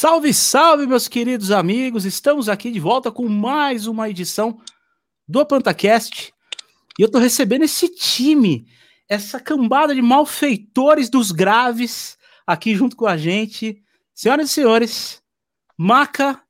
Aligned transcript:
Salve, 0.00 0.32
salve, 0.32 0.86
meus 0.86 1.06
queridos 1.06 1.50
amigos! 1.50 2.06
Estamos 2.06 2.48
aqui 2.48 2.70
de 2.70 2.80
volta 2.80 3.12
com 3.12 3.28
mais 3.28 3.86
uma 3.86 4.08
edição 4.08 4.58
do 5.28 5.44
PantaCast. 5.44 6.32
E 6.98 7.02
eu 7.02 7.10
tô 7.10 7.18
recebendo 7.18 7.64
esse 7.64 7.86
time, 7.86 8.66
essa 9.06 9.38
cambada 9.38 9.94
de 9.94 10.00
malfeitores 10.00 11.10
dos 11.10 11.30
graves 11.30 12.16
aqui 12.46 12.74
junto 12.74 12.96
com 12.96 13.06
a 13.06 13.18
gente. 13.18 13.82
Senhoras 14.14 14.48
e 14.48 14.54
senhores, 14.54 15.22
Maca 15.76 16.42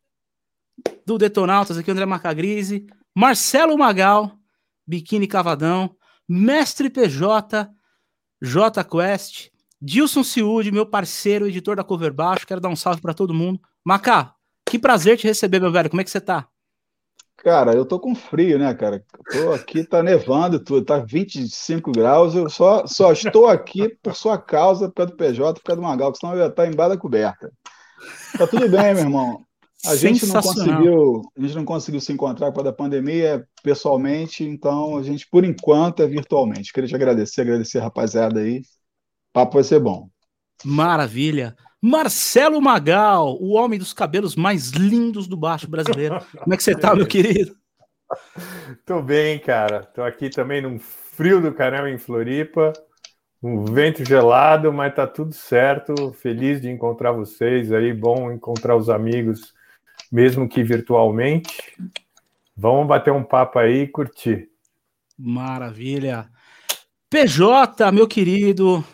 do 1.04 1.18
Detonautas, 1.18 1.76
aqui 1.76 1.90
André 1.90 2.06
Macagrise, 2.06 2.86
Marcelo 3.12 3.76
Magal, 3.76 4.38
Biquíni 4.86 5.26
Cavadão, 5.26 5.96
Mestre 6.28 6.88
PJ, 6.88 7.68
J 8.40 8.84
Quest, 8.84 9.50
Dilson 9.82 10.22
Ciúde, 10.22 10.70
meu 10.70 10.84
parceiro, 10.84 11.48
editor 11.48 11.74
da 11.74 11.82
Cover 11.82 12.12
Baixo, 12.12 12.46
quero 12.46 12.60
dar 12.60 12.68
um 12.68 12.76
salve 12.76 13.00
para 13.00 13.14
todo 13.14 13.32
mundo. 13.32 13.58
Macá, 13.82 14.34
que 14.68 14.78
prazer 14.78 15.16
te 15.16 15.26
receber, 15.26 15.58
meu 15.58 15.72
velho. 15.72 15.88
Como 15.88 16.02
é 16.02 16.04
que 16.04 16.10
você 16.10 16.20
tá? 16.20 16.46
Cara, 17.38 17.72
eu 17.72 17.86
tô 17.86 17.98
com 17.98 18.14
frio, 18.14 18.58
né, 18.58 18.74
cara? 18.74 19.02
tô 19.32 19.52
aqui, 19.52 19.82
tá 19.82 20.02
nevando 20.02 20.62
tudo, 20.62 20.84
tá 20.84 20.98
25 20.98 21.92
graus. 21.92 22.34
Eu 22.34 22.50
só, 22.50 22.86
só 22.86 23.10
estou 23.10 23.48
aqui 23.48 23.88
por 24.02 24.14
sua 24.14 24.36
causa, 24.36 24.88
por 24.88 24.96
causa 24.96 25.12
do 25.12 25.16
PJ, 25.16 25.54
por 25.54 25.64
causa 25.64 25.80
do 25.80 25.86
Magal, 25.86 26.14
senão 26.14 26.34
eu 26.34 26.40
ia 26.40 26.48
estar 26.48 26.66
embaixo 26.66 26.90
da 26.90 27.00
coberta. 27.00 27.50
Tá 28.36 28.46
tudo 28.46 28.68
bem, 28.68 28.94
meu 28.94 29.04
irmão. 29.04 29.42
A 29.86 29.96
gente 29.96 30.26
não 30.26 30.42
conseguiu, 30.42 31.22
a 31.34 31.40
gente 31.40 31.56
não 31.56 31.64
conseguiu 31.64 32.00
se 32.02 32.12
encontrar 32.12 32.48
por 32.48 32.56
causa 32.56 32.70
da 32.70 32.76
pandemia 32.76 33.48
pessoalmente, 33.62 34.44
então 34.44 34.98
a 34.98 35.02
gente, 35.02 35.26
por 35.30 35.42
enquanto, 35.42 36.02
é 36.02 36.06
virtualmente. 36.06 36.70
Queria 36.70 36.86
te 36.90 36.94
agradecer, 36.94 37.40
agradecer 37.40 37.78
a 37.78 37.84
rapaziada 37.84 38.40
aí 38.40 38.60
papo 39.32 39.54
vai 39.54 39.64
ser 39.64 39.80
bom. 39.80 40.08
Maravilha. 40.64 41.56
Marcelo 41.82 42.60
Magal, 42.60 43.38
o 43.40 43.54
homem 43.54 43.78
dos 43.78 43.94
cabelos 43.94 44.36
mais 44.36 44.70
lindos 44.70 45.26
do 45.26 45.36
baixo 45.36 45.68
brasileiro. 45.68 46.20
Como 46.38 46.52
é 46.52 46.56
que 46.56 46.62
você 46.62 46.74
tá, 46.74 46.94
meu 46.94 47.06
querido? 47.06 47.56
Tô 48.84 49.00
bem, 49.00 49.38
cara. 49.38 49.84
Tô 49.84 50.02
aqui 50.02 50.28
também 50.28 50.60
num 50.60 50.78
frio 50.78 51.40
do 51.40 51.52
caramba 51.54 51.88
em 51.88 51.96
Floripa, 51.96 52.72
um 53.42 53.64
vento 53.64 54.04
gelado, 54.04 54.72
mas 54.72 54.94
tá 54.94 55.06
tudo 55.06 55.32
certo. 55.32 56.12
Feliz 56.12 56.60
de 56.60 56.68
encontrar 56.68 57.12
vocês 57.12 57.72
aí, 57.72 57.94
bom 57.94 58.30
encontrar 58.30 58.76
os 58.76 58.90
amigos, 58.90 59.54
mesmo 60.12 60.48
que 60.48 60.62
virtualmente. 60.62 61.76
Vamos 62.54 62.86
bater 62.86 63.12
um 63.12 63.24
papo 63.24 63.58
aí 63.58 63.82
e 63.82 63.88
curtir. 63.88 64.50
Maravilha. 65.18 66.28
PJ, 67.08 67.90
meu 67.90 68.06
querido, 68.06 68.84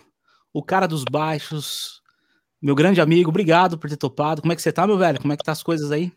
o 0.57 0.63
cara 0.63 0.87
dos 0.89 1.05
baixos, 1.05 2.03
meu 2.63 2.75
grande 2.75 2.99
amigo, 2.99 3.29
obrigado 3.29 3.77
por 3.77 3.91
ter 3.91 3.99
topado. 3.99 4.41
Como 4.41 4.55
é 4.55 4.57
que 4.57 4.63
você 4.63 4.73
tá, 4.73 4.87
meu 4.87 4.97
velho? 4.97 5.21
Como 5.21 5.31
é 5.31 5.37
que 5.37 5.45
tá 5.45 5.53
as 5.53 5.63
coisas 5.63 5.93
aí? 5.93 6.11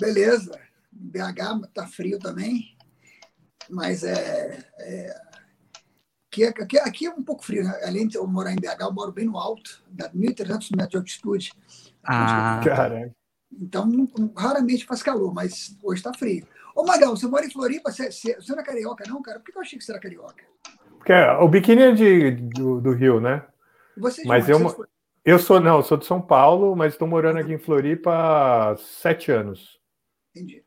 Beleza. 0.00 0.56
BH 0.92 1.66
tá 1.74 1.88
frio 1.88 2.16
também, 2.20 2.76
mas 3.68 4.04
é, 4.04 4.64
é 4.78 5.16
aqui, 6.30 6.44
aqui, 6.44 6.78
aqui, 6.78 7.06
é 7.06 7.10
um 7.10 7.24
pouco 7.24 7.44
frio, 7.44 7.64
né? 7.64 7.76
Além 7.84 8.06
de 8.06 8.16
eu 8.16 8.24
morar 8.24 8.52
em 8.52 8.56
BH, 8.56 8.82
eu 8.82 8.92
moro 8.92 9.10
bem 9.10 9.24
no 9.24 9.36
alto, 9.36 9.82
dá 9.90 10.08
1.300 10.10 10.76
metros 10.76 10.90
de 10.90 10.96
altitude. 10.98 11.52
Ah, 12.04 12.60
cara. 12.64 13.12
Então, 13.50 13.90
raramente 14.36 14.86
faz 14.86 15.02
calor, 15.02 15.34
mas 15.34 15.76
hoje 15.82 15.98
está 15.98 16.14
frio. 16.14 16.46
Ô, 16.76 16.84
Magal, 16.84 17.16
você 17.16 17.26
mora 17.26 17.44
em 17.44 17.50
Floripa, 17.50 17.90
você, 17.90 18.12
você, 18.12 18.36
você 18.36 18.52
não 18.52 18.60
é 18.60 18.64
carioca, 18.64 19.04
não, 19.08 19.20
cara? 19.20 19.40
Por 19.40 19.50
que 19.50 19.58
eu 19.58 19.62
achei 19.62 19.76
que 19.76 19.84
você 19.84 19.90
era 19.90 20.00
carioca? 20.00 20.44
Porque 20.98 21.12
o 21.12 21.48
biquíni 21.48 21.82
é 21.82 21.92
de, 21.92 22.30
do, 22.30 22.80
do 22.80 22.92
Rio, 22.92 23.20
né? 23.20 23.44
Você 23.96 24.24
mas 24.24 24.48
eu, 24.48 24.86
eu 25.24 25.38
sou, 25.38 25.60
não, 25.60 25.76
eu 25.76 25.82
sou 25.82 25.96
de 25.96 26.06
São 26.06 26.20
Paulo, 26.20 26.74
mas 26.74 26.94
estou 26.94 27.06
morando 27.06 27.38
aqui 27.38 27.52
em 27.52 27.58
Floripa 27.58 28.12
há 28.12 28.76
sete 28.76 29.30
anos. 29.30 29.78
Entendi. 30.34 30.64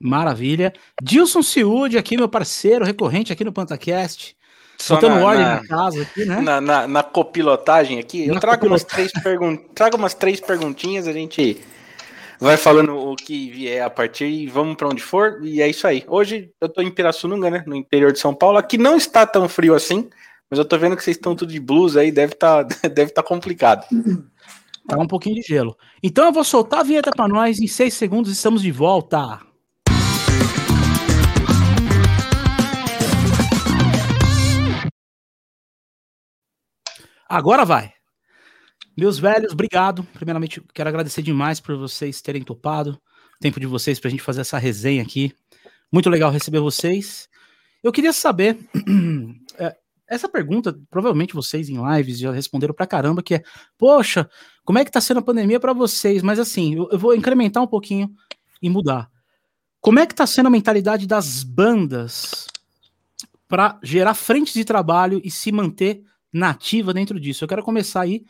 Maravilha. 0.00 0.72
Dilson 1.02 1.42
Ciúde, 1.42 1.98
aqui, 1.98 2.16
meu 2.16 2.28
parceiro 2.28 2.84
recorrente 2.84 3.32
aqui 3.32 3.44
no 3.44 3.52
PantaCast. 3.52 4.36
Só 4.78 4.94
Botando 4.94 5.22
ordem 5.22 5.44
na, 5.44 5.66
casa 5.66 6.02
aqui, 6.02 6.24
né? 6.24 6.40
Na, 6.40 6.60
na, 6.60 6.86
na 6.86 7.02
copilotagem 7.02 7.98
aqui. 7.98 8.28
Eu 8.28 8.38
trago 8.38 8.66
umas, 8.66 8.84
três 8.84 9.10
pergun 9.12 9.56
trago 9.56 9.96
umas 9.96 10.14
três 10.14 10.40
perguntinhas, 10.40 11.08
a 11.08 11.12
gente 11.12 11.60
vai 12.38 12.56
falando 12.56 12.96
o 12.96 13.16
que 13.16 13.50
vier 13.50 13.82
a 13.82 13.90
partir 13.90 14.26
e 14.26 14.46
vamos 14.46 14.76
para 14.76 14.86
onde 14.86 15.02
for. 15.02 15.40
E 15.42 15.60
é 15.60 15.68
isso 15.68 15.84
aí. 15.84 16.04
Hoje 16.06 16.52
eu 16.60 16.66
estou 16.66 16.84
em 16.84 16.92
Pirassununga, 16.92 17.50
né? 17.50 17.64
No 17.66 17.74
interior 17.74 18.12
de 18.12 18.20
São 18.20 18.32
Paulo. 18.32 18.56
Aqui 18.56 18.78
não 18.78 18.96
está 18.96 19.26
tão 19.26 19.48
frio 19.48 19.74
assim. 19.74 20.08
Mas 20.50 20.58
eu 20.58 20.64
tô 20.64 20.78
vendo 20.78 20.96
que 20.96 21.04
vocês 21.04 21.16
estão 21.16 21.36
tudo 21.36 21.52
de 21.52 21.60
blues 21.60 21.96
aí, 21.96 22.10
deve 22.10 22.34
tá, 22.34 22.62
deve 22.94 23.12
tá 23.12 23.22
complicado. 23.22 23.86
Tá 24.86 24.96
um 24.98 25.06
pouquinho 25.06 25.34
de 25.36 25.42
gelo. 25.42 25.76
Então 26.02 26.24
eu 26.24 26.32
vou 26.32 26.42
soltar 26.42 26.80
a 26.80 26.82
vinheta 26.82 27.10
para 27.10 27.28
nós, 27.28 27.60
em 27.60 27.66
seis 27.66 27.92
segundos 27.94 28.32
estamos 28.32 28.62
de 28.62 28.72
volta. 28.72 29.40
Agora 37.28 37.66
vai. 37.66 37.92
Meus 38.96 39.18
velhos, 39.18 39.52
obrigado. 39.52 40.02
Primeiramente, 40.14 40.62
quero 40.72 40.88
agradecer 40.88 41.20
demais 41.20 41.60
por 41.60 41.76
vocês 41.76 42.22
terem 42.22 42.42
topado 42.42 42.92
o 42.92 43.38
tempo 43.38 43.60
de 43.60 43.66
vocês 43.66 44.00
para 44.00 44.08
a 44.08 44.10
gente 44.10 44.22
fazer 44.22 44.40
essa 44.40 44.56
resenha 44.56 45.02
aqui. 45.02 45.30
Muito 45.92 46.08
legal 46.08 46.30
receber 46.30 46.58
vocês. 46.58 47.28
Eu 47.82 47.92
queria 47.92 48.14
saber, 48.14 48.58
é, 49.58 49.76
essa 50.08 50.28
pergunta, 50.28 50.78
provavelmente 50.90 51.34
vocês 51.34 51.68
em 51.68 51.76
lives 51.94 52.18
já 52.18 52.32
responderam 52.32 52.74
pra 52.74 52.86
caramba, 52.86 53.22
que 53.22 53.34
é, 53.34 53.42
poxa, 53.76 54.28
como 54.64 54.78
é 54.78 54.84
que 54.84 54.90
tá 54.90 55.00
sendo 55.00 55.18
a 55.18 55.22
pandemia 55.22 55.60
para 55.60 55.72
vocês? 55.72 56.22
Mas 56.22 56.38
assim, 56.38 56.74
eu, 56.74 56.88
eu, 56.90 56.98
vou 56.98 57.14
incrementar 57.14 57.62
um 57.62 57.66
pouquinho 57.66 58.10
e 58.60 58.70
mudar. 58.70 59.10
Como 59.80 59.98
é 59.98 60.06
que 60.06 60.14
tá 60.14 60.26
sendo 60.26 60.46
a 60.46 60.50
mentalidade 60.50 61.06
das 61.06 61.42
bandas 61.42 62.46
para 63.46 63.78
gerar 63.82 64.14
frentes 64.14 64.54
de 64.54 64.64
trabalho 64.64 65.20
e 65.22 65.30
se 65.30 65.52
manter 65.52 66.02
nativa 66.32 66.94
dentro 66.94 67.20
disso? 67.20 67.44
Eu 67.44 67.48
quero 67.48 67.62
começar 67.62 68.00
aí. 68.00 68.24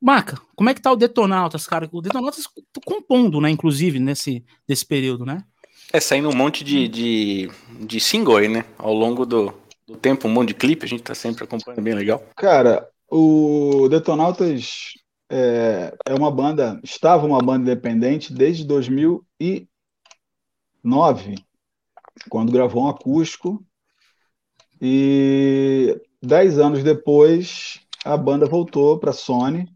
Maca, 0.00 0.40
como 0.56 0.68
é 0.68 0.74
que 0.74 0.82
tá 0.82 0.90
o 0.90 0.96
Detonautas, 0.96 1.66
cara? 1.66 1.88
O 1.92 2.02
Detonautas 2.02 2.44
tá 2.72 2.80
compondo, 2.84 3.40
né, 3.40 3.48
inclusive, 3.48 4.00
nesse, 4.00 4.44
nesse 4.68 4.84
período, 4.84 5.24
né? 5.24 5.44
É, 5.92 6.00
saindo 6.00 6.28
um 6.28 6.34
monte 6.34 6.64
de, 6.64 6.88
de, 6.88 7.50
de 7.80 8.00
single 8.00 8.36
aí, 8.36 8.48
né? 8.48 8.64
Ao 8.78 8.92
longo 8.92 9.24
do, 9.24 9.54
do 9.92 9.98
tempo, 9.98 10.26
um 10.26 10.30
monte 10.30 10.48
de 10.48 10.54
clipe, 10.54 10.84
a 10.84 10.88
gente 10.88 11.02
tá 11.02 11.14
sempre 11.14 11.44
acompanhando, 11.44 11.82
bem 11.82 11.94
legal. 11.94 12.22
Cara, 12.36 12.88
o 13.10 13.88
Detonautas 13.88 14.94
é, 15.30 15.94
é 16.06 16.14
uma 16.14 16.30
banda, 16.30 16.80
estava 16.82 17.26
uma 17.26 17.40
banda 17.40 17.70
independente 17.70 18.32
desde 18.32 18.64
2009, 18.64 19.66
quando 22.28 22.52
gravou 22.52 22.84
um 22.84 22.88
acústico, 22.88 23.64
e 24.80 25.96
dez 26.20 26.58
anos 26.58 26.82
depois 26.82 27.80
a 28.04 28.16
banda 28.16 28.46
voltou 28.46 28.98
para 28.98 29.10
a 29.10 29.14
Sony 29.14 29.68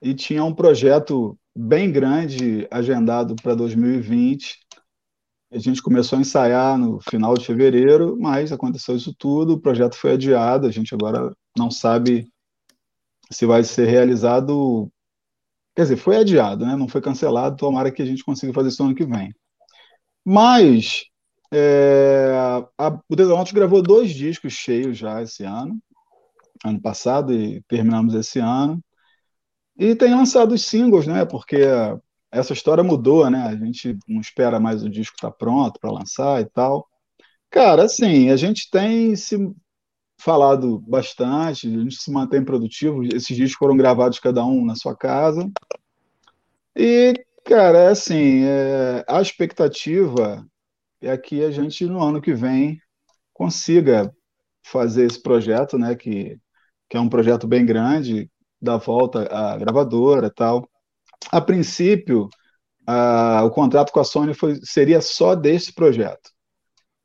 e 0.00 0.14
tinha 0.14 0.42
um 0.42 0.52
projeto 0.52 1.38
bem 1.54 1.92
grande 1.92 2.66
agendado 2.70 3.36
para 3.36 3.54
2020 3.54 4.61
a 5.52 5.58
gente 5.58 5.82
começou 5.82 6.18
a 6.18 6.22
ensaiar 6.22 6.78
no 6.78 6.98
final 7.00 7.34
de 7.34 7.44
fevereiro, 7.44 8.16
mas 8.18 8.50
aconteceu 8.52 8.96
isso 8.96 9.14
tudo, 9.14 9.54
o 9.54 9.60
projeto 9.60 9.94
foi 9.94 10.12
adiado, 10.12 10.66
a 10.66 10.70
gente 10.70 10.94
agora 10.94 11.30
não 11.56 11.70
sabe 11.70 12.26
se 13.30 13.44
vai 13.44 13.62
ser 13.62 13.86
realizado. 13.86 14.90
Quer 15.76 15.82
dizer, 15.82 15.96
foi 15.96 16.16
adiado, 16.16 16.64
né? 16.64 16.74
não 16.74 16.88
foi 16.88 17.00
cancelado, 17.02 17.56
tomara 17.56 17.90
que 17.92 18.02
a 18.02 18.04
gente 18.04 18.24
consiga 18.24 18.52
fazer 18.52 18.70
isso 18.70 18.82
ano 18.82 18.94
que 18.94 19.04
vem. 19.04 19.30
Mas 20.24 21.04
é, 21.52 22.32
a, 22.78 22.98
o 23.08 23.16
Desanautos 23.16 23.52
gravou 23.52 23.82
dois 23.82 24.10
discos 24.10 24.54
cheios 24.54 24.96
já 24.96 25.22
esse 25.22 25.44
ano, 25.44 25.78
ano 26.64 26.80
passado, 26.80 27.32
e 27.32 27.62
terminamos 27.68 28.14
esse 28.14 28.38
ano. 28.38 28.82
E 29.76 29.94
tem 29.94 30.14
lançado 30.14 30.52
os 30.52 30.64
singles, 30.64 31.06
né? 31.06 31.24
Porque 31.24 31.58
essa 32.32 32.54
história 32.54 32.82
mudou, 32.82 33.28
né? 33.28 33.42
A 33.42 33.54
gente 33.54 33.96
não 34.08 34.20
espera 34.20 34.58
mais 34.58 34.82
o 34.82 34.88
disco 34.88 35.14
estar 35.14 35.30
tá 35.30 35.36
pronto 35.36 35.78
para 35.78 35.92
lançar 35.92 36.40
e 36.40 36.46
tal. 36.46 36.88
Cara, 37.50 37.84
assim, 37.84 38.30
a 38.30 38.36
gente 38.36 38.70
tem 38.70 39.14
se 39.14 39.36
falado 40.18 40.78
bastante, 40.80 41.66
a 41.68 41.70
gente 41.70 41.96
se 41.96 42.10
mantém 42.10 42.42
produtivo. 42.42 43.04
Esses 43.04 43.36
discos 43.36 43.58
foram 43.58 43.76
gravados 43.76 44.18
cada 44.18 44.44
um 44.44 44.64
na 44.64 44.74
sua 44.74 44.96
casa. 44.96 45.50
E, 46.74 47.12
cara, 47.44 47.78
é 47.78 47.88
assim, 47.88 48.44
é, 48.44 49.04
a 49.06 49.20
expectativa 49.20 50.46
é 51.02 51.16
que 51.18 51.44
a 51.44 51.50
gente, 51.50 51.84
no 51.84 52.02
ano 52.02 52.22
que 52.22 52.32
vem, 52.32 52.80
consiga 53.34 54.14
fazer 54.62 55.04
esse 55.06 55.20
projeto, 55.20 55.76
né? 55.76 55.94
Que, 55.94 56.38
que 56.88 56.96
é 56.96 57.00
um 57.00 57.08
projeto 57.08 57.46
bem 57.46 57.66
grande, 57.66 58.30
da 58.60 58.76
volta 58.78 59.28
à 59.30 59.58
gravadora 59.58 60.28
e 60.28 60.30
tal. 60.30 60.71
A 61.30 61.40
princípio, 61.40 62.28
o 63.44 63.50
contrato 63.50 63.92
com 63.92 64.00
a 64.00 64.04
Sony 64.04 64.34
foi, 64.34 64.56
seria 64.62 65.00
só 65.00 65.34
desse 65.34 65.72
projeto, 65.74 66.30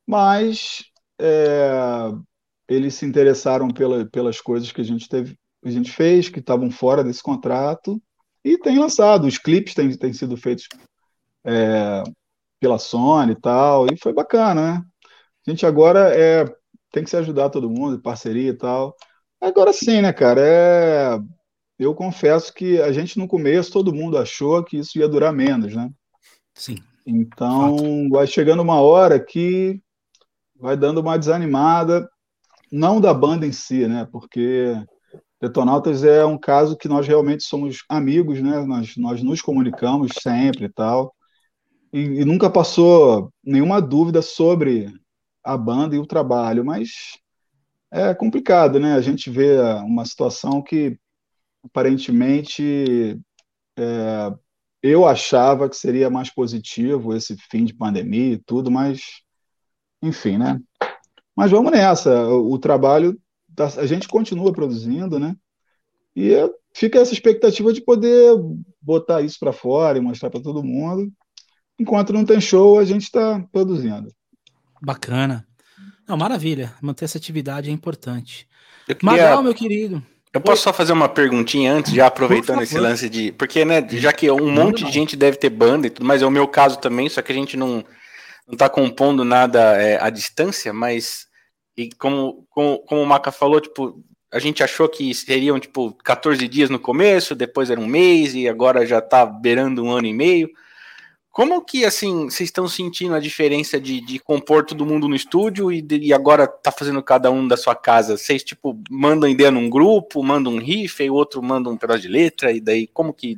mas 0.07 0.83
é, 1.19 2.11
eles 2.67 2.95
se 2.95 3.05
interessaram 3.05 3.69
pela, 3.69 4.05
pelas 4.09 4.41
coisas 4.41 4.71
que 4.71 4.81
a 4.81 4.83
gente 4.83 5.07
teve, 5.09 5.37
a 5.63 5.69
gente 5.69 5.91
fez, 5.91 6.29
que 6.29 6.39
estavam 6.39 6.71
fora 6.71 7.03
desse 7.03 7.23
contrato, 7.23 8.01
E 8.43 8.57
tem 8.59 8.79
lançado, 8.79 9.27
os 9.27 9.37
clipes 9.37 9.73
têm, 9.73 9.95
têm 9.97 10.13
sido 10.13 10.37
feitos 10.37 10.67
é, 11.45 12.03
pela 12.59 12.79
Sony 12.79 13.33
e 13.33 13.41
tal, 13.41 13.87
e 13.87 13.97
foi 13.97 14.13
bacana, 14.13 14.73
né? 14.79 14.83
A 15.47 15.51
gente 15.51 15.65
agora 15.65 16.13
é, 16.15 16.45
tem 16.91 17.03
que 17.03 17.09
se 17.09 17.17
ajudar 17.17 17.49
todo 17.49 17.69
mundo, 17.69 18.01
parceria 18.01 18.51
e 18.51 18.57
tal. 18.57 18.95
Agora 19.41 19.73
sim, 19.73 20.01
né, 20.01 20.13
cara? 20.13 20.41
É, 20.41 21.19
eu 21.79 21.93
confesso 21.93 22.53
que 22.53 22.81
a 22.81 22.91
gente 22.91 23.17
no 23.17 23.27
começo 23.27 23.71
todo 23.71 23.93
mundo 23.93 24.17
achou 24.17 24.63
que 24.63 24.77
isso 24.77 24.97
ia 24.97 25.07
durar 25.07 25.31
menos, 25.31 25.75
né? 25.75 25.89
Sim. 26.53 26.77
Então 27.05 27.77
Fato. 27.77 28.09
vai 28.09 28.27
chegando 28.27 28.61
uma 28.61 28.81
hora 28.81 29.19
que 29.19 29.79
vai 30.59 30.75
dando 30.75 30.99
uma 30.99 31.17
desanimada, 31.17 32.09
não 32.71 32.99
da 32.99 33.13
banda 33.13 33.45
em 33.45 33.51
si, 33.51 33.87
né? 33.87 34.07
Porque 34.11 34.75
Detonautas 35.39 36.03
é 36.03 36.25
um 36.25 36.37
caso 36.37 36.75
que 36.75 36.87
nós 36.87 37.07
realmente 37.07 37.43
somos 37.43 37.83
amigos, 37.87 38.41
né? 38.41 38.65
Nós, 38.65 38.97
nós 38.97 39.21
nos 39.21 39.41
comunicamos 39.41 40.11
sempre 40.19 40.65
e 40.65 40.69
tal. 40.69 41.13
E, 41.93 41.99
e 41.99 42.25
nunca 42.25 42.49
passou 42.49 43.31
nenhuma 43.43 43.79
dúvida 43.79 44.21
sobre 44.21 44.91
a 45.43 45.55
banda 45.55 45.95
e 45.95 45.99
o 45.99 46.07
trabalho, 46.07 46.65
mas 46.65 47.17
é 47.91 48.13
complicado, 48.13 48.79
né? 48.79 48.93
A 48.95 49.01
gente 49.01 49.29
vê 49.29 49.57
uma 49.85 50.03
situação 50.05 50.61
que 50.61 50.97
aparentemente 51.69 53.19
é, 53.77 54.33
eu 54.81 55.07
achava 55.07 55.69
que 55.69 55.75
seria 55.75 56.09
mais 56.09 56.29
positivo 56.29 57.15
esse 57.15 57.35
fim 57.49 57.65
de 57.65 57.73
pandemia 57.73 58.33
e 58.33 58.37
tudo, 58.37 58.71
mas 58.71 59.01
enfim, 60.01 60.37
né? 60.37 60.59
Mas 61.35 61.51
vamos 61.51 61.71
nessa. 61.71 62.27
O, 62.27 62.53
o 62.53 62.59
trabalho, 62.59 63.19
a 63.77 63.85
gente 63.85 64.07
continua 64.07 64.51
produzindo, 64.53 65.19
né? 65.19 65.35
E 66.15 66.33
fica 66.73 66.99
essa 66.99 67.13
expectativa 67.13 67.71
de 67.71 67.81
poder 67.81 68.35
botar 68.81 69.21
isso 69.21 69.37
para 69.39 69.53
fora 69.53 69.97
e 69.97 70.01
mostrar 70.01 70.29
para 70.29 70.41
todo 70.41 70.63
mundo. 70.63 71.11
Enquanto 71.79 72.11
não 72.11 72.25
tem 72.25 72.41
show, 72.41 72.79
a 72.79 72.85
gente 72.85 73.03
está 73.03 73.39
produzindo. 73.51 74.11
Bacana. 74.81 75.45
Não, 76.07 76.17
maravilha. 76.17 76.73
Manter 76.81 77.05
essa 77.05 77.17
atividade 77.17 77.69
é 77.69 77.73
importante. 77.73 78.47
Queria... 78.85 78.99
Magal, 79.03 79.43
meu 79.43 79.53
querido. 79.53 80.01
Eu 80.37 80.41
posso 80.41 80.61
só 80.61 80.71
fazer 80.71 80.93
uma 80.93 81.09
perguntinha 81.09 81.73
antes, 81.73 81.91
já 81.91 82.05
aproveitando 82.07 82.61
esse 82.61 82.77
lance 82.77 83.09
de. 83.09 83.31
Porque, 83.31 83.65
né, 83.65 83.85
já 83.89 84.13
que 84.13 84.29
um 84.29 84.51
monte 84.51 84.83
de 84.85 84.91
gente 84.91 85.15
deve 85.15 85.37
ter 85.37 85.49
banda 85.49 85.87
e 85.87 85.89
tudo, 85.89 86.05
mas 86.05 86.21
é 86.21 86.25
o 86.25 86.31
meu 86.31 86.47
caso 86.47 86.77
também, 86.77 87.09
só 87.09 87.21
que 87.21 87.31
a 87.31 87.35
gente 87.35 87.57
não, 87.57 87.83
não 88.47 88.55
tá 88.55 88.69
compondo 88.69 89.25
nada 89.25 89.59
é, 89.81 90.01
à 90.01 90.09
distância, 90.09 90.71
mas. 90.71 91.25
E 91.75 91.89
como, 91.97 92.45
como, 92.49 92.79
como 92.79 93.01
o 93.01 93.05
Maca 93.05 93.31
falou, 93.31 93.59
tipo, 93.59 94.03
a 94.31 94.39
gente 94.39 94.63
achou 94.63 94.87
que 94.87 95.13
seriam, 95.13 95.59
tipo, 95.59 95.93
14 96.03 96.47
dias 96.47 96.69
no 96.69 96.79
começo, 96.79 97.35
depois 97.35 97.69
era 97.69 97.79
um 97.79 97.87
mês, 97.87 98.33
e 98.35 98.47
agora 98.47 98.85
já 98.85 99.01
tá 99.01 99.25
beirando 99.25 99.83
um 99.83 99.91
ano 99.91 100.07
e 100.07 100.13
meio. 100.13 100.49
Como 101.37 101.63
que, 101.63 101.85
assim, 101.85 102.31
vocês 102.31 102.47
estão 102.47 102.67
sentindo 102.67 103.13
a 103.13 103.19
diferença 103.19 103.79
de, 103.79 104.01
de 104.01 104.17
compor 104.17 104.65
todo 104.65 104.87
mundo 104.87 105.07
no 105.07 105.15
estúdio 105.15 105.71
e, 105.71 105.83
de, 105.83 105.97
e 105.97 106.11
agora 106.11 106.47
tá 106.47 106.71
fazendo 106.71 106.99
cada 107.03 107.29
um 107.29 107.47
da 107.47 107.55
sua 107.55 107.75
casa? 107.75 108.17
Vocês, 108.17 108.43
tipo, 108.43 108.75
mandam 108.89 109.29
ideia 109.29 109.51
num 109.51 109.69
grupo, 109.69 110.23
mandam 110.23 110.53
um 110.53 110.57
riff, 110.57 111.03
e 111.03 111.11
o 111.11 111.13
outro 111.13 111.43
manda 111.43 111.69
um 111.69 111.77
pedaço 111.77 112.01
de 112.01 112.07
letra, 112.07 112.51
e 112.51 112.59
daí 112.59 112.87
como 112.87 113.13
que 113.13 113.37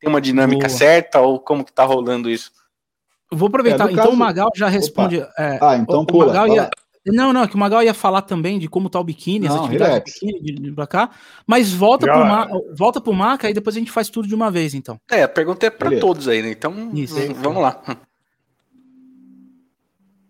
tem 0.00 0.08
uma 0.08 0.22
dinâmica 0.22 0.68
Boa. 0.68 0.78
certa 0.78 1.20
ou 1.20 1.38
como 1.38 1.66
que 1.66 1.70
tá 1.70 1.84
rolando 1.84 2.30
isso? 2.30 2.50
vou 3.30 3.48
aproveitar, 3.48 3.90
é, 3.90 3.92
então 3.92 4.04
caso... 4.04 4.16
o 4.16 4.18
Magal 4.18 4.50
já 4.54 4.68
responde. 4.68 5.20
É, 5.38 5.58
ah, 5.60 5.76
então 5.76 6.00
o, 6.00 6.06
pula. 6.06 6.24
O 6.24 6.28
Magal 6.28 6.48
ia, 6.48 6.70
não, 7.12 7.32
não, 7.32 7.42
é 7.42 7.48
que 7.48 7.54
o 7.54 7.58
Magal 7.58 7.82
ia 7.82 7.94
falar 7.94 8.22
também 8.22 8.58
de 8.58 8.68
como 8.68 8.88
tá 8.88 8.98
o 8.98 9.04
biquíni, 9.04 9.46
não, 9.46 9.54
essa 9.54 9.64
atividade 9.64 9.90
relax. 9.90 10.14
biquíni 10.14 10.40
de, 10.42 10.62
de 10.62 10.72
pra 10.72 10.86
cá. 10.86 11.10
Mas 11.46 11.72
volta 11.72 12.06
Já, 12.06 12.12
pro, 12.12 12.24
Ma, 12.24 12.48
volta 12.74 13.00
pro 13.00 13.12
Maca 13.12 13.48
e 13.48 13.54
depois 13.54 13.76
a 13.76 13.78
gente 13.78 13.90
faz 13.90 14.08
tudo 14.08 14.28
de 14.28 14.34
uma 14.34 14.50
vez, 14.50 14.74
então. 14.74 14.98
É, 15.10 15.22
a 15.22 15.28
pergunta 15.28 15.66
é 15.66 15.70
para 15.70 15.98
todos 15.98 16.28
aí, 16.28 16.42
né? 16.42 16.50
Então, 16.50 16.90
Isso. 16.94 17.16
vamos 17.34 17.62
lá. 17.62 17.80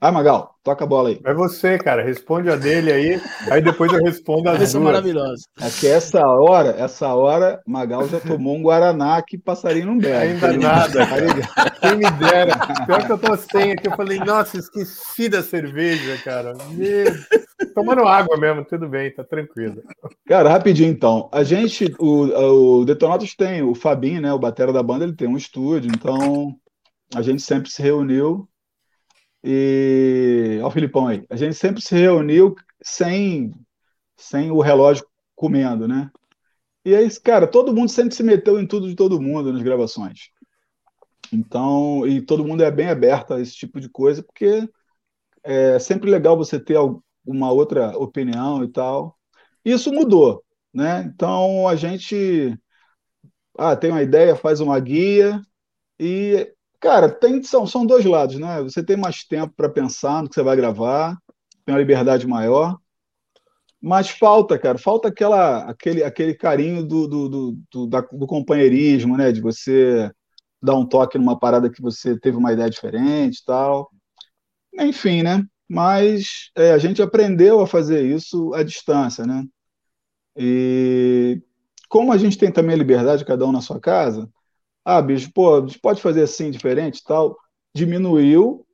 Ah, 0.01 0.13
Magal, 0.13 0.55
toca 0.63 0.85
a 0.85 0.87
bola 0.87 1.09
aí. 1.09 1.21
É 1.25 1.35
você, 1.35 1.77
cara. 1.77 2.05
Responde 2.05 2.49
a 2.49 2.55
dele 2.55 2.93
aí, 2.93 3.21
aí 3.51 3.61
depois 3.61 3.93
eu 3.93 4.01
respondo 4.05 4.49
as 4.49 4.61
Essa 4.63 4.79
é 4.79 4.81
maravilhosa. 4.81 5.43
É 5.61 5.69
que 5.71 5.89
essa 5.89 6.25
hora, 6.25 6.71
essa 6.79 7.13
hora, 7.15 7.61
Magal 7.67 8.07
já 8.07 8.21
tomou 8.21 8.57
um 8.57 8.63
Guaraná 8.63 9.21
que 9.21 9.37
passarinho 9.37 9.87
não 9.87 9.99
bebe. 9.99 10.17
Ainda 10.17 10.53
nada. 10.53 11.05
Tá 11.05 11.71
Quem 11.81 11.97
me 11.97 12.11
dera. 12.13 12.57
Pior 12.87 13.07
que 13.07 13.13
eu 13.13 13.19
tô 13.19 13.37
sem 13.37 13.73
aqui, 13.73 13.89
eu 13.89 13.97
falei, 13.97 14.21
nossa, 14.21 14.57
esqueci 14.57 15.29
da 15.29 15.43
cerveja, 15.43 16.17
cara. 16.23 16.53
Meu... 16.71 17.07
Tomando 17.75 18.07
água 18.07 18.37
mesmo, 18.37 18.65
tudo 18.65 18.89
bem, 18.89 19.13
tá 19.13 19.25
tranquilo. 19.25 19.83
Cara, 20.29 20.49
rapidinho 20.49 20.91
então. 20.91 21.29
A 21.33 21.43
gente, 21.43 21.93
o, 21.99 22.81
o 22.81 22.85
Detonatos 22.85 23.35
tem, 23.35 23.63
o 23.63 23.75
Fabinho, 23.75 24.21
né, 24.21 24.33
o 24.33 24.39
batera 24.39 24.73
da 24.73 24.83
banda, 24.83 25.05
ele 25.05 25.17
tem 25.17 25.27
um 25.27 25.37
estúdio, 25.37 25.91
então 25.93 26.55
a 27.15 27.21
gente 27.21 27.43
sempre 27.43 27.69
se 27.69 27.83
reuniu 27.83 28.49
e. 29.43 30.57
Olha 30.59 30.67
o 30.67 30.71
Filipão 30.71 31.07
aí. 31.09 31.25
A 31.31 31.37
gente 31.37 31.55
sempre 31.55 31.81
se 31.83 31.95
reuniu 31.95 32.55
sem, 32.83 33.53
sem 34.17 34.51
o 34.51 34.61
relógio 34.61 35.07
comendo, 35.35 35.87
né? 35.89 36.11
E 36.85 36.95
aí, 36.95 37.09
cara, 37.21 37.47
todo 37.47 37.75
mundo 37.75 37.91
sempre 37.91 38.15
se 38.15 38.23
meteu 38.23 38.59
em 38.59 38.67
tudo 38.67 38.89
de 38.89 38.95
todo 38.95 39.21
mundo 39.21 39.53
nas 39.53 39.63
gravações. 39.63 40.31
Então, 41.33 42.07
e 42.07 42.23
todo 42.23 42.45
mundo 42.45 42.63
é 42.63 42.71
bem 42.71 42.89
aberto 42.89 43.35
a 43.35 43.41
esse 43.41 43.55
tipo 43.55 43.81
de 43.81 43.89
coisa, 43.89 44.23
porque 44.23 44.69
é 45.43 45.79
sempre 45.79 46.11
legal 46.11 46.37
você 46.37 46.59
ter 46.59 46.79
uma 47.27 47.53
outra 47.53 47.97
opinião 47.99 48.65
e 48.65 48.69
tal. 48.69 49.19
Isso 49.65 49.93
mudou, 49.93 50.45
né? 50.73 51.03
Então 51.03 51.69
a 51.69 51.77
gente 51.77 52.59
ah, 53.59 53.77
tem 53.77 53.91
uma 53.91 54.03
ideia, 54.03 54.37
faz 54.37 54.61
uma 54.61 54.79
guia 54.81 55.43
e 55.99 56.51
Cara, 56.81 57.09
tem, 57.09 57.43
são, 57.43 57.67
são 57.67 57.85
dois 57.85 58.05
lados, 58.05 58.39
né? 58.39 58.63
Você 58.63 58.83
tem 58.83 58.97
mais 58.97 59.25
tempo 59.25 59.53
para 59.57 59.69
pensar 59.69 60.23
no 60.23 60.29
que 60.29 60.35
você 60.35 60.43
vai 60.43 60.57
gravar, 60.57 61.17
tem 61.65 61.75
uma 61.75 61.81
liberdade 61.81 62.27
maior, 62.27 62.79
mas 63.81 64.09
falta, 64.11 64.59
cara, 64.59 64.79
falta 64.79 65.09
aquela, 65.09 65.65
aquele, 65.65 66.03
aquele 66.03 66.35
carinho 66.35 66.85
do, 66.85 67.07
do, 67.09 67.29
do, 67.29 67.59
do, 67.71 67.87
da, 67.87 68.01
do 68.01 68.27
companheirismo, 68.27 69.17
né? 69.17 69.33
De 69.33 69.41
você 69.41 70.11
dar 70.63 70.75
um 70.75 70.87
toque 70.87 71.19
numa 71.19 71.39
parada 71.39 71.71
que 71.71 71.81
você 71.83 72.19
teve 72.19 72.37
uma 72.37 72.53
ideia 72.53 72.71
diferente 72.71 73.45
tal. 73.45 73.91
Enfim, 74.79 75.23
né? 75.23 75.45
Mas 75.69 76.51
é, 76.57 76.73
a 76.73 76.79
gente 76.79 77.03
aprendeu 77.03 77.61
a 77.61 77.67
fazer 77.67 78.05
isso 78.05 78.53
à 78.55 78.63
distância, 78.63 79.27
né? 79.27 79.45
E 80.37 81.43
como 81.89 82.13
a 82.13 82.19
gente 82.19 82.39
tem 82.39 82.53
também 82.53 82.75
a 82.75 82.79
liberdade, 82.79 83.25
cada 83.25 83.47
um 83.47 83.53
na 83.53 83.61
sua 83.61 83.81
casa, 83.81 84.29
ah, 84.91 85.03
bicho, 85.03 85.31
pô, 85.35 85.57
a 85.57 85.61
gente 85.61 85.79
pode 85.79 86.01
fazer 86.01 86.23
assim, 86.23 86.51
diferente 86.51 87.03
tal. 87.05 87.37
Diminuiu, 87.75 88.65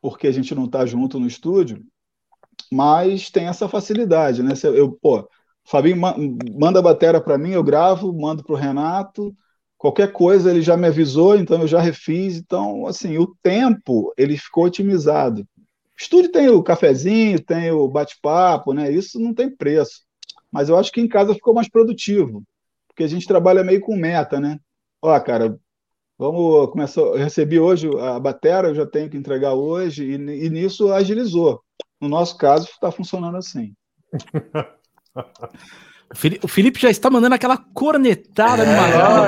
porque 0.00 0.26
a 0.26 0.32
gente 0.32 0.54
não 0.54 0.64
está 0.64 0.86
junto 0.86 1.20
no 1.20 1.26
estúdio, 1.26 1.84
mas 2.72 3.30
tem 3.30 3.46
essa 3.46 3.68
facilidade, 3.68 4.42
né? 4.42 4.54
Eu, 4.64 4.92
pô, 4.92 5.28
Fabinho 5.64 5.98
manda 6.58 6.78
a 6.78 6.82
bateria 6.82 7.20
para 7.20 7.36
mim, 7.36 7.50
eu 7.50 7.62
gravo, 7.62 8.10
mando 8.10 8.42
para 8.42 8.54
o 8.54 8.56
Renato, 8.56 9.36
qualquer 9.76 10.12
coisa 10.12 10.50
ele 10.50 10.62
já 10.62 10.78
me 10.78 10.86
avisou, 10.86 11.36
então 11.36 11.60
eu 11.60 11.68
já 11.68 11.78
refiz. 11.78 12.36
Então, 12.36 12.86
assim, 12.86 13.18
o 13.18 13.36
tempo 13.42 14.14
ele 14.16 14.38
ficou 14.38 14.64
otimizado. 14.64 15.46
Estúdio 15.94 16.32
tem 16.32 16.48
o 16.48 16.62
cafezinho, 16.62 17.38
tem 17.38 17.70
o 17.70 17.86
bate-papo, 17.86 18.72
né? 18.72 18.90
Isso 18.90 19.20
não 19.20 19.34
tem 19.34 19.54
preço. 19.54 20.06
Mas 20.50 20.70
eu 20.70 20.78
acho 20.78 20.90
que 20.90 21.02
em 21.02 21.08
casa 21.08 21.34
ficou 21.34 21.52
mais 21.52 21.68
produtivo, 21.68 22.42
porque 22.88 23.04
a 23.04 23.08
gente 23.08 23.26
trabalha 23.26 23.62
meio 23.62 23.82
com 23.82 23.94
meta, 23.94 24.40
né? 24.40 24.58
Ó, 25.06 25.20
cara, 25.20 25.58
vamos 26.18 26.70
começar. 26.70 27.00
Eu 27.00 27.16
recebi 27.16 27.58
hoje 27.58 27.88
a 27.98 28.18
bateria, 28.18 28.68
eu 28.68 28.74
já 28.74 28.86
tenho 28.86 29.08
que 29.08 29.16
entregar 29.16 29.54
hoje, 29.54 30.04
e, 30.04 30.14
e 30.14 30.50
nisso 30.50 30.92
agilizou. 30.92 31.60
No 32.00 32.08
nosso 32.08 32.36
caso, 32.36 32.66
está 32.66 32.90
funcionando 32.90 33.36
assim. 33.36 33.74
O 36.40 36.46
Felipe 36.46 36.80
já 36.80 36.88
está 36.88 37.10
mandando 37.10 37.34
aquela 37.34 37.56
cornetada 37.56 38.62
é, 38.62 38.66
no 38.66 38.76
Magal. 38.80 39.26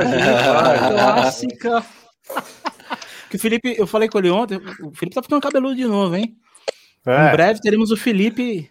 Clássica. 0.93 1.85
que 3.29 3.37
o 3.37 3.39
Felipe, 3.39 3.75
eu 3.77 3.87
falei 3.87 4.09
com 4.09 4.19
ele 4.19 4.31
ontem, 4.31 4.59
o 4.59 4.95
Felipe 4.95 5.15
tá 5.17 5.23
ficando 5.23 5.43
cabeludo 5.43 5.75
de 5.75 5.85
novo, 5.85 6.15
hein? 6.15 6.37
É. 7.05 7.29
Em 7.29 7.33
breve 7.33 7.61
teremos 7.61 7.91
o 7.91 7.97
Felipe 7.97 8.71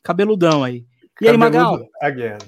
cabeludão 0.00 0.62
aí. 0.62 0.86
E 1.20 1.28
aí, 1.28 1.36
Magal? 1.36 1.80
Again. 2.00 2.38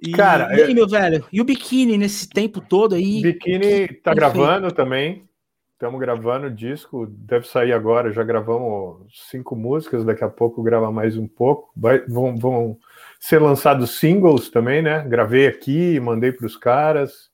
E, 0.00 0.12
Cara, 0.12 0.56
e 0.56 0.62
aí, 0.62 0.74
meu 0.74 0.86
velho? 0.86 1.26
E 1.32 1.40
o 1.40 1.44
biquíni 1.44 1.98
nesse 1.98 2.28
tempo 2.28 2.60
todo 2.60 2.94
aí? 2.94 3.20
Biquíni 3.20 3.88
tá 3.94 4.14
gravando 4.14 4.70
também. 4.70 5.28
Estamos 5.72 6.00
gravando 6.00 6.48
o 6.48 6.50
disco, 6.50 7.06
deve 7.06 7.46
sair 7.46 7.72
agora. 7.72 8.12
Já 8.12 8.24
gravamos 8.24 9.28
cinco 9.30 9.54
músicas, 9.54 10.04
daqui 10.04 10.24
a 10.24 10.28
pouco 10.28 10.62
grava 10.62 10.90
mais 10.90 11.16
um 11.16 11.26
pouco. 11.26 11.70
Vai, 11.76 12.00
vão, 12.00 12.36
vão 12.36 12.76
ser 13.20 13.40
lançados 13.40 13.98
singles 13.98 14.50
também, 14.50 14.82
né? 14.82 15.04
Gravei 15.06 15.46
aqui, 15.46 16.00
mandei 16.00 16.32
para 16.32 16.46
os 16.46 16.56
caras. 16.56 17.30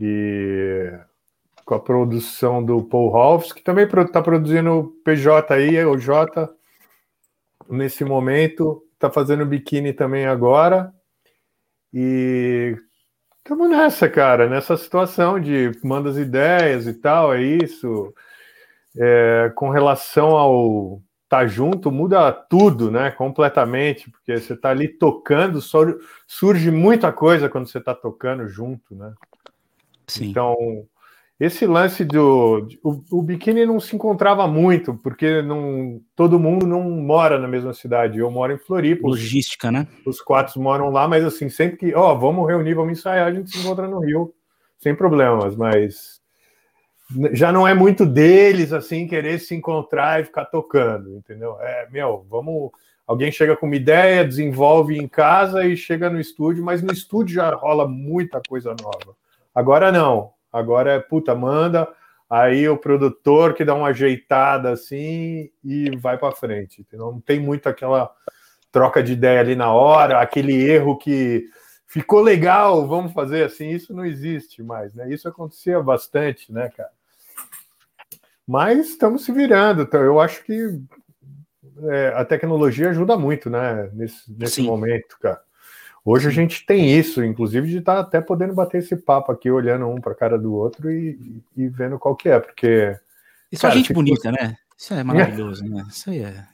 E 0.00 0.92
com 1.64 1.74
a 1.74 1.80
produção 1.80 2.64
do 2.64 2.82
Paul 2.82 3.08
Rolfs, 3.08 3.52
que 3.52 3.62
também 3.62 3.86
está 3.86 4.22
produzindo 4.22 4.70
o 4.70 4.84
PJ 5.04 5.52
aí, 5.52 5.84
o 5.84 5.98
J, 5.98 6.50
nesse 7.68 8.04
momento. 8.04 8.82
Está 8.94 9.10
fazendo 9.10 9.46
biquíni 9.46 9.92
também 9.92 10.26
agora. 10.26 10.92
E 11.92 12.76
Estamos 13.48 13.70
nessa, 13.70 14.10
cara, 14.10 14.46
nessa 14.46 14.76
situação 14.76 15.40
de 15.40 15.72
manda 15.82 16.10
as 16.10 16.18
ideias 16.18 16.86
e 16.86 16.92
tal, 16.92 17.32
é 17.32 17.40
isso. 17.40 18.12
É, 18.94 19.50
com 19.54 19.70
relação 19.70 20.36
ao 20.36 21.02
tá 21.30 21.46
junto, 21.46 21.90
muda 21.90 22.30
tudo, 22.30 22.90
né? 22.90 23.10
Completamente, 23.10 24.10
porque 24.10 24.38
você 24.38 24.54
tá 24.54 24.68
ali 24.68 24.86
tocando, 24.86 25.62
surge 26.26 26.70
muita 26.70 27.10
coisa 27.10 27.48
quando 27.48 27.66
você 27.66 27.80
tá 27.80 27.94
tocando 27.94 28.46
junto, 28.46 28.94
né? 28.94 29.14
Sim. 30.06 30.28
Então, 30.28 30.86
esse 31.40 31.66
lance 31.66 32.04
do. 32.04 32.66
O, 32.82 33.18
o 33.18 33.22
biquíni 33.22 33.64
não 33.64 33.78
se 33.78 33.94
encontrava 33.94 34.46
muito, 34.48 34.94
porque 34.94 35.40
não, 35.40 36.00
todo 36.16 36.38
mundo 36.38 36.66
não 36.66 36.82
mora 36.90 37.38
na 37.38 37.46
mesma 37.46 37.72
cidade. 37.72 38.18
Eu 38.18 38.30
moro 38.30 38.52
em 38.52 38.58
Floripa. 38.58 39.06
Logística, 39.06 39.68
os, 39.68 39.72
né? 39.72 39.86
Os 40.04 40.20
quatro 40.20 40.60
moram 40.60 40.90
lá, 40.90 41.06
mas 41.06 41.24
assim, 41.24 41.48
sempre 41.48 41.76
que. 41.76 41.94
Ó, 41.94 42.12
oh, 42.12 42.18
vamos 42.18 42.48
reunir, 42.48 42.74
vamos 42.74 42.98
ensaiar, 42.98 43.28
a 43.28 43.32
gente 43.32 43.50
se 43.50 43.58
encontra 43.60 43.86
no 43.86 44.00
Rio, 44.00 44.34
sem 44.78 44.96
problemas, 44.96 45.54
mas 45.54 46.20
já 47.32 47.52
não 47.52 47.66
é 47.66 47.72
muito 47.72 48.04
deles 48.04 48.72
assim 48.72 49.06
querer 49.06 49.38
se 49.38 49.54
encontrar 49.54 50.20
e 50.20 50.24
ficar 50.24 50.44
tocando, 50.46 51.16
entendeu? 51.16 51.56
É, 51.60 51.88
meu, 51.90 52.26
vamos. 52.28 52.70
Alguém 53.06 53.32
chega 53.32 53.56
com 53.56 53.64
uma 53.64 53.76
ideia, 53.76 54.24
desenvolve 54.24 54.98
em 54.98 55.08
casa 55.08 55.64
e 55.64 55.76
chega 55.76 56.10
no 56.10 56.20
estúdio, 56.20 56.62
mas 56.64 56.82
no 56.82 56.92
estúdio 56.92 57.36
já 57.36 57.54
rola 57.54 57.88
muita 57.88 58.42
coisa 58.46 58.74
nova. 58.82 59.16
Agora 59.54 59.90
não. 59.90 60.36
Agora 60.52 60.92
é 60.92 60.98
puta, 60.98 61.34
manda, 61.34 61.88
aí 62.28 62.68
o 62.68 62.76
produtor 62.76 63.54
que 63.54 63.64
dá 63.64 63.74
uma 63.74 63.88
ajeitada 63.88 64.70
assim 64.70 65.50
e 65.64 65.96
vai 65.96 66.18
para 66.18 66.34
frente. 66.34 66.80
Entendeu? 66.80 67.12
Não 67.12 67.20
tem 67.20 67.40
muito 67.40 67.68
aquela 67.68 68.10
troca 68.70 69.02
de 69.02 69.12
ideia 69.12 69.40
ali 69.40 69.54
na 69.54 69.72
hora, 69.72 70.20
aquele 70.20 70.54
erro 70.54 70.96
que 70.96 71.44
ficou 71.86 72.20
legal, 72.20 72.86
vamos 72.86 73.12
fazer 73.12 73.44
assim, 73.44 73.70
isso 73.70 73.94
não 73.94 74.04
existe 74.04 74.62
mais, 74.62 74.94
né? 74.94 75.10
Isso 75.10 75.26
acontecia 75.26 75.82
bastante, 75.82 76.52
né, 76.52 76.68
cara? 76.68 76.90
Mas 78.46 78.90
estamos 78.90 79.24
se 79.24 79.32
virando, 79.32 79.82
então 79.82 80.00
eu 80.02 80.20
acho 80.20 80.44
que 80.44 80.80
é, 81.90 82.08
a 82.08 82.24
tecnologia 82.24 82.90
ajuda 82.90 83.16
muito, 83.16 83.48
né, 83.48 83.90
nesse, 83.92 84.32
nesse 84.32 84.62
momento, 84.62 85.18
cara. 85.20 85.40
Hoje 86.04 86.28
a 86.28 86.30
gente 86.30 86.64
tem 86.64 86.90
isso, 86.98 87.22
inclusive, 87.22 87.68
de 87.68 87.78
estar 87.78 87.94
tá 87.94 88.00
até 88.00 88.20
podendo 88.20 88.54
bater 88.54 88.78
esse 88.78 88.96
papo 88.96 89.30
aqui, 89.32 89.50
olhando 89.50 89.86
um 89.86 90.00
para 90.00 90.12
a 90.12 90.16
cara 90.16 90.38
do 90.38 90.54
outro 90.54 90.90
e, 90.90 91.42
e, 91.56 91.68
vendo 91.68 91.98
qual 91.98 92.16
que 92.16 92.28
é, 92.28 92.38
porque. 92.38 92.96
Isso 93.50 93.66
é 93.66 93.70
gente 93.70 93.92
bonita, 93.92 94.30
né? 94.30 94.56
Isso 94.76 94.94
é 94.94 95.02
maravilhoso, 95.02 95.64
né? 95.64 95.84
Isso 95.90 96.10
aí 96.10 96.22
é. 96.22 96.44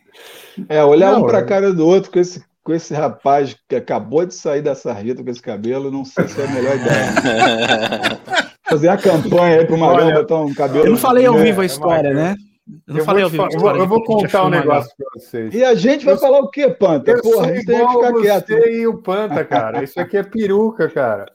É, 0.68 0.84
olhar 0.84 1.12
não, 1.12 1.22
um 1.22 1.26
para 1.26 1.38
a 1.38 1.42
é... 1.42 1.44
cara 1.44 1.72
do 1.72 1.86
outro 1.86 2.10
com 2.10 2.18
esse, 2.18 2.44
com 2.62 2.72
esse 2.72 2.94
rapaz 2.94 3.56
que 3.68 3.76
acabou 3.76 4.24
de 4.24 4.34
sair 4.34 4.62
da 4.62 4.74
sarjeta 4.74 5.22
com 5.22 5.30
esse 5.30 5.42
cabelo, 5.42 5.90
não 5.90 6.04
sei 6.04 6.28
se 6.28 6.40
é 6.40 6.44
a 6.44 6.50
melhor 6.50 6.76
ideia. 6.76 8.20
Fazer 8.64 8.88
a 8.88 8.96
campanha 8.96 9.60
aí 9.60 9.66
para 9.66 9.74
o 9.74 9.78
Magrão 9.78 10.12
botar 10.12 10.40
um 10.40 10.54
cabelo. 10.54 10.86
Eu 10.86 10.90
não 10.92 10.96
falei 10.96 11.26
ao 11.26 11.36
vivo 11.36 11.60
a 11.60 11.66
história, 11.66 12.08
é 12.08 12.14
né? 12.14 12.36
Eu, 12.87 12.97
eu, 12.97 13.04
falei 13.04 13.25
vou, 13.26 13.49
eu, 13.50 13.61
vou, 13.61 13.76
eu 13.76 13.87
vou 13.87 14.02
contar 14.02 14.47
um 14.47 14.49
negócio 14.49 14.90
para 14.97 15.06
vocês. 15.14 15.54
E 15.54 15.62
a 15.62 15.75
gente 15.75 16.02
vai 16.04 16.14
eu, 16.14 16.18
falar 16.18 16.40
o 16.40 16.49
quê, 16.49 16.71
Panta? 16.71 17.11
Eu 17.11 17.21
Porra, 17.21 17.50
a 17.50 17.54
gente 17.54 17.66
tem 17.66 17.87
que 17.87 17.92
ficar 17.92 18.14
quieto. 18.14 18.47
Você 18.47 18.73
e 18.73 18.87
o 18.87 19.02
Panta, 19.02 19.44
cara. 19.44 19.85
Isso 19.85 20.00
aqui 20.00 20.16
é 20.16 20.23
peruca, 20.23 20.88
cara. 20.88 21.30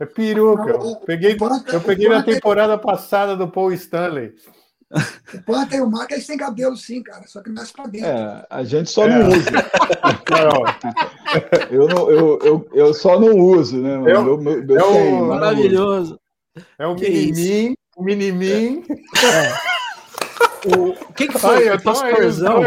É 0.00 0.06
peruca. 0.06 0.70
Eu 0.70 0.96
peguei, 1.04 1.36
eu 1.72 1.80
peguei 1.80 2.08
na 2.08 2.22
temporada 2.22 2.78
passada 2.78 3.36
do 3.36 3.48
Paul 3.48 3.72
Stanley. 3.72 4.32
O 5.34 5.42
Panta 5.42 5.74
e 5.74 5.80
o 5.80 5.90
Mark, 5.90 6.12
eles 6.12 6.26
têm 6.26 6.36
cabelo 6.36 6.76
sim, 6.76 7.02
cara, 7.02 7.26
só 7.26 7.42
que 7.42 7.50
nasce 7.50 7.72
pra 7.72 7.86
dentro. 7.86 8.08
É, 8.08 8.46
a 8.48 8.62
gente 8.62 8.90
só 8.90 9.06
é. 9.06 9.08
não 9.08 9.28
usa. 9.30 9.50
eu, 11.72 11.88
não, 11.88 12.10
eu, 12.10 12.38
eu, 12.44 12.68
eu 12.72 12.94
só 12.94 13.18
não 13.18 13.36
uso, 13.36 13.78
né? 13.78 13.96
Eu, 13.96 14.02
meu, 14.02 14.38
meu, 14.38 14.64
meu 14.64 14.78
é 14.78 14.84
o, 14.84 15.26
maravilhoso. 15.26 16.20
É 16.78 16.86
o 16.86 16.94
mini 16.94 17.74
o 17.96 18.02
mini 18.02 18.84
É. 18.88 19.71
O 20.64 21.12
que, 21.12 21.26
que 21.28 21.38
foi? 21.38 21.68
Ai, 21.68 21.76
o 21.76 21.82
pastorzão. 21.82 22.64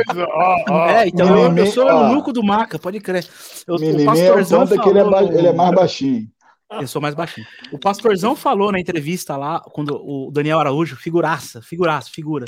é, 0.90 1.08
então 1.08 1.28
eu, 1.38 1.58
eu 1.58 1.66
sou 1.68 1.88
o 1.88 2.10
nuco 2.14 2.34
do 2.34 2.44
Maca, 2.44 2.78
pode 2.78 3.00
crer. 3.00 3.26
Eu, 3.66 3.76
o 3.76 4.06
pastorzão 4.06 4.64
é 4.64 4.68
falou, 4.68 4.84
que 4.84 4.90
ele 4.90 5.00
é, 5.00 5.38
ele 5.40 5.48
é 5.48 5.54
mais 5.54 5.74
baixinho. 5.74 6.28
Eu 6.72 6.88
sou 6.88 7.02
mais 7.02 7.16
baixinho. 7.16 7.48
O 7.72 7.80
pastorzão 7.80 8.36
falou 8.36 8.72
na 8.72 8.80
entrevista 8.80 9.38
lá, 9.38 9.62
quando 9.62 9.96
o 9.96 10.30
Daniel 10.32 10.60
Araújo, 10.60 10.96
figuraça, 10.96 11.62
figuraça, 11.62 12.10
figura. 12.10 12.46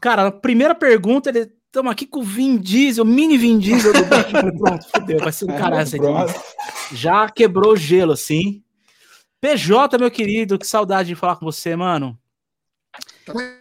Cara, 0.00 0.28
a 0.28 0.32
primeira 0.32 0.74
pergunta, 0.74 1.28
ele. 1.30 1.52
Estamos 1.66 1.92
aqui 1.92 2.04
com 2.04 2.18
o 2.18 2.24
Vin 2.24 2.56
Diesel, 2.56 3.04
mini 3.04 3.38
Vin 3.38 3.56
Diesel 3.56 3.92
do 3.92 4.58
Pronto, 4.58 4.88
fodeu, 4.88 5.20
vai 5.20 5.30
ser 5.30 5.44
um 5.44 5.56
cara 5.56 5.80
essa 5.80 5.96
Já 6.90 7.28
quebrou 7.30 7.74
o 7.74 7.76
gelo, 7.76 8.10
assim. 8.10 8.60
PJ, 9.40 9.96
meu 9.96 10.10
querido, 10.10 10.58
que 10.58 10.66
saudade 10.66 11.10
de 11.10 11.14
falar 11.14 11.36
com 11.36 11.46
você, 11.46 11.76
mano. 11.76 12.18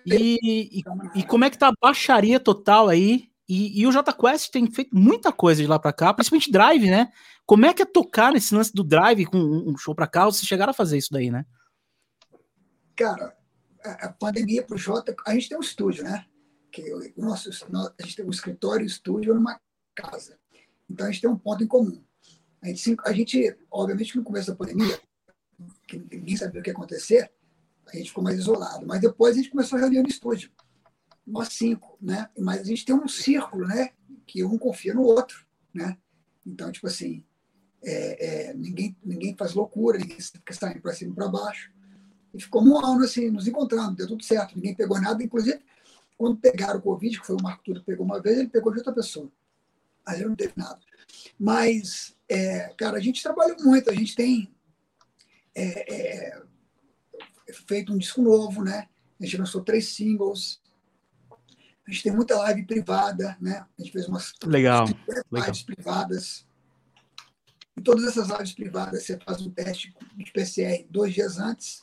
E, 0.06 0.40
e, 0.42 0.84
e, 1.16 1.24
como 1.24 1.46
é 1.46 1.50
que 1.50 1.58
tá 1.58 1.70
a 1.70 1.74
baixaria 1.80 2.40
total 2.40 2.88
aí? 2.88 3.30
E, 3.48 3.82
e 3.82 3.88
o 3.88 3.92
JQuest 3.92 4.52
tem 4.52 4.70
feito 4.70 4.96
muita 4.96 5.32
coisa 5.32 5.62
de 5.62 5.68
lá 5.68 5.80
para 5.80 5.94
cá, 5.94 6.14
principalmente 6.14 6.52
drive, 6.52 6.90
né? 6.90 7.12
Como 7.46 7.66
é 7.66 7.74
que 7.74 7.82
é 7.82 7.86
tocar 7.86 8.32
nesse 8.32 8.54
lance 8.54 8.72
do 8.72 8.84
drive 8.84 9.26
com 9.26 9.38
um 9.38 9.76
show 9.76 9.96
para 9.96 10.08
cá? 10.08 10.26
Vocês 10.26 10.48
chegaram 10.48 10.72
a 10.72 10.74
fazer 10.74 10.98
isso 10.98 11.12
daí, 11.12 11.32
né? 11.32 11.46
Cara, 12.96 13.36
a, 13.84 14.10
pandemia 14.10 14.64
pro 14.64 14.78
J, 14.78 15.16
a 15.26 15.34
gente 15.34 15.50
tem 15.50 15.58
um 15.58 15.62
estúdio, 15.62 16.04
né? 16.04 16.26
Que 16.72 16.94
o 16.94 17.26
nosso, 17.26 17.50
a 17.50 18.04
gente 18.04 18.18
tem 18.18 18.26
um 18.26 18.30
escritório 18.30 18.84
um 18.84 18.88
estúdio 18.88 19.34
numa 19.34 19.60
casa. 19.96 20.38
Então 20.88 21.08
a 21.08 21.12
gente 21.12 21.22
tem 21.22 21.30
um 21.30 21.38
ponto 21.38 21.64
em 21.64 21.68
comum. 21.68 22.04
A 22.62 22.68
gente, 22.68 22.98
a 23.04 23.14
gente 23.14 23.58
obviamente, 23.72 24.16
no 24.16 24.24
começo 24.24 24.52
da 24.52 24.56
pandemia, 24.56 25.00
que 25.88 25.98
ninguém 25.98 26.38
sabia 26.38 26.60
o 26.60 26.64
que 26.64 26.70
ia 26.70 26.74
acontecer, 26.74 27.32
a 27.92 27.98
gente 27.98 28.10
ficou 28.10 28.24
mais 28.24 28.38
isolado. 28.38 28.86
Mas 28.86 29.02
depois 29.02 29.36
a 29.36 29.38
gente 29.38 29.52
começou 29.52 29.78
a 29.78 29.82
reunir 29.82 30.02
no 30.02 30.10
estúdio, 30.10 30.52
nós 31.26 31.50
cinco, 31.50 31.98
né? 32.02 32.30
Mas 32.38 32.62
a 32.62 32.64
gente 32.64 32.86
tem 32.86 32.96
um 32.96 33.08
círculo, 33.08 33.68
né? 33.68 33.92
Que 34.26 34.44
um 34.44 34.58
confia 34.58 34.94
no 34.94 35.04
outro, 35.04 35.46
né? 35.74 35.98
Então, 36.46 36.72
tipo 36.72 36.88
assim, 36.88 37.24
é, 37.84 38.50
é, 38.50 38.54
ninguém, 38.54 38.96
ninguém 39.04 39.36
faz 39.36 39.54
loucura, 39.54 39.98
ninguém 39.98 40.20
fica 40.20 40.54
saindo 40.54 40.82
para 40.82 40.94
cima 40.94 41.12
e 41.12 41.16
para 41.16 41.28
baixo. 41.28 41.72
E 42.34 42.42
ficou 42.42 42.64
um 42.64 42.78
ano 42.78 43.04
assim, 43.04 43.30
nos 43.30 43.48
encontrando, 43.48 43.96
deu 43.96 44.08
tudo 44.08 44.24
certo, 44.24 44.56
ninguém 44.56 44.76
pegou 44.76 45.00
nada. 45.00 45.24
Inclusive, 45.24 45.62
quando 46.18 46.38
pegaram 46.38 46.80
o 46.80 46.82
Covid, 46.82 47.20
que 47.20 47.26
foi 47.26 47.36
o 47.36 47.42
Marco 47.42 47.64
Túlio 47.64 47.82
que 47.82 47.88
pegou 47.88 48.06
uma 48.06 48.22
vez, 48.22 48.38
ele 48.38 48.50
pegou 48.50 48.72
de 48.72 48.80
outra 48.80 48.94
pessoa. 48.94 49.32
Aí 50.06 50.24
não 50.24 50.36
teve 50.36 50.54
nada. 50.56 50.80
Mas, 51.40 52.16
é, 52.28 52.74
cara, 52.78 52.98
a 52.98 53.00
gente 53.00 53.24
trabalhou 53.24 53.58
muito, 53.64 53.90
a 53.90 53.94
gente 53.94 54.16
tem 54.16 54.54
é, 55.56 55.96
é 55.96 56.49
feito 57.54 57.94
um 57.94 57.98
disco 57.98 58.22
novo, 58.22 58.64
né? 58.64 58.88
A 59.20 59.26
gente 59.26 59.38
lançou 59.38 59.64
três 59.64 59.90
singles. 59.90 60.62
A 61.86 61.92
gente 61.92 62.04
tem 62.04 62.12
muita 62.12 62.38
live 62.38 62.66
privada, 62.66 63.36
né? 63.42 63.66
A 63.78 63.82
gente 63.82 63.92
fez 63.92 64.08
umas 64.08 64.34
legal, 64.46 64.86
lives 64.86 65.24
legal. 65.32 65.56
privadas. 65.66 66.46
Em 67.78 67.82
todas 67.82 68.06
essas 68.06 68.30
lives 68.30 68.54
privadas, 68.54 69.04
você 69.04 69.18
faz 69.18 69.42
um 69.42 69.50
teste 69.50 69.94
de 70.16 70.32
PCR 70.32 70.86
dois 70.90 71.14
dias 71.14 71.40
antes. 71.40 71.82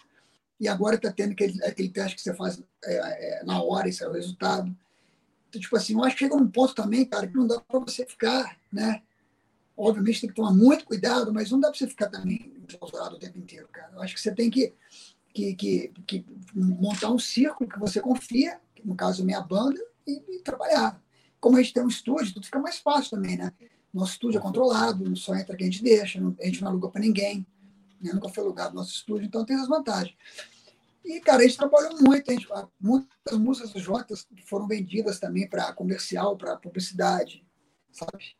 E 0.58 0.68
agora 0.68 0.96
está 0.96 1.12
tendo 1.12 1.32
aquele, 1.32 1.62
aquele 1.64 1.88
teste 1.88 2.16
que 2.16 2.22
você 2.22 2.34
faz 2.34 2.62
é, 2.84 3.40
é, 3.40 3.44
na 3.44 3.62
hora, 3.62 3.88
esse 3.88 4.02
é 4.02 4.08
o 4.08 4.12
resultado. 4.12 4.74
Então, 5.48 5.60
tipo 5.60 5.76
assim, 5.76 5.94
eu 5.94 6.04
acho 6.04 6.16
que 6.16 6.24
chega 6.24 6.36
um 6.36 6.48
ponto 6.48 6.74
também, 6.74 7.04
cara, 7.04 7.26
que 7.26 7.34
não 7.34 7.46
dá 7.46 7.60
para 7.60 7.80
você 7.80 8.06
ficar, 8.06 8.58
né? 8.72 9.02
Obviamente 9.76 10.22
tem 10.22 10.30
que 10.30 10.36
tomar 10.36 10.52
muito 10.52 10.86
cuidado, 10.86 11.32
mas 11.32 11.50
não 11.50 11.60
dá 11.60 11.68
para 11.68 11.78
você 11.78 11.86
ficar 11.86 12.08
também 12.08 12.54
enclausurado 12.62 13.16
o 13.16 13.18
tempo 13.18 13.38
inteiro, 13.38 13.68
cara. 13.68 13.92
Eu 13.92 14.02
acho 14.02 14.14
que 14.14 14.20
você 14.20 14.34
tem 14.34 14.50
que 14.50 14.72
que, 15.36 15.54
que, 15.54 15.92
que 16.06 16.26
montar 16.54 17.10
um 17.10 17.18
círculo 17.18 17.68
que 17.68 17.78
você 17.78 18.00
confia, 18.00 18.58
no 18.82 18.94
caso 18.94 19.24
minha 19.24 19.42
banda, 19.42 19.78
e, 20.06 20.22
e, 20.36 20.38
trabalhar. 20.40 20.98
Como 21.38 21.58
a 21.58 21.62
gente 21.62 21.74
tem 21.74 21.82
um 21.82 21.88
estúdio, 21.88 22.32
tudo 22.32 22.46
fica 22.46 22.58
mais 22.58 22.78
fácil 22.78 23.10
também, 23.10 23.36
né? 23.36 23.52
Nosso 23.92 24.12
estúdio 24.12 24.38
é 24.38 24.40
controlado, 24.40 25.14
só 25.16 25.34
entra 25.34 25.54
quem 25.54 25.68
a 25.68 25.70
gente 25.70 25.82
deixa, 25.82 26.18
não, 26.18 26.34
a 26.40 26.46
gente 26.46 26.62
não 26.62 26.70
aluga 26.70 26.88
para 26.88 27.02
ninguém, 27.02 27.46
né? 28.00 28.12
nunca 28.14 28.30
foi 28.30 28.42
alugado 28.42 28.74
nosso 28.74 28.92
estúdio, 28.92 29.26
então 29.26 29.44
tem 29.44 29.56
as 29.56 29.68
vantagens. 29.68 30.16
E, 31.04 31.20
cara, 31.20 31.42
a 31.42 31.46
gente 31.46 31.58
trabalhou 31.58 32.00
muito, 32.00 32.30
a 32.30 32.34
gente, 32.34 32.48
muitas 32.80 33.38
músicas 33.38 33.72
do 33.72 33.78
Jotas 33.78 34.26
foram 34.46 34.66
vendidas 34.66 35.20
também 35.20 35.48
para 35.48 35.72
comercial, 35.72 36.36
para 36.36 36.56
publicidade, 36.56 37.44
sabe? 37.92 38.36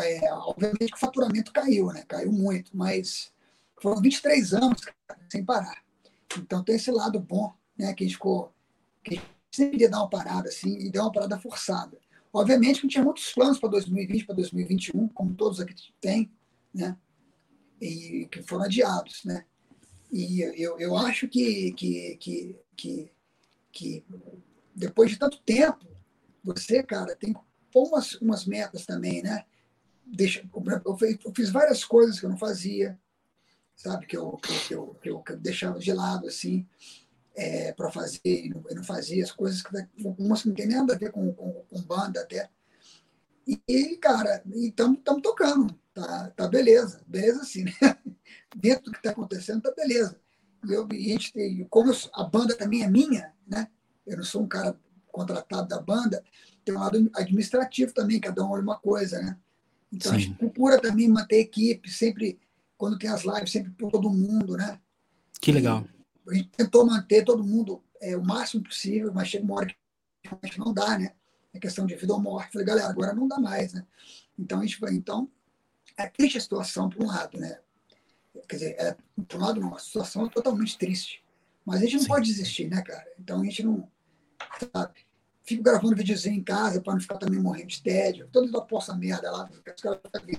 É, 0.00 0.32
obviamente 0.32 0.90
que 0.90 0.96
o 0.96 1.00
faturamento 1.00 1.52
caiu, 1.52 1.86
né? 1.86 2.04
Caiu 2.06 2.32
muito, 2.32 2.76
mas 2.76 3.32
foram 3.80 4.00
23 4.00 4.54
anos 4.54 4.80
cara, 4.82 5.20
sem 5.30 5.44
parar. 5.44 5.81
Então 6.38 6.62
tem 6.62 6.76
esse 6.76 6.90
lado 6.90 7.18
bom, 7.20 7.52
né, 7.76 7.92
que 7.94 8.04
a 8.04 8.06
gente 8.06 8.16
ficou. 8.16 8.52
Que 9.02 9.14
a 9.14 9.18
gente 9.18 9.30
sempre 9.50 9.80
ia 9.80 9.90
dar 9.90 9.98
uma 9.98 10.10
parada 10.10 10.48
assim, 10.48 10.78
e 10.78 10.90
deu 10.90 11.02
uma 11.02 11.12
parada 11.12 11.38
forçada. 11.38 11.98
Obviamente 12.32 12.80
que 12.80 12.88
tinha 12.88 13.04
muitos 13.04 13.32
planos 13.32 13.58
para 13.58 13.68
2020, 13.70 14.24
para 14.24 14.36
2021, 14.36 15.08
como 15.08 15.34
todos 15.34 15.60
aqui 15.60 15.74
têm, 16.00 16.32
né? 16.72 16.96
E 17.80 18.26
que 18.30 18.42
foram 18.42 18.64
adiados, 18.64 19.22
né? 19.24 19.44
E 20.10 20.40
eu, 20.40 20.78
eu 20.78 20.96
acho 20.96 21.28
que, 21.28 21.72
que, 21.72 22.16
que, 22.16 22.56
que, 22.76 23.12
que 23.70 24.04
depois 24.74 25.10
de 25.10 25.18
tanto 25.18 25.40
tempo, 25.40 25.86
você, 26.44 26.82
cara, 26.82 27.16
tem 27.16 27.32
que 27.32 27.40
pôr 27.70 27.88
umas, 27.88 28.14
umas 28.14 28.46
metas 28.46 28.86
também, 28.86 29.22
né? 29.22 29.44
deixa, 30.12 30.46
eu 30.84 31.34
fiz 31.34 31.50
várias 31.50 31.84
coisas 31.84 32.18
que 32.18 32.26
eu 32.26 32.30
não 32.30 32.36
fazia, 32.36 32.98
sabe? 33.76 34.06
Que 34.06 34.16
eu, 34.16 34.32
que 34.36 34.74
eu, 34.74 34.94
que 35.02 35.10
eu, 35.10 35.18
que 35.20 35.32
eu 35.32 35.36
deixava 35.38 35.78
de 35.78 35.92
lado, 35.92 36.26
assim, 36.26 36.66
é, 37.34 37.72
para 37.72 37.90
fazer, 37.90 38.20
e 38.24 38.48
não, 38.48 38.62
não, 38.62 38.84
fazia 38.84 39.22
as 39.22 39.32
coisas 39.32 39.62
que 39.62 40.06
algumas 40.06 40.44
não 40.44 40.54
tem 40.54 40.66
nada 40.66 40.94
a 40.94 40.98
ver 40.98 41.10
com, 41.10 41.32
com, 41.32 41.52
com 41.68 41.82
banda 41.82 42.20
até. 42.20 42.48
E, 43.46 43.96
cara, 43.96 44.42
estamos 44.54 45.00
tocando, 45.22 45.76
tá, 45.92 46.30
tá 46.36 46.48
beleza, 46.48 47.02
beleza 47.06 47.44
sim, 47.44 47.64
né? 47.64 47.72
Dentro 48.54 48.84
do 48.84 48.92
que 48.92 48.98
está 48.98 49.10
acontecendo, 49.10 49.62
tá 49.62 49.72
beleza. 49.74 50.16
E, 50.64 50.72
eu, 50.72 50.86
e 50.92 51.10
a 51.10 51.12
gente 51.12 51.32
tem, 51.32 51.66
como 51.68 51.90
eu, 51.90 51.96
a 52.14 52.24
banda 52.24 52.56
também 52.56 52.84
é 52.84 52.88
minha, 52.88 53.32
né? 53.46 53.68
Eu 54.06 54.18
não 54.18 54.24
sou 54.24 54.42
um 54.42 54.48
cara 54.48 54.78
contratado 55.10 55.68
da 55.68 55.80
banda, 55.80 56.22
tem 56.64 56.74
um 56.74 56.78
lado 56.78 57.10
administrativo 57.14 57.92
também, 57.92 58.20
cada 58.20 58.44
um 58.44 58.50
olha 58.50 58.62
uma 58.62 58.78
coisa, 58.78 59.20
né? 59.20 59.36
Então 59.92 60.12
Sim. 60.12 60.16
a 60.16 60.20
gente 60.20 60.38
procura 60.38 60.80
também 60.80 61.08
manter 61.08 61.36
a 61.36 61.40
equipe, 61.40 61.90
sempre, 61.90 62.38
quando 62.82 62.98
tem 62.98 63.08
as 63.08 63.22
lives, 63.22 63.52
sempre 63.52 63.70
por 63.70 63.92
todo 63.92 64.10
mundo, 64.10 64.56
né? 64.56 64.80
Que 65.40 65.52
legal. 65.52 65.86
E 66.26 66.30
a 66.30 66.34
gente 66.34 66.48
tentou 66.48 66.84
manter 66.84 67.24
todo 67.24 67.44
mundo 67.44 67.80
é, 68.00 68.16
o 68.16 68.24
máximo 68.24 68.64
possível, 68.64 69.12
mas 69.14 69.28
chega 69.28 69.44
uma 69.44 69.54
hora 69.54 69.76
que 70.50 70.58
não 70.58 70.74
dá, 70.74 70.98
né? 70.98 71.14
É 71.54 71.60
questão 71.60 71.86
de 71.86 71.94
vida 71.94 72.12
ou 72.12 72.20
morte. 72.20 72.50
Falei, 72.50 72.66
galera, 72.66 72.88
agora 72.88 73.14
não 73.14 73.28
dá 73.28 73.38
mais, 73.38 73.72
né? 73.72 73.86
Então 74.36 74.58
a 74.58 74.62
gente 74.62 74.80
vai, 74.80 74.92
então, 74.94 75.30
é 75.96 76.08
triste 76.08 76.38
a 76.38 76.40
situação 76.40 76.90
por 76.90 77.04
um 77.04 77.06
lado, 77.06 77.38
né? 77.38 77.60
Quer 78.48 78.56
dizer, 78.56 78.76
é, 78.80 78.96
por 79.28 79.38
um 79.38 79.44
lado 79.44 79.60
não, 79.60 79.76
a 79.76 79.78
situação 79.78 80.26
é 80.26 80.28
totalmente 80.28 80.76
triste. 80.76 81.24
Mas 81.64 81.82
a 81.82 81.84
gente 81.84 81.94
não 81.94 82.02
Sim. 82.02 82.08
pode 82.08 82.26
desistir, 82.26 82.68
né, 82.68 82.82
cara? 82.82 83.06
Então 83.16 83.40
a 83.42 83.44
gente 83.44 83.62
não, 83.62 83.88
sabe? 84.74 85.06
Fico 85.44 85.62
gravando 85.62 85.96
videozinho 85.96 86.36
em 86.36 86.42
casa 86.42 86.80
para 86.80 86.92
não 86.94 87.00
ficar 87.00 87.16
também 87.16 87.40
morrendo 87.40 87.68
de 87.68 87.82
tédio. 87.82 88.28
Todo 88.32 88.46
mundo 88.46 88.62
posta 88.62 88.94
merda 88.94 89.30
lá. 89.30 89.50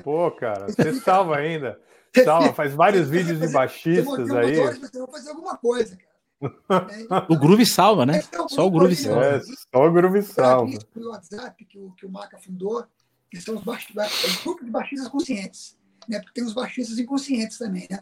Pô, 0.03 0.31
cara, 0.31 0.67
você 0.67 0.93
salva 0.93 1.37
ainda. 1.37 1.79
Salva, 2.23 2.53
faz 2.53 2.75
vários 2.75 3.09
vídeos 3.09 3.39
de 3.39 3.47
baixistas 3.47 4.29
aí. 4.29 4.55
Você 4.55 4.99
vai 4.99 5.11
fazer 5.11 5.29
alguma 5.31 5.57
coisa, 5.57 5.97
cara. 5.97 6.13
O 7.29 7.37
Groove 7.37 7.65
salva, 7.65 8.05
né? 8.05 8.21
Só 8.49 8.67
o 8.67 8.71
Groove 8.71 8.95
salva. 8.95 9.25
É, 9.25 9.41
só 9.41 9.87
o 9.87 9.91
Groove 9.91 10.21
salva. 10.21 10.77
O 10.95 11.09
WhatsApp 11.09 11.65
que 11.65 11.79
o, 11.79 11.91
que 11.91 12.05
o 12.05 12.09
Maca 12.09 12.37
fundou, 12.37 12.85
que 13.31 13.41
são 13.41 13.55
os 13.55 13.63
baixistas, 13.63 14.41
o 14.41 14.43
grupo 14.43 14.65
de 14.65 14.71
baixistas 14.71 15.07
conscientes. 15.07 15.77
Né? 16.07 16.19
Porque 16.19 16.33
tem 16.33 16.43
os 16.43 16.53
baixistas 16.53 16.99
inconscientes 16.99 17.57
também, 17.57 17.87
né? 17.89 17.99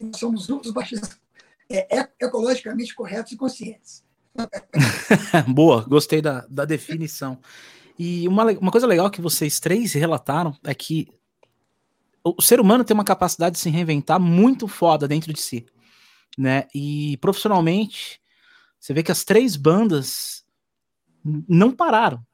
Nós 0.00 0.18
somos 0.18 0.46
grupos 0.46 0.70
baixistas 0.70 1.18
é, 1.68 1.98
é, 1.98 2.08
ecologicamente 2.20 2.94
corretos 2.94 3.32
e 3.32 3.36
conscientes. 3.36 4.03
Boa, 5.48 5.82
gostei 5.82 6.20
da, 6.20 6.46
da 6.48 6.64
definição. 6.64 7.38
E 7.98 8.26
uma, 8.26 8.44
uma 8.52 8.70
coisa 8.70 8.86
legal 8.86 9.10
que 9.10 9.20
vocês 9.20 9.60
três 9.60 9.92
relataram 9.92 10.56
é 10.64 10.74
que 10.74 11.08
o 12.24 12.42
ser 12.42 12.58
humano 12.58 12.84
tem 12.84 12.94
uma 12.94 13.04
capacidade 13.04 13.54
de 13.54 13.60
se 13.60 13.70
reinventar 13.70 14.18
muito 14.18 14.66
foda 14.66 15.06
dentro 15.06 15.32
de 15.32 15.40
si, 15.40 15.66
né? 16.38 16.66
E 16.74 17.18
profissionalmente, 17.18 18.20
você 18.80 18.94
vê 18.94 19.02
que 19.02 19.12
as 19.12 19.24
três 19.24 19.56
bandas 19.56 20.44
não 21.48 21.70
pararam, 21.70 22.24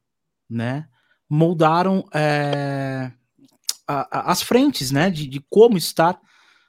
né? 0.48 0.88
Moldaram 1.28 2.04
é, 2.14 3.12
a, 3.86 4.18
a, 4.18 4.32
as 4.32 4.42
frentes, 4.42 4.90
né? 4.90 5.10
De, 5.10 5.26
de 5.26 5.40
como 5.50 5.76
estar 5.76 6.18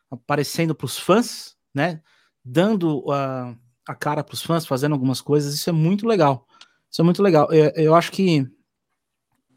aparecendo 0.09 0.75
para 0.75 0.85
os 0.85 0.97
fãs, 0.97 1.55
né? 1.73 2.01
Dando 2.43 3.05
a, 3.11 3.55
a 3.87 3.95
cara 3.95 4.23
para 4.23 4.33
os 4.33 4.41
fãs, 4.41 4.65
fazendo 4.65 4.93
algumas 4.93 5.21
coisas, 5.21 5.53
isso 5.53 5.69
é 5.69 5.73
muito 5.73 6.07
legal. 6.07 6.47
Isso 6.89 7.01
é 7.01 7.03
muito 7.03 7.23
legal. 7.23 7.51
Eu, 7.51 7.71
eu 7.75 7.95
acho 7.95 8.11
que 8.11 8.45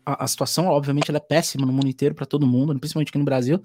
a, 0.07 0.25
a, 0.25 0.27
situação, 0.27 0.67
obviamente, 0.67 1.11
ela 1.11 1.19
é 1.19 1.21
péssima 1.21 1.67
no 1.67 1.73
mundo 1.73 1.89
inteiro 1.89 2.15
para 2.15 2.27
todo 2.27 2.47
mundo, 2.47 2.79
principalmente 2.79 3.09
aqui 3.09 3.19
no 3.19 3.25
Brasil. 3.25 3.63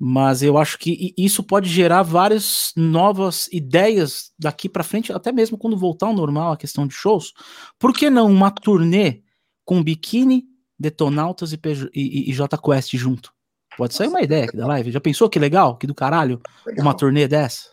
Mas 0.00 0.42
eu 0.42 0.56
acho 0.56 0.78
que 0.78 1.12
isso 1.18 1.42
pode 1.42 1.68
gerar 1.68 2.02
várias 2.02 2.72
novas 2.76 3.48
ideias 3.52 4.30
daqui 4.38 4.68
para 4.68 4.84
frente, 4.84 5.12
até 5.12 5.32
mesmo 5.32 5.58
quando 5.58 5.76
voltar 5.76 6.06
ao 6.06 6.14
normal 6.14 6.52
a 6.52 6.56
questão 6.56 6.86
de 6.86 6.94
shows. 6.94 7.32
Por 7.78 7.92
que 7.92 8.08
não 8.08 8.30
uma 8.30 8.50
turnê 8.50 9.22
com 9.64 9.82
Biquíni, 9.82 10.44
Detonautas 10.78 11.52
e, 11.52 11.60
e, 11.92 12.30
e 12.30 12.32
J 12.32 12.56
Quest 12.56 12.96
junto? 12.96 13.32
Pode 13.76 13.94
sair 13.94 14.08
uma 14.08 14.22
ideia 14.22 14.44
aqui 14.44 14.56
da 14.56 14.66
live. 14.68 14.92
Já 14.92 15.00
pensou 15.00 15.28
que 15.28 15.38
legal? 15.38 15.76
Que 15.76 15.86
do 15.86 15.94
caralho? 15.94 16.40
Legal. 16.64 16.86
Uma 16.86 16.94
turnê 16.94 17.26
dessa? 17.26 17.70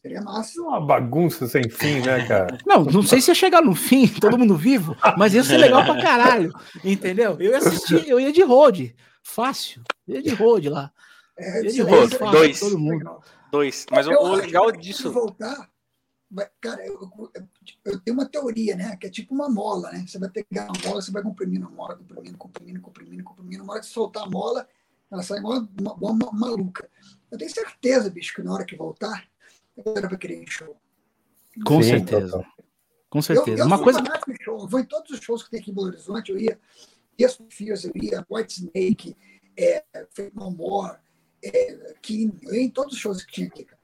Seria 0.00 0.22
massa. 0.22 0.60
Uma 0.62 0.80
bagunça 0.80 1.46
sem 1.46 1.68
fim, 1.68 2.00
né, 2.00 2.26
cara? 2.26 2.58
Não, 2.66 2.84
não 2.84 3.02
sei 3.02 3.20
se 3.20 3.30
ia 3.30 3.34
chegar 3.34 3.60
no 3.60 3.74
fim, 3.74 4.08
todo 4.20 4.38
mundo 4.38 4.56
vivo, 4.56 4.96
mas 5.18 5.34
ia 5.34 5.44
ser 5.44 5.58
legal 5.58 5.84
pra 5.84 6.00
caralho, 6.00 6.52
entendeu? 6.82 7.36
Eu 7.38 7.52
ia 7.52 7.58
assistir, 7.58 8.08
eu 8.08 8.18
ia 8.18 8.32
de 8.32 8.42
road, 8.42 8.96
fácil, 9.22 9.82
ia 10.08 10.22
de 10.22 10.30
road 10.30 10.70
lá. 10.70 10.90
É, 11.36 11.64
ia 11.64 11.70
de 11.70 11.82
road, 11.82 12.16
fácil, 12.16 12.38
dois. 12.38 12.60
Todo 12.60 12.78
mundo. 12.78 13.20
Dois, 13.52 13.86
mas 13.90 14.06
eu, 14.06 14.18
o 14.18 14.34
legal 14.34 14.72
disso... 14.72 15.12
voltar, 15.12 15.70
cara, 16.60 16.84
eu, 16.84 16.98
eu, 17.34 17.48
eu, 17.84 18.00
tenho 18.00 18.16
uma 18.16 18.26
teoria, 18.26 18.74
né, 18.74 18.96
que 18.96 19.06
é 19.06 19.10
tipo 19.10 19.34
uma 19.34 19.48
mola, 19.48 19.92
né? 19.92 20.04
Você 20.06 20.18
vai 20.18 20.30
pegar 20.30 20.64
uma 20.64 20.88
mola, 20.88 21.02
você 21.02 21.12
vai 21.12 21.22
comprimindo 21.22 21.66
a 21.66 21.70
mola, 21.70 21.94
comprimindo, 21.94 22.38
comprimindo, 22.38 22.80
comprimindo, 22.80 23.22
comprimindo, 23.22 23.62
uma 23.62 23.74
hora 23.74 23.80
que 23.80 23.86
você 23.86 23.92
soltar 23.92 24.24
a 24.24 24.30
mola, 24.30 24.66
ela 25.12 25.22
sai 25.22 25.38
igual 25.38 25.68
uma, 25.78 25.94
uma, 25.94 26.10
uma 26.10 26.32
maluca. 26.32 26.88
Eu 27.30 27.38
tenho 27.38 27.50
certeza, 27.50 28.10
bicho, 28.10 28.34
que 28.34 28.42
na 28.42 28.52
hora 28.52 28.64
que 28.64 28.74
voltar, 28.74 29.24
era 29.76 30.08
para 30.08 30.18
querer 30.18 30.44
show. 30.46 30.76
Com 31.64 31.82
Sim, 31.82 31.90
certeza. 31.90 32.30
Total. 32.30 32.54
Com 33.08 33.22
certeza. 33.22 33.58
Eu, 33.58 33.58
eu 33.58 33.66
Uma 33.66 33.82
coisa. 33.82 34.02
Show. 34.42 34.60
Eu 34.60 34.68
vou 34.68 34.80
em 34.80 34.84
todos 34.84 35.10
os 35.10 35.20
shows 35.20 35.42
que 35.42 35.50
tem 35.50 35.60
aqui 35.60 35.70
em 35.70 35.74
Belo 35.74 35.88
Horizonte, 35.88 36.30
eu 36.30 36.38
ia. 36.38 36.58
Yes 37.20 37.38
Fears, 37.48 37.84
eu 37.84 37.92
ia, 37.94 38.26
White 38.28 38.54
Snake, 38.54 39.16
é, 39.56 39.84
Fate 40.10 40.34
No 40.34 40.50
More, 40.50 40.96
é, 41.44 41.94
King, 42.02 42.36
eu 42.42 42.54
ia 42.54 42.62
em 42.62 42.70
todos 42.70 42.94
os 42.94 42.98
shows 42.98 43.24
que 43.24 43.32
tinha 43.32 43.46
aqui, 43.46 43.64
cara. 43.64 43.80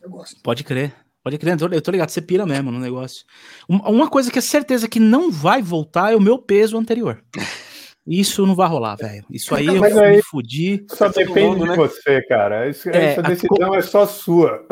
Eu 0.00 0.10
gosto. 0.10 0.42
Pode 0.42 0.62
crer. 0.62 0.94
Pode 1.22 1.36
crer, 1.36 1.60
eu 1.60 1.82
tô 1.82 1.90
ligado, 1.90 2.10
você 2.10 2.22
pira 2.22 2.46
mesmo 2.46 2.70
no 2.70 2.78
negócio. 2.78 3.24
Uma 3.68 4.08
coisa 4.08 4.30
que 4.30 4.38
é 4.38 4.42
certeza 4.42 4.88
que 4.88 5.00
não 5.00 5.30
vai 5.30 5.60
voltar 5.60 6.12
é 6.12 6.16
o 6.16 6.20
meu 6.20 6.38
peso 6.38 6.78
anterior. 6.78 7.22
Isso 8.08 8.46
não 8.46 8.54
vai 8.54 8.66
rolar, 8.66 8.96
velho. 8.96 9.26
Isso 9.30 9.54
aí 9.54 9.66
eu 9.66 9.84
aí, 9.84 10.16
me 10.16 10.22
fudi. 10.22 10.86
Só 10.88 11.08
depende 11.08 11.40
mundo, 11.40 11.64
de 11.64 11.70
né? 11.70 11.76
você, 11.76 12.22
cara. 12.22 12.66
Isso, 12.66 12.88
é, 12.88 13.12
essa 13.12 13.22
decisão 13.22 13.74
a... 13.74 13.76
é 13.76 13.82
só 13.82 14.06
sua. 14.06 14.66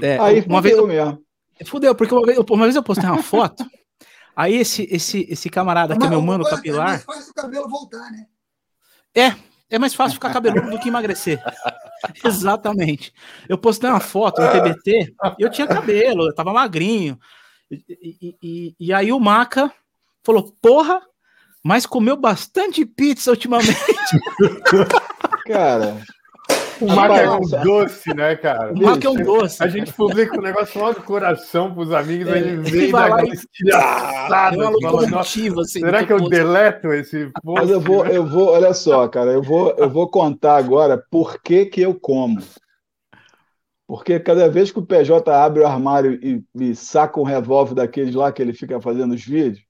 É, 0.00 0.16
aí 0.18 0.44
uma 0.46 0.62
vez 0.62 0.76
eu 0.76 0.86
mesmo. 0.86 1.20
Fudeu, 1.66 1.92
porque 1.92 2.14
uma 2.14 2.24
vez, 2.24 2.38
uma 2.38 2.62
vez 2.62 2.76
eu 2.76 2.82
postei 2.84 3.08
uma 3.08 3.20
foto. 3.20 3.66
aí 4.36 4.54
esse, 4.54 4.86
esse, 4.92 5.26
esse 5.28 5.50
camarada 5.50 5.94
aqui, 5.94 6.06
meu 6.06 6.22
mano 6.22 6.44
capilar. 6.44 6.86
É 6.86 6.90
mais 6.90 7.04
fácil 7.04 7.30
o 7.32 7.34
cabelo 7.34 7.68
voltar, 7.68 8.12
né? 8.12 8.26
É, 9.12 9.34
é 9.68 9.78
mais 9.78 9.92
fácil 9.92 10.14
ficar 10.14 10.32
cabeludo 10.32 10.70
do 10.70 10.78
que 10.78 10.88
emagrecer. 10.88 11.42
Exatamente. 12.24 13.12
Eu 13.48 13.58
postei 13.58 13.90
uma 13.90 13.98
foto 13.98 14.40
no 14.40 14.52
TBT, 14.52 15.14
eu 15.36 15.50
tinha 15.50 15.66
cabelo, 15.66 16.28
eu 16.28 16.34
tava 16.34 16.52
magrinho. 16.52 17.18
E, 17.68 17.82
e, 18.00 18.36
e, 18.40 18.76
e 18.78 18.92
aí 18.92 19.10
o 19.10 19.18
Maca 19.18 19.72
falou: 20.22 20.54
Porra, 20.62 21.02
mas 21.64 21.86
comeu 21.86 22.16
bastante 22.16 22.84
pizza 22.84 23.30
ultimamente. 23.30 23.76
cara. 25.46 25.96
O 26.80 26.86
Mac 26.86 27.10
é 27.10 27.30
um 27.30 27.40
doce, 27.64 28.14
né, 28.14 28.36
cara? 28.36 28.72
O 28.72 28.80
Mac 28.80 29.04
é 29.04 29.08
um 29.08 29.16
doce. 29.16 29.62
A 29.62 29.68
gente 29.68 29.92
publica 29.92 30.38
um 30.38 30.42
negócio 30.42 30.80
lá 30.80 30.92
do 30.92 31.02
coração 31.02 31.74
pros 31.74 31.92
amigos, 31.92 32.32
é, 32.32 32.38
ele 32.38 32.56
vem 32.58 32.92
dar 32.92 33.24
estilhaçada. 33.24 34.68
Assim, 35.60 35.80
será 35.80 36.04
que 36.04 36.12
eu 36.12 36.28
deleto 36.28 36.92
esse 36.92 37.30
post? 37.42 37.60
Mas 37.60 37.70
eu 37.70 37.80
vou, 37.80 38.06
eu 38.06 38.24
vou, 38.24 38.50
olha 38.50 38.72
só, 38.72 39.08
cara, 39.08 39.32
eu 39.32 39.42
vou, 39.42 39.74
eu 39.76 39.90
vou 39.90 40.08
contar 40.08 40.56
agora 40.56 41.02
por 41.10 41.42
que 41.42 41.66
que 41.66 41.80
eu 41.80 41.98
como. 41.98 42.38
Porque 43.86 44.20
cada 44.20 44.48
vez 44.48 44.70
que 44.70 44.78
o 44.78 44.86
PJ 44.86 45.28
abre 45.32 45.62
o 45.62 45.66
armário 45.66 46.12
e, 46.22 46.44
e 46.60 46.76
saca 46.76 47.18
um 47.18 47.24
revólver 47.24 47.74
daqueles 47.74 48.14
lá 48.14 48.30
que 48.30 48.40
ele 48.40 48.52
fica 48.52 48.80
fazendo 48.80 49.14
os 49.14 49.24
vídeos, 49.24 49.64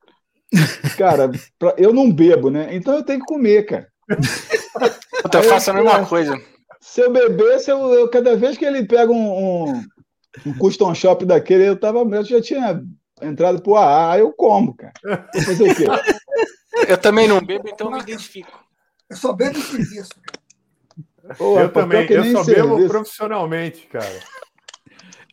Cara, 0.96 1.30
pra, 1.58 1.74
eu 1.76 1.92
não 1.92 2.10
bebo, 2.10 2.50
né? 2.50 2.74
Então 2.74 2.94
eu 2.94 3.02
tenho 3.02 3.20
que 3.20 3.26
comer, 3.26 3.64
cara. 3.64 3.88
Eu 4.08 5.42
faço 5.42 5.70
a 5.70 5.74
mesma 5.74 6.06
coisa. 6.06 6.34
Se 6.80 7.00
eu 7.00 7.12
bebesse, 7.12 7.70
eu, 7.70 7.78
eu, 7.92 8.08
cada 8.08 8.36
vez 8.36 8.56
que 8.56 8.64
ele 8.64 8.86
pega 8.86 9.12
um, 9.12 9.68
um, 9.68 9.84
um 10.46 10.58
custom 10.58 10.94
shop 10.94 11.24
daquele, 11.24 11.68
eu, 11.68 11.78
tava, 11.78 11.98
eu 11.98 12.24
já 12.24 12.40
tinha 12.40 12.82
entrado 13.20 13.60
pro 13.60 13.76
AA, 13.76 14.12
aí 14.12 14.20
eu 14.20 14.32
como, 14.32 14.74
cara. 14.74 14.92
Fazer 15.44 15.70
o 15.70 15.74
quê? 15.74 15.84
Eu 16.86 16.96
também 16.98 17.26
não 17.26 17.40
bebo, 17.40 17.68
então 17.68 17.90
me 17.90 17.98
identifico. 17.98 18.64
Eu 19.10 19.16
só 19.16 19.32
bebo 19.32 19.60
serviço, 19.60 20.10
cara. 20.22 21.36
Pô, 21.36 21.58
eu 21.60 21.70
também, 21.70 22.06
eu 22.10 22.24
só 22.32 22.44
serviço. 22.44 22.76
bebo 22.76 22.88
profissionalmente, 22.88 23.86
cara. 23.86 24.20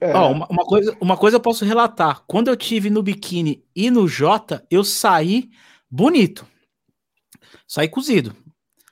É. 0.02 0.14
Ó, 0.14 0.32
uma, 0.32 0.48
uma, 0.48 0.66
coisa, 0.66 0.98
uma 1.00 1.18
coisa 1.18 1.38
eu 1.38 1.42
posso 1.42 1.66
relatar. 1.66 2.24
Quando 2.28 2.50
eu 2.50 2.56
tive 2.56 2.90
no 2.90 3.02
biquíni 3.02 3.64
e 3.76 3.90
no 3.90 4.08
Jota, 4.08 4.66
eu 4.70 4.84
saí 4.84 5.50
bonito. 5.90 6.46
Saí 7.68 7.88
cozido. 7.88 8.36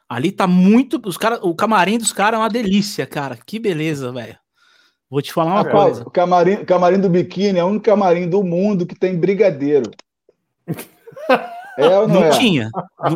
Ali 0.08 0.32
tá 0.32 0.48
muito. 0.48 1.02
Os 1.06 1.18
cara, 1.18 1.40
o 1.42 1.56
camarim 1.56 1.98
dos 1.98 2.14
caras 2.14 2.38
é 2.38 2.42
uma 2.42 2.50
delícia, 2.50 3.06
cara. 3.06 3.38
Que 3.46 3.60
beleza, 3.60 4.12
velho. 4.12 4.38
Vou 5.10 5.22
te 5.22 5.32
falar 5.32 5.62
uma 5.62 5.66
coisa. 5.66 6.04
O 6.04 6.12
camarim, 6.12 6.66
camarim 6.66 7.00
do 7.00 7.10
biquíni 7.10 7.60
é 7.60 7.64
o 7.64 7.68
único 7.68 7.86
camarim 7.86 8.28
do 8.28 8.44
mundo 8.44 8.86
que 8.86 8.96
tem 8.96 9.18
brigadeiro. 9.18 9.92
É 11.76 11.88
ou 11.98 12.08
não, 12.08 12.22
Não 12.22 12.26
é? 12.26 12.30
tinha. 12.30 12.70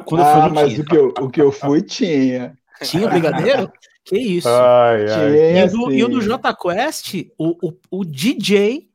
Quando 0.05 0.21
eu 0.21 0.27
ah, 0.27 0.33
fui, 0.33 0.41
não 0.41 0.49
mas 0.49 0.69
tinha. 0.73 0.81
o 0.81 0.85
que, 0.85 0.97
eu, 0.97 1.13
o 1.19 1.29
que 1.29 1.41
eu 1.41 1.51
fui 1.51 1.81
tinha. 1.83 2.57
Tinha 2.81 3.07
brigadeiro? 3.07 3.71
Que 4.07 4.17
isso. 4.17 4.47
Ai, 4.47 5.05
ai. 5.11 5.59
E 5.59 5.63
o 5.65 5.71
do, 5.71 5.91
e 5.91 6.03
o 6.03 6.07
do 6.07 6.21
sim. 6.21 6.27
J 6.29 6.53
Quest, 6.55 7.13
o, 7.37 7.67
o, 7.67 7.73
o 7.91 8.05
DJ 8.05 8.89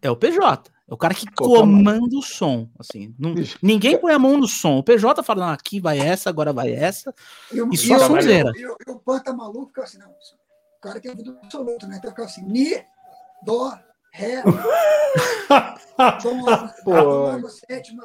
é 0.00 0.10
o 0.10 0.16
PJ. 0.16 0.70
É 0.88 0.94
o 0.94 0.96
cara 0.96 1.12
que 1.12 1.26
comanda 1.32 2.16
o 2.16 2.22
som. 2.22 2.68
Assim, 2.78 3.14
não- 3.18 3.34
ninguém 3.60 3.98
põe 3.98 4.12
a 4.14 4.18
mão 4.18 4.38
no 4.38 4.46
som. 4.46 4.78
O 4.78 4.82
PJ 4.82 5.22
fala, 5.22 5.46
não, 5.46 5.52
aqui 5.52 5.80
vai 5.80 5.98
essa, 5.98 6.30
agora 6.30 6.52
vai 6.52 6.72
essa. 6.72 7.12
E 7.52 7.60
o, 7.60 7.70
E 7.72 7.76
só 7.76 7.98
sonzeira. 7.98 8.50
E 8.56 8.66
o- 8.66 8.76
e 8.86 8.90
o 8.90 8.98
Pan 8.98 9.18
tá 9.18 9.32
maluco, 9.32 9.68
ficava 9.68 9.86
assim, 9.86 9.98
não. 9.98 10.08
O 10.08 10.80
cara 10.80 11.00
tem 11.00 11.10
ouvido 11.10 11.36
absoluto, 11.42 11.86
né? 11.86 11.96
Então 11.98 12.10
ficava 12.10 12.28
assim, 12.28 12.44
Mi, 12.44 12.82
Dó, 13.44 13.72
Ré, 14.12 14.42
sétima. 17.68 18.04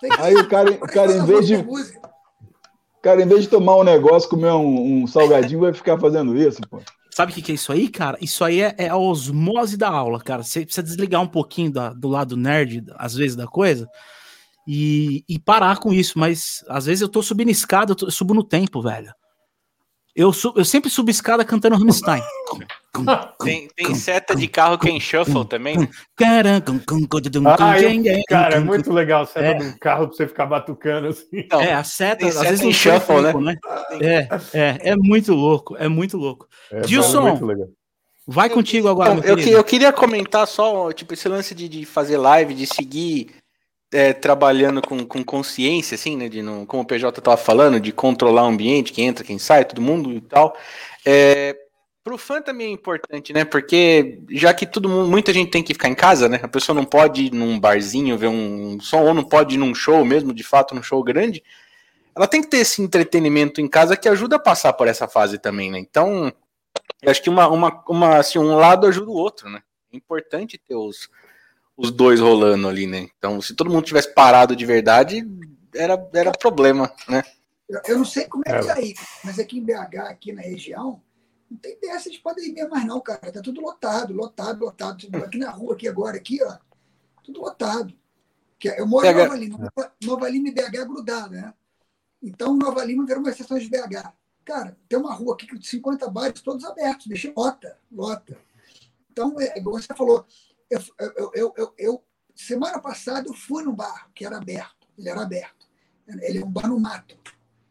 Que- 0.00 0.08
Aí 0.18 0.34
o 0.34 0.48
cara, 0.48 0.70
o 0.72 0.78
cara, 0.80 1.12
em 1.12 1.24
vez 1.24 1.46
de, 1.46 1.62
música. 1.62 2.00
Cara, 3.02 3.22
em 3.22 3.26
vez 3.28 3.42
de 3.42 3.48
tomar 3.48 3.76
um 3.76 3.84
negócio, 3.84 4.28
comer 4.28 4.52
um, 4.52 5.02
um 5.02 5.06
salgadinho, 5.06 5.60
vai 5.60 5.72
ficar 5.72 5.98
fazendo 5.98 6.36
isso, 6.36 6.60
pô. 6.70 6.80
Sabe 7.14 7.30
o 7.32 7.34
que, 7.34 7.42
que 7.42 7.52
é 7.52 7.54
isso 7.54 7.70
aí, 7.70 7.88
cara? 7.88 8.16
Isso 8.22 8.42
aí 8.42 8.62
é, 8.62 8.74
é 8.78 8.88
a 8.88 8.96
osmose 8.96 9.76
da 9.76 9.90
aula, 9.90 10.18
cara. 10.18 10.42
Você 10.42 10.64
precisa 10.64 10.82
desligar 10.82 11.20
um 11.20 11.26
pouquinho 11.26 11.70
da- 11.70 11.92
do 11.92 12.08
lado 12.08 12.38
nerd, 12.38 12.84
às 12.96 13.14
vezes, 13.14 13.36
da 13.36 13.46
coisa, 13.46 13.86
e, 14.66 15.22
e 15.28 15.38
parar 15.38 15.76
com 15.78 15.92
isso. 15.92 16.18
Mas 16.18 16.64
às 16.68 16.86
vezes 16.86 17.02
eu 17.02 17.08
tô 17.08 17.22
subindo 17.22 17.50
escada, 17.50 17.92
eu, 17.92 17.96
tô- 17.96 18.06
eu 18.06 18.10
subo 18.10 18.32
no 18.32 18.42
tempo, 18.42 18.80
velho. 18.80 19.12
Eu, 20.16 20.32
su- 20.32 20.54
eu 20.56 20.64
sempre 20.64 20.88
subo 20.88 21.10
escada 21.10 21.44
cantando 21.44 21.76
Rammstein. 21.76 22.22
Tem, 23.42 23.68
tem 23.74 23.94
seta 23.94 24.36
de 24.36 24.46
carro 24.46 24.78
que 24.78 24.86
é 24.88 24.92
em 24.92 25.00
shuffle 25.00 25.46
também. 25.46 25.76
Ai, 27.58 28.22
Cara, 28.28 28.56
é 28.56 28.60
muito 28.60 28.92
legal 28.92 29.24
você 29.26 29.38
É. 29.38 29.50
é. 29.52 29.54
do 29.54 29.78
carro 29.78 30.08
pra 30.08 30.16
você 30.16 30.28
ficar 30.28 30.46
batucando 30.46 31.08
assim. 31.08 31.46
Não, 31.50 31.60
É, 31.60 31.72
a 31.72 31.82
seta, 31.84 32.26
às 32.26 32.34
seta 32.34 32.48
vezes 32.50 32.64
em 32.64 32.72
shuffle, 32.72 33.22
tempo, 33.22 33.40
né? 33.40 33.56
É, 34.00 34.28
é, 34.52 34.90
é 34.90 34.96
muito 34.96 35.32
louco, 35.34 35.74
é 35.78 35.88
muito 35.88 36.16
louco. 36.18 36.46
É, 36.70 36.86
Gilson. 36.86 37.22
muito 37.22 37.46
legal. 37.46 37.68
Vai 38.26 38.48
contigo 38.50 38.86
agora, 38.88 39.14
Então, 39.14 39.24
meu 39.24 39.30
eu, 39.38 39.42
que- 39.42 39.50
eu 39.50 39.64
queria 39.64 39.92
comentar 39.92 40.46
só, 40.46 40.92
tipo, 40.92 41.12
esse 41.14 41.28
lance 41.28 41.54
de, 41.54 41.68
de 41.68 41.84
fazer 41.84 42.18
live, 42.18 42.54
de 42.54 42.66
seguir 42.66 43.30
é, 43.92 44.12
trabalhando 44.12 44.80
com, 44.80 45.04
com 45.04 45.22
consciência, 45.24 45.96
assim, 45.96 46.16
né? 46.16 46.28
De 46.28 46.40
não, 46.40 46.64
como 46.64 46.82
o 46.82 46.86
PJ 46.86 47.20
tava 47.20 47.36
falando, 47.36 47.80
de 47.80 47.90
controlar 47.92 48.44
o 48.44 48.46
ambiente, 48.46 48.92
quem 48.92 49.06
entra, 49.08 49.24
quem 49.24 49.38
sai, 49.38 49.64
todo 49.64 49.82
mundo 49.82 50.12
e 50.12 50.20
tal. 50.20 50.56
É, 51.04 51.54
pro 52.04 52.18
fã 52.18 52.42
também 52.42 52.68
é 52.68 52.70
importante, 52.70 53.32
né? 53.32 53.44
Porque 53.44 54.20
já 54.30 54.52
que 54.52 54.66
todo 54.66 54.88
mundo, 54.88 55.08
muita 55.08 55.32
gente 55.32 55.50
tem 55.50 55.62
que 55.62 55.72
ficar 55.72 55.88
em 55.88 55.94
casa, 55.94 56.28
né? 56.28 56.40
A 56.42 56.48
pessoa 56.48 56.74
não 56.74 56.84
pode 56.84 57.26
ir 57.26 57.32
num 57.32 57.58
barzinho 57.58 58.18
ver 58.18 58.28
um 58.28 58.80
som, 58.80 59.02
ou 59.02 59.14
não 59.14 59.24
pode 59.24 59.54
ir 59.54 59.58
num 59.58 59.74
show 59.74 60.04
mesmo, 60.04 60.34
de 60.34 60.42
fato, 60.42 60.74
num 60.74 60.82
show 60.82 61.02
grande. 61.02 61.42
Ela 62.14 62.26
tem 62.26 62.42
que 62.42 62.48
ter 62.48 62.58
esse 62.58 62.82
entretenimento 62.82 63.60
em 63.60 63.68
casa 63.68 63.96
que 63.96 64.08
ajuda 64.08 64.36
a 64.36 64.40
passar 64.40 64.72
por 64.72 64.88
essa 64.88 65.08
fase 65.08 65.38
também, 65.38 65.70
né? 65.70 65.78
Então, 65.78 66.32
eu 67.00 67.10
acho 67.10 67.22
que 67.22 67.30
uma, 67.30 67.48
uma, 67.48 67.84
uma, 67.88 68.16
assim, 68.18 68.38
um 68.38 68.56
lado 68.56 68.86
ajuda 68.86 69.10
o 69.10 69.14
outro, 69.14 69.48
né? 69.48 69.62
É 69.92 69.96
importante 69.96 70.58
ter 70.58 70.74
os, 70.74 71.08
os 71.76 71.90
dois 71.90 72.20
rolando 72.20 72.68
ali, 72.68 72.86
né? 72.86 73.08
Então, 73.16 73.40
se 73.40 73.54
todo 73.54 73.70
mundo 73.70 73.84
tivesse 73.84 74.12
parado 74.12 74.54
de 74.54 74.66
verdade, 74.66 75.26
era, 75.74 76.08
era 76.12 76.32
problema, 76.32 76.92
né? 77.08 77.22
Eu, 77.88 77.96
não 77.96 78.04
sei 78.04 78.26
como 78.26 78.42
é 78.46 78.60
que 78.60 78.68
É. 78.68 78.70
é 78.70 78.72
aí, 78.72 78.94
mas 79.24 79.38
aqui 79.38 79.58
em 79.58 79.64
BH, 79.64 79.96
aqui 80.10 80.32
na 80.32 80.42
região, 80.42 81.00
não 81.52 81.58
tem 81.58 81.78
dessa 81.80 82.10
de 82.10 82.18
pandemia 82.18 82.68
mais 82.68 82.84
não, 82.86 83.00
cara. 83.00 83.30
Tá 83.32 83.40
tudo 83.40 83.60
lotado, 83.60 84.12
lotado, 84.14 84.64
lotado. 84.64 85.08
Aqui 85.24 85.38
na 85.38 85.50
rua, 85.50 85.74
aqui 85.74 85.86
agora, 85.88 86.16
aqui, 86.16 86.42
ó. 86.42 86.56
Tudo 87.22 87.40
lotado. 87.40 87.94
Que 88.58 88.68
Eu 88.68 88.86
moro 88.86 89.06
em. 89.06 89.14
Nova 89.24 89.36
Lima. 89.36 89.58
Nova- 89.58 89.92
Nova 90.04 90.28
Lima 90.28 90.48
e 90.48 90.52
BH 90.52 90.74
é 90.76 91.28
né? 91.30 91.54
Então, 92.22 92.56
Nova 92.56 92.84
Lima 92.84 93.04
virou 93.04 93.20
uma 93.22 93.30
exceção 93.30 93.58
de 93.58 93.68
BH. 93.68 94.12
Cara, 94.44 94.76
tem 94.88 94.98
uma 94.98 95.12
rua 95.14 95.34
aqui 95.34 95.46
com 95.46 95.60
50 95.60 96.08
bares 96.10 96.40
todos 96.40 96.64
abertos, 96.64 97.06
deixa 97.06 97.32
lota, 97.36 97.78
lota. 97.90 98.36
Então, 99.10 99.38
é 99.40 99.58
igual 99.58 99.80
você 99.80 99.94
falou, 99.94 100.26
eu, 100.70 100.80
eu, 100.98 101.30
eu, 101.34 101.54
eu- 101.56 101.74
eu- 101.78 102.04
semana 102.34 102.80
passada 102.80 103.28
eu 103.28 103.34
fui 103.34 103.62
num 103.62 103.74
bar 103.74 104.10
que 104.14 104.24
era 104.24 104.38
aberto, 104.38 104.88
ele 104.98 105.08
era 105.08 105.22
aberto. 105.22 105.68
Ele 106.08 106.38
é 106.38 106.44
um 106.44 106.50
bar 106.50 106.68
no 106.68 106.78
mato. 106.80 107.16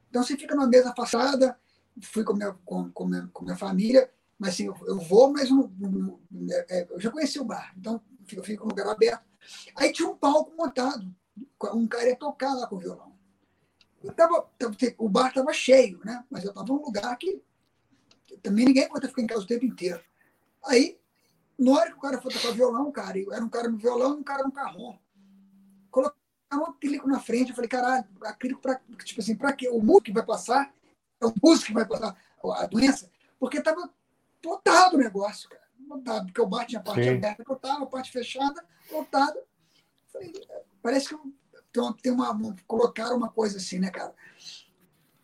Então 0.10 0.24
você 0.24 0.38
fica 0.38 0.56
numa 0.56 0.68
mesa 0.68 0.92
afastada, 0.92 1.60
fui 2.02 2.24
com 2.24 2.34
minha, 2.34 2.54
com, 2.66 2.90
com 2.92 3.06
minha, 3.06 3.30
com 3.34 3.44
minha 3.44 3.58
família, 3.58 4.10
mas 4.38 4.54
assim, 4.54 4.66
eu, 4.66 4.76
eu 4.86 5.00
vou, 5.00 5.32
mas 5.32 5.50
é, 6.50 6.82
é, 6.82 6.88
eu 6.90 7.00
já 7.00 7.12
conheci 7.12 7.40
o 7.40 7.46
bar, 7.46 7.74
então 7.78 8.02
fico, 8.26 8.44
fico 8.44 8.64
no 8.64 8.70
lugar 8.70 8.88
aberto. 8.88 9.24
Aí 9.76 9.92
tinha 9.92 10.08
um 10.08 10.16
palco 10.16 10.54
montado, 10.56 11.14
um 11.74 11.88
cara 11.88 12.10
ia 12.10 12.16
tocar 12.16 12.54
lá 12.54 12.68
com 12.68 12.76
o 12.76 12.80
violão. 12.80 13.12
Tava, 14.16 14.50
tava- 14.58 14.76
o 14.98 15.08
bar 15.10 15.28
estava 15.30 15.54
cheio, 15.54 16.00
né? 16.04 16.24
mas 16.30 16.44
eu 16.44 16.50
estava 16.50 16.68
num 16.68 16.82
lugar 16.82 17.16
que 17.18 17.42
também 18.42 18.66
ninguém 18.66 18.86
aguenta 18.86 19.08
ficar 19.08 19.22
em 19.22 19.28
casa 19.28 19.42
o 19.44 19.48
tempo 19.48 19.66
inteiro. 19.66 20.02
Aí, 20.66 21.00
na 21.58 21.72
hora 21.72 21.92
que 21.92 21.98
o 21.98 22.02
cara 22.02 22.22
foi 22.22 22.32
tocar 22.32 22.52
violão, 22.52 22.92
cara, 22.92 23.18
eu 23.20 23.32
era 23.32 23.44
um 23.44 23.50
cara 23.50 23.70
no 23.70 23.78
violão 23.78 24.16
e 24.16 24.20
um 24.22 24.24
cara 24.24 24.44
no 24.44 24.52
carrom. 24.52 24.98
Colocaram 25.90 26.20
um 26.54 26.66
acrílico 26.66 27.08
na 27.08 27.20
frente, 27.20 27.50
eu 27.50 27.56
falei, 27.56 27.70
caralho, 27.70 28.06
acrílico 28.24 28.62
pra, 28.62 28.80
tipo 29.04 29.22
assim, 29.22 29.36
pra 29.36 29.54
quê? 29.54 29.70
O 29.70 29.82
músico 29.82 30.14
vai 30.14 30.26
passar, 30.26 30.74
o 31.26 31.34
músico 31.42 31.68
que 31.68 31.74
vai 31.74 31.86
passar 31.86 32.16
a 32.44 32.66
doença, 32.66 33.10
porque 33.40 33.62
tava 33.62 33.90
lotado 34.44 34.96
o 34.96 34.98
negócio, 34.98 35.50
cara. 35.50 35.62
Lotado, 35.88 36.26
porque 36.28 36.42
o 36.42 36.48
bar 36.48 36.66
tinha 36.66 36.80
a 36.80 36.84
parte 36.84 37.04
Sim. 37.04 37.10
aberta 37.16 37.44
que 37.44 37.52
eu 37.52 37.56
tava, 37.56 37.84
a 37.84 37.88
parte 37.88 38.12
fechada, 38.12 38.64
lotada. 38.92 39.44
Falei, 40.12 40.34
parece 40.82 41.10
que 41.10 41.16
tem 41.72 41.82
uma, 41.84 41.94
tem 41.98 42.12
uma, 42.12 42.32
uma- 42.32 42.56
colocaram 42.68 43.18
uma 43.18 43.30
coisa 43.30 43.58
assim, 43.58 43.80
né, 43.80 43.90
cara? 43.90 44.14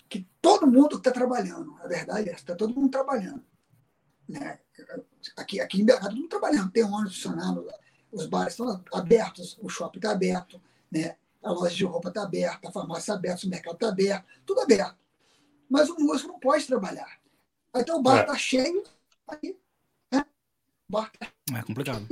Que 0.10 0.28
todo 0.42 0.68
mundo 0.68 0.98
está 0.98 1.12
trabalhando, 1.12 1.78
a 1.82 1.88
verdade 1.88 2.30
é 2.30 2.32
essa, 2.34 2.42
está 2.42 2.56
todo 2.56 2.74
mundo 2.74 2.90
trabalhando. 2.90 3.44
Né? 4.28 4.60
Aqui, 5.38 5.60
aqui 5.62 5.82
em 5.82 5.86
BH, 5.86 6.00
todo 6.02 6.16
mundo 6.16 6.30
trabalhando, 6.30 6.72
tem 6.72 6.84
ônibus 6.84 7.16
funcionando, 7.16 7.68
os 8.12 8.26
bares 8.26 8.54
estão 8.54 8.84
abertos, 8.94 9.58
o 9.62 9.70
shopping 9.70 10.00
está 10.00 10.12
aberto, 10.12 10.62
né? 10.92 11.18
a 11.44 11.52
loja 11.52 11.76
de 11.76 11.86
roupa 11.86 12.10
está 12.10 12.24
aberta, 12.24 12.68
a 12.68 12.72
farmácia 12.72 13.02
está 13.02 13.14
aberta, 13.14 13.46
o 13.46 13.50
mercado 13.50 13.76
está 13.76 13.88
aberto, 13.90 14.26
tudo 14.46 14.62
aberto. 14.62 14.98
Mas 15.70 15.90
o 15.90 16.00
músico 16.00 16.32
não 16.34 16.40
pode 16.40 16.66
trabalhar. 16.66 17.20
Então 17.76 18.00
o 18.00 18.02
bar 18.02 18.20
É. 18.20 18.22
está 18.22 18.36
cheio, 18.38 18.84
aí, 19.28 19.56
né? 20.12 20.26
bar 20.90 21.12
está 21.14 21.28
É 21.58 21.62
complicado. 21.64 22.08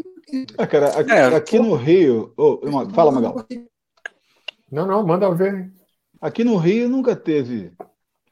Ah, 0.57 0.67
cara, 0.67 0.99
aqui, 0.99 1.11
É. 1.11 1.23
aqui 1.35 1.59
no 1.59 1.75
Rio. 1.75 2.33
Irmão, 2.63 2.89
fala, 2.89 3.11
Magal. 3.11 3.45
Não, 4.71 4.85
não, 4.85 5.05
manda 5.05 5.33
ver. 5.33 5.71
Aqui 6.19 6.43
no 6.43 6.57
Rio 6.57 6.89
nunca 6.89 7.15
teve 7.15 7.71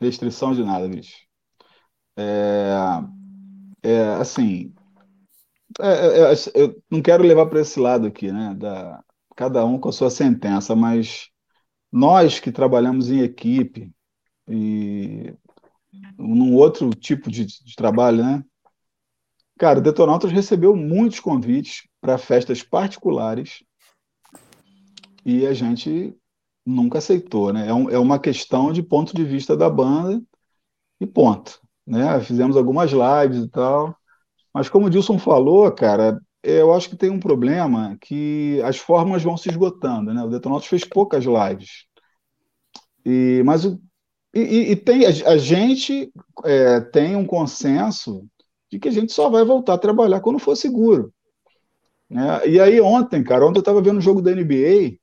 restrição 0.01 0.53
de 0.53 0.63
nada, 0.63 0.87
bicho. 0.87 1.15
É, 2.17 2.73
é, 3.83 4.03
assim, 4.15 4.73
é, 5.79 5.87
é, 5.87 6.33
é, 6.33 6.35
eu 6.55 6.83
não 6.89 7.01
quero 7.01 7.23
levar 7.23 7.45
para 7.47 7.61
esse 7.61 7.79
lado 7.79 8.07
aqui, 8.07 8.31
né? 8.31 8.55
Da, 8.57 9.03
cada 9.35 9.65
um 9.65 9.79
com 9.79 9.89
a 9.89 9.93
sua 9.93 10.09
sentença, 10.09 10.75
mas 10.75 11.29
nós 11.91 12.39
que 12.39 12.51
trabalhamos 12.51 13.09
em 13.09 13.21
equipe 13.21 13.91
e 14.47 15.33
num 16.17 16.55
outro 16.55 16.91
tipo 16.91 17.31
de, 17.31 17.45
de 17.45 17.75
trabalho, 17.75 18.23
né? 18.23 18.43
Cara, 19.57 19.79
o 19.79 19.81
Detonautas 19.81 20.31
recebeu 20.31 20.75
muitos 20.75 21.19
convites 21.19 21.87
para 21.99 22.19
festas 22.19 22.61
particulares 22.61 23.63
e 25.25 25.45
a 25.45 25.53
gente 25.53 26.15
nunca 26.65 26.97
aceitou, 26.97 27.51
né? 27.53 27.67
É, 27.67 27.73
um- 27.73 27.89
é 27.89 27.97
uma 27.99 28.19
questão 28.19 28.71
de 28.71 28.81
ponto 28.83 29.15
de 29.15 29.23
vista 29.23 29.55
da 29.55 29.69
banda 29.69 30.21
e 31.01 31.07
ponto, 31.07 31.59
né? 31.87 32.19
Fizemos 32.21 32.57
algumas 32.57 32.91
lives 32.91 33.45
e 33.45 33.49
tal, 33.49 33.95
mas 34.53 34.69
como 34.69 34.87
o 34.87 34.91
Dilson 34.91 35.19
falou, 35.19 35.71
cara, 35.73 36.19
eu 36.43 36.73
acho 36.73 36.89
que 36.89 36.97
tem 36.97 37.09
um 37.11 37.19
problema 37.19 37.97
que 38.01 38.61
as 38.63 38.77
formas 38.77 39.23
vão 39.23 39.37
se 39.37 39.49
esgotando, 39.49 40.13
né? 40.13 40.23
O 40.23 40.29
Detonautas 40.29 40.67
fez 40.67 40.85
poucas 40.85 41.25
lives, 41.25 41.85
e 43.05 43.41
mas 43.45 43.65
o, 43.65 43.79
e, 44.33 44.39
e- 44.39 44.71
e 44.71 44.75
tem 44.75 45.05
a, 45.05 45.37
gente 45.37 46.11
é, 46.43 46.79
tem 46.81 47.15
um 47.15 47.25
consenso 47.25 48.25
de 48.71 48.79
que 48.79 48.87
a 48.87 48.91
gente 48.91 49.13
só 49.13 49.29
vai 49.29 49.43
voltar 49.45 49.75
a 49.75 49.77
trabalhar 49.77 50.19
quando 50.21 50.39
for 50.39 50.55
seguro, 50.55 51.13
né? 52.09 52.47
E 52.47 52.59
aí 52.59 52.81
ontem, 52.81 53.23
cara, 53.23 53.45
ontem 53.45 53.57
eu 53.59 53.61
estava 53.61 53.81
vendo 53.81 53.97
o 53.97 54.01
jogo 54.01 54.21
da 54.21 54.31
NBA 54.31 54.97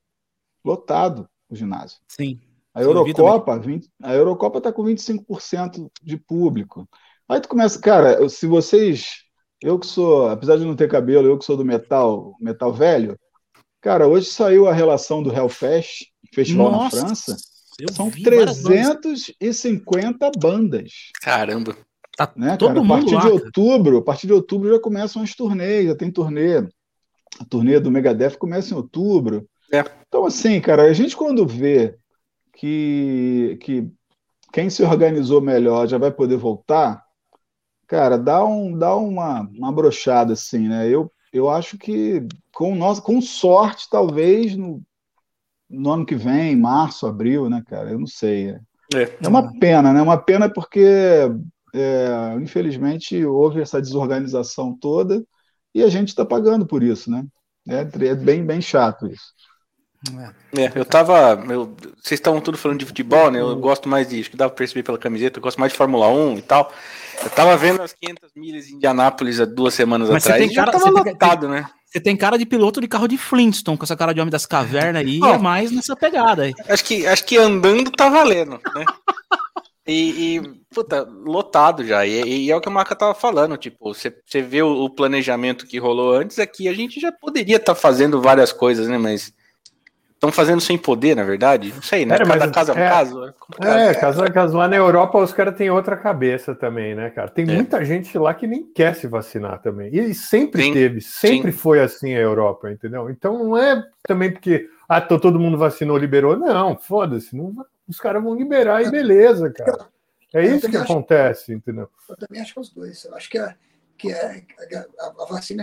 lotado 0.64 1.28
o 1.48 1.56
ginásio. 1.56 1.98
Sim. 2.08 2.40
A 2.72 2.82
Eurocopa, 2.82 3.58
20, 3.58 3.88
a 4.02 4.14
Eurocopa 4.14 4.58
está 4.58 4.72
com 4.72 4.84
25% 4.84 5.90
de 6.02 6.16
público. 6.16 6.88
Aí 7.28 7.40
tu 7.40 7.48
começa, 7.48 7.80
cara, 7.80 8.28
se 8.28 8.46
vocês, 8.46 9.24
eu 9.60 9.78
que 9.78 9.86
sou, 9.86 10.28
apesar 10.28 10.56
de 10.56 10.64
não 10.64 10.76
ter 10.76 10.88
cabelo, 10.88 11.26
eu 11.26 11.36
que 11.38 11.44
sou 11.44 11.56
do 11.56 11.64
metal, 11.64 12.36
metal 12.40 12.72
velho, 12.72 13.18
cara, 13.80 14.06
hoje 14.06 14.26
saiu 14.26 14.68
a 14.68 14.72
relação 14.72 15.22
do 15.22 15.32
Hellfest, 15.32 16.06
festival 16.32 16.70
na 16.70 16.90
França, 16.90 17.36
eu 17.80 17.92
são 17.92 18.10
vi 18.10 18.22
várias 18.22 18.62
bandas. 18.62 19.32
350 19.38 20.30
bandas, 20.38 20.92
Caramba. 21.20 21.76
Tá 22.16 22.30
né, 22.36 22.56
todo 22.56 22.68
cara? 22.68 22.80
A 22.80 22.82
mundo 22.82 22.98
partir 22.98 23.14
lá, 23.14 23.20
de 23.20 23.30
cara. 23.30 23.34
outubro, 23.34 23.98
a 23.98 24.02
partir 24.02 24.26
de 24.26 24.32
outubro 24.32 24.70
já 24.70 24.78
começam 24.78 25.22
as 25.22 25.34
turnês, 25.34 25.86
já 25.86 25.94
tem 25.94 26.10
turnê. 26.10 26.58
A 27.38 27.44
turnê 27.48 27.80
do 27.80 27.90
Megadeth 27.90 28.36
começa 28.36 28.74
em 28.74 28.76
outubro. 28.76 29.48
É. 29.72 29.84
Então, 30.06 30.26
assim, 30.26 30.60
cara, 30.60 30.82
a 30.82 30.92
gente 30.92 31.16
quando 31.16 31.46
vê 31.46 31.96
que, 32.52 33.56
que 33.62 33.88
quem 34.52 34.68
se 34.68 34.82
organizou 34.82 35.40
melhor 35.40 35.86
já 35.86 35.96
vai 35.96 36.10
poder 36.10 36.36
voltar, 36.36 37.02
cara, 37.86 38.18
dá, 38.18 38.44
um, 38.44 38.76
dá 38.76 38.94
uma, 38.96 39.48
uma 39.56 39.72
brochada, 39.72 40.34
assim, 40.34 40.68
né? 40.68 40.88
Eu, 40.88 41.10
eu 41.32 41.48
acho 41.48 41.78
que 41.78 42.26
com, 42.52 42.74
nossa, 42.74 43.00
com 43.00 43.20
sorte, 43.22 43.88
talvez 43.88 44.56
no, 44.56 44.82
no 45.70 45.92
ano 45.92 46.04
que 46.04 46.16
vem, 46.16 46.56
março, 46.56 47.06
abril, 47.06 47.48
né, 47.48 47.62
cara? 47.66 47.90
Eu 47.90 47.98
não 47.98 48.06
sei. 48.06 48.56
É, 48.94 49.16
é 49.22 49.28
uma 49.28 49.56
pena, 49.58 49.92
né? 49.92 50.02
Uma 50.02 50.18
pena 50.18 50.52
porque, 50.52 50.84
é, 51.72 52.34
infelizmente, 52.40 53.24
houve 53.24 53.60
essa 53.60 53.80
desorganização 53.80 54.76
toda 54.76 55.24
e 55.74 55.82
a 55.82 55.88
gente 55.88 56.08
está 56.08 56.24
pagando 56.24 56.66
por 56.66 56.82
isso, 56.82 57.10
né? 57.10 57.24
É, 57.68 57.80
é 58.06 58.14
bem, 58.14 58.44
bem 58.44 58.60
chato 58.60 59.06
isso. 59.06 59.32
É, 60.56 60.72
eu 60.74 60.84
tava. 60.84 61.44
Eu, 61.52 61.76
vocês 62.02 62.18
estavam 62.18 62.40
tudo 62.40 62.56
falando 62.56 62.78
de 62.78 62.86
futebol, 62.86 63.30
né? 63.30 63.38
Eu 63.38 63.54
gosto 63.56 63.86
mais 63.86 64.08
de. 64.08 64.18
Acho 64.18 64.30
que 64.30 64.36
dá 64.36 64.48
pra 64.48 64.56
perceber 64.56 64.82
pela 64.82 64.96
camiseta, 64.96 65.38
eu 65.38 65.42
gosto 65.42 65.60
mais 65.60 65.72
de 65.72 65.78
Fórmula 65.78 66.08
1 66.08 66.38
e 66.38 66.42
tal. 66.42 66.72
Eu 67.22 67.28
tava 67.28 67.54
vendo 67.58 67.82
as 67.82 67.92
500 67.92 68.30
milhas 68.34 68.68
em 68.68 68.76
Indianápolis 68.76 69.40
há 69.40 69.44
duas 69.44 69.74
semanas 69.74 70.08
Mas 70.08 70.24
atrás 70.24 70.50
e 70.50 70.54
cara, 70.54 70.72
já 70.72 70.78
tava 70.78 70.90
lotado, 70.90 71.40
tem, 71.40 71.50
né? 71.50 71.70
Você 71.90 72.00
tem 72.00 72.16
cara 72.16 72.38
de 72.38 72.46
piloto 72.46 72.80
de 72.80 72.86
carro 72.86 73.08
de 73.08 73.18
Flintstone, 73.18 73.76
com 73.76 73.84
essa 73.84 73.96
cara 73.96 74.12
de 74.12 74.20
homem 74.20 74.30
das 74.30 74.46
cavernas 74.46 75.02
aí, 75.02 75.18
oh, 75.20 75.26
é 75.26 75.38
mais 75.38 75.72
nessa 75.72 75.96
pegada 75.96 76.44
aí. 76.44 76.54
Acho 76.68 76.84
que, 76.84 77.04
acho 77.04 77.24
que 77.24 77.36
andando 77.36 77.90
tá 77.90 78.08
valendo, 78.08 78.60
né? 78.74 78.84
E, 79.84 80.36
e, 80.36 80.40
puta, 80.72 81.02
lotado 81.02 81.84
já. 81.84 82.06
E, 82.06 82.44
e, 82.44 82.50
é 82.50 82.56
o 82.56 82.60
que 82.60 82.68
a 82.68 82.72
Marca 82.72 82.94
tava 82.94 83.12
falando, 83.12 83.56
tipo, 83.56 83.92
você, 83.92 84.14
você 84.24 84.40
vê 84.40 84.62
o, 84.62 84.84
o, 84.84 84.90
planejamento 84.90 85.66
que 85.66 85.80
rolou 85.80 86.14
antes 86.14 86.38
aqui, 86.38 86.68
a 86.68 86.72
gente 86.72 87.00
já 87.00 87.10
poderia 87.10 87.56
estar 87.56 87.74
tá 87.74 87.80
fazendo 87.80 88.22
várias 88.22 88.52
coisas, 88.52 88.86
né? 88.86 88.96
Mas 88.96 89.32
Estão 90.20 90.30
fazendo 90.30 90.60
sem 90.60 90.76
poder, 90.76 91.16
na 91.16 91.24
verdade? 91.24 91.72
Não 91.74 91.80
sei, 91.80 92.04
né? 92.04 92.16
É, 92.16 92.18
Cada 92.18 92.50
caso 92.50 92.72
é 92.72 92.74
um 92.74 92.78
é, 92.78 92.88
caso. 92.90 93.34
É, 93.58 93.86
é 93.86 93.94
caso 93.94 94.22
é 94.22 94.30
caso. 94.30 94.58
Lá 94.58 94.68
na 94.68 94.76
Europa 94.76 95.16
os 95.16 95.32
caras 95.32 95.56
têm 95.56 95.70
outra 95.70 95.96
cabeça 95.96 96.54
também, 96.54 96.94
né, 96.94 97.08
cara? 97.08 97.30
Tem 97.30 97.48
é. 97.48 97.54
muita 97.54 97.82
gente 97.86 98.18
lá 98.18 98.34
que 98.34 98.46
nem 98.46 98.70
quer 98.70 98.94
se 98.94 99.06
vacinar 99.06 99.62
também. 99.62 99.88
E 99.90 100.12
sempre 100.12 100.62
sim, 100.62 100.74
teve, 100.74 101.00
sempre 101.00 101.52
sim. 101.52 101.56
foi 101.56 101.80
assim 101.80 102.14
a 102.14 102.18
Europa, 102.18 102.70
entendeu? 102.70 103.08
Então 103.08 103.42
não 103.42 103.56
é 103.56 103.82
também 104.02 104.30
porque, 104.30 104.68
ah, 104.86 105.00
todo 105.00 105.40
mundo 105.40 105.56
vacinou, 105.56 105.96
liberou. 105.96 106.36
Não, 106.36 106.76
foda-se. 106.76 107.34
Não, 107.34 107.54
os 107.88 107.98
caras 107.98 108.22
vão 108.22 108.34
liberar 108.34 108.84
e 108.84 108.90
beleza, 108.90 109.48
cara. 109.48 109.88
É 110.34 110.44
isso 110.44 110.68
que 110.68 110.76
acho, 110.76 110.84
acontece, 110.84 111.54
entendeu? 111.54 111.88
Eu 112.06 112.16
também 112.18 112.42
acho 112.42 112.52
que 112.52 112.60
os 112.60 112.68
dois. 112.68 113.06
Eu 113.06 113.14
acho 113.14 113.30
que 113.30 113.38
a, 113.38 113.54
que 113.96 114.12
a, 114.12 114.36
a, 114.98 115.06
a 115.22 115.24
vacina 115.30 115.62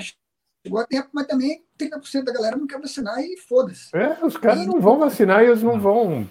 chegou 0.68 0.80
a 0.80 0.86
tempo, 0.86 1.10
mas 1.14 1.28
também 1.28 1.64
30% 1.80 2.24
da 2.24 2.34
galera 2.34 2.58
não 2.58 2.68
quer 2.68 2.80
vacinar 2.80 3.20
e 3.20 3.38
foda-se. 3.38 3.96
É, 3.96 4.18
os 4.24 4.38
caras 4.38 4.66
não 4.66 4.80
vão 4.80 5.00
vacinar 5.00 5.44
e 5.44 5.48
eles 5.48 5.64
não 5.64 5.80
vão. 5.80 6.28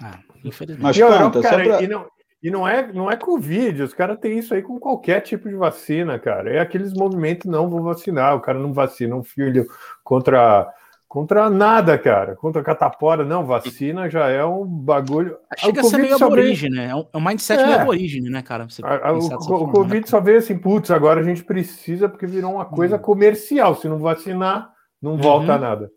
Ah, 0.00 0.18
infelizmente. 0.44 0.82
Mas, 0.82 0.96
e, 0.96 1.00
cara, 1.00 1.30
pra... 1.30 1.82
e, 1.82 1.88
não, 1.88 2.06
e 2.42 2.50
não 2.50 2.68
é, 2.68 2.92
não 2.92 3.10
é 3.10 3.16
Covid, 3.16 3.82
os 3.82 3.94
caras 3.94 4.18
têm 4.18 4.38
isso 4.38 4.54
aí 4.54 4.62
com 4.62 4.78
qualquer 4.78 5.20
tipo 5.20 5.48
de 5.48 5.54
vacina, 5.54 6.18
cara. 6.18 6.50
É 6.50 6.60
aqueles 6.60 6.92
movimentos 6.92 7.50
não 7.50 7.68
vou 7.68 7.82
vacinar, 7.82 8.36
o 8.36 8.40
cara 8.40 8.58
não 8.58 8.72
vacina 8.72 9.16
um 9.16 9.24
filho 9.24 9.66
contra 10.04 10.72
Contra 11.16 11.48
nada, 11.48 11.96
cara. 11.96 12.36
Contra 12.36 12.62
catapora, 12.62 13.24
não. 13.24 13.46
Vacina 13.46 14.06
já 14.10 14.28
é 14.28 14.44
um 14.44 14.66
bagulho. 14.66 15.38
Chega 15.56 15.80
a 15.80 15.84
ser 15.84 15.96
meio 15.96 16.14
aborígene, 16.14 16.76
né? 16.76 16.90
É 16.90 17.16
um 17.16 17.24
mindset 17.24 17.58
é. 17.58 17.66
meio 17.66 17.80
aborígene, 17.80 18.28
né, 18.28 18.42
cara? 18.42 18.66
A, 18.82 19.08
a, 19.08 19.12
o, 19.14 19.22
forma, 19.22 19.66
o, 19.66 19.72
Covid 19.72 20.02
né? 20.02 20.06
só 20.06 20.20
veio 20.20 20.36
assim, 20.36 20.58
putz, 20.58 20.90
agora 20.90 21.22
a 21.22 21.22
gente 21.22 21.42
precisa 21.42 22.06
porque 22.06 22.26
virou 22.26 22.52
uma 22.52 22.66
coisa 22.66 22.96
hum. 22.96 22.98
comercial. 22.98 23.74
Se 23.74 23.88
não 23.88 23.98
vacinar, 23.98 24.70
não 25.00 25.12
uhum. 25.12 25.16
volta 25.16 25.56
nada. 25.56 25.90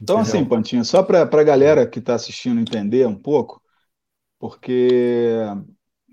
Então, 0.00 0.22
Entendeu? 0.22 0.40
assim, 0.40 0.48
Pantinho, 0.48 0.84
só 0.86 1.02
para 1.02 1.20
a 1.20 1.44
galera 1.44 1.86
que 1.86 1.98
está 1.98 2.14
assistindo 2.14 2.62
entender 2.62 3.06
um 3.06 3.14
pouco, 3.14 3.60
porque 4.38 5.36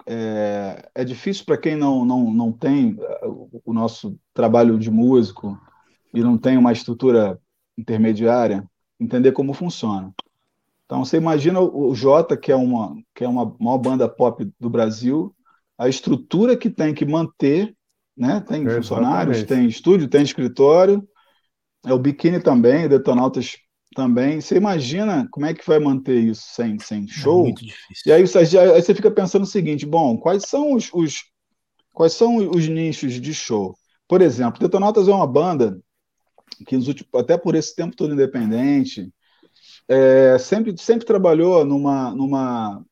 é, 0.06 0.90
é 0.94 1.06
difícil 1.06 1.46
para 1.46 1.58
quem 1.58 1.78
não, 1.78 2.04
não, 2.04 2.30
não 2.30 2.52
tem 2.52 2.98
o 3.64 3.72
nosso 3.72 4.20
trabalho 4.34 4.78
de 4.78 4.92
músico 4.92 5.58
e 6.14 6.20
não 6.20 6.38
tem 6.38 6.58
uma 6.58 6.74
estrutura 6.74 7.40
intermediária, 7.78 8.64
entender 9.00 9.32
como 9.32 9.54
funciona. 9.54 10.14
Então, 10.86 11.04
você 11.04 11.18
imagina 11.18 11.60
o 11.60 11.94
Jota, 11.94 12.38
que 12.38 12.52
é 12.52 12.56
uma, 12.56 12.96
que 13.14 13.24
é 13.24 13.28
uma 13.28 13.54
maior 13.60 13.78
banda 13.78 14.08
pop 14.08 14.50
do 14.60 14.70
Brasil, 14.70 15.36
a 15.78 15.90
estrutura 15.90 16.58
que 16.58 16.70
tem 16.70 16.94
que 16.94 17.06
manter, 17.06 17.76
né? 18.16 18.40
Tem 18.40 18.66
é, 18.66 18.70
funcionários, 18.70 19.44
tem 19.44 19.68
estúdio, 19.68 20.08
tem 20.08 20.24
escritório, 20.24 21.08
é 21.86 21.94
o 21.94 22.00
Biquíni 22.00 22.40
também, 22.40 22.88
Detonautas 22.88 23.58
também. 23.96 24.42
Você 24.42 24.56
imagina 24.56 25.28
como 25.32 25.46
é 25.46 25.54
que 25.54 25.66
vai 25.68 25.78
manter 25.78 26.20
isso 26.20 26.44
sem, 26.54 26.80
sem 26.80 27.04
é 27.04 27.08
show? 27.08 27.42
É 27.42 27.44
muito 27.44 27.66
difícil. 27.66 28.04
E 28.06 28.12
aí 28.12 28.26
você, 28.26 28.58
aí 28.58 28.82
você 28.82 28.96
fica 28.96 29.12
pensando 29.12 29.44
o 29.44 29.48
seguinte: 29.48 29.86
bom, 29.86 30.18
quais 30.18 30.44
são 30.44 30.74
os, 30.74 30.90
os, 30.94 31.26
quais 31.94 32.14
são 32.14 32.38
os 32.38 32.68
nichos 32.68 33.14
de 33.14 33.34
show? 33.34 33.76
Por 34.08 34.22
exemplo, 34.22 34.60
Detonautas 34.60 35.08
é 35.08 35.12
uma 35.14 35.28
banda 35.28 35.80
que 36.66 36.76
últimos, 36.76 37.08
até 37.16 37.38
por 37.38 37.56
esse 37.56 37.76
tempo 37.76 37.96
todo 37.96 38.14
independente, 38.14 39.12
é, 39.88 40.38
sempre, 40.38 40.76
sempre 40.78 41.06
trabalhou 41.06 41.64
numa, 41.66 42.12
numa, 42.12 42.86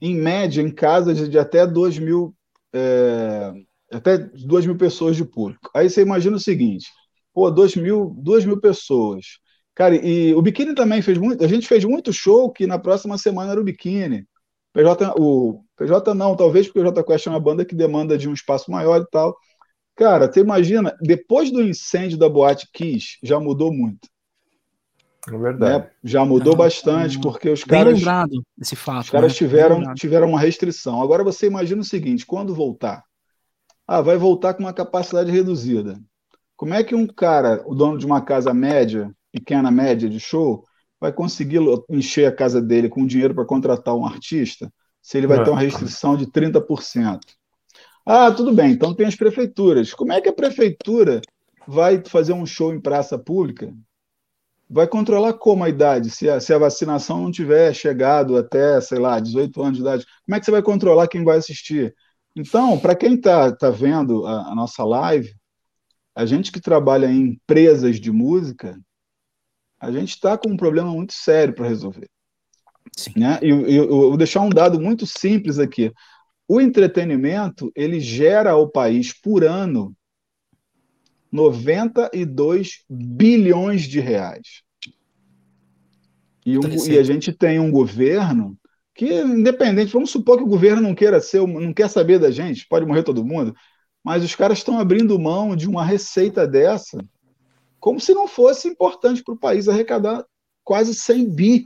em 0.00 0.14
média, 0.14 0.62
em 0.62 0.70
casas 0.70 1.28
de, 1.28 1.38
até 1.38 1.66
2 1.66 1.98
mil, 1.98 2.34
é, 2.72 3.52
até 3.92 4.18
2 4.18 4.66
mil 4.66 4.76
pessoas 4.76 5.16
de 5.16 5.24
público. 5.24 5.70
Aí 5.74 5.88
você 5.88 6.02
imagina 6.02 6.36
o 6.36 6.40
seguinte, 6.40 6.88
pô, 7.32 7.50
2 7.50 7.76
mil, 7.76 8.14
2 8.18 8.44
mil 8.44 8.60
pessoas. 8.60 9.38
Cara, 9.74 9.94
e 9.94 10.34
o 10.34 10.42
Biquíni 10.42 10.74
também 10.74 11.00
fez 11.02 11.18
muito, 11.18 11.44
a 11.44 11.48
gente 11.48 11.68
fez 11.68 11.84
muito 11.84 12.12
show 12.12 12.50
que 12.50 12.66
na 12.66 12.78
próxima 12.78 13.16
semana 13.16 13.52
era 13.52 13.60
o 13.60 13.64
Biquíni. 13.64 14.26
PJ, 14.72 15.14
o 15.18 15.62
PJ 15.76 16.14
não, 16.14 16.36
talvez 16.36 16.66
porque 16.66 16.80
o 16.80 16.84
J 16.84 17.02
Quest 17.04 17.26
é 17.26 17.30
uma 17.30 17.40
banda 17.40 17.64
que 17.64 17.74
demanda 17.74 18.18
de 18.18 18.28
um 18.28 18.32
espaço 18.32 18.70
maior 18.70 19.00
e 19.00 19.06
tal. 19.10 19.36
Cara, 19.98 20.32
você 20.32 20.38
imagina, 20.38 20.96
depois 21.00 21.50
do 21.50 21.60
incêndio 21.60 22.16
da 22.16 22.28
Boate 22.28 22.68
Kiss, 22.72 23.18
já 23.20 23.40
mudou 23.40 23.72
muito. 23.72 24.08
É 25.26 25.36
verdade. 25.36 25.86
Né? 25.86 25.90
Já 26.04 26.24
mudou 26.24 26.54
ah, 26.54 26.58
bastante, 26.58 27.20
porque 27.20 27.50
os 27.50 27.64
caras. 27.64 27.98
lembrado 27.98 28.40
esse 28.60 28.76
fato. 28.76 29.06
Os 29.06 29.10
caras 29.10 29.32
né? 29.32 29.38
tiveram, 29.38 29.94
tiveram 29.94 30.28
uma 30.28 30.38
restrição. 30.38 31.02
Agora 31.02 31.24
você 31.24 31.48
imagina 31.48 31.80
o 31.80 31.84
seguinte: 31.84 32.24
quando 32.24 32.54
voltar? 32.54 33.02
Ah, 33.88 34.00
vai 34.00 34.16
voltar 34.16 34.54
com 34.54 34.60
uma 34.60 34.72
capacidade 34.72 35.32
reduzida. 35.32 35.98
Como 36.56 36.74
é 36.74 36.84
que 36.84 36.94
um 36.94 37.04
cara, 37.04 37.64
o 37.66 37.74
dono 37.74 37.98
de 37.98 38.06
uma 38.06 38.20
casa 38.20 38.54
média, 38.54 39.10
pequena 39.32 39.68
média 39.68 40.08
de 40.08 40.20
show, 40.20 40.62
vai 41.00 41.12
conseguir 41.12 41.58
encher 41.90 42.26
a 42.26 42.32
casa 42.32 42.62
dele 42.62 42.88
com 42.88 43.04
dinheiro 43.04 43.34
para 43.34 43.44
contratar 43.44 43.96
um 43.96 44.06
artista 44.06 44.72
se 45.02 45.18
ele 45.18 45.26
vai 45.26 45.42
ter 45.42 45.50
uma 45.50 45.60
restrição 45.60 46.16
de 46.16 46.26
30%? 46.26 47.18
Ah, 48.10 48.32
tudo 48.32 48.54
bem, 48.54 48.70
então 48.72 48.94
tem 48.94 49.06
as 49.06 49.14
prefeituras. 49.14 49.92
Como 49.92 50.14
é 50.14 50.18
que 50.18 50.30
a 50.30 50.32
prefeitura 50.32 51.20
vai 51.66 52.02
fazer 52.02 52.32
um 52.32 52.46
show 52.46 52.72
em 52.72 52.80
praça 52.80 53.18
pública? 53.18 53.70
Vai 54.66 54.86
controlar 54.86 55.34
como 55.34 55.62
a 55.62 55.68
idade? 55.68 56.08
Se 56.08 56.26
a, 56.26 56.40
se 56.40 56.54
a 56.54 56.58
vacinação 56.58 57.20
não 57.20 57.30
tiver 57.30 57.74
chegado 57.74 58.38
até, 58.38 58.80
sei 58.80 58.98
lá, 58.98 59.20
18 59.20 59.62
anos 59.62 59.76
de 59.76 59.82
idade, 59.82 60.06
como 60.24 60.34
é 60.34 60.40
que 60.40 60.46
você 60.46 60.50
vai 60.50 60.62
controlar 60.62 61.06
quem 61.06 61.22
vai 61.22 61.36
assistir? 61.36 61.94
Então, 62.34 62.80
para 62.80 62.96
quem 62.96 63.12
está 63.12 63.54
tá 63.54 63.68
vendo 63.68 64.24
a, 64.26 64.52
a 64.52 64.54
nossa 64.54 64.82
live, 64.84 65.30
a 66.14 66.24
gente 66.24 66.50
que 66.50 66.62
trabalha 66.62 67.08
em 67.08 67.32
empresas 67.32 68.00
de 68.00 68.10
música, 68.10 68.80
a 69.78 69.92
gente 69.92 70.14
está 70.14 70.38
com 70.38 70.48
um 70.48 70.56
problema 70.56 70.90
muito 70.90 71.12
sério 71.12 71.52
para 71.52 71.68
resolver. 71.68 72.08
Sim. 72.96 73.12
Né? 73.16 73.38
E 73.42 73.50
eu, 73.50 73.60
eu, 73.68 73.84
eu, 73.84 74.08
vou 74.08 74.16
deixar 74.16 74.40
um 74.40 74.48
dado 74.48 74.80
muito 74.80 75.06
simples 75.06 75.58
aqui. 75.58 75.92
O 76.48 76.60
entretenimento 76.60 77.70
ele 77.76 78.00
gera 78.00 78.52
ao 78.52 78.68
país 78.68 79.12
por 79.12 79.44
ano 79.44 79.94
92 81.30 82.84
bilhões 82.88 83.82
de 83.82 84.00
reais. 84.00 84.62
E, 86.46 86.56
um, 86.56 86.62
e, 86.88 86.98
a 86.98 87.02
gente 87.02 87.30
tem 87.30 87.60
um 87.60 87.70
governo 87.70 88.56
que, 88.94 89.12
independente, 89.20 89.92
vamos 89.92 90.10
supor 90.10 90.38
que 90.38 90.44
o 90.44 90.48
governo 90.48 90.80
não 90.80 90.94
queira 90.94 91.20
ser, 91.20 91.46
não 91.46 91.74
quer 91.74 91.90
saber 91.90 92.18
da 92.18 92.30
gente, 92.30 92.66
pode 92.66 92.86
morrer 92.86 93.02
todo 93.02 93.24
mundo, 93.24 93.54
mas 94.02 94.24
os 94.24 94.34
caras 94.34 94.58
estão 94.58 94.80
abrindo 94.80 95.18
mão 95.18 95.54
de 95.54 95.68
uma 95.68 95.84
receita 95.84 96.46
dessa 96.46 96.98
como 97.78 98.00
se 98.00 98.12
não 98.12 98.26
fosse 98.26 98.68
importante 98.68 99.22
para 99.22 99.34
o 99.34 99.38
país 99.38 99.68
arrecadar 99.68 100.24
quase 100.64 100.94
100 100.94 101.30
bi. 101.30 101.64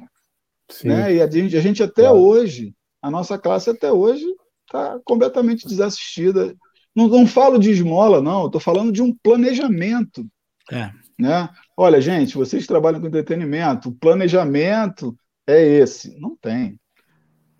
Né? 0.85 1.15
E 1.15 1.23
a 1.23 1.31
gente, 1.31 1.57
a 1.57 1.61
gente 1.61 1.83
até 1.83 2.03
claro. 2.03 2.19
hoje, 2.19 2.75
a 3.01 3.11
nossa 3.11 3.39
classe 3.39 3.71
até 3.71 3.91
hoje 3.91 4.27
está 4.73 4.99
completamente 5.05 5.67
desassistida. 5.67 6.55
Não, 6.95 7.09
não 7.09 7.27
falo 7.27 7.59
de 7.59 7.71
esmola, 7.71 8.21
não, 8.21 8.47
estou 8.47 8.61
falando 8.61 8.91
de 8.91 9.03
um 9.03 9.15
planejamento. 9.23 10.27
É. 10.71 10.91
Né? 11.19 11.49
Olha, 11.77 12.01
gente, 12.01 12.37
vocês 12.37 12.67
trabalham 12.67 13.01
com 13.01 13.07
entretenimento, 13.07 13.91
o 13.91 13.95
planejamento 13.95 15.17
é 15.47 15.63
esse. 15.63 16.19
Não 16.19 16.37
tem. 16.37 16.79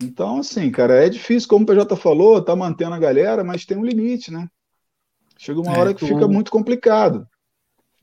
Então, 0.01 0.39
assim, 0.39 0.69
cara, 0.69 1.05
é 1.05 1.09
difícil, 1.09 1.47
como 1.47 1.63
o 1.63 1.67
PJ 1.67 1.95
falou, 1.95 2.41
tá 2.41 2.55
mantendo 2.55 2.93
a 2.93 2.99
galera, 2.99 3.43
mas 3.43 3.65
tem 3.65 3.77
um 3.77 3.85
limite, 3.85 4.31
né? 4.31 4.47
Chega 5.37 5.61
uma 5.61 5.73
é, 5.73 5.79
hora 5.79 5.93
que 5.93 6.01
tu... 6.01 6.07
fica 6.07 6.27
muito 6.27 6.51
complicado. 6.51 7.27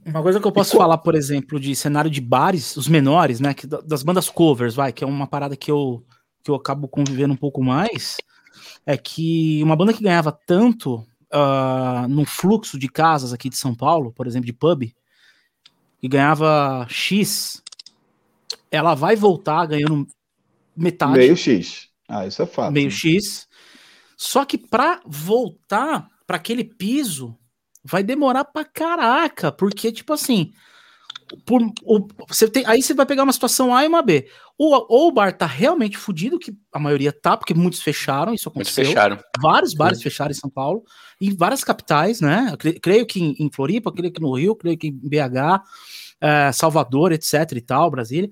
Uma 0.05 0.23
coisa 0.23 0.41
que 0.41 0.47
eu 0.47 0.53
posso 0.53 0.77
falar, 0.77 0.97
por 0.99 1.15
exemplo, 1.15 1.61
de 1.61 1.77
cenário 1.77 2.11
de 2.11 2.23
bares, 2.23 2.75
os 2.77 2.89
menores, 2.89 3.39
né? 3.39 3.53
Que, 3.53 3.67
das 3.67 4.03
bandas 4.03 4.31
covers, 4.31 4.75
vai, 4.75 4.93
que 4.93 5.05
é 5.05 5.07
uma 5.07 5.27
parada 5.27 5.55
que 5.57 5.71
eu, 5.71 6.03
que 6.43 6.51
eu 6.51 6.55
acabo 6.55 6.89
convivendo 6.89 7.35
um 7.35 7.37
pouco 7.37 7.63
mais, 7.63 8.17
é 8.85 8.97
que 8.97 9.63
uma 9.63 9.77
banda 9.77 9.93
que 9.93 10.03
ganhava 10.03 10.33
tanto 10.33 10.97
uh, 11.33 12.09
no 12.09 12.25
fluxo 12.25 12.79
de 12.79 12.89
casas 12.89 13.33
aqui 13.33 13.49
de 13.49 13.57
São 13.57 13.75
Paulo, 13.75 14.13
por 14.13 14.27
exemplo, 14.27 14.47
de 14.47 14.53
pub, 14.53 14.93
e 16.03 16.09
ganhava 16.09 16.87
X, 16.89 17.63
ela 18.71 18.95
vai 18.95 19.17
voltar 19.17 19.67
ganhando 19.67 20.07
metade. 20.77 21.19
Meio 21.19 21.37
X. 21.37 21.89
Ah, 22.09 22.27
isso 22.27 22.43
é 22.43 22.47
fato. 22.47 22.73
Meio 22.73 22.91
X. 22.91 23.47
Só 24.17 24.45
que 24.45 24.59
para 24.59 25.01
voltar 25.07 26.09
para 26.27 26.37
aquele 26.37 26.65
piso, 26.65 27.37
vai 27.83 28.03
demorar 28.03 28.45
pra 28.45 28.65
caraca, 28.65 29.51
porque, 29.51 29.91
tipo 29.91 30.13
assim, 30.13 30.53
por, 31.45 31.63
o, 31.85 32.09
você 32.29 32.49
tem, 32.49 32.65
aí 32.67 32.83
você 32.83 32.95
vai 32.95 33.07
pegar 33.07 33.23
uma 33.23 33.33
situação 33.33 33.75
A 33.75 33.85
e 33.85 33.89
uma 33.89 34.03
B. 34.03 34.29
Ou, 34.59 34.87
ou 34.89 35.09
o 35.09 35.13
bar 35.13 35.37
tá 35.37 35.47
realmente 35.47 35.97
fudido, 35.97 36.39
que 36.39 36.53
a 36.73 36.79
maioria 36.79 37.13
tá, 37.13 37.37
porque 37.37 37.55
muitos 37.55 37.81
fecharam, 37.81 38.35
isso 38.35 38.49
aconteceu. 38.49 38.85
Muitos 38.85 38.95
fecharam. 38.95 39.19
Vários 39.41 39.75
bares 39.75 39.99
Sim. 39.99 40.05
fecharam 40.05 40.31
em 40.31 40.35
São 40.35 40.51
Paulo, 40.51 40.85
em 41.21 41.35
várias 41.35 41.65
capitais, 41.65 42.21
né? 42.21 42.55
Creio 42.83 43.07
que 43.07 43.21
em, 43.21 43.37
em 43.39 43.51
Floripa, 43.51 43.93
creio 43.93 44.13
que 44.13 44.21
no 44.21 44.35
Rio, 44.35 44.57
creio 44.57 44.77
que 44.77 44.89
em 44.89 45.09
BH, 45.09 45.63
é, 46.21 46.53
Salvador, 46.53 47.13
etc 47.13 47.53
e 47.53 47.61
tal, 47.61 47.91
Brasília. 47.91 48.31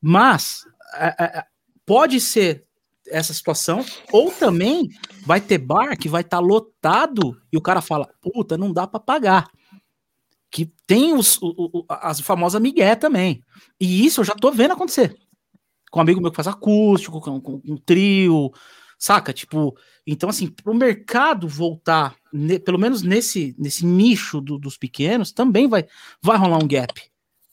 Mas 0.00 0.66
é, 0.94 1.14
é, 1.18 1.44
pode 1.86 2.20
ser 2.20 2.64
essa 3.08 3.32
situação, 3.32 3.84
ou 4.10 4.30
também 4.30 4.88
vai 5.26 5.40
ter 5.40 5.58
bar 5.58 5.96
que 5.98 6.08
vai 6.08 6.22
estar 6.22 6.38
tá 6.38 6.42
lotado 6.42 7.36
e 7.52 7.56
o 7.56 7.60
cara 7.60 7.80
fala, 7.80 8.08
puta, 8.20 8.56
não 8.56 8.72
dá 8.72 8.86
para 8.86 9.00
pagar. 9.00 9.48
Que 10.52 10.70
tem 10.86 11.14
os, 11.14 11.38
o, 11.40 11.80
o, 11.80 11.84
as 11.88 12.20
famosas 12.20 12.60
migué 12.60 12.94
também. 12.94 13.42
E 13.80 14.04
isso 14.04 14.20
eu 14.20 14.24
já 14.24 14.34
tô 14.34 14.52
vendo 14.52 14.72
acontecer. 14.72 15.16
Com 15.90 15.98
um 15.98 16.02
amigo 16.02 16.20
meu 16.20 16.30
que 16.30 16.36
faz 16.36 16.46
acústico, 16.46 17.20
com, 17.20 17.40
com, 17.40 17.60
um 17.66 17.76
trio, 17.76 18.52
saca? 18.98 19.32
Tipo, 19.32 19.74
então 20.06 20.28
assim, 20.28 20.48
pro 20.48 20.74
mercado 20.74 21.48
voltar, 21.48 22.14
ne, 22.32 22.58
pelo 22.58 22.78
menos 22.78 23.02
nesse, 23.02 23.56
nesse 23.58 23.84
nicho 23.86 24.40
do, 24.40 24.58
dos 24.58 24.76
pequenos, 24.76 25.32
também 25.32 25.66
vai, 25.66 25.86
vai 26.22 26.36
rolar 26.36 26.62
um 26.62 26.68
gap 26.68 27.00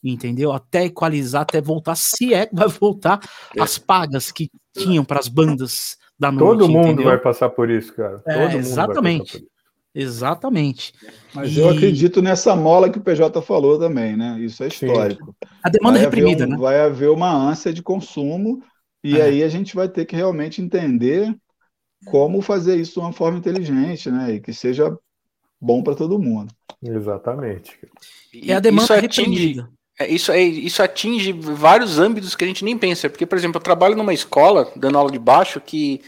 entendeu? 0.04 0.52
Até 0.52 0.86
equalizar, 0.86 1.42
até 1.42 1.60
voltar, 1.62 1.96
se 1.96 2.34
é 2.34 2.46
que 2.46 2.56
vai 2.56 2.68
voltar 2.68 3.20
é. 3.56 3.62
as 3.62 3.78
pagas 3.78 4.32
que 4.32 4.50
tinham 4.74 5.04
para 5.04 5.20
as 5.20 5.28
bandas 5.28 5.98
da 6.18 6.32
noite. 6.32 6.60
Todo 6.60 6.70
mundo 6.70 6.88
entendeu? 6.88 7.06
vai 7.06 7.18
passar 7.18 7.50
por 7.50 7.70
isso, 7.70 7.94
cara. 7.94 8.22
É, 8.28 8.56
exatamente. 8.56 9.46
Exatamente. 9.94 10.94
Mas 11.34 11.52
e... 11.52 11.60
eu 11.60 11.70
acredito 11.70 12.22
nessa 12.22 12.56
mola 12.56 12.90
que 12.90 13.00
o 13.00 13.02
PJ 13.02 13.42
falou 13.42 13.80
também, 13.80 14.16
né? 14.16 14.40
Isso 14.40 14.64
é 14.64 14.68
histórico. 14.68 15.26
Sim. 15.26 15.50
A 15.64 15.70
demanda 15.70 15.98
vai 15.98 16.06
reprimida, 16.06 16.46
um, 16.46 16.50
né? 16.50 16.58
Vai 16.58 16.80
haver 16.80 17.10
uma 17.10 17.32
ânsia 17.32 17.74
de 17.74 17.82
consumo 17.82 18.62
e 19.04 19.18
é. 19.18 19.24
aí 19.24 19.44
a 19.44 19.50
gente 19.50 19.76
vai 19.76 19.90
ter 19.90 20.06
que 20.06 20.16
realmente 20.16 20.62
entender 20.62 21.36
como 22.06 22.42
fazer 22.42 22.76
isso 22.76 22.94
de 22.94 23.00
uma 23.00 23.14
forma 23.14 23.38
inteligente, 23.38 24.10
né? 24.10 24.34
E 24.34 24.40
que 24.40 24.54
seja 24.54 24.96
bom 25.60 25.82
para 25.82 25.96
todo 25.96 26.20
mundo. 26.20 26.54
Exatamente. 26.82 27.78
E 28.34 28.54
a 28.54 28.60
demanda 28.60 28.84
isso 28.84 28.94
reprimida. 28.94 29.62
Atinge, 29.64 29.80
é, 30.00 30.08
isso, 30.08 30.32
é, 30.32 30.42
isso 30.42 30.82
atinge 30.82 31.34
vários 31.34 32.00
âmbitos 32.00 32.36
que 32.36 32.44
a 32.44 32.48
gente 32.48 32.64
nem 32.64 32.78
pensa. 32.78 33.10
Porque, 33.10 33.26
por 33.26 33.38
exemplo, 33.38 33.58
eu 33.58 33.64
trabalho 33.64 33.96
numa 33.96 34.14
escola, 34.14 34.72
dando 34.76 34.98
aula 34.98 35.12
de 35.12 35.20
baixo, 35.20 35.60
que 35.60 36.02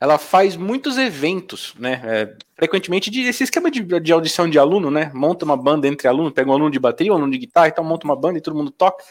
ela 0.00 0.18
faz 0.18 0.56
muitos 0.56 0.98
eventos, 0.98 1.74
né? 1.78 2.00
É, 2.04 2.36
frequentemente 2.56 3.10
de, 3.10 3.20
esse 3.20 3.44
esquema 3.44 3.70
de, 3.70 3.82
de, 3.82 4.12
audição 4.12 4.48
de 4.48 4.58
aluno, 4.58 4.90
né? 4.90 5.10
Monta 5.14 5.44
uma 5.44 5.56
banda 5.56 5.86
entre 5.86 6.08
alunos, 6.08 6.32
pega 6.32 6.50
um 6.50 6.54
aluno 6.54 6.70
de 6.70 6.78
bateria, 6.78 7.12
um 7.12 7.16
aluno 7.16 7.30
de 7.30 7.38
guitarra, 7.38 7.68
então 7.68 7.84
monta 7.84 8.06
uma 8.06 8.16
banda 8.16 8.38
e 8.38 8.40
todo 8.40 8.56
mundo 8.56 8.70
toca. 8.70 9.04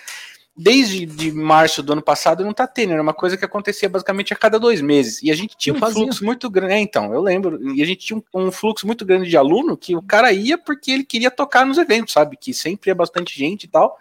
Desde 0.58 1.06
de 1.06 1.32
março 1.34 1.84
do 1.84 1.92
ano 1.92 2.02
passado 2.02 2.44
não 2.44 2.54
tá 2.54 2.66
tendo, 2.66 2.94
era 2.94 3.02
uma 3.02 3.14
coisa 3.14 3.38
que 3.38 3.44
acontecia 3.44 3.90
basicamente 3.90 4.34
a 4.34 4.38
cada 4.38 4.58
dois 4.58 4.82
meses. 4.82 5.22
E 5.22 5.30
a 5.30 5.36
gente 5.36 5.56
tinha 5.58 5.74
eu 5.74 5.78
um 5.78 5.80
fazia. 5.80 6.02
fluxo 6.02 6.26
muito 6.26 6.50
grande. 6.50 6.74
É, 6.74 6.80
então, 6.80 7.14
eu 7.14 7.22
lembro. 7.22 7.62
E 7.76 7.84
a 7.84 7.86
gente 7.86 8.06
tinha 8.06 8.18
um, 8.18 8.48
um, 8.48 8.52
fluxo 8.52 8.88
muito 8.88 9.06
grande 9.06 9.30
de 9.30 9.38
aluno 9.38 9.78
que 9.78 9.96
o 9.96 10.02
cara 10.02 10.32
ia 10.32 10.58
porque 10.58 10.92
ele 10.92 11.04
queria 11.04 11.30
tocar 11.30 11.66
nos 11.66 11.78
eventos, 11.78 12.14
sabe? 12.14 12.38
Que 12.38 12.54
sempre 12.54 12.90
ia 12.90 12.96
bastante 12.96 13.38
gente 13.38 13.66
e 13.66 13.68
tal. 13.68 14.00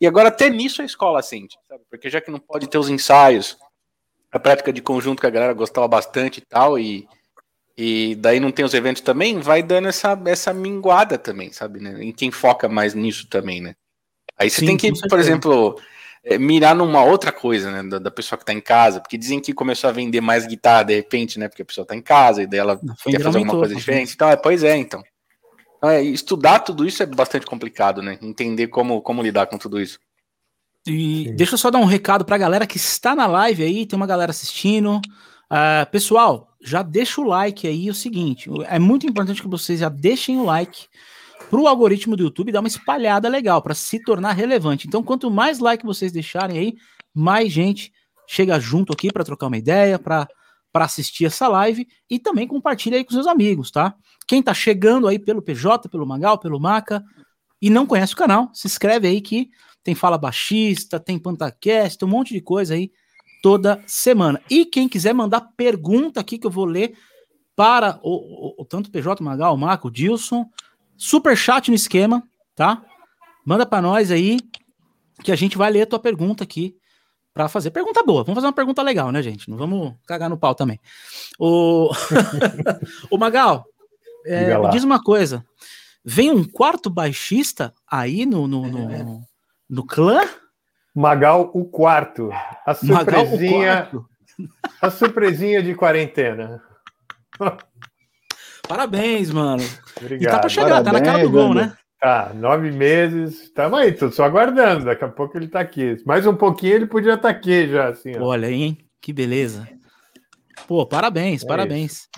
E 0.00 0.06
agora 0.06 0.28
até 0.28 0.48
nisso 0.50 0.82
a 0.82 0.84
escola 0.84 1.22
sente, 1.22 1.58
sabe? 1.68 1.82
Porque 1.90 2.08
já 2.08 2.22
que 2.22 2.30
não 2.30 2.38
pode 2.38 2.68
ter 2.68 2.78
os 2.78 2.88
ensaios, 2.88 3.58
a 4.32 4.38
prática 4.38 4.72
de 4.72 4.80
conjunto 4.80 5.20
que 5.20 5.26
a 5.26 5.30
galera 5.30 5.52
gostava 5.52 5.86
bastante 5.86 6.38
e 6.38 6.40
tal, 6.42 6.78
e, 6.78 7.06
e 7.76 8.14
daí 8.14 8.40
não 8.40 8.50
tem 8.50 8.64
os 8.64 8.72
eventos 8.72 9.02
também, 9.02 9.38
vai 9.38 9.62
dando 9.62 9.88
essa, 9.88 10.18
essa 10.24 10.54
minguada 10.54 11.18
também, 11.18 11.52
sabe? 11.52 11.78
Né? 11.78 12.04
Em 12.04 12.12
quem 12.12 12.30
foca 12.30 12.68
mais 12.68 12.94
nisso 12.94 13.26
também, 13.28 13.60
né? 13.60 13.74
Aí 14.38 14.48
você 14.48 14.60
Sim, 14.60 14.66
tem 14.66 14.76
que, 14.76 15.08
por 15.08 15.18
exemplo, 15.18 15.78
é, 16.24 16.38
mirar 16.38 16.74
numa 16.74 17.04
outra 17.04 17.30
coisa, 17.30 17.70
né? 17.70 17.88
Da, 17.88 17.98
da, 17.98 18.10
pessoa 18.10 18.38
que 18.38 18.44
tá 18.44 18.52
em 18.52 18.60
casa, 18.60 19.00
porque 19.00 19.18
dizem 19.18 19.40
que 19.40 19.52
começou 19.52 19.88
a 19.88 19.92
vender 19.92 20.20
mais 20.20 20.46
guitarra 20.46 20.84
de 20.84 20.94
repente, 20.94 21.38
né? 21.38 21.48
Porque 21.48 21.62
a 21.62 21.66
pessoa 21.66 21.86
tá 21.86 21.94
em 21.94 22.02
casa 22.02 22.42
e 22.42 22.46
daí 22.46 22.60
ela 22.60 22.80
quer 23.04 23.22
fazer 23.22 23.38
alguma 23.38 23.58
coisa 23.58 23.74
diferente. 23.74 24.14
Então, 24.14 24.28
é, 24.28 24.36
pois 24.36 24.64
é, 24.64 24.76
então. 24.76 25.02
É, 25.84 26.02
estudar 26.02 26.60
tudo 26.60 26.86
isso 26.86 27.02
é 27.02 27.06
bastante 27.06 27.46
complicado, 27.46 28.02
né? 28.02 28.18
Entender 28.22 28.68
como, 28.68 29.02
como 29.02 29.22
lidar 29.22 29.46
com 29.46 29.58
tudo 29.58 29.80
isso. 29.80 30.00
E 30.86 31.24
Sim. 31.24 31.36
deixa 31.36 31.54
eu 31.54 31.58
só 31.58 31.70
dar 31.70 31.78
um 31.78 31.84
recado 31.84 32.24
para 32.24 32.36
a 32.36 32.38
galera 32.38 32.66
que 32.66 32.76
está 32.76 33.14
na 33.14 33.26
live 33.26 33.62
aí, 33.62 33.86
tem 33.86 33.96
uma 33.96 34.06
galera 34.06 34.30
assistindo. 34.30 35.00
Uh, 35.50 35.88
pessoal, 35.92 36.56
já 36.60 36.82
deixa 36.82 37.20
o 37.20 37.24
like 37.24 37.66
aí. 37.66 37.88
É 37.88 37.90
o 37.90 37.94
seguinte, 37.94 38.50
é 38.66 38.78
muito 38.78 39.06
importante 39.06 39.40
que 39.40 39.48
vocês 39.48 39.80
já 39.80 39.88
deixem 39.88 40.38
o 40.38 40.44
like 40.44 40.88
para 41.48 41.60
o 41.60 41.68
algoritmo 41.68 42.16
do 42.16 42.24
YouTube 42.24 42.50
dar 42.50 42.60
uma 42.60 42.68
espalhada 42.68 43.28
legal, 43.28 43.62
para 43.62 43.74
se 43.74 44.02
tornar 44.02 44.32
relevante. 44.32 44.88
Então, 44.88 45.02
quanto 45.02 45.30
mais 45.30 45.60
like 45.60 45.84
vocês 45.84 46.10
deixarem 46.10 46.58
aí, 46.58 46.74
mais 47.14 47.52
gente 47.52 47.92
chega 48.26 48.58
junto 48.58 48.92
aqui 48.92 49.12
para 49.12 49.24
trocar 49.24 49.46
uma 49.46 49.56
ideia, 49.56 49.98
para 49.98 50.28
assistir 50.74 51.26
essa 51.26 51.46
live 51.46 51.86
e 52.10 52.18
também 52.18 52.48
compartilha 52.48 52.96
aí 52.96 53.04
com 53.04 53.12
seus 53.12 53.26
amigos, 53.26 53.70
tá? 53.70 53.94
Quem 54.26 54.42
tá 54.42 54.52
chegando 54.52 55.06
aí 55.06 55.18
pelo 55.18 55.40
PJ, 55.40 55.88
pelo 55.88 56.04
Magal, 56.04 56.38
pelo 56.38 56.58
Maca 56.58 57.02
e 57.62 57.70
não 57.70 57.86
conhece 57.86 58.12
o 58.12 58.16
canal, 58.16 58.50
se 58.52 58.66
inscreve 58.66 59.06
aí 59.06 59.20
que 59.20 59.48
tem 59.82 59.94
Fala 59.94 60.18
Baixista, 60.18 60.98
tem 60.98 61.18
Pantacast, 61.18 62.04
um 62.04 62.08
monte 62.08 62.34
de 62.34 62.40
coisa 62.40 62.74
aí 62.74 62.90
toda 63.46 63.80
semana. 63.86 64.42
E 64.50 64.64
quem 64.64 64.88
quiser 64.88 65.14
mandar 65.14 65.40
pergunta 65.56 66.18
aqui 66.18 66.36
que 66.36 66.48
eu 66.48 66.50
vou 66.50 66.64
ler 66.64 66.98
para 67.54 67.96
o, 68.02 68.56
o, 68.58 68.62
o 68.62 68.64
tanto 68.64 68.90
PJ, 68.90 69.22
Magal, 69.22 69.54
o 69.54 69.56
Maca, 69.56 69.86
o 69.86 69.90
Dilson, 69.90 70.50
super 70.96 71.36
chat 71.36 71.68
no 71.68 71.76
esquema, 71.76 72.24
tá? 72.56 72.82
Manda 73.44 73.64
para 73.64 73.80
nós 73.80 74.10
aí 74.10 74.40
que 75.22 75.30
a 75.30 75.36
gente 75.36 75.56
vai 75.56 75.70
ler 75.70 75.82
a 75.82 75.86
tua 75.86 76.00
pergunta 76.00 76.42
aqui 76.42 76.76
para 77.32 77.48
fazer 77.48 77.70
pergunta 77.70 78.02
boa. 78.02 78.24
Vamos 78.24 78.34
fazer 78.34 78.48
uma 78.48 78.52
pergunta 78.52 78.82
legal, 78.82 79.12
né, 79.12 79.22
gente? 79.22 79.48
Não 79.48 79.56
vamos 79.56 79.94
cagar 80.08 80.28
no 80.28 80.36
pau 80.36 80.52
também. 80.52 80.80
O, 81.38 81.92
o 83.08 83.16
Magal, 83.16 83.64
é, 84.24 84.58
diz 84.70 84.82
uma 84.82 85.00
coisa. 85.00 85.46
Vem 86.04 86.32
um 86.32 86.42
quarto 86.42 86.90
baixista 86.90 87.72
aí 87.88 88.26
no, 88.26 88.48
no, 88.48 88.66
no, 88.66 88.90
é. 88.90 89.06
no 89.70 89.86
clã? 89.86 90.22
Magal 90.96 91.50
o 91.52 91.66
quarto. 91.66 92.30
A 92.64 92.72
surpresinha, 92.72 93.88
quarto. 93.90 94.06
a 94.80 94.90
surpresinha 94.90 95.62
de 95.62 95.74
quarentena. 95.74 96.62
Parabéns, 98.66 99.30
mano. 99.30 99.62
Obrigado. 99.98 100.22
E 100.22 100.26
tá 100.26 100.38
pra 100.38 100.48
chegar, 100.48 100.82
Parabéns, 100.82 100.92
tá 100.92 100.98
na 100.98 101.04
cara 101.04 101.22
do 101.22 101.30
gol, 101.30 101.52
né? 101.52 101.76
Tá, 102.00 102.32
nove 102.34 102.70
meses. 102.70 103.50
Tamo 103.52 103.76
aí, 103.76 103.92
tô 103.92 104.10
só 104.10 104.24
aguardando. 104.24 104.86
Daqui 104.86 105.04
a 105.04 105.08
pouco 105.08 105.36
ele 105.36 105.48
tá 105.48 105.60
aqui. 105.60 105.96
Mais 106.06 106.26
um 106.26 106.34
pouquinho 106.34 106.74
ele 106.74 106.86
podia 106.86 107.14
estar 107.14 107.22
tá 107.22 107.28
aqui 107.28 107.68
já, 107.68 107.88
assim. 107.88 108.16
Ó. 108.16 108.24
Olha, 108.24 108.50
hein? 108.50 108.78
Que 109.00 109.12
beleza. 109.12 109.68
Pô, 110.66 110.86
parabéns, 110.86 111.44
é 111.44 111.46
parabéns. 111.46 111.92
Isso. 111.92 112.08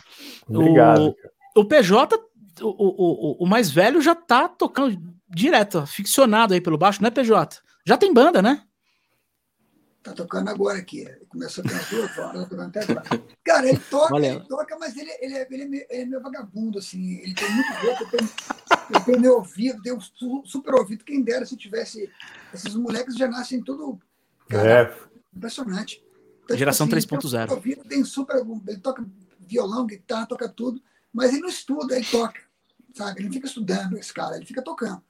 Obrigado. 0.49 1.17
O, 1.57 1.61
o 1.63 1.65
PJ, 1.65 2.17
o, 2.61 2.69
o, 2.69 3.45
o, 3.45 3.47
mais 3.47 3.71
velho, 3.71 4.01
já 4.01 4.15
tá 4.15 4.49
tocando 4.49 4.97
direto, 5.29 5.85
ficcionado 5.87 6.55
aí 6.55 6.61
pelo 6.61 6.79
baixo, 6.79 7.03
né, 7.03 7.11
PJ? 7.11 7.61
Já 7.85 7.97
tem 7.97 8.15
banda, 8.15 8.41
né? 8.41 8.63
Tá 10.03 10.13
tocando 10.13 10.49
agora 10.49 10.79
aqui. 10.79 11.05
Começou 11.29 11.65
a 11.65 11.69
ter 11.69 11.91
duas 11.91 12.19
horas, 12.19 12.33
tá 12.33 12.47
tocando 12.49 12.69
até 12.69 12.83
agora. 12.83 13.25
Cara, 13.45 13.69
ele 13.69 13.79
toca, 13.91 14.17
ele 14.17 14.41
toca, 14.41 14.79
mas 14.79 14.97
ele, 14.97 15.11
ele, 15.21 15.35
é, 15.35 15.49
ele, 15.51 15.63
é 15.63 15.67
meio, 15.67 15.87
ele 15.91 16.03
é 16.03 16.07
meio 16.07 16.23
vagabundo, 16.23 16.79
assim. 16.79 17.19
Ele 17.19 17.35
tem 17.35 17.51
muito 17.51 17.69
gosto, 17.81 18.03
ele 18.03 18.11
tem, 18.11 18.31
ele 18.91 19.05
tem 19.05 19.21
meu 19.21 19.35
ouvido, 19.37 19.83
tem 19.83 19.93
um 19.93 20.01
super 20.45 20.75
ouvido. 20.75 21.05
Quem 21.05 21.23
dera 21.23 21.45
se 21.45 21.57
tivesse. 21.57 22.11
Esses 22.55 22.75
moleques 22.75 23.17
já 23.17 23.29
nascem 23.29 23.63
tudo. 23.63 24.01
Cara, 24.49 24.83
é. 24.83 25.09
Impressionante. 25.37 26.03
Então, 26.45 26.57
tipo 26.57 26.59
Geração 26.59 26.89
tipo 26.89 27.17
assim, 27.17 27.37
3.0. 27.37 27.89
Tem 27.89 28.05
super. 28.05 28.37
Ele 28.67 28.79
toca 28.79 29.05
violão, 29.41 29.87
guitarra, 29.87 30.27
toca 30.27 30.49
tudo, 30.49 30.81
mas 31.13 31.33
ele 31.33 31.41
não 31.41 31.49
estuda, 31.49 31.97
ele 31.97 32.07
toca. 32.07 32.41
Sabe? 32.95 33.21
Ele 33.21 33.27
não 33.27 33.33
fica 33.33 33.47
estudando 33.47 33.99
esse 33.99 34.13
cara, 34.13 34.37
ele 34.37 34.47
fica 34.47 34.63
tocando. 34.63 35.03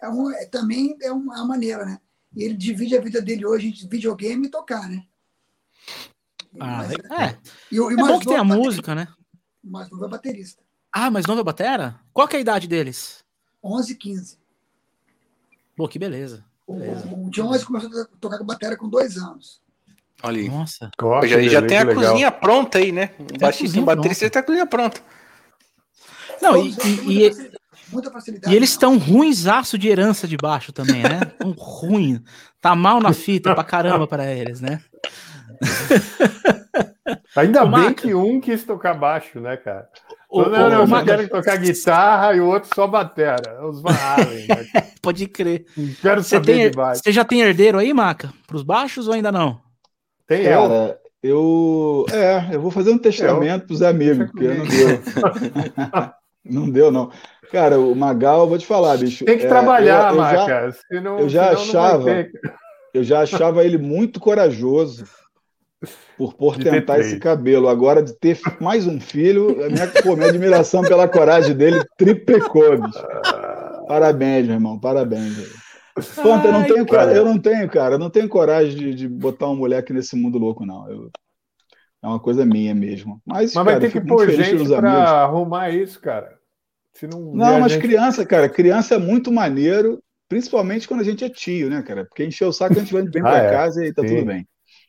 É 0.00 0.08
um, 0.08 0.30
é, 0.30 0.46
também 0.46 0.96
é 1.02 1.08
é 1.08 1.12
uma 1.12 1.44
maneira, 1.44 1.84
né? 1.84 2.00
E 2.34 2.44
ele 2.44 2.54
divide 2.54 2.96
a 2.96 3.00
vida 3.00 3.20
dele 3.20 3.44
hoje 3.44 3.68
entre 3.68 3.86
videogame 3.86 4.46
e 4.46 4.50
tocar, 4.50 4.88
né? 4.88 5.04
Ah, 6.58 6.78
mas, 6.78 6.90
é. 6.92 7.24
é. 7.24 7.38
E, 7.70 7.80
o, 7.80 7.90
e 7.90 7.94
é 7.94 7.96
bom 7.96 8.18
que 8.18 8.26
tem 8.26 8.36
a 8.36 8.44
música, 8.44 8.94
né? 8.94 9.08
Mas 9.62 9.90
novo 9.90 10.04
é 10.04 10.08
baterista. 10.08 10.62
Ah, 10.92 11.10
mas 11.10 11.26
novo 11.26 11.40
é 11.40 11.44
batera? 11.44 11.98
Qual 12.12 12.28
que 12.28 12.36
é 12.36 12.38
a 12.38 12.42
idade 12.42 12.68
deles? 12.68 13.24
11 13.62 13.94
15. 13.94 14.38
Pô, 15.76 15.88
que 15.88 15.98
beleza. 15.98 16.44
beleza. 16.68 17.06
O, 17.08 17.26
o 17.26 17.30
John 17.30 17.58
começou 17.64 18.02
a 18.02 18.04
tocar 18.20 18.38
com 18.38 18.44
bateria 18.44 18.76
com 18.76 18.88
dois 18.88 19.16
anos. 19.16 19.62
Olha 20.22 20.40
aí. 20.40 20.48
Nossa. 20.48 20.90
Ó, 21.00 21.26
já, 21.26 21.40
já 21.42 21.66
tem 21.66 21.78
a 21.78 21.84
legal. 21.84 22.04
cozinha 22.04 22.30
pronta 22.30 22.78
aí, 22.78 22.92
né? 22.92 23.14
Um 23.18 23.36
a 23.36 23.38
baixista 23.38 23.64
cozinha 23.66 23.82
e 23.82 23.86
baterista 23.86 24.30
tem 24.30 24.40
a 24.40 24.44
cozinha 24.44 24.66
pronta. 24.66 25.00
Não, 26.40 26.56
e, 26.56 26.70
e- 26.70 27.26
e- 27.28 27.52
muita 27.92 28.10
facilidade. 28.10 28.52
e 28.52 28.56
eles 28.56 28.70
estão 28.70 28.98
ruinsaço 28.98 29.76
de 29.78 29.88
herança 29.88 30.26
de 30.26 30.36
baixo 30.36 30.72
também, 30.72 31.02
né? 31.02 31.20
Tão 31.38 31.52
ruim. 31.52 32.22
Tá 32.60 32.74
mal 32.74 33.00
na 33.00 33.12
fita 33.12 33.54
pra 33.54 33.64
caramba 33.64 34.06
para 34.06 34.30
eles, 34.32 34.60
né? 34.60 34.80
Ainda 37.36 37.60
bem 37.62 37.70
Maca. 37.70 37.94
que 37.94 38.14
um 38.14 38.40
quis 38.40 38.64
tocar 38.64 38.94
baixo, 38.94 39.40
né, 39.40 39.56
cara? 39.56 39.88
Ô, 40.28 40.42
não, 40.42 40.70
não, 40.70 40.80
eu 40.80 40.86
Maca, 40.86 41.04
quero 41.16 41.28
tocar 41.28 41.56
guitarra 41.56 42.34
e 42.34 42.40
o 42.40 42.46
outro 42.46 42.70
só 42.74 42.86
batera. 42.86 43.66
Os 43.66 43.82
Van 43.82 43.90
Halen, 43.92 44.46
né? 44.48 44.66
pode 45.02 45.26
crer. 45.26 45.66
Não 45.76 45.94
quero 46.00 46.22
Você, 46.22 46.30
saber 46.36 46.46
tem, 46.54 46.70
de 46.70 46.76
baixo. 46.76 47.02
você 47.04 47.12
já 47.12 47.24
tem 47.24 47.40
herdeiro 47.42 47.78
aí, 47.78 47.92
Maca? 47.92 48.32
Pros 48.46 48.62
baixos 48.62 49.08
ou 49.08 49.14
ainda 49.14 49.30
não? 49.32 49.60
Tem 50.26 50.42
eu. 50.42 50.60
Cara, 50.68 50.98
eu. 51.22 52.06
É, 52.12 52.48
eu 52.54 52.60
vou 52.60 52.70
fazer 52.70 52.90
um 52.90 52.98
testamento 52.98 53.66
pros 53.66 53.82
amigos, 53.82 54.30
porque 54.30 54.48
não 54.48 54.66
deu. 54.66 55.02
não 56.44 56.68
deu, 56.70 56.90
não. 56.90 57.10
Cara, 57.50 57.78
o 57.78 57.94
Magal, 57.94 58.40
eu 58.42 58.48
vou 58.48 58.58
te 58.58 58.66
falar, 58.66 58.96
bicho. 58.96 59.24
Tem 59.24 59.38
que 59.38 59.44
é, 59.44 59.48
trabalhar, 59.48 60.12
eu- 60.12 60.18
eu 60.18 60.24
já- 60.24 60.36
Maca. 60.38 60.72
senão- 60.88 61.18
eu 61.18 61.28
já 61.28 61.42
senão 61.56 61.66
não 61.66 61.72
vai 61.72 61.82
achava-. 61.82 62.26
Eu 62.94 63.04
já 63.04 63.20
achava 63.22 63.64
ele 63.64 63.78
muito 63.78 64.20
corajoso 64.20 65.04
por, 66.16 66.56
tentar 66.56 66.98
esse 67.00 67.18
cabelo. 67.18 67.68
Agora, 67.68 68.02
de 68.02 68.12
ter 68.18 68.38
mais 68.60 68.86
um 68.86 69.00
filho, 69.00 69.64
a 69.64 69.68
minha, 69.68 69.86
pô, 70.02 70.14
minha 70.14 70.28
admiração 70.28 70.82
pela 70.82 71.08
coragem 71.08 71.54
dele 71.56 71.82
triplicou, 71.96 72.78
bicho. 72.80 73.04
Parabéns, 73.88 74.46
meu 74.46 74.56
irmão, 74.56 74.78
parabéns. 74.78 75.34
velho. 75.36 75.62
Ponto, 76.22 76.46
eu 76.46 76.52
não 76.52 76.62
tenho, 76.64 76.86
eu 77.14 77.24
não 77.24 77.38
tenho, 77.38 77.68
cara, 77.68 77.94
eu 77.94 77.98
não 77.98 78.08
tenho 78.10 78.28
coragem 78.28 78.74
de, 78.74 78.94
de 78.94 79.08
botar 79.08 79.46
uma 79.46 79.56
mulher 79.56 79.78
aqui 79.78 79.92
nesse 79.92 80.16
mundo 80.16 80.38
louco, 80.38 80.64
não. 80.64 80.88
Eu- 80.90 81.10
é 82.02 82.06
uma 82.06 82.18
coisa 82.20 82.44
minha 82.44 82.74
mesmo. 82.74 83.20
Mas, 83.24 83.54
Mas 83.54 83.64
vai 83.64 83.74
cara, 83.74 83.80
ter 83.80 83.86
eu 83.86 84.02
que 84.02 84.08
pôr 84.08 84.30
gente 84.30 84.68
para 84.68 84.92
arrumar 85.22 85.70
isso, 85.70 86.00
cara. 86.00 86.38
Se 86.94 87.06
não, 87.06 87.20
Não, 87.34 87.60
mas 87.60 87.72
gente- 87.72 87.82
criança, 87.82 88.26
cara, 88.26 88.48
criança 88.48 88.96
é 88.96 88.98
muito 88.98 89.32
maneiro, 89.32 90.02
principalmente 90.28 90.86
quando 90.86 91.00
a 91.00 91.04
gente 91.04 91.24
é 91.24 91.28
tio, 91.28 91.70
né, 91.70 91.82
cara? 91.82 92.04
Porque 92.04 92.24
encher 92.24 92.44
o 92.46 92.52
saco 92.52 92.74
a 92.74 92.78
gente 92.78 92.92
vai 92.92 93.02
bem 93.02 93.22
Ah, 93.24 93.30
pra 93.30 93.38
é. 93.38 93.50
casa 93.50 93.84
e 93.86 93.92
tá 93.92 94.02
Sim. 94.02 94.08
tudo 94.16 94.26
bem. 94.26 94.46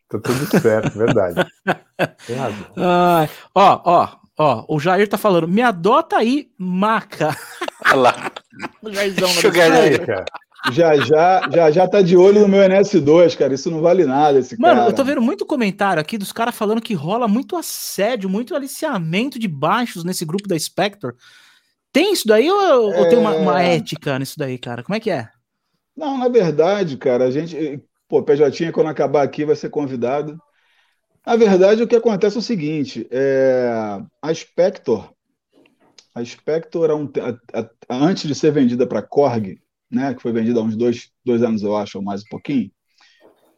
Tá 0.10 0.20
tudo 0.20 0.60
certo, 0.62 0.98
verdade. 0.98 1.46
Tem 2.28 2.36
razão. 2.36 2.66
Ai, 2.76 3.30
ó, 3.56 3.82
ó, 3.86 4.10
ó, 4.38 4.66
o 4.68 4.80
Jair 4.80 5.08
tá 5.08 5.18
falando, 5.18 5.48
me 5.48 5.62
adota 5.62 6.18
aí, 6.18 6.50
Maca. 6.58 7.36
Olha 7.86 7.96
lá. 7.96 8.32
O 8.84 8.94
Jairzão 8.94 9.30
Sugar 9.30 9.72
cara. 10.06 10.26
Já 10.72 10.96
já, 10.96 11.50
já 11.52 11.72
já 11.72 11.88
tá 11.88 12.02
de 12.02 12.16
olho 12.16 12.42
no 12.42 12.48
meu 12.48 12.62
NS2, 12.62 13.36
cara. 13.36 13.54
Isso 13.54 13.70
não 13.70 13.82
vale 13.82 14.06
nada, 14.06 14.40
esse 14.40 14.58
Mano, 14.58 14.76
cara. 14.80 14.90
eu 14.90 14.96
tô 14.96 15.04
vendo 15.04 15.22
muito 15.22 15.46
comentário 15.46 16.00
aqui 16.02 16.18
dos 16.18 16.32
caras 16.32 16.56
falando 16.56 16.82
que 16.82 16.94
rola 16.94 17.28
muito 17.28 17.56
assédio, 17.58 18.30
muito 18.30 18.56
aliciamento 18.56 19.38
de 19.38 19.48
baixos 19.48 20.04
nesse 20.04 20.24
grupo 20.26 20.48
da 20.48 20.58
Spectre. 20.58 21.12
Tem 21.92 22.14
isso 22.14 22.28
daí 22.28 22.50
ou, 22.50 22.96
ou 22.96 23.10
tem 23.10 23.18
uma, 23.20 23.36
uma 23.36 23.62
É. 23.62 23.76
ética 23.76 24.18
nisso 24.18 24.36
daí, 24.38 24.58
cara? 24.58 24.84
Como 24.84 24.96
é 24.96 25.00
que 25.00 25.12
é? 25.12 25.28
Não, 25.96 26.18
na 26.18 26.28
verdade, 26.30 26.98
cara, 26.98 27.26
a 27.26 27.32
gente. 27.32 27.80
Pô, 28.08 28.24
PJ, 28.24 28.72
quando 28.72 28.88
acabar 28.88 29.24
aqui, 29.24 29.46
vai 29.46 29.56
ser 29.56 29.70
convidado. 29.70 30.38
Na 31.26 31.36
verdade, 31.36 31.84
o 31.84 31.88
que 31.88 31.96
acontece 31.96 32.36
é 32.38 32.40
o 32.40 32.44
seguinte: 32.44 33.08
é, 33.12 33.70
a 34.22 34.34
Spector, 34.34 35.10
a 36.16 36.24
Spector, 36.24 36.90
um 36.96 37.10
antes 37.90 38.28
de 38.28 38.36
ser 38.36 38.52
vendida 38.52 38.88
para 38.88 39.02
Korg, 39.02 39.60
né, 39.94 40.14
que 40.14 40.22
foi 40.22 40.32
vendida 40.34 40.60
há 40.60 40.64
uns 40.64 40.76
dois, 40.76 41.12
dois 41.24 41.44
anos, 41.44 41.62
eu 41.62 41.76
acho, 41.78 41.98
ou 41.98 42.04
mais 42.04 42.22
um 42.22 42.28
pouquinho, 42.30 42.72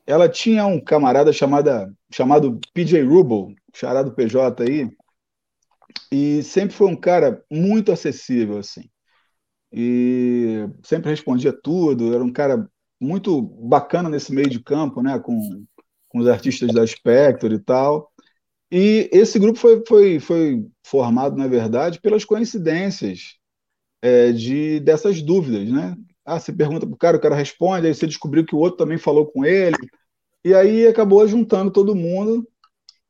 ela 0.06 0.30
tinha 0.30 0.66
um 0.66 0.80
camarada 0.80 1.34
chamada, 1.34 1.92
chamado 2.12 2.60
PJ 2.74 3.02
Rubel, 3.02 3.56
charado 3.74 4.14
PJ 4.14 4.64
aí, 4.64 4.90
e 6.12 6.44
sempre 6.44 6.76
foi 6.76 6.88
um 6.88 6.96
cara 6.96 7.44
muito 7.52 7.92
acessível, 7.92 8.60
assim. 8.60 8.84
E 9.72 10.68
sempre 10.84 11.10
respondia 11.10 11.52
tudo, 11.52 12.14
era 12.14 12.24
um 12.24 12.32
cara 12.32 12.70
muito 13.00 13.42
bacana 13.42 14.10
nesse 14.10 14.34
meio 14.34 14.50
de 14.50 14.62
campo, 14.62 15.02
né, 15.02 15.20
com, 15.20 15.66
com 16.10 16.20
os 16.20 16.28
artistas 16.28 16.74
da 16.74 16.86
Spectre 16.86 17.56
e 17.56 17.60
tal. 17.60 18.12
E 18.72 19.10
esse 19.12 19.40
grupo 19.40 19.58
foi, 19.60 19.84
foi, 19.88 20.20
foi 20.20 20.66
formado, 20.86 21.36
na 21.36 21.48
verdade, 21.48 22.00
pelas 22.00 22.26
coincidências 22.26 23.38
é, 24.02 24.32
de 24.32 24.80
dessas 24.80 25.22
dúvidas, 25.22 25.70
né? 25.70 25.96
Ah, 26.26 26.40
você 26.40 26.52
pergunta 26.52 26.88
pro 26.88 26.98
cara, 26.98 27.18
o 27.18 27.20
cara 27.20 27.36
responde, 27.36 27.88
aí 27.88 27.94
você 27.94 28.08
descobriu 28.08 28.46
que 28.46 28.56
o 28.56 28.60
outro 28.60 28.78
também 28.78 28.98
falou 28.98 29.28
com 29.28 29.46
ele, 29.46 29.78
e 30.44 30.54
aí 30.54 30.88
acabou 30.88 31.26
juntando 31.28 31.72
todo 31.72 31.96
mundo 31.96 32.48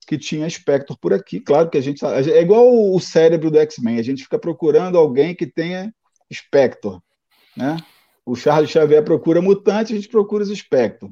que 0.05 0.17
tinha 0.17 0.49
Spectre 0.49 0.95
por 0.99 1.13
aqui. 1.13 1.39
Claro 1.39 1.69
que 1.69 1.77
a 1.77 1.81
gente 1.81 2.03
é 2.05 2.41
igual 2.41 2.67
o 2.93 2.99
cérebro 2.99 3.49
do 3.49 3.57
X-Men, 3.57 3.99
a 3.99 4.03
gente 4.03 4.23
fica 4.23 4.37
procurando 4.37 4.97
alguém 4.97 5.33
que 5.33 5.47
tenha 5.47 5.93
Spectre, 6.31 6.97
né? 7.55 7.77
O 8.25 8.35
Charles 8.35 8.69
Xavier 8.69 9.03
procura 9.03 9.41
mutante, 9.41 9.93
a 9.93 9.95
gente 9.95 10.09
procura 10.09 10.43
os 10.43 10.49
Spectre. 10.49 11.09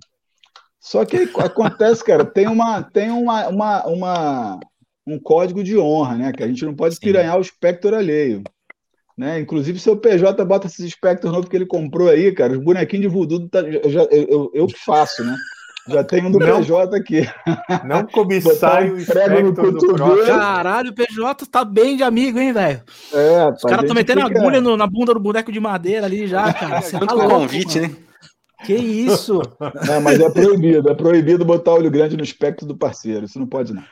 Só 0.80 1.06
que 1.06 1.18
acontece, 1.38 2.04
cara, 2.04 2.26
tem 2.26 2.48
uma 2.48 2.84
tem 2.84 3.10
uma, 3.10 3.48
uma, 3.48 3.88
uma 3.88 4.60
um 5.06 5.20
código 5.20 5.64
de 5.64 5.78
honra, 5.78 6.16
né? 6.16 6.32
Que 6.34 6.44
a 6.44 6.48
gente 6.48 6.66
não 6.66 6.76
pode 6.76 6.98
piranhar 6.98 7.38
o 7.38 7.44
Spectre 7.44 7.96
alheio. 7.96 8.44
Né? 9.18 9.40
Inclusive, 9.40 9.78
seu 9.80 9.96
PJ 9.96 10.44
bota 10.44 10.68
esses 10.68 10.92
Spectre 10.92 11.30
novos 11.30 11.48
que 11.48 11.56
ele 11.56 11.66
comprou 11.68 12.10
aí, 12.10 12.32
cara. 12.32 12.54
Os 12.54 12.64
bonequinhos 12.64 13.04
de 13.04 13.08
voodoo 13.08 13.48
tá- 13.48 13.60
eu, 13.62 13.90
já- 13.90 14.08
eu, 14.12 14.50
que 14.68 14.80
faço, 14.84 15.24
né? 15.24 15.36
Já 15.90 16.02
tem 16.04 16.26
um 16.26 16.32
do 16.32 16.40
Não. 16.40 16.58
PJ 16.62 16.96
aqui. 16.96 17.28
Não 17.86 18.06
cobiçai 18.08 18.90
o 18.90 18.96
um 18.96 19.42
no 19.44 19.54
cotovelo. 19.56 20.26
Caralho, 20.26 20.92
o 20.92 20.94
PJ 20.96 21.46
tá 21.46 21.66
bem 21.66 21.98
de 21.98 22.04
amigo, 22.04 22.40
hein, 22.40 22.54
velho? 22.54 22.82
É, 23.14 23.50
Os 23.50 23.62
caras 23.64 23.82
estão 23.82 23.94
metendo 23.96 24.22
agulha 24.22 24.62
no- 24.62 24.78
na 24.78 24.88
bunda 24.88 25.14
do 25.14 25.20
boneco 25.20 25.52
de 25.52 25.60
madeira 25.60 26.06
ali 26.06 26.26
já, 26.26 26.52
cara. 26.54 26.82
Você 26.82 26.98
tá 26.98 27.14
louco, 27.14 27.30
convite, 27.32 27.82
mano. 27.82 27.94
né? 27.94 28.00
Que 28.66 28.74
isso? 28.76 29.42
Não, 29.86 30.00
mas 30.02 30.22
é 30.22 30.30
proibido, 30.30 30.90
é 30.90 30.96
proibido 30.96 31.44
botar 31.44 31.74
olho 31.74 31.92
grande 31.92 32.16
no 32.16 32.24
espectro 32.24 32.66
do 32.66 32.78
parceiro. 32.78 33.26
Isso 33.26 33.38
não 33.38 33.46
pode, 33.46 33.74
não. 33.74 33.84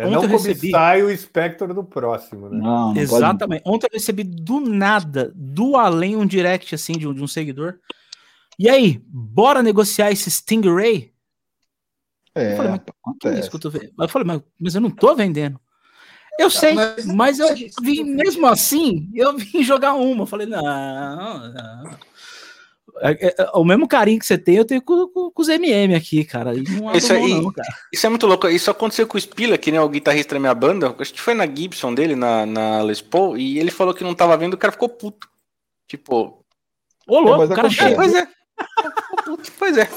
É 0.00 0.06
Ontem 0.06 0.14
não 0.14 0.22
eu 0.22 0.28
recebi- 0.28 0.72
o 1.02 1.10
espectro 1.10 1.74
do 1.74 1.82
próximo, 1.82 2.48
né? 2.48 2.58
Não, 2.58 2.94
não 2.94 2.96
Exatamente. 2.96 3.62
Ontem 3.66 3.88
eu 3.90 3.94
recebi 3.98 4.22
do 4.22 4.60
nada, 4.60 5.32
do 5.34 5.76
além, 5.76 6.14
um 6.14 6.24
direct 6.24 6.72
assim 6.74 6.92
de 6.92 7.08
um, 7.08 7.12
de 7.12 7.20
um 7.22 7.26
seguidor. 7.26 7.80
E 8.56 8.68
aí, 8.70 9.02
bora 9.08 9.60
negociar 9.62 10.12
esse 10.12 10.30
Stingray? 10.30 11.12
pode. 12.32 12.46
É, 12.46 12.52
Eu 12.52 12.56
falei, 12.56 12.70
mas 12.72 12.80
acontece. 13.02 13.50
eu 13.52 13.58
tô 13.60 13.70
vendo? 13.70 13.92
Eu 13.98 14.08
falei, 14.08 14.26
mas, 14.28 14.42
mas 14.60 14.74
eu 14.76 14.80
não 14.80 14.90
tô 14.90 15.14
vendendo. 15.16 15.60
Eu 16.38 16.48
sei, 16.50 16.74
mas- 16.74 17.04
mas 17.04 17.38
eu 17.40 17.48
vim, 17.82 18.04
mesmo 18.04 18.46
assim, 18.46 19.10
eu 19.12 19.36
vim 19.36 19.60
jogar 19.64 19.94
uma. 19.94 20.22
Eu 20.22 20.26
falei, 20.26 20.46
não, 20.46 20.62
não. 21.52 21.98
É, 23.00 23.26
é, 23.28 23.34
é, 23.38 23.50
o 23.54 23.64
mesmo 23.64 23.86
carinho 23.88 24.18
que 24.18 24.26
você 24.26 24.36
tem, 24.38 24.56
eu 24.56 24.64
tenho 24.64 24.82
com, 24.82 25.06
com- 25.08 25.30
com 25.30 25.42
os 25.42 25.48
MM 25.48 25.94
aqui, 25.94 26.24
cara. 26.24 26.52
Isso 26.94 27.12
aí- 27.12 27.34
não, 27.40 27.52
cara. 27.52 27.68
Isso 27.92 28.06
é 28.06 28.08
muito 28.08 28.26
louco. 28.26 28.48
Isso 28.48 28.70
aconteceu 28.70 29.06
com 29.06 29.16
o 29.16 29.20
Spila, 29.20 29.56
que 29.58 29.70
né, 29.72 29.80
o 29.80 29.88
guitarrista 29.88 30.34
da 30.34 30.40
minha 30.40 30.54
banda. 30.54 30.94
Acho 30.98 31.12
que 31.14 31.20
foi 31.20 31.34
na 31.34 31.46
Gibson 31.46 31.94
dele, 31.94 32.14
na, 32.16 32.44
na 32.46 32.82
Les 32.82 33.00
Paul, 33.00 33.36
e 33.36 33.58
ele 33.58 33.70
falou 33.70 33.94
que 33.94 34.04
não 34.04 34.14
tava 34.14 34.36
vendo, 34.36 34.54
o 34.54 34.58
cara 34.58 34.72
ficou 34.72 34.88
puto. 34.88 35.28
Tipo, 35.86 36.44
Ô, 37.06 37.20
louco, 37.20 37.44
o 37.44 37.48
cara 37.48 37.68
acontece. 37.68 37.82
é, 37.82 37.88
chega. 37.88 37.96
pois 37.96 38.14
é. 38.14 38.28
Pois 39.58 39.78
é. 39.78 39.88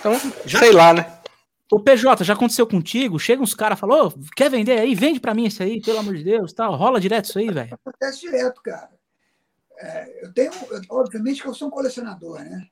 Então, 0.00 0.12
sei 0.46 0.72
lá, 0.72 0.92
né? 0.92 1.12
Ô, 1.72 1.80
PJ, 1.80 2.22
já 2.22 2.34
aconteceu 2.34 2.66
contigo? 2.66 3.18
Chega 3.18 3.42
uns 3.42 3.54
caras 3.54 3.76
e 3.76 3.80
falam, 3.80 4.06
ô, 4.06 4.12
quer 4.36 4.48
vender 4.48 4.78
aí? 4.78 4.94
Vende 4.94 5.18
pra 5.18 5.34
mim 5.34 5.46
isso 5.46 5.62
aí, 5.62 5.80
pelo 5.80 5.98
amor 5.98 6.14
de 6.14 6.22
Deus, 6.22 6.52
tal. 6.52 6.76
Rola 6.76 7.00
direto 7.00 7.24
isso 7.24 7.38
aí, 7.40 7.50
velho. 7.50 7.74
acontece 7.84 8.20
direto, 8.20 8.60
cara. 8.62 8.88
É, 9.78 10.24
eu 10.24 10.32
tenho, 10.32 10.52
eu- 10.70 10.80
obviamente 10.90 11.42
que 11.42 11.48
eu 11.48 11.54
sou 11.54 11.68
um 11.68 11.70
colecionador, 11.70 12.40
né? 12.40 12.68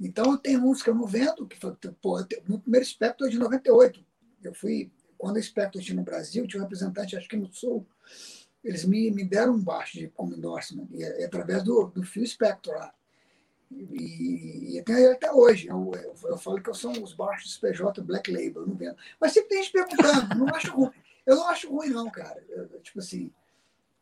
Então 0.00 0.32
eu 0.32 0.38
tenho 0.38 0.64
uns 0.66 0.82
que 0.82 0.90
eu 0.90 0.94
não 0.94 1.06
vendo, 1.06 1.46
que 1.46 1.58
foi- 1.58 1.76
pô, 2.00 2.18
eu 2.18 2.26
tenho- 2.26 2.58
primeiro 2.60 2.86
Spectre 2.86 3.26
é 3.26 3.30
de 3.30 3.38
98. 3.38 4.04
Eu 4.42 4.54
fui, 4.54 4.90
quando 5.18 5.36
o 5.36 5.42
Spectre 5.42 5.82
tinha 5.82 5.96
no 5.96 6.02
Brasil, 6.02 6.46
tinha 6.46 6.60
um 6.60 6.64
representante, 6.64 7.16
acho 7.16 7.28
que 7.28 7.36
no 7.36 7.52
Sul, 7.52 7.86
eles 8.64 8.84
me, 8.84 9.10
me 9.10 9.24
deram 9.24 9.54
um 9.54 9.62
baixo 9.62 9.98
de, 9.98 10.08
como 10.08 10.34
endorsement, 10.34 10.86
e, 10.92 11.02
é 11.02 11.24
através 11.24 11.62
do, 11.62 11.86
do 11.94 12.02
Phil 12.02 12.26
Spector 12.26 12.74
lá. 12.74 12.92
E, 13.70 14.74
e 14.74 14.78
até 14.80 15.30
hoje. 15.32 15.68
Eu, 15.68 15.90
eu, 15.94 16.16
eu 16.30 16.38
falo 16.38 16.60
que 16.60 16.74
são 16.74 16.92
os 17.02 17.12
baixos 17.14 17.56
PJ 17.58 18.02
Black 18.02 18.30
Label, 18.30 18.62
eu 18.62 18.66
não 18.66 18.74
vendo. 18.74 18.96
Mas 19.20 19.32
sempre 19.32 19.50
tem 19.50 19.62
gente 19.62 19.72
perguntando, 19.72 20.34
não 20.38 20.48
acho 20.54 20.72
ruim. 20.72 20.90
Eu 21.24 21.36
não 21.36 21.48
acho 21.48 21.70
ruim, 21.70 21.90
não, 21.90 22.10
cara. 22.10 22.42
Eu- 22.48 22.66
eu, 22.66 22.80
tipo 22.80 22.98
assim, 22.98 23.30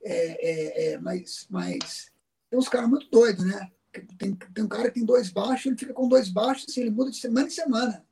é, 0.02 0.48
é, 0.50 0.92
é, 0.92 0.98
mas, 0.98 1.46
mas 1.50 2.10
tem 2.50 2.58
uns 2.58 2.68
caras 2.68 2.88
muito 2.88 3.08
doidos, 3.10 3.44
né? 3.44 3.70
Tem, 4.18 4.34
tem 4.34 4.64
um 4.64 4.68
cara 4.68 4.88
que 4.88 4.94
tem 4.94 5.04
dois 5.04 5.30
baixos, 5.30 5.66
ele 5.66 5.76
fica 5.76 5.92
com 5.92 6.08
dois 6.08 6.28
baixos, 6.28 6.66
assim, 6.68 6.82
ele 6.82 6.90
muda 6.90 7.10
de 7.10 7.16
semana 7.16 7.46
em 7.46 7.50
semana. 7.50 8.04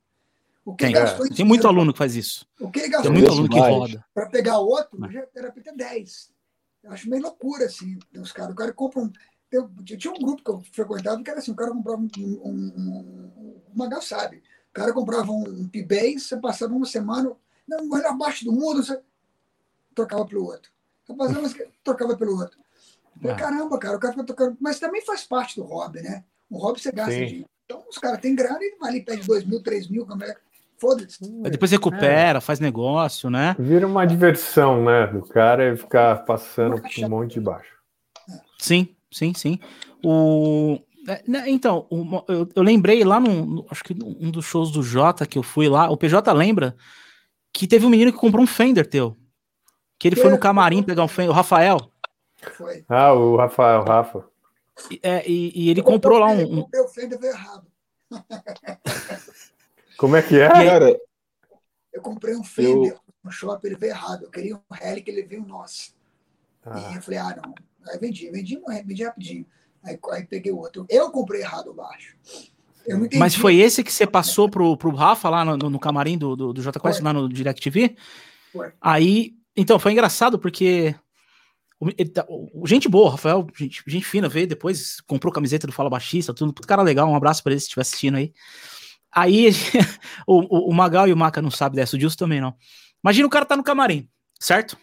O 0.65 0.75
que 0.75 0.83
Tem, 0.85 0.93
gastou 0.93 1.25
em 1.25 1.29
tem 1.29 1.45
muito 1.45 1.61
dinheiro 1.61 1.77
aluno 1.79 1.93
que 1.93 1.97
faz 1.97 2.15
isso. 2.15 2.45
O 2.59 2.69
que 2.69 2.79
ele 2.79 2.85
Tem 2.89 2.91
gastou 2.91 3.11
muito 3.11 3.23
Isso 3.25 3.33
aluno 3.33 3.49
que 3.49 3.59
roda. 3.59 4.05
para 4.13 4.25
pegar 4.29 4.59
outro, 4.59 4.99
Mas- 4.99 5.13
já 5.13 5.25
era 5.35 5.51
para 5.51 5.63
ter 5.63 5.73
10. 5.73 6.33
Eu 6.83 6.91
acho 6.91 7.09
meio 7.09 7.21
loucura, 7.23 7.65
assim. 7.65 7.97
Tem 8.11 8.21
uns 8.21 8.31
caras, 8.33 8.51
o 8.51 8.55
cara 8.55 8.73
compra 8.73 9.01
um. 9.01 9.11
eu, 9.51 9.69
tinha 9.97 10.13
um 10.13 10.19
grupo 10.19 10.43
que 10.43 10.51
eu 10.51 10.61
frequentava 10.73 11.23
que 11.23 11.29
era 11.29 11.39
assim, 11.39 11.51
o 11.51 11.55
cara 11.55 11.71
comprava 11.71 12.01
um, 12.01 12.09
um, 12.43 12.73
um, 12.77 13.61
Magal 13.73 14.01
sabe, 14.01 14.37
o 14.69 14.73
cara 14.73 14.91
comprava 14.91 15.31
um 15.31 15.67
P-Base, 15.69 16.19
você 16.19 16.37
passava 16.37 16.73
uma 16.73 16.85
semana, 16.85 17.31
não, 17.67 17.79
o 17.85 17.89
melhor 17.89 18.11
abaixo 18.11 18.43
do 18.43 18.51
mundo, 18.51 18.83
você 18.83 18.99
trocava 19.95 20.25
pelo 20.25 20.45
outro. 20.45 20.69
Passava, 21.17 21.49
trocava 21.83 22.17
pelo 22.17 22.37
outro. 22.37 22.59
Falei, 23.21 23.35
ah. 23.35 23.39
Caramba, 23.39 23.79
cara, 23.79 23.97
o 23.97 23.99
cara 23.99 24.13
fica 24.13 24.25
tocando. 24.25 24.57
Mas 24.59 24.79
também 24.79 25.01
faz 25.05 25.23
parte 25.23 25.55
do 25.55 25.63
hobby, 25.63 26.01
né? 26.01 26.23
O 26.49 26.57
hobby 26.57 26.79
você 26.79 26.91
gasta 26.91 27.13
dinheiro. 27.13 27.45
Então 27.65 27.83
os 27.89 27.97
caras 27.97 28.21
têm 28.21 28.35
grana 28.35 28.59
e 28.61 28.77
vai 28.79 28.91
ali, 28.91 29.01
pede 29.01 29.27
2 29.27 29.45
mil, 29.45 29.61
3 29.61 29.89
mil, 29.89 30.05
como 30.05 30.23
é 30.23 30.35
Foda-se. 30.79 31.19
Depois 31.49 31.71
recupera, 31.71 32.37
é. 32.37 32.41
faz 32.41 32.59
negócio, 32.59 33.29
né? 33.29 33.55
Vira 33.57 33.87
uma 33.87 34.05
diversão, 34.05 34.83
né? 34.83 35.07
Do 35.07 35.23
cara 35.23 35.75
ficar 35.75 36.23
passando 36.23 36.79
por 36.79 37.03
um 37.03 37.09
monte 37.09 37.33
de 37.33 37.39
baixo. 37.41 37.71
Sim, 38.59 38.89
sim, 39.11 39.33
sim. 39.33 39.59
O... 40.03 40.79
É, 41.07 41.23
né, 41.27 41.43
então, 41.47 41.87
eu, 42.27 42.47
eu 42.53 42.63
lembrei 42.63 43.03
lá 43.03 43.19
no, 43.19 43.65
acho 43.71 43.83
que 43.83 43.95
um 44.03 44.29
dos 44.29 44.45
shows 44.45 44.71
do 44.71 44.83
Jota 44.83 45.25
que 45.25 45.37
eu 45.37 45.43
fui 45.43 45.69
lá, 45.69 45.89
o 45.89 45.95
PJ 45.95 46.31
lembra 46.33 46.75
que 47.53 47.65
teve 47.65 47.85
um 47.85 47.89
menino 47.89 48.11
que 48.11 48.17
comprou 48.17 48.43
um 48.43 48.47
Fender 48.47 48.85
teu. 48.85 49.15
Que 49.97 50.09
ele 50.09 50.15
que? 50.15 50.21
foi 50.21 50.29
no 50.29 50.37
camarim 50.37 50.83
pegar 50.83 51.03
um 51.03 51.07
Fender, 51.07 51.31
o 51.31 51.33
Rafael. 51.33 51.91
Foi. 52.53 52.85
Ah, 52.87 53.13
o 53.13 53.35
Rafael, 53.35 53.83
Rafa. 53.83 54.25
É, 55.01 55.27
e, 55.27 55.51
e 55.55 55.69
ele 55.69 55.79
eu 55.79 55.83
comprou 55.83 56.19
lá 56.19 56.27
um. 56.27 56.61
O 56.61 56.87
Fender 56.89 57.19
veio 57.19 57.33
errado. 57.33 57.67
Como 59.97 60.15
é 60.15 60.21
que 60.21 60.39
é? 60.39 60.47
Cara, 60.47 60.99
eu 61.91 62.01
comprei 62.01 62.35
um 62.35 62.43
Fender 62.43 62.93
eu... 62.93 62.99
no 63.23 63.31
shopping, 63.31 63.67
ele 63.67 63.75
veio 63.75 63.91
errado. 63.91 64.23
Eu 64.23 64.29
queria 64.29 64.55
um 64.55 64.75
Helic, 64.79 65.09
ele 65.09 65.23
veio 65.23 65.43
nosso. 65.43 65.95
Ah. 66.63 66.91
E 66.91 66.95
eu 66.95 67.01
falei, 67.01 67.19
ah, 67.19 67.39
não. 67.43 67.55
Aí 67.89 67.97
vendi, 67.97 68.29
vendi, 68.29 68.61
vendi 68.85 69.03
rapidinho. 69.03 69.45
Aí, 69.83 69.99
aí 70.11 70.25
peguei 70.25 70.51
outro. 70.51 70.85
Eu 70.89 71.09
comprei 71.09 71.41
errado 71.41 71.71
o 71.71 71.73
baixo. 71.73 72.15
Mas 73.17 73.35
foi 73.35 73.57
esse 73.57 73.83
que 73.83 73.91
você 73.91 74.07
passou 74.07 74.49
pro, 74.49 74.77
pro 74.77 74.91
Rafa 74.91 75.29
lá 75.29 75.43
no, 75.43 75.57
no 75.57 75.79
camarim 75.79 76.17
do, 76.17 76.35
do, 76.35 76.53
do 76.53 76.61
J 76.61 76.79
Quest, 76.79 77.01
lá 77.01 77.11
no 77.11 77.27
DirecTV? 77.27 77.95
Foi. 78.53 78.71
Aí, 78.79 79.35
então, 79.55 79.77
foi 79.77 79.91
engraçado 79.91 80.39
porque 80.39 80.95
Tá, 82.13 82.25
gente 82.65 82.89
boa, 82.89 83.11
Rafael, 83.11 83.45
gente, 83.55 83.83
gente, 83.85 84.05
fina, 84.05 84.27
veio 84.27 84.47
depois, 84.47 84.99
comprou 85.01 85.31
camiseta 85.31 85.67
do 85.67 85.73
Fala 85.73 85.89
Baixista, 85.89 86.33
tudo, 86.33 86.51
cara 86.53 86.81
legal, 86.81 87.07
um 87.07 87.15
abraço 87.15 87.43
para 87.43 87.51
ele 87.51 87.59
se 87.59 87.65
estiver 87.65 87.81
assistindo 87.81 88.17
aí. 88.17 88.33
Aí 89.13 89.49
o, 90.25 90.39
o, 90.39 90.69
o, 90.71 90.73
Magal 90.73 91.07
e 91.07 91.13
o 91.13 91.17
Maca 91.17 91.41
não 91.41 91.51
sabem 91.51 91.75
dessa, 91.75 91.95
o 91.95 91.99
Dilson 91.99 92.17
também 92.17 92.41
não. 92.41 92.55
Imagina 93.03 93.27
o 93.27 93.29
cara 93.29 93.45
tá 93.45 93.55
no 93.55 93.63
camarim, 93.63 94.09
certo? 94.39 94.75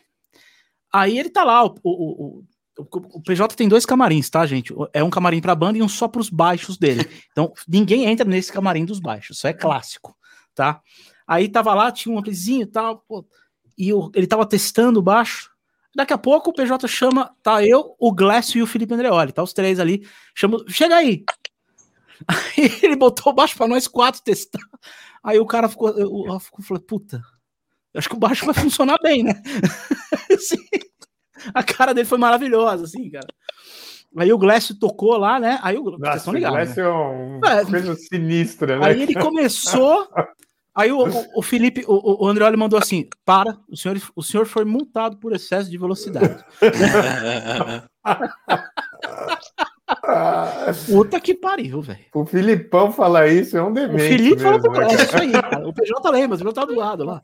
Aí 0.93 1.19
ele 1.19 1.31
tá 1.31 1.43
lá, 1.43 1.65
o, 1.65 1.75
o, 1.83 2.45
o, 2.79 3.23
PJ 3.23 3.57
tem 3.57 3.69
dois 3.69 3.85
camarins, 3.85 4.31
tá, 4.31 4.47
gente? 4.47 4.73
É 4.93 5.03
um 5.03 5.11
camarim 5.11 5.41
pra 5.41 5.57
banda 5.57 5.79
e 5.79 5.83
um 5.83 5.89
só 5.89 6.07
pros 6.07 6.31
baixos 6.31 6.79
dele. 6.79 7.09
Então, 7.33 7.53
ninguém 7.67 8.05
entra 8.05 8.25
nesse 8.25 8.53
camarim 8.53 8.85
dos 8.85 9.01
baixos, 9.01 9.39
isso 9.39 9.49
é 9.49 9.53
clássico, 9.53 10.17
tá? 10.55 10.81
Aí 11.27 11.49
tava 11.49 11.75
lá, 11.75 11.91
tinha 11.91 12.15
um 12.15 12.19
amplizinho 12.19 12.63
e 12.63 12.67
tal, 12.67 12.99
pô, 13.09 13.27
e 13.77 13.91
ele 14.15 14.27
tava 14.29 14.47
testando 14.47 15.01
o 15.01 15.03
baixo, 15.03 15.51
Daqui 15.95 16.13
a 16.13 16.19
pouco 16.19 16.51
o 16.51 16.53
PJ 16.53 16.89
chama, 16.89 17.35
tá 17.43 17.65
eu, 17.65 17.95
o 17.99 18.13
Glécio 18.13 18.59
e 18.59 18.63
o 18.63 18.67
Felipe 18.67 18.95
Andreoli, 18.95 19.33
tá 19.33 19.43
os 19.43 19.53
três 19.53 19.79
ali. 19.79 20.07
Chama, 20.35 20.65
chega 20.69 20.97
aí. 20.97 21.25
Aí 22.29 22.79
ele 22.83 22.97
botou 22.97 23.33
baixo 23.33 23.57
para 23.57 23.67
nós 23.67 23.89
quatro 23.89 24.23
testar. 24.23 24.61
Aí 25.23 25.39
o 25.39 25.47
cara 25.47 25.69
ficou, 25.69 25.91
eu, 25.91 26.27
eu, 26.27 26.27
eu 26.29 26.41
falei, 26.63 26.83
puta, 26.83 27.21
acho 27.95 28.09
que 28.09 28.15
o 28.15 28.19
baixo 28.19 28.47
vai 28.47 28.55
funcionar 28.55 28.97
bem, 29.03 29.25
né? 29.25 29.43
assim, 30.33 30.65
a 31.53 31.63
cara 31.63 31.93
dele 31.93 32.07
foi 32.07 32.19
maravilhosa, 32.19 32.85
assim, 32.85 33.11
cara. 33.11 33.27
Aí 34.17 34.33
o 34.33 34.39
Glécio 34.39 34.79
tocou 34.79 35.17
lá, 35.17 35.41
né? 35.41 35.59
Aí 35.61 35.77
o 35.77 35.83
Nossa, 35.99 36.31
o 36.31 36.33
Glécio 36.33 36.83
né? 36.83 36.89
é 36.89 36.93
uma 36.93 37.61
é, 37.61 37.65
coisa 37.65 37.95
sinistra, 37.97 38.79
né? 38.79 38.87
Aí 38.87 39.03
ele 39.03 39.15
começou 39.15 40.09
Aí 40.75 40.91
o, 40.91 41.07
o, 41.07 41.27
o 41.37 41.43
Felipe, 41.43 41.85
o, 41.87 42.25
o 42.25 42.29
Andreoli 42.29 42.57
mandou 42.57 42.79
assim: 42.79 43.09
para, 43.25 43.57
o 43.69 43.77
senhor, 43.77 44.01
o 44.17 44.23
senhor 44.23 44.47
foi 44.47 44.65
multado 44.65 45.17
por 45.19 45.33
excesso 45.33 45.71
de 45.71 45.79
velocidade. 45.79 46.45
Puta 50.87 51.21
que 51.21 51.35
pariu, 51.35 51.81
velho. 51.81 52.05
O 52.13 52.27
Filipão 52.27 52.91
falar 52.91 53.29
isso 53.29 53.57
é 53.57 53.63
um 53.63 53.73
demente. 53.73 54.03
O 54.03 54.09
Felipe 54.09 54.43
mesmo, 54.43 54.63
falou, 54.63 54.81
né? 54.81 54.87
é 54.91 54.95
isso 54.95 55.17
aí, 55.17 55.33
cara. 55.33 55.69
O 55.69 55.73
PJ 55.73 56.11
lembra, 56.11 56.37
o 56.37 56.39
PJ 56.39 56.53
tá 56.53 56.65
do 56.65 56.75
lado 56.75 57.05
lá. 57.05 57.23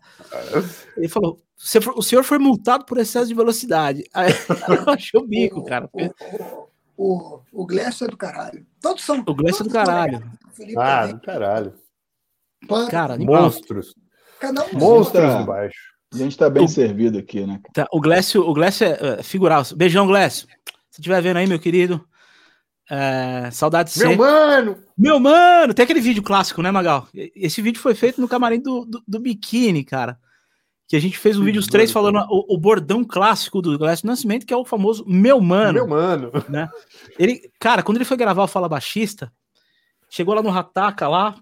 Ele 0.97 1.09
falou: 1.09 1.39
o 1.97 2.03
senhor 2.03 2.23
foi 2.23 2.39
multado 2.39 2.85
por 2.85 2.99
excesso 2.99 3.27
de 3.27 3.35
velocidade. 3.35 4.05
Aí 4.15 4.33
eu 4.87 4.93
achei 4.93 5.19
o 5.19 5.27
bico, 5.27 5.65
cara. 5.65 5.89
Porque... 5.89 6.13
O, 6.33 6.69
o, 6.97 7.41
o 7.53 7.67
Glécio 7.67 8.05
é 8.05 8.09
do 8.09 8.17
caralho. 8.17 8.65
Todos 8.81 9.03
são. 9.03 9.19
O 9.27 9.35
Glécio 9.35 9.63
é 9.63 9.65
do 9.65 9.73
caralho. 9.73 10.23
Ah, 10.77 11.07
do 11.07 11.21
caralho. 11.21 11.75
Cara, 12.91 13.17
monstros. 13.19 13.95
Cada 14.41 14.65
um 14.65 14.79
monstros 14.79 15.23
tá, 15.23 15.43
baixo. 15.43 15.79
A 16.13 16.17
gente 16.17 16.37
tá 16.37 16.51
bem 16.51 16.65
o, 16.65 16.69
servido 16.69 17.19
aqui, 17.19 17.47
né? 17.47 17.61
Tá, 17.73 17.87
o 17.93 18.01
Glécio, 18.01 18.43
o 18.43 18.53
Glécio 18.53 18.87
é, 18.87 19.19
é 19.19 19.23
figural. 19.23 19.63
Beijão, 19.77 20.07
Glécio. 20.07 20.47
Se 20.91 21.01
estiver 21.01 21.21
vendo 21.23 21.37
aí, 21.37 21.47
meu 21.47 21.59
querido. 21.59 22.05
É, 22.91 23.49
saudade 23.53 23.93
de 23.93 24.01
Meu 24.01 24.17
mano! 24.17 24.77
Meu 24.99 25.21
mano! 25.21 25.73
Tem 25.73 25.85
aquele 25.85 26.01
vídeo 26.01 26.25
clássico, 26.25 26.61
né, 26.61 26.73
Magal? 26.73 27.07
Esse 27.15 27.63
vídeo 27.63 27.81
foi 27.81 27.95
feito 27.95 28.21
no 28.21 28.27
camarim 28.27 28.61
do, 28.61 28.85
do, 28.85 29.01
do 29.07 29.21
biquíni, 29.21 29.85
cara. 29.85 30.19
Que 30.89 30.97
a 30.97 31.01
gente 31.01 31.17
fez 31.17 31.39
um 31.39 31.45
vídeo 31.45 31.61
os 31.61 31.69
três 31.69 31.93
falando 31.93 32.19
o, 32.29 32.53
o, 32.53 32.59
bordão 32.59 33.05
clássico 33.05 33.63
do 33.63 33.79
Glécio 33.79 34.09
Nascimento, 34.09 34.45
que 34.45 34.53
é 34.53 34.57
o 34.57 34.65
famoso 34.65 35.05
Meu 35.07 35.41
Mano. 35.41 35.75
Meu 35.75 35.87
Mano. 35.87 36.33
Né? 36.49 36.69
Ele, 37.17 37.49
cara, 37.61 37.81
quando 37.85 37.99
ele 37.99 38.05
foi 38.05 38.17
gravar 38.17 38.43
o 38.43 38.49
Fala 38.49 38.69
Baixista, 38.69 39.33
chegou 40.09 40.35
lá 40.35 40.43
no 40.43 40.51
Rataca 40.51 41.07
lá, 41.07 41.37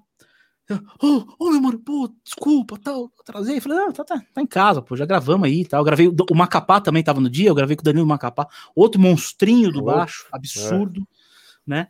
Oh, 1.03 1.25
oh, 1.39 1.51
meu 1.51 1.61
mano, 1.63 1.79
pô, 1.79 2.13
desculpa, 2.23 2.79
tal, 2.79 3.11
atrasei. 3.19 3.61
Falei, 3.61 3.79
não, 3.79 3.93
tá, 3.93 4.05
tá, 4.05 4.23
tá 4.35 4.43
em 4.43 4.47
casa, 4.47 4.83
pô, 4.83 4.97
já 4.97 5.07
gravamos 5.07 5.47
aí 5.47 5.65
tal. 5.65 5.81
Eu 5.81 5.85
gravei, 5.85 6.09
o 6.09 6.35
Macapá 6.35 6.81
também 6.81 7.03
tava 7.03 7.21
no 7.21 7.31
dia, 7.31 7.49
eu 7.49 7.55
gravei 7.55 7.75
com 7.75 7.81
o 7.81 7.85
Danilo 7.85 8.07
Macapá, 8.07 8.47
outro 8.75 9.01
monstrinho 9.01 9.73
do 9.73 9.83
baixo, 9.83 10.27
absurdo, 10.31 11.01
é. 11.01 11.05
né? 11.67 11.89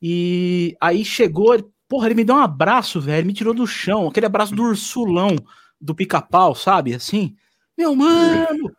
E 0.00 0.76
aí 0.80 1.04
chegou, 1.04 1.54
ele, 1.54 1.64
porra, 1.88 2.08
ele 2.08 2.16
me 2.16 2.24
deu 2.24 2.34
um 2.34 2.40
abraço, 2.40 3.00
velho, 3.00 3.26
me 3.26 3.32
tirou 3.32 3.54
do 3.54 3.66
chão, 3.68 4.08
aquele 4.08 4.26
abraço 4.26 4.54
do 4.54 4.64
ursulão 4.64 5.36
do 5.80 5.94
pica-pau, 5.94 6.56
sabe? 6.56 6.94
Assim, 6.94 7.36
meu 7.78 7.94
mano, 7.94 8.74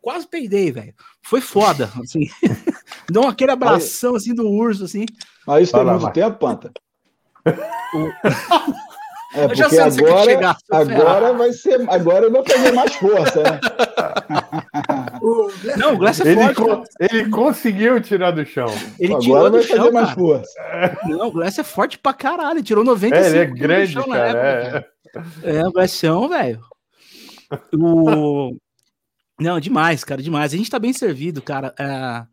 quase 0.00 0.26
peidei, 0.26 0.72
velho. 0.72 0.94
Foi 1.20 1.42
foda, 1.42 1.90
assim. 2.02 2.28
Deu 3.10 3.26
aquele 3.26 3.52
abração, 3.52 4.14
assim, 4.14 4.34
do 4.34 4.48
urso, 4.48 4.84
assim. 4.84 5.04
Mas 5.46 5.64
isso 5.64 5.72
tem 5.72 5.84
muito 5.84 6.12
tempo, 6.12 6.38
Panta? 6.38 6.72
É 9.34 9.48
porque 9.48 9.62
agora, 9.62 10.24
chegar, 10.24 10.58
agora 10.70 11.32
vai 11.32 11.52
ser, 11.54 11.88
agora 11.88 12.26
eu 12.26 12.32
vou 12.32 12.44
fazer 12.44 12.72
mais 12.72 12.94
força, 12.94 13.42
né? 13.42 13.60
Não, 15.78 15.94
o 15.94 15.96
Glass 15.96 16.20
é 16.20 16.32
ele 16.32 16.54
forte. 16.54 16.90
ele 17.00 17.30
conseguiu 17.30 18.00
tirar 18.00 18.32
do 18.32 18.44
chão. 18.44 18.66
Ele 18.98 19.14
agora 19.14 19.50
vai 19.50 19.62
fazer 19.62 19.76
chão, 19.76 19.92
mais 19.92 20.08
cara. 20.08 20.20
força. 20.20 20.52
Não, 21.04 21.28
o 21.28 21.32
Glass 21.32 21.58
é 21.58 21.64
forte 21.64 21.98
pra 21.98 22.12
caralho. 22.12 22.58
Ele 22.58 22.62
tirou 22.62 22.84
95 22.84 23.14
é, 23.14 23.28
ele 23.28 23.38
é 23.38 23.46
grande, 23.46 23.92
chão, 23.92 24.06
cara. 24.06 24.28
Época, 24.28 24.88
é. 25.44 25.56
é, 25.56 25.66
o 25.66 25.72
Glassão, 25.72 26.28
velho. 26.28 26.60
O... 27.74 28.56
Não, 29.40 29.58
demais, 29.58 30.04
cara, 30.04 30.22
demais. 30.22 30.52
A 30.52 30.56
gente 30.56 30.70
tá 30.70 30.78
bem 30.78 30.92
servido, 30.92 31.40
cara. 31.40 31.74
É... 31.78 32.24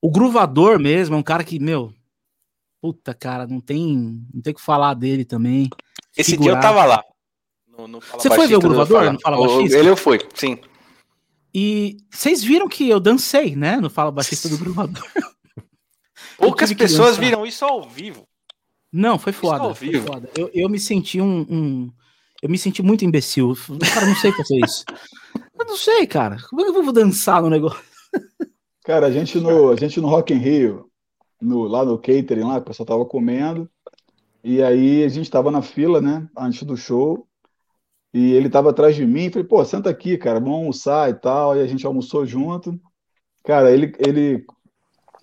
O 0.00 0.10
gruvador 0.10 0.78
mesmo 0.78 1.14
é 1.14 1.18
um 1.18 1.22
cara 1.22 1.44
que, 1.44 1.58
meu, 1.58 1.92
Puta, 2.82 3.14
cara, 3.14 3.46
não 3.46 3.60
tem, 3.60 4.26
não 4.34 4.42
tem 4.42 4.52
o 4.52 4.56
que 4.56 4.60
falar 4.60 4.94
dele 4.94 5.24
também. 5.24 5.70
Esse 6.16 6.32
Figurar. 6.32 6.54
dia 6.54 6.58
eu 6.58 6.60
tava 6.60 6.84
lá. 6.84 7.04
No, 7.68 7.86
no 7.86 8.00
Você 8.00 8.28
foi 8.28 8.48
ver 8.48 8.56
o 8.56 8.60
Gruvador? 8.60 9.12
No 9.12 9.20
Fala 9.20 9.36
Baixista? 9.38 9.78
Ele 9.78 9.88
eu 9.88 9.96
fui, 9.96 10.18
sim. 10.34 10.58
E 11.54 11.98
vocês 12.10 12.42
viram 12.42 12.68
que 12.68 12.88
eu 12.88 12.98
dancei, 12.98 13.54
né? 13.54 13.76
No 13.76 13.88
Fala 13.88 14.10
Baixista 14.10 14.48
do 14.48 14.58
Gruvador. 14.58 15.00
Poucas 16.36 16.72
pessoas 16.72 17.16
viram 17.16 17.46
isso 17.46 17.64
ao 17.64 17.88
vivo. 17.88 18.26
Não, 18.92 19.16
foi 19.16 19.32
foda. 19.32 19.72
Foi 19.76 20.00
foda. 20.00 20.28
Eu, 20.36 20.50
eu 20.52 20.68
me 20.68 20.80
senti 20.80 21.20
um, 21.20 21.46
um, 21.48 21.92
Eu 22.42 22.50
me 22.50 22.58
senti 22.58 22.82
muito 22.82 23.04
imbecil. 23.04 23.56
Cara, 23.94 24.06
não 24.06 24.16
sei 24.16 24.32
fazer 24.32 24.58
isso. 24.58 24.84
Eu 25.56 25.66
não 25.66 25.76
sei, 25.76 26.04
cara. 26.08 26.38
Como 26.50 26.60
é 26.60 26.64
que 26.64 26.76
eu 26.76 26.82
vou 26.82 26.92
dançar 26.92 27.40
no 27.40 27.48
negócio? 27.48 27.80
Cara, 28.84 29.06
a 29.06 29.10
gente 29.12 29.38
no, 29.38 29.70
a 29.70 29.76
gente 29.76 30.00
no 30.00 30.08
Rock 30.08 30.34
in 30.34 30.38
Rio, 30.38 30.90
no, 31.42 31.64
lá 31.64 31.84
no 31.84 31.98
catering, 31.98 32.44
lá, 32.44 32.58
o 32.58 32.62
pessoal 32.62 32.86
tava 32.86 33.04
comendo. 33.06 33.70
E 34.44 34.62
aí 34.62 35.04
a 35.04 35.08
gente 35.08 35.24
estava 35.26 35.50
na 35.50 35.62
fila, 35.62 36.00
né, 36.00 36.28
antes 36.36 36.62
do 36.64 36.76
show. 36.76 37.26
E 38.14 38.32
ele 38.32 38.48
estava 38.48 38.70
atrás 38.70 38.94
de 38.96 39.06
mim. 39.06 39.30
Falei, 39.30 39.46
pô, 39.46 39.64
senta 39.64 39.90
aqui, 39.90 40.18
cara, 40.18 40.40
vamos 40.40 40.54
almoçar 40.58 41.10
e 41.10 41.14
tal. 41.14 41.56
E 41.56 41.60
a 41.60 41.66
gente 41.66 41.86
almoçou 41.86 42.26
junto. 42.26 42.78
Cara, 43.44 43.70
ele, 43.72 43.92
ele 43.98 44.44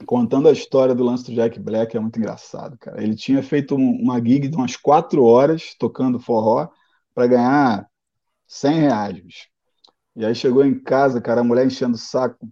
contando 0.06 0.48
a 0.48 0.52
história 0.52 0.96
do 0.96 1.04
lance 1.04 1.26
do 1.26 1.34
Jack 1.34 1.60
Black 1.60 1.96
é 1.96 2.00
muito 2.00 2.20
engraçado, 2.20 2.78
cara. 2.78 3.02
Ele 3.04 3.16
tinha 3.16 3.44
feito 3.44 3.76
um, 3.76 3.92
uma 4.02 4.20
gig 4.20 4.48
de 4.48 4.56
umas 4.56 4.76
quatro 4.76 5.24
horas 5.24 5.76
tocando 5.78 6.20
forró 6.20 6.70
para 7.14 7.28
ganhar 7.28 7.88
100 8.48 8.80
reais. 8.80 9.48
E 10.16 10.26
aí 10.26 10.36
chegou 10.36 10.66
em 10.66 10.80
casa, 10.80 11.22
cara, 11.22 11.42
a 11.42 11.44
mulher 11.44 11.66
enchendo 11.66 11.96
o 11.96 12.00
saco. 12.00 12.48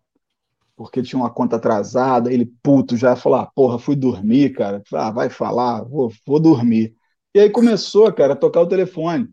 Porque 0.78 1.01
tinha 1.01 1.19
uma 1.19 1.32
conta 1.32 1.55
atrasada, 1.55 2.32
ele 2.32 2.45
puto 2.61 2.95
já 2.95 3.15
falou, 3.15 3.39
ah, 3.39 3.51
porra, 3.53 3.80
fui 3.80 3.95
dormir, 3.95 4.53
cara. 4.53 4.84
Ah, 4.93 5.09
vai 5.11 5.28
falar, 5.28 5.84
vou, 5.84 6.11
vou 6.25 6.39
dormir. 6.39 6.95
E 7.34 7.39
aí 7.39 7.49
começou, 7.49 8.13
cara, 8.13 8.34
a 8.34 8.36
tocar 8.36 8.61
o 8.61 8.67
telefone. 8.67 9.28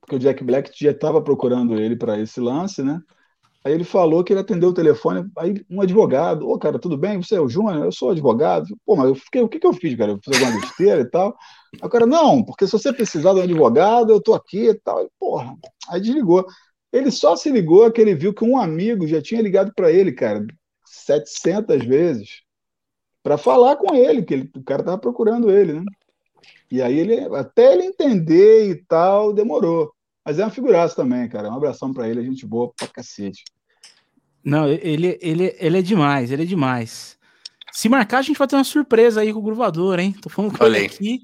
Porque 0.00 0.16
o 0.16 0.18
Jack 0.18 0.44
Black 0.44 0.72
já 0.78 0.90
estava 0.90 1.22
procurando 1.22 1.74
ele 1.74 1.96
para 1.96 2.20
esse 2.20 2.38
lance, 2.38 2.82
né? 2.82 3.00
Aí 3.64 3.72
ele 3.72 3.84
falou 3.84 4.22
que 4.22 4.32
ele 4.32 4.40
atendeu 4.40 4.70
o 4.70 4.74
telefone, 4.74 5.30
aí 5.38 5.64
um 5.70 5.82
advogado, 5.82 6.48
ô 6.48 6.58
cara, 6.58 6.78
tudo 6.78 6.96
bem? 6.96 7.22
Você 7.22 7.36
é 7.36 7.40
o 7.40 7.48
Júnior? 7.48 7.84
Eu 7.84 7.92
sou 7.92 8.10
advogado. 8.10 8.66
Pô, 8.86 8.96
mas 8.96 9.08
eu 9.08 9.14
fiquei, 9.14 9.42
o 9.42 9.48
que, 9.48 9.58
que 9.58 9.66
eu 9.66 9.72
fiz, 9.72 9.96
cara? 9.96 10.12
Eu 10.12 10.20
fiz 10.22 10.34
alguma 10.34 10.60
besteira 10.60 11.00
e 11.00 11.04
tal. 11.04 11.36
Aí 11.74 11.86
o 11.86 11.90
cara, 11.90 12.06
não, 12.06 12.42
porque 12.42 12.66
se 12.66 12.72
você 12.72 12.92
precisar 12.92 13.32
de 13.34 13.40
um 13.40 13.42
advogado, 13.42 14.12
eu 14.12 14.20
tô 14.20 14.34
aqui 14.34 14.68
e 14.68 14.74
tal. 14.74 15.02
E, 15.02 15.10
porra, 15.18 15.54
aí 15.90 16.00
desligou. 16.00 16.46
Ele 16.92 17.10
só 17.10 17.36
se 17.36 17.50
ligou 17.50 17.90
que 17.90 18.00
ele 18.00 18.14
viu 18.14 18.34
que 18.34 18.44
um 18.44 18.58
amigo 18.58 19.06
já 19.06 19.22
tinha 19.22 19.40
ligado 19.40 19.72
para 19.74 19.92
ele, 19.92 20.12
cara, 20.12 20.44
700 20.84 21.84
vezes, 21.84 22.42
para 23.22 23.38
falar 23.38 23.76
com 23.76 23.94
ele, 23.94 24.22
que 24.22 24.34
ele, 24.34 24.50
o 24.56 24.62
cara 24.62 24.82
tava 24.82 24.98
procurando 24.98 25.50
ele, 25.50 25.74
né? 25.74 25.84
E 26.70 26.80
aí 26.80 26.98
ele, 26.98 27.18
até 27.34 27.72
ele 27.72 27.84
entender 27.84 28.70
e 28.70 28.76
tal, 28.84 29.32
demorou. 29.32 29.92
Mas 30.24 30.38
é 30.38 30.44
uma 30.44 30.50
figuraça 30.50 30.94
também, 30.94 31.28
cara. 31.28 31.50
Um 31.50 31.56
abração 31.56 31.92
para 31.92 32.08
ele, 32.08 32.20
a 32.20 32.24
gente 32.24 32.46
boa 32.46 32.72
pra 32.76 32.88
cacete. 32.88 33.44
Não, 34.44 34.68
ele, 34.68 35.18
ele, 35.20 35.54
ele 35.58 35.78
é 35.78 35.82
demais, 35.82 36.30
ele 36.30 36.42
é 36.42 36.46
demais. 36.46 37.18
Se 37.72 37.88
marcar, 37.88 38.18
a 38.18 38.22
gente 38.22 38.38
vai 38.38 38.48
ter 38.48 38.56
uma 38.56 38.64
surpresa 38.64 39.20
aí 39.20 39.32
com 39.32 39.38
o 39.38 39.42
Gruvador, 39.42 39.98
hein? 39.98 40.14
Tô 40.20 40.28
falando 40.28 40.56
com 40.56 40.64
ele 40.64 40.86
aqui. 40.86 41.20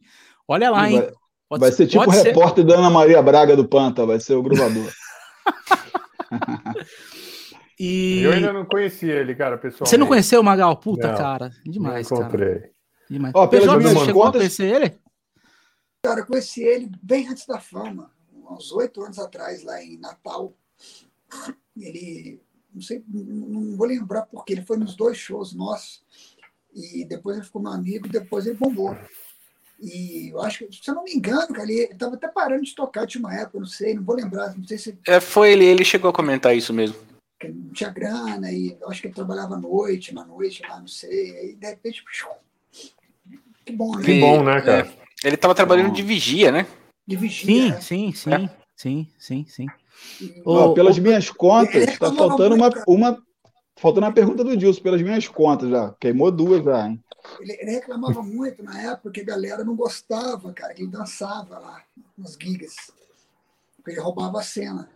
Olha 0.46 0.70
lá, 0.70 0.90
hein? 0.90 1.00
Vai, 1.48 1.58
vai 1.60 1.72
ser, 1.72 1.86
tipo 1.86 2.04
o 2.04 2.10
repórter 2.10 2.64
ser... 2.64 2.70
da 2.70 2.78
Ana 2.78 2.90
Maria 2.90 3.22
Braga 3.22 3.56
do 3.56 3.66
Panta, 3.66 4.04
vai 4.04 4.20
ser 4.20 4.34
o 4.34 4.42
Gruvador. 4.42 4.90
e... 7.78 8.22
Eu 8.22 8.32
ainda 8.32 8.52
não 8.52 8.64
conhecia 8.64 9.14
ele, 9.14 9.34
cara, 9.34 9.58
pessoal. 9.58 9.86
Você 9.86 9.96
não 9.96 10.06
conheceu 10.06 10.40
o 10.40 10.44
Magal? 10.44 10.76
Puta, 10.76 11.08
não, 11.08 11.18
cara. 11.18 11.50
Demais, 11.64 12.10
não 12.10 12.18
encontrei. 12.18 12.54
cara. 12.54 12.70
Demais. 13.08 13.34
Ó, 13.34 13.46
PJ, 13.46 13.80
você 13.80 14.04
chegou 14.04 14.22
contas... 14.22 14.28
a 14.28 14.38
conhecer 14.38 14.74
ele? 14.74 14.98
Cara, 16.02 16.20
eu 16.20 16.26
conheci 16.26 16.62
ele 16.62 16.90
bem 17.02 17.28
antes 17.28 17.46
da 17.46 17.58
fama 17.58 18.10
uns 18.50 18.70
oito 18.72 19.02
anos 19.02 19.18
atrás, 19.18 19.64
lá 19.64 19.82
em 19.82 19.98
Natal. 19.98 20.54
Ele, 21.76 22.40
não 22.72 22.80
sei, 22.80 23.04
não 23.08 23.76
vou 23.76 23.86
lembrar 23.86 24.22
porque 24.22 24.52
ele 24.52 24.62
foi 24.62 24.76
nos 24.76 24.94
dois 24.94 25.16
shows 25.16 25.52
nossos. 25.52 26.04
E 26.72 27.04
depois 27.04 27.36
ele 27.36 27.46
ficou 27.46 27.62
meu 27.62 27.72
amigo, 27.72 28.06
e 28.06 28.10
depois 28.10 28.46
ele 28.46 28.58
bombou. 28.58 28.96
E 29.80 30.30
eu 30.30 30.40
acho 30.40 30.66
que, 30.66 30.76
se 30.76 30.90
eu 30.90 30.94
não 30.94 31.04
me 31.04 31.12
engano, 31.12 31.48
cara, 31.48 31.70
ele 31.70 31.82
estava 31.84 32.14
até 32.14 32.28
parando 32.28 32.62
de 32.62 32.74
tocar 32.74 33.06
de 33.06 33.18
uma 33.18 33.34
época, 33.34 33.58
não 33.58 33.66
sei, 33.66 33.94
não 33.94 34.02
vou 34.02 34.16
lembrar, 34.16 34.56
não 34.56 34.64
sei 34.64 34.78
se. 34.78 34.98
É, 35.06 35.20
foi 35.20 35.52
ele, 35.52 35.64
ele 35.64 35.84
chegou 35.84 36.10
a 36.10 36.14
comentar 36.14 36.56
isso 36.56 36.72
mesmo. 36.72 36.96
Que 37.38 37.48
não 37.48 37.70
tinha 37.70 37.90
grana, 37.90 38.50
e 38.50 38.76
eu 38.80 38.88
acho 38.88 39.02
que 39.02 39.08
ele 39.08 39.14
trabalhava 39.14 39.54
à 39.54 39.58
noite, 39.58 40.14
na 40.14 40.24
noite, 40.24 40.62
lá, 40.66 40.80
não 40.80 40.88
sei. 40.88 41.36
Aí 41.36 41.54
de 41.54 41.66
repente. 41.66 42.02
Que 43.64 43.72
bom, 43.72 43.96
né? 43.96 44.04
Que 44.04 44.20
bom, 44.20 44.42
né, 44.42 44.60
cara? 44.62 44.88
É, 45.22 45.26
ele 45.26 45.34
estava 45.34 45.54
trabalhando 45.54 45.92
de 45.92 46.02
vigia, 46.02 46.50
né? 46.50 46.66
de 47.06 47.16
vigia. 47.16 47.80
Sim, 47.80 48.12
sim, 48.12 48.12
sim, 48.12 48.32
é. 48.32 48.50
sim, 48.74 49.08
sim, 49.18 49.46
sim. 49.48 49.66
Oh, 50.44 50.74
pelas 50.74 50.98
minhas 50.98 51.30
contas, 51.30 51.84
está 51.84 52.12
faltando 52.12 52.54
uma, 52.54 52.70
uma, 52.86 53.22
faltando 53.76 54.06
uma 54.06 54.12
pergunta 54.12 54.42
do 54.42 54.56
Dilson, 54.56 54.82
pelas 54.82 55.02
minhas 55.02 55.28
contas 55.28 55.70
já. 55.70 55.94
Queimou 56.00 56.30
duas 56.30 56.64
já, 56.64 56.88
hein? 56.88 57.02
Ele, 57.40 57.52
ele 57.60 57.70
reclamava 57.72 58.22
muito 58.22 58.62
na 58.62 58.80
época 58.80 59.10
que 59.10 59.20
a 59.20 59.24
galera 59.24 59.64
não 59.64 59.74
gostava, 59.74 60.52
cara, 60.52 60.74
que 60.74 60.82
ele 60.82 60.90
dançava 60.90 61.58
lá 61.58 61.82
nos 62.16 62.36
gigas. 62.40 62.74
Porque 63.76 63.92
ele 63.92 64.00
roubava 64.00 64.40
a 64.40 64.42
cena. 64.42 64.88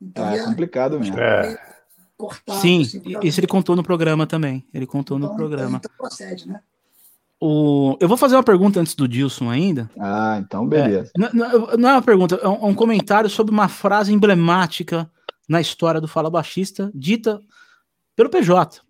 Então, 0.00 0.28
é, 0.28 0.38
é 0.38 0.44
complicado 0.44 0.98
mesmo. 0.98 1.18
É. 1.18 1.76
Cortava, 2.16 2.60
Sim, 2.60 2.80
assim, 2.80 3.02
isso 3.22 3.40
ele 3.40 3.46
contou 3.46 3.76
no 3.76 3.82
programa 3.82 4.26
também. 4.26 4.64
Ele 4.72 4.86
contou 4.86 5.18
então, 5.18 5.30
no 5.30 5.36
programa. 5.36 5.76
Então 5.78 5.90
procede, 5.98 6.48
né? 6.48 6.60
O... 7.38 7.98
Eu 8.00 8.08
vou 8.08 8.16
fazer 8.16 8.34
uma 8.34 8.42
pergunta 8.42 8.80
antes 8.80 8.94
do 8.94 9.06
Dilson 9.06 9.50
ainda. 9.50 9.90
Ah, 9.98 10.40
então 10.40 10.66
beleza. 10.66 11.10
É, 11.14 11.18
não, 11.18 11.76
não, 11.76 11.88
é 11.90 11.92
uma 11.92 12.02
pergunta, 12.02 12.36
é 12.36 12.48
um, 12.48 12.68
um, 12.68 12.74
comentário 12.74 13.28
sobre 13.28 13.52
uma 13.52 13.68
frase 13.68 14.12
emblemática 14.14 15.10
na 15.46 15.60
história 15.60 16.00
do 16.00 16.08
Fala 16.08 16.30
Baixista, 16.30 16.90
dita 16.94 17.42
pelo 18.16 18.30
PJ. 18.30 18.80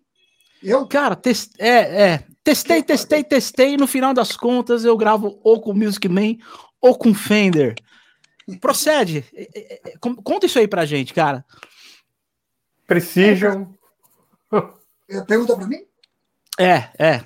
Eu? 0.63 0.87
Cara, 0.87 1.15
test... 1.15 1.53
é, 1.59 2.03
é, 2.03 2.23
testei, 2.43 2.81
testei, 2.81 3.23
testei, 3.23 3.73
e 3.73 3.77
no 3.77 3.85
final 3.85 4.13
das 4.13 4.35
contas 4.35 4.85
eu 4.85 4.97
gravo 4.97 5.39
ou 5.43 5.61
com 5.61 5.73
Music 5.73 6.07
Man 6.09 6.37
ou 6.81 6.97
com 6.97 7.13
Fender. 7.13 7.75
Procede. 8.61 9.25
É, 9.35 9.49
é, 9.53 9.81
é, 9.89 9.93
conta 9.99 10.45
isso 10.45 10.57
aí 10.57 10.67
pra 10.67 10.85
gente, 10.85 11.13
cara. 11.13 11.45
Precision. 12.87 13.65
Pergunta 15.27 15.55
pra 15.55 15.67
mim? 15.67 15.85
É, 16.57 16.89
é. 16.97 17.23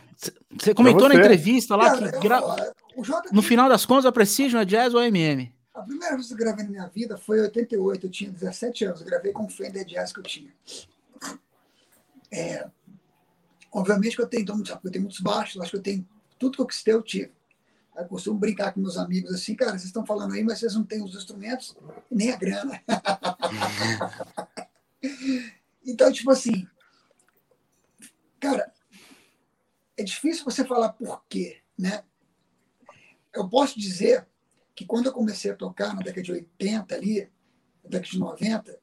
Você 0.59 0.73
comentou 0.73 1.07
você. 1.07 1.13
na 1.13 1.19
entrevista 1.19 1.75
lá 1.75 1.91
Cara, 1.91 2.11
que 2.11 2.27
gra... 2.27 2.41
no 3.31 3.41
final 3.41 3.69
das 3.69 3.85
contas 3.85 4.05
a 4.05 4.11
Precision 4.11 4.61
é 4.61 4.65
jazz 4.65 4.93
ou 4.93 5.01
MM? 5.01 5.53
A 5.73 5.81
primeira 5.81 6.15
vez 6.15 6.27
que 6.27 6.33
eu 6.33 6.37
gravei 6.37 6.65
na 6.65 6.69
minha 6.69 6.87
vida 6.87 7.17
foi 7.17 7.39
em 7.39 7.43
88, 7.43 8.05
eu 8.05 8.11
tinha 8.11 8.29
17 8.29 8.85
anos, 8.85 8.99
eu 8.99 9.05
gravei 9.05 9.31
com 9.31 9.45
o 9.45 9.49
Fender 9.49 9.85
Jazz 9.85 10.11
que 10.11 10.19
eu 10.19 10.23
tinha. 10.23 10.51
É, 12.31 12.69
obviamente 13.71 14.15
que 14.15 14.21
eu 14.21 14.27
tenho, 14.27 14.43
então, 14.43 14.61
eu 14.83 14.91
tenho 14.91 15.03
muitos 15.03 15.19
baixos, 15.19 15.61
acho 15.61 15.71
que 15.71 15.77
eu 15.77 15.81
tenho 15.81 16.07
tudo 16.39 16.55
que 16.55 16.61
eu 16.61 16.67
quis 16.67 16.81
ter, 16.81 16.93
eu 16.93 17.01
tive. 17.01 17.31
Eu 17.95 18.05
costumo 18.05 18.39
brincar 18.39 18.73
com 18.73 18.79
meus 18.79 18.97
amigos 18.97 19.33
assim, 19.33 19.55
cara, 19.55 19.71
vocês 19.71 19.85
estão 19.85 20.05
falando 20.05 20.33
aí, 20.33 20.43
mas 20.43 20.59
vocês 20.59 20.73
não 20.73 20.83
têm 20.83 21.03
os 21.03 21.15
instrumentos 21.15 21.75
nem 22.09 22.31
a 22.31 22.37
grana. 22.37 22.81
então, 25.85 26.11
tipo 26.11 26.31
assim, 26.31 26.67
cara, 28.39 28.71
é 29.97 30.03
difícil 30.03 30.45
você 30.45 30.65
falar 30.65 30.93
por 30.93 31.23
quê, 31.27 31.61
né? 31.77 32.03
Eu 33.33 33.47
posso 33.47 33.79
dizer 33.79 34.27
que 34.73 34.85
quando 34.85 35.07
eu 35.07 35.13
comecei 35.13 35.51
a 35.51 35.55
tocar 35.55 35.93
na 35.93 36.01
década 36.01 36.23
de 36.23 36.31
80 36.31 36.95
ali, 36.95 37.29
na 37.83 37.89
década 37.89 38.09
de 38.09 38.19
90, 38.19 38.80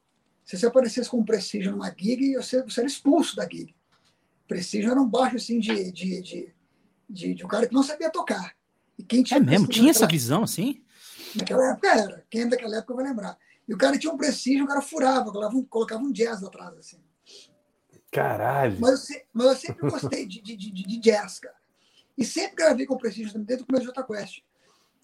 se 0.49 0.57
você 0.57 0.65
aparecesse 0.65 1.07
com 1.07 1.19
um 1.19 1.23
prestígio 1.23 1.71
numa 1.71 1.93
gig, 1.95 2.35
você, 2.35 2.63
você 2.63 2.79
era 2.79 2.89
expulso 2.89 3.35
da 3.35 3.47
gig. 3.47 3.75
Prestígio 4.47 4.89
era 4.89 4.99
um 4.99 5.07
baixo 5.07 5.35
assim 5.35 5.59
de, 5.59 5.91
de, 5.91 6.21
de, 6.23 6.55
de, 7.07 7.35
de 7.35 7.45
um 7.45 7.47
cara 7.47 7.67
que 7.67 7.73
não 7.75 7.83
sabia 7.83 8.09
tocar. 8.09 8.55
E 8.97 9.03
quem 9.03 9.21
tinha 9.21 9.39
é 9.39 9.43
mesmo? 9.43 9.67
Tinha 9.67 9.91
essa 9.91 10.07
visão 10.07 10.41
assim? 10.41 10.83
Naquela 11.35 11.73
época 11.73 11.87
era. 11.89 12.25
Quem 12.31 12.41
é 12.41 12.45
daquela 12.47 12.77
época 12.77 12.95
vai 12.95 13.05
lembrar. 13.05 13.37
E 13.67 13.75
o 13.75 13.77
cara 13.77 13.99
tinha 13.99 14.11
um 14.11 14.17
prestígio, 14.17 14.65
o 14.65 14.67
cara 14.67 14.81
furava, 14.81 15.31
colocava 15.31 15.55
um, 15.55 15.63
colocava 15.63 16.01
um 16.01 16.11
jazz 16.11 16.43
atrás, 16.43 16.75
assim. 16.79 16.97
Caralho! 18.11 18.75
Mas 18.79 19.07
eu, 19.07 19.21
mas 19.31 19.45
eu 19.45 19.55
sempre 19.55 19.87
gostei 19.87 20.25
de, 20.25 20.41
de, 20.41 20.57
de, 20.57 20.71
de, 20.71 20.99
jazz, 20.99 21.37
cara. 21.37 21.57
E 22.17 22.25
sempre 22.25 22.55
gravei 22.55 22.87
com 22.87 22.95
o 22.95 22.97
Prestígio 22.97 23.37
dentro 23.37 23.67
do 23.67 23.71
meu 23.71 23.83
Jota 23.83 24.03
Quest. 24.03 24.39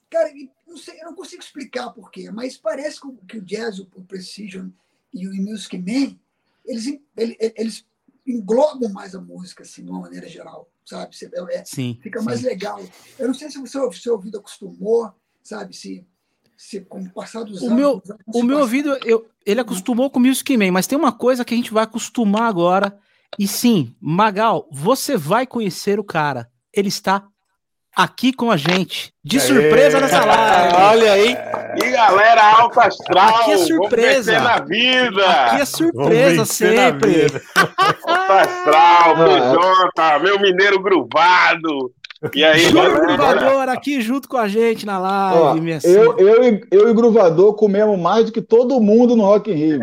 Cara, 0.09 0.31
não 0.65 0.75
sei, 0.75 0.99
eu 0.99 1.05
não 1.05 1.13
consigo 1.13 1.43
explicar 1.43 1.91
porquê, 1.91 2.31
mas 2.31 2.57
parece 2.57 2.99
que 3.27 3.37
o 3.37 3.41
jazz, 3.41 3.77
o 3.77 3.85
Precision 4.07 4.71
e 5.13 5.27
o 5.27 5.33
Music 5.33 5.77
Man, 5.77 6.17
eles, 6.65 6.99
eles, 7.17 7.85
englobam 8.25 8.89
mais 8.89 9.13
a 9.13 9.21
música, 9.21 9.63
assim, 9.63 9.83
de 9.83 9.91
uma 9.91 10.01
maneira 10.01 10.27
geral, 10.27 10.69
sabe? 10.83 11.15
É, 11.21 11.57
é, 11.57 11.65
sim, 11.65 11.99
fica 12.01 12.21
mais 12.21 12.39
sim. 12.39 12.47
legal. 12.47 12.81
Eu 13.19 13.27
não 13.27 13.33
sei 13.33 13.49
se 13.49 13.59
o 13.59 13.67
seu, 13.67 13.91
seu 13.91 14.13
ouvido 14.13 14.39
acostumou, 14.39 15.13
sabe? 15.43 15.75
Se, 15.75 16.05
se 16.57 16.81
com 16.81 17.01
o 17.01 17.13
passar 17.13 17.43
dos 17.43 17.61
o 17.61 17.67
anos. 17.67 17.77
Meu, 17.77 18.03
o 18.33 18.43
meu 18.43 18.59
ouvido, 18.59 18.97
eu, 19.05 19.29
ele 19.45 19.61
acostumou 19.61 20.09
com 20.09 20.19
o 20.19 20.23
Music 20.23 20.57
Man, 20.57 20.71
mas 20.71 20.87
tem 20.87 20.97
uma 20.97 21.11
coisa 21.11 21.45
que 21.45 21.53
a 21.53 21.57
gente 21.57 21.71
vai 21.71 21.83
acostumar 21.83 22.49
agora. 22.49 22.97
E 23.37 23.47
sim, 23.47 23.95
Magal, 23.99 24.67
você 24.71 25.17
vai 25.17 25.45
conhecer 25.45 25.99
o 25.99 26.03
cara. 26.03 26.49
Ele 26.73 26.87
está 26.87 27.27
aqui 27.95 28.33
com 28.33 28.51
a 28.51 28.57
gente, 28.57 29.13
de 29.23 29.39
surpresa 29.39 29.99
nessa 29.99 30.25
live. 30.25 30.75
Olha 30.77 31.13
aí. 31.13 31.37
E 31.83 31.89
galera, 31.91 32.43
alta 32.59 32.87
astral. 32.87 33.41
Aqui 33.41 33.51
é 33.51 33.57
surpresa. 33.57 34.39
na 34.39 34.59
vida. 34.59 35.29
Aqui 35.29 35.61
é 35.61 35.65
surpresa 35.65 36.45
sempre. 36.45 37.27
alta 37.55 38.41
astral, 38.41 39.15
PJ, 39.95 40.19
meu 40.19 40.39
mineiro 40.39 40.81
gruvado. 40.81 41.91
E 42.33 42.43
aí, 42.43 42.59
Júlio 42.61 43.01
Gruvador 43.01 43.69
aqui 43.69 44.01
junto 44.01 44.27
com 44.27 44.37
a 44.37 44.47
gente 44.47 44.85
na 44.85 44.97
live, 44.97 45.39
Ó, 45.39 45.53
minha 45.55 45.79
eu, 45.83 46.17
eu, 46.17 46.43
eu, 46.43 46.61
eu 46.71 46.87
e 46.87 46.91
o 46.91 46.93
Gruvador 46.93 47.53
comemos 47.55 47.99
mais 47.99 48.25
do 48.25 48.31
que 48.31 48.41
todo 48.41 48.79
mundo 48.79 49.15
no 49.15 49.23
Rock 49.23 49.51
in 49.51 49.55
Rio. 49.55 49.79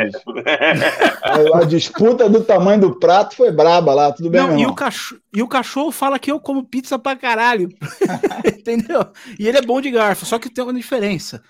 a, 1.23 1.59
a, 1.59 1.65
disputa 1.65 2.29
do 2.29 2.43
tamanho 2.43 2.81
do 2.81 2.99
prato 2.99 3.37
foi 3.37 3.51
braba 3.51 3.95
lá, 3.95 4.13
tudo 4.13 4.31
bem, 4.31 4.41
Não, 4.41 4.59
e 4.59 4.67
o, 4.67 4.75
cachorro, 4.75 5.21
e 5.35 5.43
o 5.43 5.49
cachorro 5.49 5.91
fala 5.91 6.19
que 6.19 6.31
eu 6.31 6.41
como 6.41 6.65
pizza 6.65 6.99
pra 6.99 7.17
caralho. 7.17 7.69
Entendeu? 8.47 9.07
E 9.39 9.47
ele 9.47 9.59
é 9.59 9.63
bom 9.63 9.81
de 9.81 9.91
garfo, 9.91 10.25
só 10.25 10.39
que 10.39 10.51
tem 10.51 10.65
uma 10.65 10.73
diferença. 10.73 11.43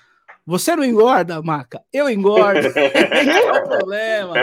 Você 0.44 0.74
não 0.74 0.84
engorda, 0.84 1.40
Maca? 1.40 1.80
Eu 1.92 2.10
engordo. 2.10 2.68
não 2.74 3.32
é 3.32 3.60
o 3.60 3.68
problema. 3.68 4.34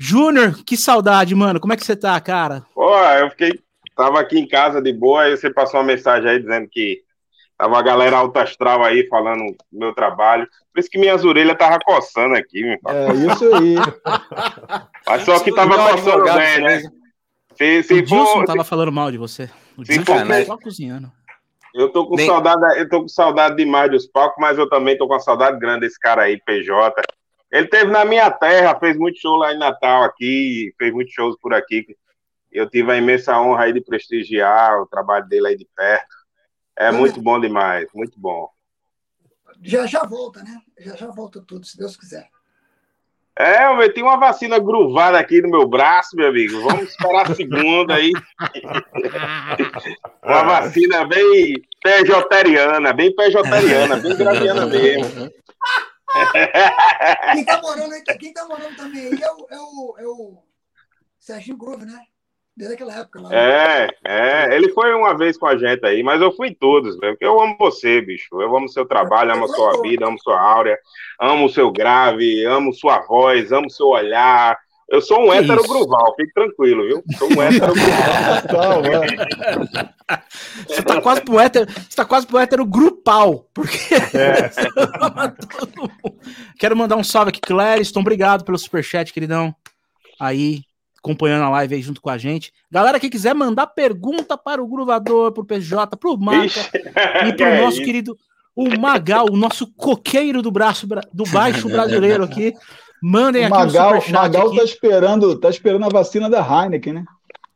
Júnior, 0.00 0.64
que 0.64 0.78
saudade, 0.78 1.34
mano. 1.34 1.60
Como 1.60 1.74
é 1.74 1.76
que 1.76 1.84
você 1.84 1.94
tá, 1.94 2.18
cara? 2.20 2.62
Pô, 2.74 2.96
eu 2.96 3.28
fiquei 3.30 3.60
Tava 4.02 4.20
aqui 4.20 4.38
em 4.38 4.48
casa 4.48 4.80
de 4.80 4.92
boa, 4.92 5.22
aí 5.24 5.36
você 5.36 5.50
passou 5.52 5.80
uma 5.80 5.86
mensagem 5.86 6.28
aí 6.30 6.38
dizendo 6.38 6.66
que 6.68 7.02
Tava 7.58 7.78
a 7.78 7.82
galera 7.82 8.16
alta 8.16 8.40
astral 8.42 8.82
aí 8.82 9.06
falando 9.06 9.54
do 9.70 9.78
meu 9.78 9.92
trabalho. 9.94 10.48
Por 10.72 10.80
isso 10.80 10.88
que 10.88 10.96
minhas 10.96 11.26
orelhas 11.26 11.52
estavam 11.52 11.78
coçando 11.84 12.34
aqui. 12.34 12.62
meu. 12.62 12.78
É 12.86 13.12
isso 13.12 13.54
aí. 13.54 13.74
Mas 15.06 15.22
só 15.24 15.38
que 15.40 15.54
tava 15.54 15.76
coçando 15.90 16.24
bem, 16.24 16.32
né? 16.34 16.60
mesmo. 16.60 16.90
Se, 17.54 17.80
O 17.80 17.84
se 17.84 18.00
Dilson 18.02 18.26
for, 18.32 18.44
tava 18.46 18.64
falando 18.64 18.90
mal 18.90 19.10
de 19.10 19.18
você. 19.18 19.50
O 19.76 19.84
se 19.84 19.92
Dilson 19.92 20.06
for- 20.16 20.26
tava 20.26 20.44
só 20.46 20.56
cozinhando. 20.56 21.12
eu 21.74 21.90
tô 21.90 22.06
com 22.06 22.16
Nem- 22.16 22.26
saudade, 22.26 22.78
eu 22.78 22.88
tô 22.88 23.02
com 23.02 23.08
saudade 23.08 23.56
demais 23.56 23.90
dos 23.90 24.06
palcos, 24.06 24.36
mas 24.40 24.56
eu 24.56 24.66
também 24.66 24.96
tô 24.96 25.06
com 25.06 25.12
uma 25.12 25.20
saudade 25.20 25.58
grande 25.58 25.80
desse 25.80 25.98
cara 26.00 26.22
aí, 26.22 26.40
PJ. 26.42 26.94
Ele 27.52 27.66
teve 27.66 27.90
na 27.90 28.06
minha 28.06 28.30
terra, 28.30 28.78
fez 28.80 28.96
muito 28.96 29.20
show 29.20 29.36
lá 29.36 29.52
em 29.52 29.58
Natal 29.58 30.02
aqui, 30.04 30.72
fez 30.78 30.94
muitos 30.94 31.12
shows 31.12 31.36
por 31.42 31.52
aqui. 31.52 31.84
Eu 32.50 32.68
tive 32.68 32.92
a 32.92 32.96
imensa 32.96 33.40
honra 33.40 33.64
aí 33.64 33.72
de 33.72 33.80
prestigiar 33.80 34.80
o 34.80 34.86
trabalho 34.86 35.28
dele 35.28 35.48
aí 35.48 35.56
de 35.56 35.68
perto. 35.76 36.16
É 36.76 36.90
muito 36.90 37.20
bom 37.20 37.38
demais, 37.38 37.88
muito 37.94 38.18
bom. 38.18 38.48
Já 39.62 39.86
já 39.86 40.04
volta, 40.04 40.42
né? 40.42 40.58
Já 40.78 40.96
já 40.96 41.06
volta 41.08 41.42
tudo, 41.46 41.66
se 41.66 41.76
Deus 41.76 41.96
quiser. 41.96 42.28
É, 43.38 43.66
eu 43.66 43.94
tenho 43.94 44.06
uma 44.06 44.18
vacina 44.18 44.58
gruvada 44.58 45.18
aqui 45.18 45.40
no 45.40 45.48
meu 45.48 45.66
braço, 45.66 46.14
meu 46.14 46.28
amigo. 46.28 46.60
Vamos 46.60 46.90
esperar 46.90 47.30
a 47.30 47.34
segunda 47.34 47.94
aí. 47.94 48.12
Uma 50.22 50.42
vacina 50.42 51.06
bem 51.06 51.54
pejoteriana, 51.82 52.92
bem 52.92 53.14
pejoteriana, 53.14 53.96
bem 53.96 54.14
graviana 54.14 54.66
mesmo. 54.66 55.30
Quem 57.32 57.44
tá 57.44 57.62
morando, 57.62 57.94
aí, 57.94 58.02
quem 58.18 58.32
tá 58.32 58.44
morando 58.44 58.76
também 58.76 59.06
aí 59.06 59.22
é 59.22 59.30
o, 59.30 59.46
é 59.48 59.58
o, 59.58 59.94
é 60.00 60.06
o 60.06 60.42
Serginho 61.18 61.56
Groove, 61.56 61.86
né? 61.86 62.04
Desde 62.60 62.74
aquela 62.74 62.94
época 63.00 63.22
lá. 63.22 63.34
É, 63.34 63.88
é, 64.04 64.54
ele 64.54 64.68
foi 64.74 64.92
uma 64.94 65.16
vez 65.16 65.38
com 65.38 65.46
a 65.46 65.56
gente 65.56 65.82
aí, 65.86 66.02
mas 66.02 66.20
eu 66.20 66.30
fui 66.30 66.48
em 66.48 66.54
todos, 66.54 66.98
velho, 66.98 67.14
porque 67.14 67.24
eu 67.24 67.40
amo 67.40 67.56
você, 67.58 68.02
bicho. 68.02 68.28
Eu 68.38 68.54
amo 68.54 68.68
seu 68.68 68.84
trabalho, 68.84 69.32
amo 69.32 69.46
a 69.46 69.48
sua 69.48 69.80
vida, 69.80 70.06
amo 70.06 70.18
sua 70.20 70.38
áurea, 70.38 70.78
amo 71.18 71.46
o 71.46 71.48
seu 71.48 71.72
grave, 71.72 72.44
amo 72.44 72.74
sua 72.74 73.00
voz, 73.06 73.50
amo 73.50 73.70
seu 73.70 73.86
olhar. 73.86 74.58
Eu 74.90 75.00
sou 75.00 75.20
um 75.20 75.30
Que 75.30 75.38
hétero 75.38 75.60
isso? 75.62 75.68
gruval, 75.72 76.14
fique 76.16 76.34
tranquilo, 76.34 76.86
viu? 76.86 77.02
Sou 77.16 77.28
um 77.32 77.42
hétero 77.42 77.72
gruval. 77.72 78.82
É. 80.10 80.18
Você 80.66 80.82
tá 80.82 81.00
quase 81.00 81.20
pro 81.20 81.38
hétero, 81.38 81.70
você 81.70 81.94
tá 81.96 82.04
quase 82.04 82.26
pro 82.26 82.38
hétero 82.38 82.66
grupal, 82.66 83.46
porque 83.54 83.94
É. 84.12 84.50
Quero 86.58 86.76
mandar 86.76 86.96
um 86.96 87.04
salve 87.04 87.28
aqui, 87.28 87.40
Clériston. 87.40 88.00
Obrigado 88.00 88.44
pelo 88.44 88.58
superchat, 88.58 89.12
queridão. 89.12 89.54
Aí, 90.18 90.62
acompanhando 91.02 91.44
a 91.44 91.50
live 91.50 91.74
aí 91.74 91.82
junto 91.82 92.00
com 92.00 92.10
a 92.10 92.18
gente. 92.18 92.52
Galera 92.70 93.00
que 93.00 93.08
quiser 93.10 93.34
mandar 93.34 93.66
pergunta 93.68 94.36
para 94.36 94.62
o 94.62 94.66
Gruvador, 94.68 95.32
pro 95.32 95.44
PJ, 95.44 95.96
pro 95.96 96.16
Marca 96.18 96.44
Ixi, 96.46 96.70
e 97.26 97.32
que 97.32 97.36
pro 97.36 97.46
é 97.46 97.60
nosso 97.62 97.76
isso? 97.78 97.84
querido 97.84 98.16
o 98.54 98.78
Magal, 98.78 99.26
o 99.30 99.36
nosso 99.36 99.66
coqueiro 99.74 100.42
do 100.42 100.50
braço 100.50 100.86
bra- 100.86 101.02
do 101.12 101.24
baixo 101.24 101.68
brasileiro 101.70 102.24
aqui. 102.24 102.52
Mandem 103.02 103.42
O 103.42 103.46
aqui 103.46 103.54
Magal, 103.56 103.94
o 103.94 103.98
o 103.98 104.12
Magal 104.12 104.46
aqui. 104.48 104.56
tá 104.58 104.64
esperando, 104.64 105.38
tá 105.40 105.48
esperando 105.48 105.86
a 105.86 105.88
vacina 105.88 106.28
da 106.28 106.40
Heineken, 106.40 106.92
né? 106.94 107.04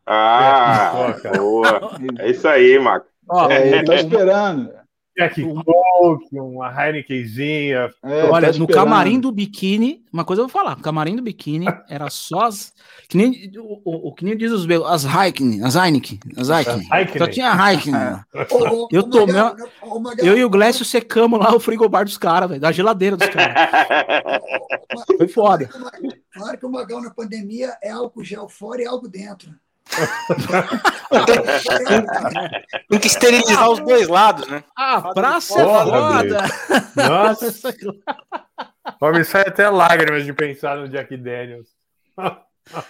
Ah, 0.07 1.15
cara. 1.23 1.39
boa. 1.39 1.99
É 2.21 2.31
isso 2.31 2.47
aí, 2.49 2.79
Marco. 2.79 3.07
Ó, 3.29 3.51
É, 3.51 3.69
ele 3.69 3.85
tá 3.85 3.93
o- 3.93 3.97
esperando. 3.97 4.71
Jack 5.17 5.41
Coke, 5.43 6.27
uma 6.41 6.69
Heinekenzinha. 6.87 7.89
É, 8.03 8.25
Olha, 8.25 8.53
tá 8.53 8.59
no 8.59 8.67
camarim 8.67 9.21
do 9.21 9.31
biquíni, 9.31 10.05
uma 10.13 10.25
coisa 10.25 10.43
eu 10.43 10.49
vou 10.49 10.53
falar, 10.53 10.77
no 10.77 10.83
camarim 10.83 11.15
do 11.15 11.23
biquíni 11.23 11.67
era 11.89 12.11
só 12.11 12.43
as. 12.47 12.73
Que 13.09 13.17
nem, 13.17 13.51
o, 13.57 13.81
o- 13.85 14.09
o 14.09 14.15
que 14.15 14.25
nem 14.25 14.37
diz 14.37 14.51
os 14.51 14.67
meus, 14.67 14.85
as 14.87 15.05
Heineken, 15.05 15.63
as 15.63 15.77
Heineken, 15.77 16.19
as 16.37 16.49
Heineken. 16.49 16.89
Heineken. 16.93 17.19
Só 17.19 17.27
tinha 17.29 17.53
Heineken. 17.53 17.93
né? 17.93 18.25
Ô, 18.51 18.89
Eu 18.91 19.01
ô, 19.03 19.05
tomei 19.11 19.35
Magal, 19.37 19.55
né? 19.57 19.67
Ô, 19.83 20.01
Magal, 20.01 20.27
Eu 20.27 20.37
e 20.37 20.45
o 20.45 20.51
Glécio 20.51 20.85
secamos 20.85 21.39
lá 21.39 21.55
o 21.55 21.61
frigobar 21.61 22.05
dos 22.05 22.19
caras, 22.19 22.49
velho, 22.49 22.61
da 22.61 22.73
geladeira 22.73 23.17
dos 23.17 23.29
caras. 23.29 23.55
Foi 25.17 25.29
foda. 25.29 25.69
Claro 26.33 26.59
que 26.59 26.67
o 26.67 26.71
Magal 26.71 27.01
na 27.01 27.11
pandemia 27.11 27.77
é 27.83 27.91
álcool 27.91 28.25
gel 28.25 28.49
fora 28.49 28.83
e 28.83 28.87
álcool 28.87 29.09
dentro. 29.09 29.51
Tem 32.89 32.99
que 32.99 33.07
esterilizar 33.07 33.71
os 33.71 33.81
dois 33.81 34.09
lados, 34.09 34.47
né? 34.49 34.65
A 34.77 35.01
praça 35.13 35.61
é 35.61 35.65
foda. 35.65 36.43
Nossa, 36.97 37.75
ó, 39.01 39.11
me 39.13 39.25
sai 39.25 39.43
até 39.43 39.69
lágrimas 39.69 40.25
de 40.25 40.33
pensar 40.33 40.77
no 40.77 40.89
Jack 40.89 41.17
Daniels. 41.17 41.69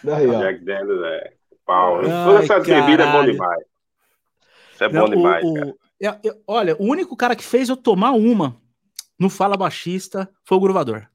Daí, 0.03 0.29
ó. 0.29 0.39
Jack 0.41 0.65
Daniels 0.65 1.03
é 1.05 1.33
pau. 1.67 2.01
Ai, 2.01 2.25
Toda 2.25 2.45
essa 2.45 2.61
bebida 2.61 3.05
é 3.05 3.13
bom 3.13 3.25
demais. 3.25 3.65
Isso 4.73 4.85
é 4.85 4.89
Não, 4.89 5.05
bom 5.05 5.11
demais, 5.11 5.45
o- 5.45 5.55
cara. 5.55 5.75
eu- 6.01 6.17
eu- 6.25 6.35
olha, 6.47 6.77
o 6.79 6.85
único 6.85 7.17
cara 7.17 7.37
que 7.37 7.45
fez 7.45 7.69
eu 7.69 7.77
tomar 7.77 8.13
uma 8.13 8.57
no 9.19 9.31
Fala 9.31 9.57
Baixista 9.57 10.29
foi 10.45 10.59
o 10.59 10.61
Gruvador. 10.61 11.07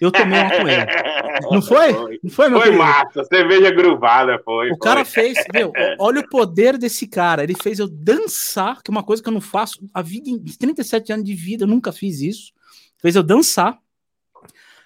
Eu 0.00 0.10
tomei 0.12 0.40
uma 0.40 0.50
com 0.50 0.68
ele. 0.68 0.86
Não 1.50 1.62
foi? 1.62 1.92
Não 2.22 2.30
foi, 2.30 2.48
meu 2.48 2.58
Foi 2.58 2.68
querido? 2.70 2.78
massa, 2.82 3.24
cerveja 3.24 3.70
gruvada, 3.70 4.40
foi. 4.44 4.70
O 4.70 4.78
cara 4.78 5.04
foi. 5.04 5.34
fez, 5.34 5.38
meu, 5.52 5.72
olha 5.98 6.20
o 6.20 6.28
poder 6.28 6.76
desse 6.78 7.06
cara. 7.06 7.42
Ele 7.42 7.54
fez 7.54 7.78
eu 7.78 7.88
dançar, 7.88 8.82
que 8.82 8.90
é 8.90 8.92
uma 8.92 9.02
coisa 9.02 9.22
que 9.22 9.28
eu 9.28 9.32
não 9.32 9.40
faço 9.40 9.78
a 9.94 10.02
vida 10.02 10.28
em 10.28 10.38
37 10.38 11.12
anos 11.12 11.24
de 11.24 11.34
vida, 11.34 11.64
eu 11.64 11.68
nunca 11.68 11.92
fiz 11.92 12.20
isso. 12.20 12.52
Fez 13.00 13.16
eu 13.16 13.22
dançar. 13.22 13.78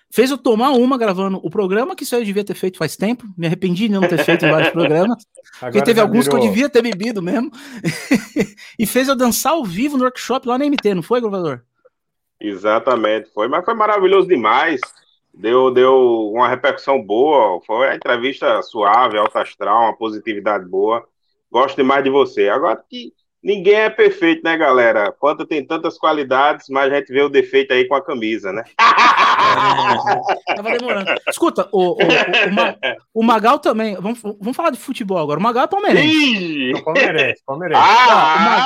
Fez 0.08 0.30
eu 0.30 0.38
tomar 0.38 0.70
uma 0.70 0.96
gravando 0.96 1.38
o 1.42 1.50
programa, 1.50 1.94
que 1.94 2.04
isso 2.04 2.14
aí 2.14 2.22
eu 2.22 2.24
devia 2.24 2.44
ter 2.44 2.54
feito 2.54 2.78
faz 2.78 2.96
tempo. 2.96 3.24
Me 3.36 3.46
arrependi 3.46 3.88
de 3.88 3.94
não 3.94 4.08
ter 4.08 4.24
feito 4.24 4.46
em 4.46 4.50
vários 4.50 4.70
programas. 4.70 5.26
Porque 5.58 5.64
Agora 5.78 5.84
teve 5.84 5.96
já 5.98 6.02
alguns 6.02 6.28
que 6.28 6.34
eu 6.34 6.38
virou- 6.40 6.54
devia 6.54 6.68
ter 6.70 6.80
bebido 6.80 7.20
mesmo. 7.20 7.50
e 8.78 8.86
fez 8.86 9.08
eu 9.08 9.16
dançar 9.16 9.52
ao 9.52 9.64
vivo 9.64 9.96
no 9.98 10.04
workshop 10.04 10.46
lá 10.48 10.56
na 10.56 10.64
MT, 10.64 10.94
não 10.94 11.02
foi, 11.02 11.20
gravador? 11.20 11.60
Exatamente, 12.40 13.30
foi, 13.32 13.48
mas 13.48 13.64
foi 13.64 13.74
maravilhoso 13.74 14.28
demais. 14.28 14.80
Deu, 15.36 15.70
deu 15.70 16.30
uma 16.32 16.48
repercussão 16.48 17.00
boa. 17.02 17.60
Foi 17.66 17.88
a 17.88 17.94
entrevista 17.94 18.62
suave, 18.62 19.18
alta 19.18 19.42
astral, 19.42 19.82
uma 19.82 19.96
positividade 19.96 20.64
boa. 20.64 21.04
Gosto 21.52 21.76
demais 21.76 22.02
de 22.02 22.08
você. 22.08 22.48
Agora 22.48 22.82
que 22.88 23.12
ninguém 23.42 23.74
é 23.74 23.90
perfeito, 23.90 24.42
né, 24.42 24.56
galera? 24.56 25.12
Quanto 25.12 25.44
tem 25.46 25.64
tantas 25.64 25.98
qualidades, 25.98 26.68
mas 26.70 26.90
a 26.90 26.96
gente 26.96 27.12
vê 27.12 27.20
o 27.20 27.28
defeito 27.28 27.72
aí 27.74 27.86
com 27.86 27.94
a 27.94 28.02
camisa, 28.02 28.50
né? 28.50 28.64
Tava 30.56 30.70
demorando. 30.70 31.14
Escuta, 31.28 31.68
o, 31.70 31.90
o, 31.90 31.92
o, 31.92 31.98
o 32.48 32.52
Ma- 32.54 32.76
o 33.14 33.22
Magal 33.22 33.58
também. 33.58 33.94
Vamos, 33.96 34.22
vamos 34.22 34.56
falar 34.56 34.70
de 34.70 34.78
futebol 34.78 35.18
agora. 35.18 35.38
O 35.38 35.42
Magal 35.42 35.64
é 35.64 35.68
palmeirense. 35.68 36.08
Ih! 36.08 36.82
Palmeirense, 36.82 37.42
Palmeirense. 37.44 37.82
Ah! 37.84 38.64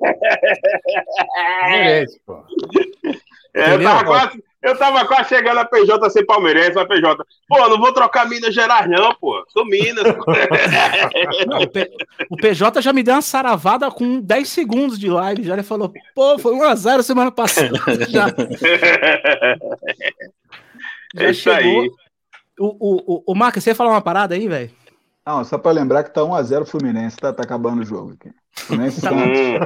Palmeirense, 1.60 2.20
pô. 2.24 2.38
É, 3.52 3.78
tava 3.78 4.04
quase, 4.04 4.44
eu 4.62 4.76
tava 4.78 5.04
quase 5.06 5.28
chegando 5.30 5.58
a 5.58 5.64
PJ 5.64 6.10
sem 6.10 6.24
palmeirense, 6.26 6.78
a 6.78 6.84
PJ. 6.86 7.24
Pô, 7.48 7.68
não 7.68 7.78
vou 7.78 7.92
trocar 7.92 8.28
Minas 8.28 8.54
Gerais, 8.54 8.88
não, 8.90 9.14
pô. 9.14 9.42
Sou 9.48 9.64
Minas. 9.66 10.04
Não, 11.46 11.62
o, 11.62 11.66
P- 11.68 11.90
o 12.30 12.36
PJ 12.36 12.80
já 12.82 12.92
me 12.92 13.02
deu 13.02 13.14
uma 13.14 13.22
saravada 13.22 13.90
com 13.90 14.20
10 14.20 14.48
segundos 14.48 14.98
de 14.98 15.08
live. 15.08 15.42
Já 15.42 15.54
ele 15.54 15.62
falou, 15.62 15.92
pô, 16.14 16.38
foi 16.38 16.52
1x0 16.54 17.02
semana 17.02 17.30
passada. 17.32 17.70
Já, 18.08 18.26
já 21.14 21.24
é 21.26 21.30
isso 21.30 21.50
aí. 21.50 21.90
O, 22.58 22.66
o, 22.66 23.14
o, 23.16 23.22
o 23.28 23.34
Marca, 23.34 23.60
você 23.60 23.70
ia 23.70 23.74
falar 23.74 23.90
uma 23.90 24.02
parada 24.02 24.34
aí, 24.34 24.46
velho? 24.46 24.70
Não, 25.26 25.44
só 25.44 25.58
pra 25.58 25.72
lembrar 25.72 26.04
que 26.04 26.12
tá 26.12 26.20
1x0 26.22 26.66
Fluminense, 26.66 27.16
tá, 27.16 27.32
tá 27.32 27.42
acabando 27.42 27.82
o 27.82 27.84
jogo 27.84 28.12
aqui. 28.18 28.30
Fluminense 28.52 29.00
Tá. 29.00 29.10
Santos. 29.10 29.38
Hum, 29.40 29.58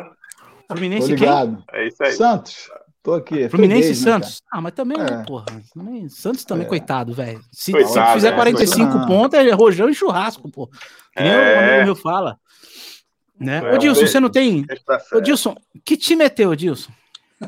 Tô 0.69 0.75
Fluminense 0.77 1.07
quem? 1.09 1.17
ligado. 1.17 1.65
é 1.73 1.87
isso 1.89 2.03
aí. 2.03 2.13
Santos. 2.13 2.71
Tô 3.05 3.13
aqui. 3.13 3.43
é 3.43 3.49
Fluminense 3.51 3.89
e 3.89 3.91
né, 3.91 3.95
Santos. 3.97 4.43
Ah, 4.51 4.63
mas 4.63 4.73
também, 4.73 4.97
né, 4.97 5.21
É. 5.21 5.25
porra. 5.27 5.45
Também, 5.75 6.09
Santos 6.09 6.43
também, 6.45 6.65
É. 6.65 6.69
coitado, 6.69 7.13
velho. 7.13 7.39
Se, 7.53 7.71
Coitado, 7.71 8.09
se 8.09 8.15
fizer 8.15 8.29
é, 8.29 8.33
45 8.33 8.87
coitado. 8.91 9.07
pontos, 9.07 9.39
é 9.39 9.51
rojão 9.53 9.91
e 9.91 9.95
churrasco, 9.95 10.51
pô. 10.51 10.71
Nem 11.15 11.29
É. 11.29 11.37
o 11.37 11.69
amigo 11.69 11.85
meu 11.85 11.97
fala. 11.97 12.39
Né? 13.39 13.61
É, 13.63 13.75
Ô, 13.75 13.79
Dilson, 13.79 14.05
um 14.05 14.07
você 14.07 14.19
não 14.21 14.31
tem. 14.31 14.65
Ô. 15.13 15.21
Dilson, 15.21 15.55
que 15.85 15.99
time 15.99 16.25
é 16.25 16.29
teu, 16.31 16.57
Dilson? 16.57 16.91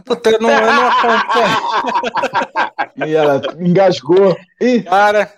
Puta, 0.04 0.28
eu 0.30 0.40
não, 0.40 0.50
eu 0.50 0.66
não 0.74 0.88
acompanho. 0.88 1.56
cara? 2.52 3.08
E 3.08 3.14
ela 3.14 3.40
engasgou. 3.58 4.36
Ih, 4.60 4.82
Cara, 4.82 5.32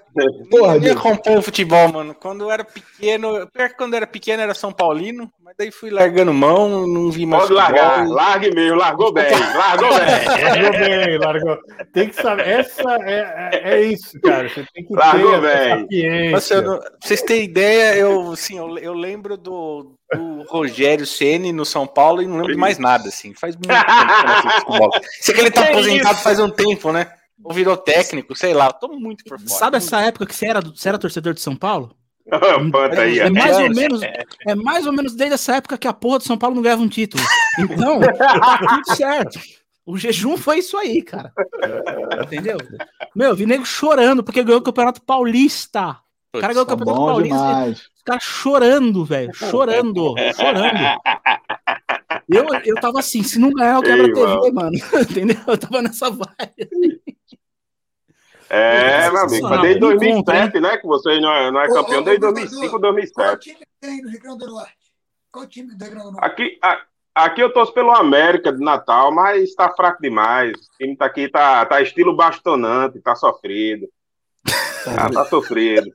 Porra, 0.50 0.78
nem 0.78 0.90
acompanho 0.90 1.42
futebol, 1.42 1.88
mano. 1.92 2.14
Quando 2.14 2.44
eu 2.44 2.50
era 2.50 2.64
pequeno, 2.64 3.46
pior 3.52 3.68
que 3.68 3.76
quando 3.76 3.94
eu 3.94 3.98
era 3.98 4.06
pequeno 4.06 4.42
era 4.42 4.54
São 4.54 4.72
Paulino, 4.72 5.30
mas 5.44 5.54
daí 5.58 5.70
fui 5.70 5.90
largando 5.90 6.32
mão, 6.32 6.86
não 6.86 7.10
vi 7.10 7.24
mais 7.26 7.42
Pode 7.44 7.54
largar, 7.54 7.94
futebol. 7.98 8.14
largue 8.14 8.54
mesmo, 8.54 8.76
largou 8.76 9.12
bem, 9.12 9.30
largou 9.56 9.88
bem. 9.88 9.98
Largou 10.48 10.70
bem, 10.78 11.18
largou. 11.18 11.58
Tem 11.92 12.08
que 12.08 12.16
saber. 12.16 12.48
Essa 12.48 12.98
é, 13.02 13.50
é, 13.52 13.70
é 13.74 13.82
isso, 13.82 14.20
cara. 14.20 14.48
Você 14.48 14.64
tem 14.74 14.84
que 14.84 14.94
Largou 14.94 15.40
ter 15.40 15.86
bem. 15.88 16.30
Nossa, 16.32 16.60
não- 16.62 16.78
pra 16.78 16.90
vocês 17.02 17.22
terem 17.22 17.44
ideia, 17.44 17.96
eu, 17.96 18.32
assim, 18.32 18.58
eu, 18.58 18.78
eu 18.78 18.92
lembro 18.94 19.36
do, 19.36 19.94
do 20.12 20.42
Rogério 20.48 21.06
Ceni 21.06 21.52
no 21.52 21.64
São 21.64 21.86
Paulo 21.86 22.22
e 22.22 22.26
não 22.26 22.36
lembro 22.36 22.52
de 22.52 22.58
mais 22.58 22.78
nada, 22.78 23.08
assim. 23.08 23.34
Faz 23.34 23.54
muito 23.56 23.68
tempo 23.68 23.84
que 23.86 23.92
eu 23.92 24.44
não 24.44 24.50
futebol. 24.52 24.90
Sei 25.20 25.34
que 25.34 25.40
ele 25.40 25.50
tá 25.50 25.62
Que 25.64 25.68
aposentado 25.72 26.14
isso? 26.14 26.22
faz 26.22 26.38
um 26.40 26.50
tempo, 26.50 26.92
né? 26.92 27.06
Ou 27.43 27.53
virou 27.53 27.76
técnico, 27.76 28.34
sei 28.36 28.53
lá. 28.53 28.66
Eu 28.66 28.72
tô 28.74 28.89
muito 28.89 29.24
por 29.24 29.39
fora. 29.39 29.51
Sabe 29.51 29.76
essa 29.76 30.01
época 30.01 30.26
que 30.26 30.34
você 30.34 30.47
era, 30.47 30.61
você 30.61 30.89
era 30.89 30.99
torcedor 30.99 31.34
de 31.34 31.41
São 31.41 31.55
Paulo? 31.57 31.95
Panta 32.72 33.01
aí, 33.03 33.20
É 33.20 33.30
mais 33.30 33.57
ou 33.57 33.70
menos, 33.70 34.03
é 34.03 34.55
mais 34.55 34.86
ou 34.86 34.93
menos 34.93 35.14
desde 35.14 35.34
essa 35.34 35.57
época 35.57 35.78
que 35.78 35.89
a 35.89 35.93
porra 35.93 36.18
do 36.18 36.24
São 36.24 36.36
Paulo 36.36 36.57
não 36.57 36.62
ganhava 36.62 36.82
um 36.82 36.89
título. 36.89 37.22
Então, 37.59 38.01
tá 38.01 38.59
tudo 38.84 38.97
certo. 38.97 39.41
O 39.86 39.97
jejum 39.97 40.36
foi 40.36 40.59
isso 40.59 40.76
aí, 40.76 41.01
cara. 41.01 41.32
Entendeu? 42.22 42.59
Meu, 43.16 43.34
vi 43.34 43.47
nego 43.47 43.64
chorando 43.64 44.22
porque 44.22 44.43
ganhou 44.43 44.61
o 44.61 44.64
Campeonato 44.64 45.01
Paulista. 45.01 45.97
O 46.34 46.41
cara 46.41 46.53
ganhou 46.53 46.64
o 46.64 46.66
Tá 46.66 46.76
Campeonato 46.76 47.07
Paulista. 47.07 47.36
demais. 47.39 47.78
Os 47.97 48.03
caras 48.05 48.22
chorando, 48.22 49.05
velho. 49.07 49.32
Chorando. 49.32 50.14
Chorando. 50.36 51.01
Eu, 52.28 52.45
eu 52.66 52.74
tava 52.74 52.99
assim, 52.99 53.22
se 53.22 53.39
não 53.39 53.51
ganhar, 53.51 53.76
eu 53.76 53.82
quebro 53.82 54.05
a 54.05 54.36
TV, 54.41 54.53
mano. 54.53 54.76
Entendeu? 55.01 55.39
Eu 55.47 55.57
tava 55.57 55.80
nessa 55.80 56.11
vibe. 56.11 57.01
É, 58.51 59.11
meu 59.11 59.18
amigo, 59.20 59.30
Sensacional. 59.30 59.51
mas 59.51 59.61
desde 59.62 59.84
Um 59.84 59.88
2007, 59.88 60.61
né? 60.61 60.76
Que 60.78 60.86
você 60.86 61.20
não 61.20 61.32
é, 61.32 61.51
não 61.51 61.61
é 61.61 61.68
campeão 61.68 62.03
desde 62.03 62.24
ô, 62.26 62.32
2005, 62.32 62.70
Qual 62.70 62.80
2007. 62.80 63.40
time 63.40 63.57
que 63.59 63.66
tem 63.80 64.03
no 64.03 64.09
Rio 64.11 64.20
Grande 64.20 64.38
do 64.38 64.46
Norte? 64.46 64.76
Qual 65.30 65.46
time 65.46 65.74
do 65.74 65.84
Rio 65.84 65.90
Grande 65.94 66.07
do 66.07 66.12
Norte? 66.12 66.24
Aqui, 66.26 66.59
a- 66.62 66.80
aqui 67.14 67.40
eu 67.42 67.53
torço 67.53 67.72
pelo 67.74 67.90
América 67.92 68.53
de 68.53 68.64
Natal, 68.64 69.12
mas 69.12 69.55
tá 69.55 69.68
fraco 69.70 70.01
demais. 70.01 70.53
O 70.53 70.76
time 70.78 70.96
tá 70.96 71.05
aqui, 71.07 71.28
tá, 71.28 71.66
tá 71.66 71.80
estilo 71.82 72.14
bastonante, 72.16 73.01
tá 73.01 73.14
sofrido. 73.14 73.86
Tá, 74.85 75.11
tá 75.11 75.24
sofrido. 75.26 75.91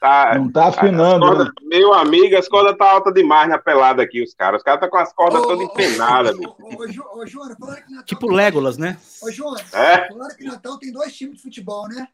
Tá, 0.00 0.34
Não 0.36 0.50
tá 0.50 0.68
afinando, 0.68 1.24
cordas, 1.26 1.46
né? 1.46 1.52
meu 1.62 1.92
amigo, 1.94 2.36
as 2.36 2.48
cordas 2.48 2.76
tá 2.76 2.90
alta 2.90 3.12
demais 3.12 3.48
na 3.48 3.58
pelada 3.58 4.02
aqui, 4.02 4.22
os 4.22 4.34
caras. 4.34 4.58
Os 4.60 4.64
caras 4.64 4.80
tá 4.80 4.88
com 4.88 4.96
as 4.96 5.12
cordas 5.12 5.40
Ô, 5.42 5.46
todas 5.46 5.64
empenadas. 5.64 6.36
ô, 6.36 6.56
ô, 6.60 7.18
ô, 7.20 7.26
Joana, 7.26 7.54
que 7.56 7.62
Natal 7.90 8.04
Tipo 8.04 8.26
tem- 8.26 8.36
Legolas, 8.36 8.76
né? 8.78 8.98
Ô, 9.22 9.30
Joana, 9.30 9.60
É? 9.72 10.08
falaram 10.08 10.36
que 10.36 10.44
Natal 10.44 10.78
tem 10.78 10.92
dois 10.92 11.14
times 11.16 11.36
de 11.36 11.42
futebol, 11.42 11.88
né? 11.88 12.08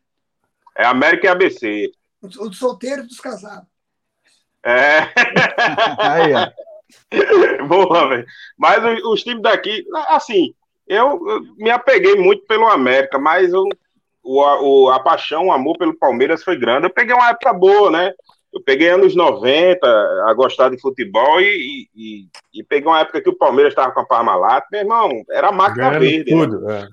É 0.76 0.84
América 0.84 1.26
e 1.26 1.30
ABC. 1.30 1.90
O 2.22 2.26
o 2.26 2.48
dos 2.48 2.58
solteiros 2.58 3.04
e 3.06 3.08
dos 3.08 3.20
casados. 3.20 3.66
É. 4.62 5.00
Aí, 5.98 6.32
ó. 6.34 7.66
Boa, 7.66 8.08
velho. 8.08 8.26
Mas 8.56 8.84
os, 8.84 9.04
os 9.12 9.22
times 9.22 9.42
daqui, 9.42 9.84
assim, 10.08 10.54
eu, 10.86 11.20
eu 11.28 11.40
me 11.56 11.70
apeguei 11.70 12.16
muito 12.16 12.44
pelo 12.46 12.66
América, 12.68 13.18
mas 13.18 13.52
eu- 13.52 13.68
o, 14.30 14.42
a- 14.42 14.60
o- 14.62 14.88
a 14.90 15.00
paixão, 15.00 15.46
o 15.46 15.52
amor 15.52 15.78
pelo 15.78 15.96
Palmeiras 15.98 16.42
foi 16.42 16.56
grande. 16.58 16.86
Eu 16.86 16.90
peguei 16.92 17.14
uma 17.14 17.30
época 17.30 17.52
boa, 17.52 17.90
né? 17.90 18.12
Eu 18.52 18.62
peguei 18.62 18.88
anos 18.88 19.14
90 19.14 19.86
a 20.26 20.34
gostar 20.34 20.70
de 20.70 20.80
futebol 20.80 21.40
e, 21.40 21.86
e, 21.94 22.26
e 22.54 22.64
peguei 22.64 22.88
uma 22.88 23.00
época 23.00 23.20
que 23.22 23.28
o 23.28 23.36
Palmeiras 23.36 23.72
estava 23.72 23.92
com 23.92 24.00
a 24.00 24.06
Parmalat. 24.06 24.64
Meu 24.72 24.80
irmão, 24.82 25.10
era 25.30 25.52
máquina 25.52 25.90
Ganhando 25.90 26.00
verde. 26.02 26.34
né? 26.34 26.46
tudo. 26.46 26.70
É. 26.70 26.86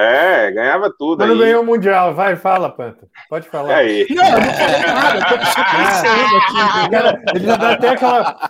É, 0.00 0.52
ganhava 0.52 0.94
tudo. 0.96 1.26
Não 1.26 1.32
aí. 1.32 1.38
ganhou 1.40 1.60
o 1.60 1.66
Mundial. 1.66 2.14
Vai, 2.14 2.36
fala, 2.36 2.70
Panta. 2.70 3.08
Pode 3.28 3.48
falar. 3.48 3.78
Aí. 3.78 4.06
Não, 4.08 4.24
eu 4.24 4.40
não 4.40 4.52
falei 4.54 4.86
nada, 4.86 5.18
eu 5.18 5.24
tô 5.24 5.38
pensando 5.38 6.36
aqui, 6.36 6.78
entendeu? 6.78 7.02
Cara, 7.02 7.22
ele 7.34 7.44
já 7.44 7.56
dá 7.56 7.72
até 7.72 7.88
aquela. 7.88 8.48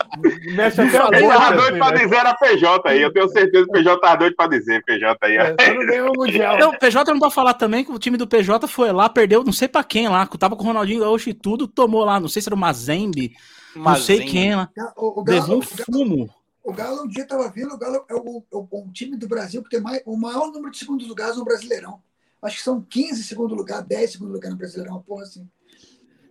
Mexe 0.55 0.81
até 0.83 0.99
a 0.99 1.05
boca. 1.05 1.39
tava 1.39 1.57
doido 1.57 1.69
assim, 1.69 1.79
pra 1.79 1.91
né? 1.91 2.05
dizer 2.05 2.17
era 2.17 2.35
PJ 2.35 2.89
aí. 2.91 3.01
Eu 3.01 3.13
tenho 3.15 3.29
certeza 3.31 3.65
que 3.65 3.71
o 3.71 3.73
PJ 3.73 3.99
tava 3.99 4.17
doido 4.19 4.37
pra 4.37 4.47
dizer, 4.47 4.85
PJ 4.85 5.19
aí. 5.23 5.37
É, 5.37 5.75
não 5.75 5.87
ganhou 5.87 6.11
o 6.11 6.19
Mundial. 6.19 6.59
Não, 6.59 6.71
o 6.71 6.79
PJ 6.79 7.11
não 7.11 7.19
pode 7.19 7.35
falar 7.35 7.55
também 7.55 7.83
que 7.83 7.93
o 7.93 7.99
time 7.99 8.19
do 8.19 8.29
PJ 8.29 8.69
foi 8.69 8.93
lá, 8.93 9.09
perdeu 9.09 9.43
não 9.43 9.53
sei 9.53 9.69
pra 9.69 9.83
quem 9.83 10.07
lá, 10.07 10.27
tava 10.39 10.55
com 10.55 10.65
o 10.65 10.67
Ronaldinho 10.67 11.01
Gaúcho 11.01 11.31
e 11.31 11.35
tudo, 11.35 11.67
tomou 11.67 12.05
lá, 12.05 12.21
não 12.21 12.29
sei 12.29 12.43
se 12.43 12.49
era 12.51 12.55
o 12.55 12.59
Mazembe, 12.59 13.33
não 13.75 13.97
sei 13.97 14.21
quem 14.21 14.55
lá, 14.55 14.69
O, 14.95 15.23
o 15.23 15.25
levou 15.27 15.57
um 15.57 15.63
fumo. 15.63 16.29
O 16.69 16.73
Galo 16.73 17.03
um 17.05 17.09
dia 17.09 17.23
estava 17.23 17.49
vendo, 17.49 17.75
o 17.75 17.79
Galo 17.79 18.05
é 18.09 18.15
o, 18.15 18.45
é 18.53 18.57
o- 18.57 18.69
o 18.71 18.93
time 18.93 19.17
do 19.17 19.27
Brasil 19.27 19.63
que 19.63 19.71
tem 19.71 19.81
mais, 19.81 20.03
o 20.05 20.17
maior 20.17 20.49
número 20.53 20.71
de 20.71 20.79
segundos 20.79 21.09
lugares 21.09 21.37
no 21.37 21.45
Brasileirão. 21.45 22.03
Acho 22.43 22.57
que 22.59 22.63
são 22.63 22.81
15 22.83 23.25
segundo 23.25 23.55
lugar, 23.55 23.83
10 23.83 24.13
segundo 24.13 24.33
lugar 24.33 24.51
no 24.51 24.57
Brasileirão, 24.57 24.97
uma 24.97 25.03
porra 25.03 25.23
assim. 25.23 25.49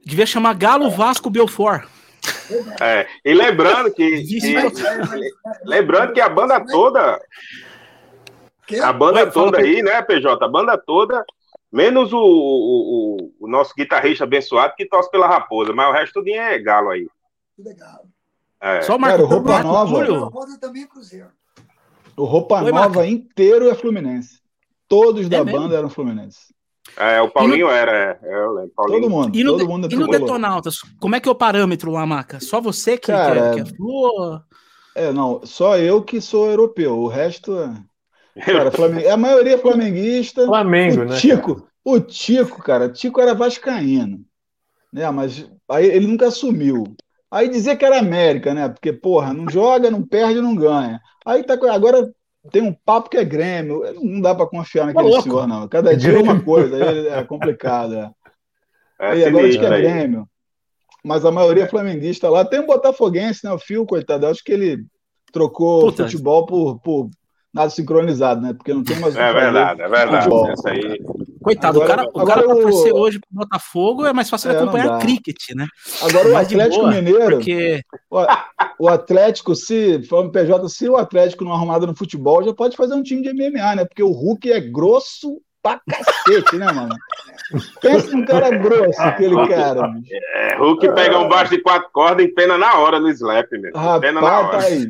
Devia 0.06 0.26
chamar 0.26 0.54
Galo 0.54 0.90
Vasco 0.92 1.30
Belfort. 1.30 1.88
É, 2.80 3.08
e 3.26 3.34
lembrando 3.34 3.92
que, 3.92 4.22
que- 4.24 5.34
lembrando 5.66 6.14
que 6.14 6.22
a 6.22 6.30
banda 6.30 6.64
toda, 6.66 7.20
Que? 8.68 8.80
a 8.80 8.94
banda 8.94 9.24
Oi, 9.26 9.32
toda 9.32 9.58
aí, 9.60 9.82
né, 9.82 10.02
PJ, 10.02 10.44
a 10.44 10.48
banda 10.48 10.78
toda, 10.78 11.26
menos 11.72 12.14
o, 12.14 12.18
o, 12.20 13.34
o- 13.40 13.48
nosso 13.48 13.74
guitarrista 13.76 14.24
abençoado 14.24 14.76
que 14.78 14.86
torce 14.86 15.10
pela 15.10 15.28
Raposa, 15.28 15.74
mas 15.74 15.90
o 15.90 15.94
resto 15.94 16.14
tudo 16.14 16.30
é 16.30 16.60
galo 16.60 16.90
aí. 16.92 17.08
Legal. 17.58 18.04
É. 18.04 18.07
Só 18.84 18.96
o 18.96 19.00
Cara, 19.00 19.18
Marco, 19.18 19.26
roupa 19.26 19.52
Marco 19.52 19.68
nova. 19.68 20.06
Túlio. 20.06 20.60
Também 20.60 20.84
é 20.84 20.88
Cruzeiro. 20.88 21.28
O 22.16 22.24
Roupa 22.24 22.64
Oi, 22.64 22.72
Nova 22.72 22.90
Marca. 22.90 23.06
inteiro 23.06 23.70
é 23.70 23.76
Fluminense. 23.76 24.42
Todos 24.88 25.30
da 25.30 25.44
mesmo? 25.44 25.60
banda 25.60 25.78
eram 25.78 25.90
Fluminense. 25.90 26.56
É, 26.96 27.22
o 27.22 27.30
Paulinho 27.30 27.68
era, 27.68 27.92
é, 27.92 28.20
é, 28.24 28.68
Paulinho. 28.76 29.02
Todo 29.02 29.10
mundo. 29.10 29.38
E 29.38 29.44
no, 29.44 29.52
todo 29.58 29.68
mundo 29.68 29.88
é 29.88 29.94
e 29.94 29.96
no. 29.96 30.08
Detonautas, 30.08 30.80
como 31.00 31.16
é 31.16 31.20
que 31.20 31.30
é 31.30 31.32
o 31.32 31.36
parâmetro 31.36 31.92
lá, 31.92 32.06
Maca? 32.06 32.40
Só 32.40 32.60
você 32.60 32.98
que, 32.98 33.08
Cara, 33.08 33.54
que, 33.54 33.60
é- 33.60 33.64
que 33.64 33.70
é 33.70 33.76
flor? 33.76 34.44
É, 34.96 35.14
não, 35.14 35.46
só 35.46 35.78
eu 35.78 36.02
que 36.02 36.20
sou 36.20 36.50
europeu. 36.50 36.98
O 36.98 37.08
resto 37.08 37.56
é. 37.60 38.44
Cara, 38.44 38.72
Flamengu... 38.72 39.10
a 39.10 39.18
maioria 39.18 39.56
é 39.56 39.58
flamenguista. 39.58 40.46
Flamengo, 40.46 41.02
o 41.02 41.06
né? 41.06 41.18
Tico, 41.18 41.68
o 41.84 42.00
Tico, 42.00 42.64
cara, 42.64 42.90
Tico 42.90 43.22
era 43.22 43.36
vascaíno, 43.36 44.26
né? 44.92 45.10
Mas 45.12 45.48
aí 45.70 45.86
ele 45.86 46.08
nunca 46.08 46.28
assumiu. 46.28 46.84
Aí 47.30 47.50
dizia 47.50 47.76
que 47.76 47.84
era 47.84 48.00
América, 48.00 48.54
né? 48.54 48.70
Porque, 48.70 48.94
porra, 48.94 49.34
não 49.34 49.50
joga, 49.50 49.92
não 49.92 50.02
perde, 50.02 50.42
não 50.42 50.56
ganha. 50.56 51.02
Aí 51.26 51.44
tá 51.44 51.56
agora 51.72 52.10
tem 52.52 52.62
um 52.62 52.74
papo 52.74 53.10
que 53.10 53.18
é 53.18 53.26
Grêmio. 53.26 53.84
Não 54.02 54.22
dá 54.22 54.34
pra 54.34 54.48
confiar 54.48 54.86
naquele 54.86 55.10
louco. 55.10 55.24
senhor, 55.24 55.48
não. 55.48 55.68
Cada 55.68 55.96
dia 55.96 56.14
é 56.14 56.22
uma 56.22 56.40
coisa, 56.42 56.76
aí 56.76 57.08
é 57.08 57.24
complicado. 57.24 57.96
É. 57.96 58.12
É 59.00 59.12
Aí 59.12 59.26
agora 59.26 59.48
diz 59.48 59.58
que 59.58 59.66
é 59.66 59.74
aí. 59.74 59.82
Grêmio. 59.82 60.28
Mas 61.04 61.24
a 61.24 61.32
maioria 61.32 61.64
é 61.64 61.68
flamenguista 61.68 62.30
lá. 62.30 62.44
Tem 62.44 62.60
um 62.60 62.66
botafoguense, 62.66 63.46
né? 63.46 63.52
O 63.52 63.60
Fio, 63.60 63.86
coitado. 63.86 64.26
Acho 64.28 64.44
que 64.44 64.52
ele 64.52 64.86
trocou 65.32 65.82
Puta. 65.82 66.04
futebol 66.04 66.46
por, 66.46 66.80
por 66.80 67.10
nada 67.54 67.70
sincronizado, 67.70 68.42
né? 68.42 68.54
Porque 68.54 68.74
não 68.74 68.84
tem 68.84 69.00
mais 69.00 69.14
o 69.14 69.18
que 69.18 69.24
É 69.24 69.34
verdade, 69.34 69.82
é 69.82 69.88
verdade. 69.88 70.24
Futebol. 70.24 70.50
Essa 70.50 70.70
aí. 70.70 71.02
Coitado, 71.48 71.82
Agora- 71.82 72.04
o 72.04 72.06
cara, 72.06 72.10
o 72.14 72.20
agora 72.22 72.42
cara 72.42 72.46
pra 72.48 72.56
o- 72.56 72.62
torcer 72.72 72.94
hoje 72.94 73.20
pro 73.20 73.30
Botafogo 73.32 74.06
é 74.06 74.14
mais 74.14 74.30
fácil 74.30 74.52
É, 74.52 74.58
acompanhar 74.58 75.00
cricket, 75.00 75.56
né? 75.56 75.66
Agora 76.02 76.30
o 76.30 76.36
Atlético 76.38 76.82
boa, 76.84 76.94
Mineiro, 76.94 77.38
Porque 77.38 77.82
o, 78.12 78.26
o 78.80 78.88
Atlético, 78.90 79.56
se 79.56 80.04
falando 80.04 80.32
PJ, 80.32 80.68
se 80.70 80.90
o 80.90 80.98
Atlético 80.98 81.44
não 81.44 81.54
arrumar 81.54 81.80
no 81.80 81.96
futebol, 81.96 82.44
já 82.44 82.54
pode 82.54 82.76
fazer 82.76 82.94
um 82.96 83.04
time 83.04 83.22
de 83.22 83.30
MMA, 83.34 83.76
né? 83.76 83.86
Porque 83.86 84.04
o 84.04 84.12
Hulk 84.12 84.52
é 84.52 84.60
grosso 84.60 85.42
pra 85.68 85.82
cacete, 85.96 86.56
né, 86.58 86.72
mano? 86.72 86.96
Pensa 87.82 88.12
num 88.16 88.26
cara 88.26 88.50
grosso, 88.58 89.02
aquele 89.02 89.36
cara. 89.48 89.88
bicho. 89.88 90.14
É, 90.34 90.56
Hulk 90.58 90.94
pega 90.94 91.18
um 91.20 91.30
baixo 91.30 91.52
de 91.56 91.62
quatro 91.62 91.90
cordas 91.94 92.26
e 92.26 92.30
pena 92.30 92.58
na 92.58 92.78
hora 92.78 93.00
no 93.00 93.10
slap, 93.10 93.50
meu. 93.54 93.72
Pena 94.02 94.20
na 94.22 94.30
Rapaz, 94.30 94.44
hora. 94.44 94.60
tá 94.60 94.66
aí. 94.66 94.90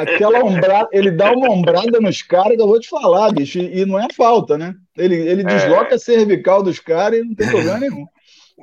Aquela 0.14 0.42
ombrada, 0.42 0.88
ele 0.92 1.10
dá 1.10 1.30
uma 1.32 1.50
ombrada 1.50 2.00
nos 2.00 2.22
caras 2.22 2.56
que 2.56 2.62
eu 2.62 2.66
vou 2.66 2.80
te 2.80 2.88
falar, 2.88 3.30
bicho, 3.32 3.58
e, 3.58 3.80
e 3.80 3.86
não 3.86 3.98
é 3.98 4.06
falta, 4.16 4.56
né? 4.56 4.74
Ele, 4.96 5.14
ele 5.16 5.44
desloca 5.44 5.94
a 5.94 5.98
cervical 5.98 6.62
dos 6.62 6.78
caras 6.78 7.18
e 7.18 7.22
não 7.22 7.34
tem 7.34 7.48
problema 7.48 7.78
nenhum. 7.80 8.06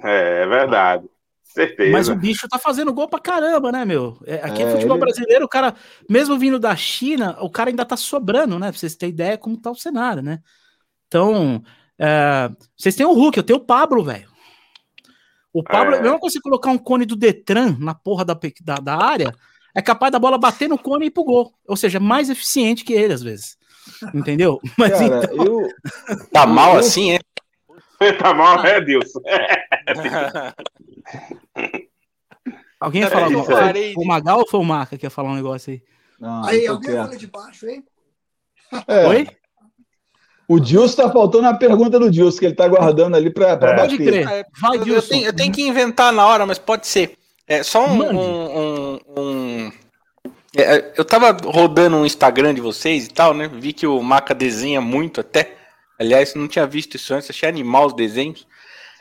É, 0.04 0.44
é 0.44 0.48
verdade. 0.48 1.04
Certeza. 1.44 1.92
Mas 1.92 2.08
o 2.08 2.16
bicho 2.16 2.48
tá 2.48 2.60
fazendo 2.60 2.94
gol 2.94 3.08
pra 3.08 3.20
caramba, 3.20 3.72
né, 3.72 3.84
meu? 3.84 4.18
É, 4.28 4.36
aqui 4.44 4.62
é, 4.62 4.66
É, 4.66 4.72
futebol 4.72 4.96
ele- 4.98 5.06
brasileiro, 5.06 5.46
o 5.46 5.50
cara, 5.50 5.74
mesmo 6.10 6.38
vindo 6.38 6.60
da 6.60 6.76
China, 6.76 7.36
o 7.40 7.50
cara 7.50 7.70
ainda 7.72 7.84
tá 7.86 7.98
sobrando, 7.98 8.60
né? 8.60 8.70
Pra 8.70 8.78
vocês 8.80 8.96
terem 8.96 9.12
ideia 9.14 9.38
como 9.40 9.58
tá 9.60 9.72
o 9.72 9.76
cenário, 9.76 10.22
né? 10.22 10.40
Então, 11.08 11.64
é, 12.00 12.50
vocês 12.78 12.96
têm 12.96 13.06
o 13.06 13.14
Hulk, 13.14 13.38
eu 13.38 13.44
tenho 13.44 13.60
o 13.60 13.66
Pablo, 13.66 14.04
velho. 14.04 14.28
O 15.54 15.64
Pablo, 15.64 15.96
É. 15.96 16.00
eu 16.00 16.04
não 16.04 16.20
consigo 16.20 16.44
colocar 16.44 16.70
um 16.70 16.78
cone 16.78 17.06
do 17.06 17.16
Detran 17.16 17.76
na 17.80 17.96
porra 17.96 18.24
da, 18.26 18.38
da, 18.62 18.76
da 18.76 18.96
área, 18.96 19.34
é 19.76 19.82
capaz 19.82 20.12
da 20.12 20.20
bola 20.20 20.38
bater 20.38 20.68
no 20.68 20.78
cone 20.78 21.06
e 21.06 21.08
ir 21.08 21.12
pro 21.12 21.24
gol. 21.24 21.54
Ou 21.68 21.76
seja, 21.76 22.00
mais 22.00 22.30
eficiente 22.30 22.84
que 22.84 22.94
ele, 22.94 23.14
às 23.14 23.24
vezes. 23.24 23.58
Entendeu? 24.14 24.60
Mas 24.78 24.92
Cara, 25.00 25.26
então, 25.34 25.46
eu, 25.46 25.68
Tá 26.32 26.46
mal 26.46 26.74
Eu- 26.74 26.80
assim, 26.80 27.14
é? 27.14 27.20
tá 28.20 28.34
mal, 28.34 28.64
é, 28.66 28.80
Dilson? 28.82 29.20
alguém 32.80 33.02
ia 33.02 33.08
É, 33.08 33.10
falar 33.10 33.28
de- 33.74 33.94
Foi 33.94 34.04
o 34.04 34.08
Magal 34.08 34.40
ou 34.40 34.48
foi 34.48 34.60
o 34.60 34.64
Maca 34.64 34.98
que 34.98 35.06
ia 35.06 35.10
falar 35.10 35.30
um 35.32 35.36
negócio 35.36 35.72
aí? 35.74 35.82
não, 36.20 36.44
Aí, 36.46 36.68
alguém 36.68 36.96
fala 36.96 37.16
de 37.18 37.28
baixo, 37.28 37.68
hein? 37.68 37.84
É, 38.88 39.08
Oi? 39.08 39.28
O 40.48 40.60
Dilson 40.60 40.96
tá 41.04 41.12
faltando 41.12 41.48
a 41.48 41.54
pergunta 41.54 42.00
do 42.00 42.10
Dilson, 42.10 42.40
que 42.40 42.46
ele 42.46 42.56
tá 42.56 42.68
guardando 42.68 43.16
ali 43.16 43.30
pra, 43.30 43.58
pra 43.58 43.72
É. 43.72 43.76
Pode 43.76 43.98
bater. 43.98 44.08
crer. 44.08 44.28
É, 44.30 44.46
Vai, 44.62 44.72
Eu, 44.78 44.80
eu 44.80 44.84
Dilson. 44.86 45.08
tenho, 45.10 45.26
eu 45.26 45.34
tenho 45.36 45.52
que 45.54 45.62
inventar 45.62 46.14
na 46.14 46.26
hora, 46.26 46.46
mas 46.46 46.58
pode 46.58 46.88
ser. 46.88 47.14
É 47.48 47.64
só 47.64 47.86
um. 47.86 48.02
Um- 48.02 48.60
um- 48.60 49.00
um- 49.18 49.72
É, 50.56 50.94
eu 50.98 51.06
tava 51.06 51.36
rodando 51.46 51.98
um 51.98 52.06
Instagram 52.06 52.54
de 52.54 52.62
vocês 52.62 53.06
e 53.06 53.10
tal, 53.10 53.34
né? 53.34 53.48
Vi 53.54 53.74
que 53.74 53.86
o 53.86 54.02
Maca 54.02 54.34
desenha 54.34 54.82
muito 54.82 55.22
até. 55.22 55.54
Aliás, 56.00 56.34
não 56.36 56.48
tinha 56.48 56.66
visto 56.66 56.96
isso 56.96 57.14
antes, 57.14 57.30
achei 57.30 57.48
animal 57.48 57.88
os 57.88 57.94
desenhos. 57.94 58.48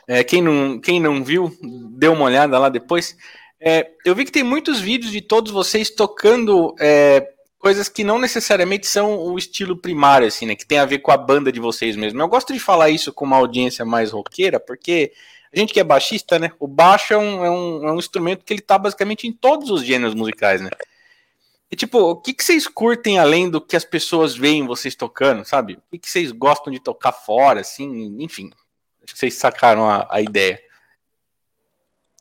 É, 0.07 0.23
quem, 0.23 0.41
não, 0.41 0.79
quem 0.79 0.99
não 0.99 1.23
viu, 1.23 1.51
dê 1.97 2.07
uma 2.07 2.25
olhada 2.25 2.57
lá 2.59 2.69
depois. 2.69 3.15
É, 3.59 3.87
eu 4.05 4.13
vi 4.15 4.23
que 4.25 4.31
tem 4.31 4.43
muitos 4.43 4.79
vídeos 4.79 5.11
de 5.11 5.19
todos 5.21 5.51
vocês 5.51 5.89
tocando 5.89 6.75
é, 6.79 7.27
coisas 7.67 7.89
que 7.89 8.01
não 8.01 8.17
necessariamente 8.17 8.87
são 8.87 9.19
o 9.19 9.37
estilo 9.37 9.75
primário, 9.75 10.25
assim, 10.25 10.45
né? 10.45 10.55
Que 10.55 10.65
tem 10.65 10.79
a 10.79 10.85
ver 10.85 10.99
com 10.99 11.11
a 11.11 11.17
banda 11.17 11.51
de 11.51 11.59
vocês 11.59 11.97
mesmo. 11.97 12.21
Eu 12.21 12.27
gosto 12.29 12.53
de 12.53 12.59
falar 12.61 12.89
isso 12.89 13.11
com 13.11 13.25
uma 13.25 13.35
audiência 13.35 13.83
mais 13.83 14.11
roqueira, 14.11 14.57
porque 14.57 15.11
a 15.53 15.59
gente 15.59 15.73
que 15.73 15.79
é 15.81 15.83
baixista, 15.83 16.39
né? 16.39 16.53
O 16.61 16.65
baixo 16.65 17.13
é 17.13 17.17
um, 17.17 17.43
é 17.43 17.51
um, 17.51 17.87
é 17.89 17.91
um 17.91 17.99
instrumento 17.99 18.45
que 18.45 18.53
ele 18.53 18.61
tá 18.61 18.77
basicamente 18.77 19.27
em 19.27 19.33
todos 19.33 19.69
os 19.69 19.83
gêneros 19.83 20.15
musicais, 20.15 20.61
né? 20.61 20.69
E, 21.69 21.75
tipo, 21.75 21.99
o 21.99 22.15
que, 22.15 22.33
que 22.33 22.41
vocês 22.41 22.69
curtem 22.69 23.19
além 23.19 23.49
do 23.49 23.59
que 23.59 23.75
as 23.75 23.83
pessoas 23.83 24.33
veem 24.33 24.65
vocês 24.65 24.95
tocando, 24.95 25.43
sabe? 25.43 25.73
O 25.73 25.81
que, 25.91 25.99
que 25.99 26.09
vocês 26.09 26.31
gostam 26.31 26.71
de 26.71 26.79
tocar 26.79 27.11
fora, 27.11 27.59
assim, 27.59 28.15
enfim. 28.23 28.49
Acho 29.03 29.13
que 29.13 29.19
vocês 29.19 29.33
sacaram 29.33 29.89
a, 29.89 30.07
a 30.09 30.21
ideia. 30.21 30.57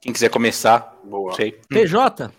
Quem 0.01 0.13
quiser 0.13 0.29
começar, 0.29 0.99
Boa. 1.05 1.37
sei. 1.37 1.53
PJ, 1.69 2.33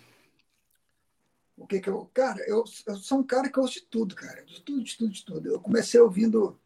O 1.58 1.66
que 1.66 1.80
que 1.80 1.90
eu. 1.90 2.10
Cara, 2.14 2.40
eu, 2.48 2.64
eu 2.86 2.96
sou 2.98 3.20
um 3.20 3.24
cara 3.24 3.50
que 3.50 3.58
eu 3.58 3.64
ouço 3.64 3.76
de 3.76 3.86
tudo, 3.88 4.16
cara. 4.16 4.46
De 4.46 4.62
tudo, 4.62 4.84
de 4.84 4.98
tudo, 4.98 5.12
de 5.12 5.26
tudo. 5.26 5.50
Eu 5.50 5.60
comecei 5.60 6.00
ouvindo 6.00 6.60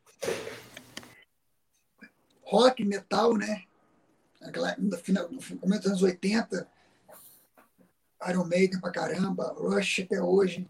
rock, 2.43 2.83
metal, 2.83 3.37
né? 3.37 3.63
No, 4.77 4.97
final, 4.97 5.29
no 5.31 5.39
começo 5.59 5.83
dos 5.83 5.91
anos 5.91 6.03
80, 6.03 6.67
Iron 8.27 8.45
Maiden 8.45 8.81
pra 8.81 8.91
caramba, 8.91 9.53
Rush 9.57 10.01
até 10.01 10.21
hoje. 10.21 10.69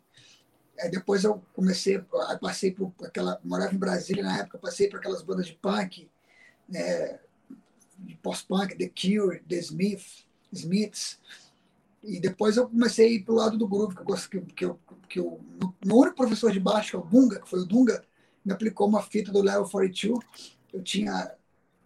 Depois 0.92 1.24
eu 1.24 1.42
comecei, 1.54 2.04
aí 2.28 2.40
passei 2.40 2.72
por 2.72 2.94
aquela. 3.04 3.40
Morava 3.44 3.74
em 3.74 3.80
Brasília 3.80 4.24
na 4.24 4.40
época, 4.40 4.60
passei 4.60 4.88
por 4.88 5.00
aquelas 5.00 5.22
bandas 5.22 5.48
de 5.48 5.54
punk, 5.54 6.10
né? 6.70 7.20
de 7.98 8.16
pós-punk, 8.18 8.76
The 8.76 8.90
Cure, 8.90 9.44
The 9.48 9.58
Smith, 9.58 10.26
Smiths. 10.52 11.20
E 12.04 12.20
depois 12.20 12.58
eu 12.58 12.68
comecei 12.68 13.08
a 13.08 13.12
ir 13.12 13.24
pro 13.24 13.36
lado 13.36 13.58
do 13.58 13.68
groove, 13.68 13.96
que 13.96 14.02
eu 14.02 14.06
gosto 14.06 14.30
que, 14.30 14.42
que, 14.42 14.66
eu, 14.66 14.80
que 15.08 15.20
eu, 15.20 15.40
meu 15.86 15.98
único 15.98 16.16
professor 16.16 16.52
de 16.52 16.60
baixo, 16.60 16.92
que 16.92 16.96
é 16.96 17.00
o 17.00 17.04
Dunga, 17.04 17.40
que 17.40 17.50
foi 17.50 17.60
o 17.60 17.66
Dunga, 17.66 18.04
me 18.44 18.52
aplicou 18.52 18.88
uma 18.88 19.04
fita 19.04 19.32
do 19.32 19.42
Level 19.42 19.70
42. 19.70 20.58
Eu 20.74 20.82
tinha 20.82 21.32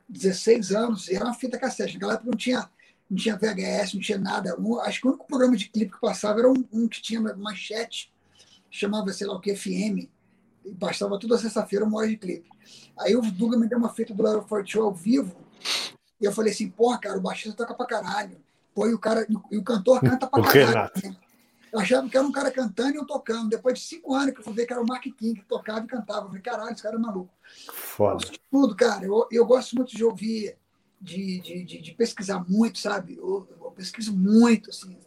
16 0.08 0.72
anos 0.72 1.08
e 1.08 1.16
era 1.16 1.26
uma 1.26 1.34
fita 1.34 1.60
cassete. 1.60 1.96
Naquela 1.96 2.14
época 2.14 2.30
não 2.30 2.38
tinha, 2.38 2.70
não 3.10 3.18
tinha 3.18 3.36
VHS, 3.36 3.94
não 3.94 4.02
tinha 4.02 4.18
nada. 4.18 4.60
Um, 4.60 4.80
acho 4.80 5.02
que 5.02 5.08
o 5.08 5.10
único 5.10 5.28
programa 5.28 5.58
de 5.58 5.70
clipe 5.70 5.92
que 5.92 6.00
passava 6.00 6.40
era 6.40 6.50
um, 6.50 6.64
um 6.72 6.88
que 6.88 7.02
tinha 7.02 7.20
manchete, 7.20 8.14
chamava, 8.72 9.12
sei 9.12 9.28
lá 9.28 9.36
o 9.36 9.42
que, 9.42 9.56
FM. 9.56 10.10
E 10.64 10.74
bastava 10.74 11.20
toda 11.20 11.38
sexta-feira 11.38 11.86
uma 11.86 11.98
hora 11.98 12.08
de 12.08 12.18
clipe. 12.18 12.50
Aí 12.98 13.16
o 13.16 13.22
Dunga 13.22 13.58
me 13.58 13.68
deu 13.68 13.78
uma 13.78 13.94
fita 13.94 14.14
do 14.14 14.24
Level 14.24 14.44
42 14.44 14.86
ao 14.86 14.94
vivo. 14.94 15.36
E 16.20 16.26
eu 16.26 16.32
falei 16.32 16.54
assim, 16.54 16.70
porra, 16.70 16.98
cara, 17.00 17.18
o 17.18 17.22
baixista 17.22 17.54
toca 17.54 17.74
pra 17.74 17.86
caralho. 17.86 18.38
Pô, 18.76 18.90
e 18.90 18.94
o, 18.94 19.00
cara, 19.00 19.26
e 19.50 19.58
o 19.58 19.64
cantor 19.64 20.02
canta 20.02 20.28
pra 20.28 20.44
caralho. 20.44 20.92
Né? 21.02 21.16
Eu 21.72 21.80
achava 21.80 22.10
que 22.10 22.18
era 22.18 22.28
um 22.28 22.32
cara 22.32 22.52
cantando 22.52 22.94
e 22.94 22.98
eu 22.98 23.06
tocando. 23.06 23.50
Depois 23.50 23.80
de 23.80 23.86
cinco 23.86 24.14
anos 24.14 24.34
que 24.34 24.42
eu 24.42 24.44
fui 24.44 24.54
ver 24.54 24.66
que 24.66 24.74
era 24.74 24.82
o 24.82 24.86
Mark 24.86 25.04
King 25.04 25.40
que 25.40 25.46
tocava 25.46 25.86
e 25.86 25.88
cantava. 25.88 26.26
Eu 26.26 26.28
falei, 26.28 26.42
caralho, 26.42 26.74
esse 26.74 26.84
cara 26.84 26.96
é 26.96 27.00
maluco. 27.00 27.34
Foda. 27.74 28.26
Tudo, 28.52 28.76
cara. 28.76 29.06
Eu, 29.06 29.28
eu 29.32 29.46
gosto 29.46 29.78
muito 29.78 29.96
de 29.96 30.04
ouvir, 30.04 30.58
de, 31.02 31.40
de, 31.40 31.64
de, 31.64 31.82
de 31.82 31.92
pesquisar 31.94 32.46
muito, 32.48 32.80
sabe? 32.80 33.16
Eu, 33.18 33.48
eu 33.62 33.72
pesquiso 33.72 34.16
muito, 34.16 34.70
assim. 34.70 34.98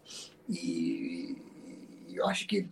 E, 0.49 1.37
e 2.09 2.17
eu 2.17 2.27
acho 2.27 2.47
que 2.47 2.67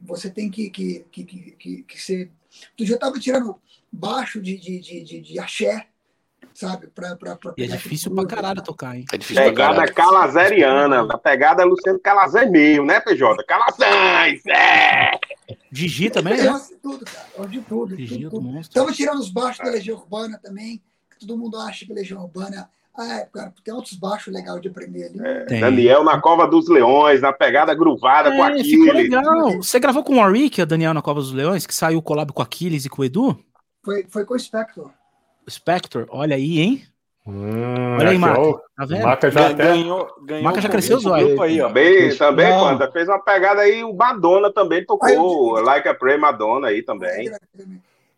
você 0.00 0.30
tem 0.30 0.50
que, 0.50 0.68
que, 0.68 1.06
que, 1.10 1.24
que, 1.24 1.50
que, 1.52 1.82
que 1.84 2.02
ser. 2.02 2.30
Outro 2.70 2.84
dia 2.84 2.94
eu 2.94 2.96
estava 2.96 3.18
tirando 3.18 3.58
baixo 3.90 4.40
de, 4.42 4.58
de, 4.58 4.78
de, 4.78 5.04
de, 5.04 5.20
de 5.20 5.38
axé, 5.38 5.88
sabe? 6.54 6.88
Pra, 6.88 7.16
pra, 7.16 7.36
pra 7.36 7.52
e 7.56 7.64
é 7.64 7.66
difícil 7.66 8.14
pra 8.14 8.26
caralho 8.26 8.62
tocar, 8.62 8.96
hein? 8.96 9.04
É 9.12 9.16
difícil 9.18 9.42
pra 9.42 9.50
Pegada 9.52 9.74
caralho. 9.92 9.94
calazeriana. 9.94 11.06
A 11.10 11.18
pegada 11.18 11.62
é 11.62 11.64
Luciano 11.64 11.98
Calazé 11.98 12.46
meio, 12.46 12.84
né, 12.84 13.00
PJ? 13.00 13.42
Calazans! 13.44 14.44
É! 14.46 15.12
Gigi 15.70 16.10
também, 16.10 16.34
Eu 16.38 16.44
né? 16.44 16.50
gosto 16.50 16.68
de 16.74 16.80
tudo, 16.80 17.04
cara. 17.04 17.26
Eu 17.34 17.38
gosto 17.38 17.50
de 17.50 17.60
tudo. 17.62 17.96
Gigi 17.96 18.14
tudo, 18.14 18.20
é 18.20 18.24
do 18.24 18.30
tudo. 18.30 18.42
monstro. 18.42 18.78
Estava 18.80 18.92
tirando 18.92 19.18
os 19.18 19.30
baixos 19.30 19.64
da 19.64 19.70
Legião 19.70 19.96
Urbana 19.98 20.38
também, 20.42 20.80
que 21.10 21.18
todo 21.26 21.36
mundo 21.38 21.58
acha 21.58 21.84
que 21.86 21.92
Legião 21.92 22.22
Urbana. 22.22 22.68
Ah, 22.94 23.20
é, 23.20 23.24
cara, 23.32 23.54
tem 23.64 23.72
outros 23.72 23.94
baixos 23.94 24.34
legais 24.34 24.60
de 24.60 24.68
aprender 24.68 25.04
ali. 25.04 25.46
Tem. 25.46 25.60
Daniel 25.60 26.04
na 26.04 26.20
Cova 26.20 26.46
dos 26.46 26.68
Leões, 26.68 27.22
na 27.22 27.32
pegada 27.32 27.74
gruvada 27.74 28.30
com 28.30 28.44
É, 28.44 28.62
ficou 28.62 28.90
Aquiles. 28.90 28.94
legal. 28.94 29.50
Você 29.62 29.80
gravou 29.80 30.04
com 30.04 30.12
o 30.12 30.16
Warwick, 30.18 30.60
a 30.60 30.66
Daniel 30.66 30.92
na 30.92 31.00
Cova 31.00 31.20
dos 31.20 31.32
Leões, 31.32 31.66
que 31.66 31.74
saiu 31.74 32.00
o 32.00 32.02
collab 32.02 32.30
com 32.34 32.42
Aquiles 32.42 32.84
e 32.84 32.90
com 32.90 33.00
o 33.00 33.04
Edu? 33.06 33.38
Foi, 33.82 34.04
foi 34.10 34.26
com 34.26 34.34
o 34.34 34.38
Spector. 34.38 34.90
Spector, 35.48 36.06
olha 36.10 36.36
aí, 36.36 36.60
hein? 36.60 36.82
Hum, 37.26 37.96
Olha 38.00 38.10
aí, 38.10 38.18
ó, 38.20 38.58
Tá 38.76 38.84
vendo? 38.84 39.02
Maca 39.04 39.30
já 39.30 39.46
até. 39.50 39.64
Ganhou, 39.64 40.08
ganhou 40.24 40.42
Maca 40.42 40.60
já 40.60 40.68
cresceu 40.68 40.96
os 40.96 41.06
olhos. 41.06 41.38
aí, 41.40 41.60
ó. 41.60 41.68
Também, 41.68 42.16
também 42.16 42.50
Não. 42.50 42.60
Panda, 42.64 42.90
fez 42.90 43.08
uma 43.08 43.20
pegada 43.22 43.60
aí, 43.60 43.84
o 43.84 43.94
Madonna 43.94 44.52
também 44.52 44.84
tocou, 44.84 45.52
Like 45.60 45.88
a 45.88 45.94
Pray 45.94 46.18
Madonna 46.18 46.68
aí 46.68 46.82
também. 46.82 47.30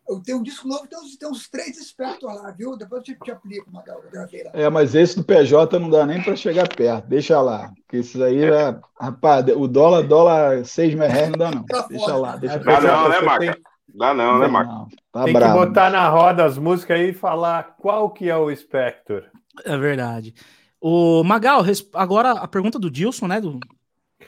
Eu 0.07 0.19
tenho 0.23 0.37
um 0.39 0.43
disco 0.43 0.67
novo, 0.67 0.87
tem 0.87 0.99
uns, 0.99 1.15
tem 1.17 1.27
uns 1.29 1.49
três 1.49 1.77
Spector 1.87 2.31
lá, 2.33 2.51
viu? 2.51 2.77
Depois 2.77 2.99
eu 3.07 3.15
te, 3.15 3.19
te 3.23 3.31
aplico, 3.31 3.71
Magal, 3.71 4.01
eu 4.03 4.11
gravei 4.11 4.43
lá. 4.43 4.51
É, 4.53 4.69
mas 4.69 4.93
esse 4.93 5.15
do 5.17 5.23
PJ 5.23 5.79
não 5.79 5.89
dá 5.89 6.05
nem 6.05 6.21
para 6.23 6.35
chegar 6.35 6.67
perto. 6.67 7.07
Deixa 7.07 7.41
lá. 7.41 7.71
Porque 7.81 7.97
esses 7.97 8.19
aí, 8.21 8.43
é, 8.43 8.75
rapaz, 8.99 9.45
o 9.55 9.67
dólar, 9.67 10.03
dólar 10.03 10.63
6 10.63 10.93
mil 10.93 11.07
reais 11.07 11.29
não 11.29 11.37
dá, 11.37 11.49
não. 11.51 11.63
Tá 11.65 11.85
Deixa 11.89 12.05
fora. 12.05 12.17
lá. 12.17 12.35
Deixa 12.37 12.59
Dá 12.59 12.81
não, 12.81 13.09
né, 13.09 13.37
tem- 13.39 13.55
Dá 13.95 14.13
não, 14.13 14.39
né, 14.39 14.47
Maca? 14.47 14.69
Não, 14.71 14.87
tá 15.15 15.23
Tem 15.23 15.33
que 15.33 15.39
bravo. 15.39 15.59
botar 15.65 15.89
na 15.89 16.09
roda 16.09 16.43
as 16.43 16.57
músicas 16.57 16.99
aí 16.99 17.09
e 17.11 17.13
falar 17.13 17.75
qual 17.77 18.09
que 18.09 18.29
é 18.29 18.35
o 18.35 18.53
Spector. 18.53 19.23
É 19.63 19.77
verdade. 19.77 20.33
O 20.81 21.23
Magal, 21.23 21.63
agora 21.93 22.31
a 22.33 22.47
pergunta 22.47 22.77
do 22.77 22.91
Dilson, 22.91 23.27
né? 23.27 23.39
Do, 23.39 23.59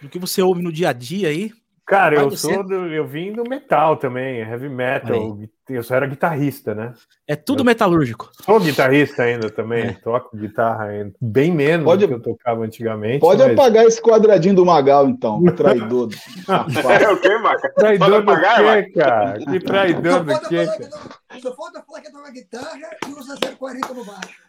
do 0.02 0.10
que 0.10 0.18
você 0.18 0.42
ouve 0.42 0.62
no 0.62 0.72
dia 0.72 0.90
a 0.90 0.94
dia 0.94 1.28
aí. 1.28 1.52
Cara, 1.88 2.18
Vai 2.18 2.26
eu 2.26 2.32
sou 2.32 2.64
do, 2.66 2.88
eu 2.94 3.08
vim 3.08 3.32
do 3.32 3.44
metal 3.50 3.96
também, 3.96 4.40
heavy 4.42 4.68
metal. 4.68 5.40
Eu 5.70 5.82
só 5.82 5.96
era 5.96 6.06
guitarrista, 6.06 6.76
né? 6.76 6.94
É 7.26 7.34
tudo 7.34 7.62
Eu- 7.62 7.66
metalúrgico. 7.66 8.30
Sou 8.44 8.60
guitarrista 8.60 9.24
ainda 9.24 9.50
também, 9.50 9.88
É. 9.88 9.94
toco 9.94 10.36
guitarra 10.36 10.84
ainda. 10.88 11.14
Bem 11.22 11.50
menos 11.50 11.86
Pode- 11.86 12.02
do 12.06 12.08
que 12.10 12.14
eu 12.16 12.22
tocava 12.22 12.62
antigamente. 12.66 13.20
Pode 13.22 13.42
mas... 13.42 13.54
apagar 13.54 13.86
esse 13.86 14.02
quadradinho 14.02 14.54
do 14.56 14.66
Magal, 14.66 15.08
então, 15.08 15.42
traidor. 15.56 16.10
É 17.02 17.10
o 17.10 17.22
quê, 17.22 17.38
Maca? 17.38 17.72
Traidor 17.76 18.10
Pode 18.10 18.26
do 18.26 18.32
apagar, 18.32 18.64
vai? 18.66 18.84
quê, 18.84 18.92
cara? 18.92 19.40
Que 19.40 19.60
traidor 19.62 20.12
Só 20.12 20.24
do 20.24 20.50
quê, 20.50 20.66
não- 20.66 21.40
Só 21.40 21.56
falta 21.56 21.82
falar 21.88 22.02
que 22.02 22.12
toca 22.12 22.32
guitarra 22.32 22.80
e 23.08 23.12
usa 23.14 23.38
040 23.58 23.94
no 23.94 24.04
baixo. 24.04 24.42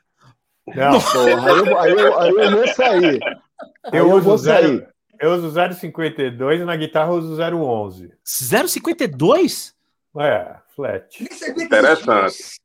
Não, 0.74 1.00
Porra, 1.00 1.52
aí 1.52 1.58
eu, 1.58 1.78
aí, 1.78 1.92
eu, 1.92 2.18
aí 2.18 2.30
eu 2.32 2.50
vou 2.50 2.68
sair. 2.68 3.20
Aí 3.22 3.98
eu, 3.98 4.08
eu 4.08 4.10
uso 4.10 4.20
vou 4.22 4.36
zero, 4.38 4.66
sair. 4.68 4.88
Eu 5.20 5.32
uso 5.34 5.48
0,52 5.50 6.60
e 6.60 6.64
na 6.64 6.76
guitarra 6.76 7.10
eu 7.12 7.16
uso 7.18 7.36
0,11. 7.36 8.10
0,52? 8.26 9.72
É, 10.18 10.56
flat. 10.74 11.06
Que 11.24 11.62
Interessante. 11.64 12.58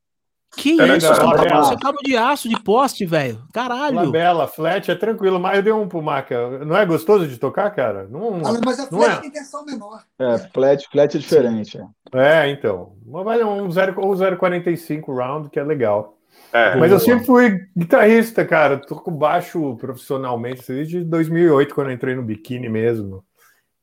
Que 0.56 0.76
Pera, 0.76 0.96
isso? 0.96 1.08
Você 1.08 1.20
tá-. 1.20 1.60
Você 1.62 1.76
cabo 1.78 1.98
de 2.04 2.16
aço 2.16 2.48
de 2.48 2.60
poste, 2.62 3.04
velho. 3.04 3.42
Caralho. 3.52 3.96
Labela, 3.96 4.46
flat 4.46 4.88
é 4.88 4.94
tranquilo, 4.94 5.40
mas 5.40 5.56
eu 5.56 5.62
dei 5.64 5.72
um 5.72 5.88
pro 5.88 6.00
Maca. 6.00 6.64
Não 6.64 6.76
é 6.76 6.86
gostoso 6.86 7.26
de 7.26 7.38
tocar, 7.38 7.70
cara? 7.72 8.06
Não, 8.08 8.36
Ah, 8.36 8.60
Mas 8.64 8.78
a 8.78 8.82
Não 8.82 9.00
flecha 9.00 9.16
é. 9.18 9.20
tem 9.20 9.30
tensão 9.32 9.64
menor. 9.64 10.04
É, 10.16 10.38
flat, 10.38 10.86
flat 10.90 11.16
é 11.16 11.20
diferente. 11.20 11.78
é. 12.12 12.44
É, 12.44 12.50
então. 12.50 12.92
Mas 13.04 13.24
vale 13.24 13.42
um 13.42 13.68
0 13.68 13.94
ou 14.00 14.14
0,45 14.14 15.12
round, 15.12 15.50
que 15.50 15.58
é 15.58 15.64
legal. 15.64 16.13
É. 16.54 16.76
Mas 16.76 16.92
eu 16.92 17.00
sempre 17.00 17.26
fui 17.26 17.66
guitarrista, 17.76 18.44
cara. 18.44 18.76
Toco 18.76 19.10
baixo 19.10 19.76
profissionalmente 19.76 20.62
desde 20.72 21.02
2008, 21.02 21.74
quando 21.74 21.88
eu 21.88 21.94
entrei 21.94 22.14
no 22.14 22.22
biquíni 22.22 22.68
mesmo. 22.68 23.24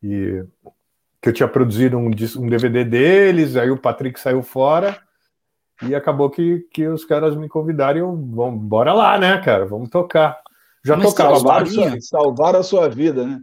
E 0.02 0.42
que 1.22 1.30
eu 1.30 1.34
tinha 1.34 1.50
produzido 1.50 1.98
um, 1.98 2.06
um 2.08 2.48
DVD 2.48 2.86
deles, 2.86 3.58
aí 3.58 3.70
o 3.70 3.78
Patrick 3.78 4.18
saiu 4.18 4.42
fora. 4.42 4.98
E 5.84 5.94
acabou 5.94 6.30
que, 6.30 6.60
que 6.72 6.88
os 6.88 7.04
caras 7.04 7.36
me 7.36 7.50
convidaram 7.50 7.98
e 7.98 8.02
eu, 8.02 8.16
vamos, 8.16 8.62
bora 8.64 8.94
lá, 8.94 9.18
né, 9.18 9.38
cara? 9.44 9.66
Vamos 9.66 9.90
tocar. 9.90 10.40
Já 10.84 10.96
Mas 10.96 11.08
tocava 11.08 11.36
Salvaram, 11.36 11.76
baixo. 11.76 12.02
salvaram 12.02 12.60
a 12.60 12.64
sua 12.64 12.88
vida, 12.88 13.26
né? 13.26 13.42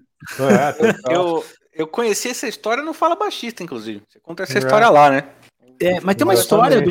É. 1.10 1.14
Eu, 1.14 1.44
eu 1.74 1.86
conheci 1.86 2.28
essa 2.28 2.48
história 2.48 2.82
no 2.82 2.92
Fala 2.94 3.14
Baixista, 3.14 3.62
inclusive. 3.62 4.02
Você 4.08 4.18
conta 4.20 4.42
essa 4.44 4.56
É. 4.56 4.58
história 4.58 4.88
lá, 4.88 5.10
né? 5.10 5.24
É, 5.80 6.00
mas 6.00 6.16
tem 6.16 6.24
uma 6.26 6.34
história 6.34 6.80
do, 6.80 6.90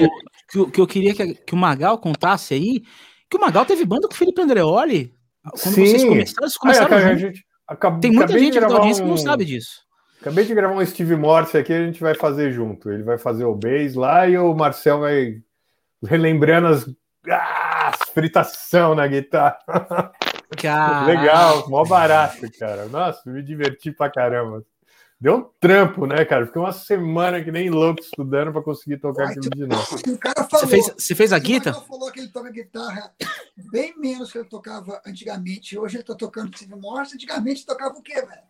que, 0.49 0.57
eu- 0.59 0.69
que 0.71 0.81
eu 0.81 0.88
queria 0.88 1.13
que, 1.13 1.33
que 1.35 1.53
o 1.53 1.57
Magal 1.57 1.97
contasse 1.97 2.53
aí. 2.53 2.81
Que 3.29 3.38
o 3.38 3.41
Magal 3.41 3.65
teve 3.65 3.83
banda 3.85 4.07
com 4.07 4.13
o 4.13 4.17
Felipe 4.17 4.41
Andreoli. 4.41 5.13
Quando 5.43 5.75
Sim. 5.75 5.85
vocês 5.85 6.03
começaram, 6.03 6.47
vocês 6.47 6.57
começaram 6.57 6.97
a 6.97 7.15
gente 7.15 7.43
acab- 7.67 7.99
Tem 8.01 8.11
muita 8.11 8.25
acabei 8.25 8.43
gente 8.45 8.59
da 8.59 8.67
audiência 8.67 9.01
que 9.03 9.07
não 9.09 9.15
um- 9.15 9.17
sabe 9.17 9.45
disso. 9.45 9.81
Acabei 10.21 10.45
de 10.45 10.53
gravar 10.55 10.73
um 10.75 10.85
Steve 10.85 11.15
Morse 11.15 11.57
aqui, 11.57 11.71
a 11.73 11.85
gente 11.85 11.99
vai 12.01 12.15
fazer 12.15 12.51
junto. 12.51 12.91
Ele 12.91 13.03
vai 13.03 13.17
fazer 13.17 13.45
o 13.45 13.53
bass 13.55 13.93
lá 13.95 14.27
e 14.27 14.38
o 14.38 14.53
Marcel 14.53 14.99
vai 15.01 15.35
relembrando 16.03 16.67
as, 16.67 16.89
ah, 17.29 17.91
as 17.93 18.09
fritação 18.09 18.95
na 18.95 19.05
guitarra. 19.07 19.57
Legal, 21.05 21.69
mó 21.69 21.83
barato, 21.85 22.41
cara. 22.57 22.85
Nossa, 22.88 23.21
me 23.29 23.43
diverti 23.43 23.91
pra 23.91 24.09
caramba. 24.09 24.63
Deu 25.20 25.36
um 25.36 25.49
trampo, 25.59 26.05
né, 26.05 26.24
cara? 26.26 26.45
Fiquei 26.45 26.61
uma 26.61 26.72
semana 26.72 27.43
que 27.43 27.51
nem 27.51 27.72
louco 27.72 28.01
estudando 28.01 28.51
pra 28.51 28.61
conseguir 28.61 28.97
tocar 28.99 29.26
Ai, 29.26 29.32
aquilo 29.32 29.49
de 29.49 29.65
novo. 29.65 29.97
O 30.13 30.18
cara 30.18 30.43
falou. 30.43 30.68
Você 30.68 30.68
fez, 30.68 30.86
você 30.95 31.15
fez 31.15 31.34
a 31.34 31.38
se 31.38 31.41
o 31.41 31.45
guita? 31.45 31.72
Magal 31.72 31.88
falou 31.88 32.11
que 32.11 32.20
ele 32.20 32.28
toca 32.28 32.51
guitarra 32.51 33.11
bem 33.72 33.97
menos 33.97 34.32
que 34.32 34.38
ele 34.38 34.47
tocava 34.47 35.01
antigamente. 35.05 35.78
Hoje 35.78 35.97
ele 35.97 36.03
tá 36.03 36.13
tocando 36.13 36.55
Steve 36.55 36.76
Morse. 36.76 37.15
Antigamente 37.15 37.61
ele 37.61 37.65
tocava 37.65 37.97
o 37.97 38.01
quê, 38.03 38.13
velho? 38.13 38.43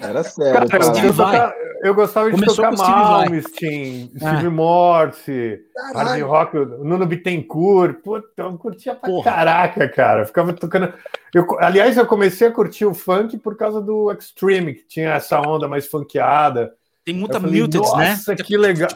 Era 0.00 0.22
sério. 0.22 0.52
Cara, 0.52 0.68
cara. 0.68 1.06
eu, 1.06 1.14
tocar- 1.14 1.54
eu 1.82 1.94
gostava 1.94 2.30
de 2.30 2.34
Começou 2.36 2.56
tocar 2.56 2.76
Steve. 2.76 2.90
Malmsteen, 2.92 4.12
Ah. 4.22 4.36
Steve 4.36 4.48
Morse, 4.48 5.60
Hard. 5.94 6.22
Rock, 6.22 6.56
Nuno 6.56 7.04
Bittencourt. 7.06 7.96
Puta, 8.02 8.28
eu 8.36 8.56
curtia 8.58 8.94
pra 8.94 9.08
Porra. 9.10 9.24
caraca, 9.32 9.88
cara. 9.88 10.24
Ficava 10.26 10.52
tocando. 10.52 10.92
Eu, 11.34 11.46
aliás, 11.58 11.96
eu 11.96 12.06
comecei 12.06 12.46
a 12.48 12.52
curtir 12.52 12.84
o 12.84 12.94
funk 12.94 13.36
por 13.38 13.56
causa 13.56 13.80
do 13.80 14.12
Extreme, 14.12 14.74
que 14.74 14.86
tinha 14.86 15.14
essa 15.14 15.40
onda 15.40 15.66
mais 15.66 15.86
funkeada. 15.88 16.72
Tem 17.04 17.14
muita 17.14 17.40
falei, 17.40 17.60
muted, 17.62 17.80
né? 17.96 18.10
Nossa, 18.10 18.36
que 18.36 18.56
legal. 18.56 18.90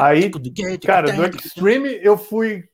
Aí, 0.00 0.30
Cara, 0.84 1.10
do 1.10 1.24
Extreme 1.26 1.98
eu 2.02 2.16
fui 2.18 2.64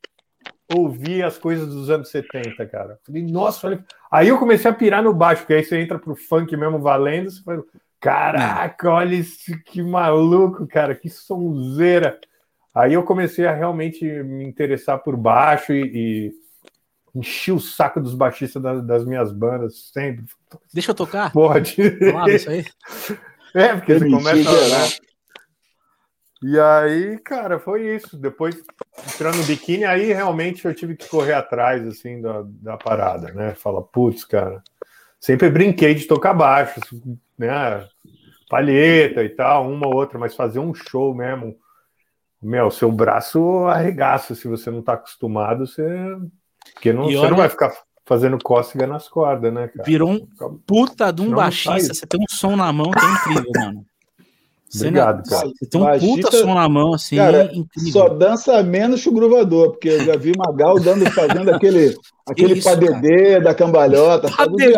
ouvir 0.73 1.23
as 1.23 1.37
coisas 1.37 1.67
dos 1.67 1.89
anos 1.89 2.09
70, 2.09 2.65
cara. 2.65 2.99
Falei, 3.05 3.23
nossa, 3.23 3.67
olha. 3.67 3.85
Aí 4.11 4.27
eu 4.27 4.39
comecei 4.39 4.69
a 4.69 4.73
pirar 4.73 5.03
no 5.03 5.13
baixo, 5.13 5.41
porque 5.41 5.53
aí 5.53 5.63
você 5.63 5.79
entra 5.79 5.99
pro 5.99 6.15
funk 6.15 6.55
mesmo 6.55 6.79
valendo, 6.79 7.29
você 7.29 7.41
fala, 7.43 7.63
caraca, 7.99 8.89
olha 8.89 9.15
isso, 9.15 9.51
que 9.65 9.81
maluco, 9.81 10.67
cara, 10.67 10.95
que 10.95 11.09
sonzeira. 11.09 12.19
Aí 12.73 12.93
eu 12.93 13.03
comecei 13.03 13.45
a 13.45 13.53
realmente 13.53 14.05
me 14.05 14.43
interessar 14.43 14.99
por 14.99 15.15
baixo 15.15 15.71
e, 15.71 15.83
e 15.93 16.31
enchi 17.15 17.51
o 17.51 17.59
saco 17.59 18.01
dos 18.01 18.13
baixistas 18.13 18.61
das, 18.61 18.85
das 18.85 19.05
minhas 19.05 19.31
bandas 19.31 19.89
sempre. 19.93 20.25
Deixa 20.73 20.91
eu 20.91 20.95
tocar? 20.95 21.31
Pode. 21.31 21.75
Falava 21.99 22.31
isso 22.31 22.49
aí. 22.49 22.65
É, 23.55 23.73
porque 23.73 23.97
você 23.97 24.09
começa 24.09 24.51
né? 24.51 25.05
E 26.43 26.59
aí, 26.59 27.17
cara, 27.19 27.57
foi 27.57 27.95
isso. 27.95 28.17
Depois, 28.17 28.61
entrando 29.13 29.37
no 29.37 29.43
biquíni, 29.43 29.83
aí 29.85 30.13
realmente 30.13 30.63
eu 30.65 30.73
tive 30.73 30.95
que 30.95 31.07
correr 31.07 31.33
atrás, 31.33 31.85
assim, 31.87 32.21
da, 32.21 32.43
da 32.45 32.77
parada, 32.77 33.31
né? 33.33 33.53
Fala, 33.55 33.81
putz, 33.81 34.23
cara, 34.23 34.63
sempre 35.19 35.49
brinquei 35.49 35.93
de 35.95 36.05
tocar 36.05 36.33
baixo, 36.33 36.79
né? 37.37 37.87
Palheta 38.49 39.23
e 39.23 39.29
tal, 39.29 39.69
uma 39.69 39.87
ou 39.87 39.95
outra, 39.95 40.19
mas 40.19 40.35
fazer 40.35 40.59
um 40.59 40.73
show 40.73 41.13
mesmo, 41.15 41.55
meu, 42.41 42.69
seu 42.69 42.91
braço 42.91 43.65
arregaça 43.65 44.35
se 44.35 44.47
você 44.47 44.69
não 44.69 44.81
tá 44.81 44.93
acostumado, 44.93 45.65
você... 45.65 45.83
Porque 46.73 46.93
não, 46.93 47.09
E 47.09 47.13
você 47.13 47.17
olha- 47.19 47.29
não 47.31 47.37
vai 47.37 47.49
ficar 47.49 47.73
fazendo 48.05 48.37
cócega 48.41 48.85
nas 48.85 49.07
cordas, 49.07 49.51
né, 49.51 49.67
cara? 49.67 49.83
Virou 49.83 50.11
um 50.11 50.27
puta 50.65 51.11
de 51.11 51.21
um 51.21 51.31
baixista. 51.33 51.93
Você 51.93 52.05
tem 52.05 52.19
um 52.19 52.25
som 52.35 52.55
na 52.55 52.71
mão 52.71 52.91
que 52.91 52.99
é 53.03 53.11
incrível, 53.33 53.51
mano. 53.55 53.85
Obrigado, 54.73 55.29
cara. 55.29 55.47
Você 55.47 55.65
tem 55.65 55.81
um 55.81 55.99
puta 55.99 56.31
som 56.31 56.53
na 56.53 56.67
mão, 56.67 56.93
assim, 56.93 57.15
Cara, 57.15 57.49
incrível. 57.53 57.91
Só 57.91 58.09
dança 58.09 58.61
menos 58.63 59.01
que 59.01 59.09
o 59.09 59.13
gruvador, 59.13 59.71
porque 59.71 59.89
eu 59.89 60.03
já 60.03 60.17
vi 60.17 60.33
Magal 60.37 60.79
dando, 60.79 61.09
fazendo 61.11 61.51
aquele, 61.51 61.95
aquele 62.27 62.55
isso, 62.55 62.67
padedê 62.67 63.39
da 63.39 63.53
cambalhota. 63.53 64.27
o 64.27 64.55
diabo? 64.55 64.75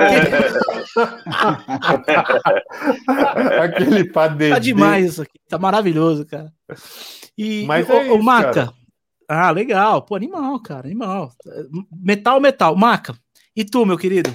Aquele 3.61 4.05
padedê. 4.05 4.49
Tá 4.49 4.59
demais 4.59 5.11
isso 5.11 5.21
aqui. 5.21 5.39
Tá 5.47 5.57
maravilhoso, 5.57 6.25
cara. 6.25 6.51
E, 7.37 7.65
Mas 7.65 7.87
e, 7.87 7.91
é 7.91 8.07
isso, 8.07 8.23
Maca. 8.23 8.53
cara. 8.53 8.73
Ah, 9.27 9.51
legal. 9.51 10.01
Pô, 10.01 10.15
animal, 10.15 10.59
cara, 10.61 10.87
animal. 10.87 11.31
Metal, 11.91 12.39
metal. 12.39 12.75
Maca. 12.75 13.15
E 13.55 13.65
tu, 13.65 13.85
meu 13.85 13.97
querido? 13.97 14.33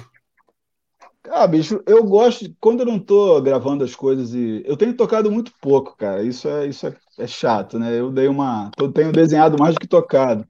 Ah, 1.29 1.47
bicho, 1.47 1.81
eu 1.87 2.03
gosto. 2.03 2.53
Quando 2.59 2.81
eu 2.81 2.85
não 2.85 2.99
tô 2.99 3.41
gravando 3.41 3.83
as 3.83 3.95
coisas 3.95 4.33
e. 4.33 4.61
Eu 4.65 4.75
tenho 4.75 4.95
tocado 4.95 5.31
muito 5.31 5.53
pouco, 5.61 5.95
cara. 5.95 6.21
Isso 6.23 6.47
é, 6.47 6.67
isso 6.67 6.85
é, 6.87 6.95
é 7.19 7.27
chato, 7.27 7.79
né? 7.79 7.97
Eu 7.97 8.11
dei 8.11 8.27
uma. 8.27 8.71
Eu 8.77 8.91
tenho 8.91 9.11
desenhado 9.11 9.57
mais 9.57 9.73
do 9.75 9.79
que 9.79 9.87
tocado. 9.87 10.45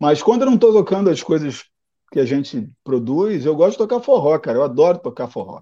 Mas 0.00 0.22
quando 0.22 0.42
eu 0.42 0.50
não 0.50 0.58
tô 0.58 0.72
tocando 0.72 1.10
as 1.10 1.22
coisas 1.22 1.64
que 2.12 2.20
a 2.20 2.24
gente 2.24 2.68
produz, 2.84 3.44
eu 3.44 3.54
gosto 3.56 3.72
de 3.72 3.78
tocar 3.78 4.00
forró, 4.00 4.38
cara. 4.38 4.58
Eu 4.58 4.62
adoro 4.64 4.98
tocar 4.98 5.28
forró. 5.28 5.60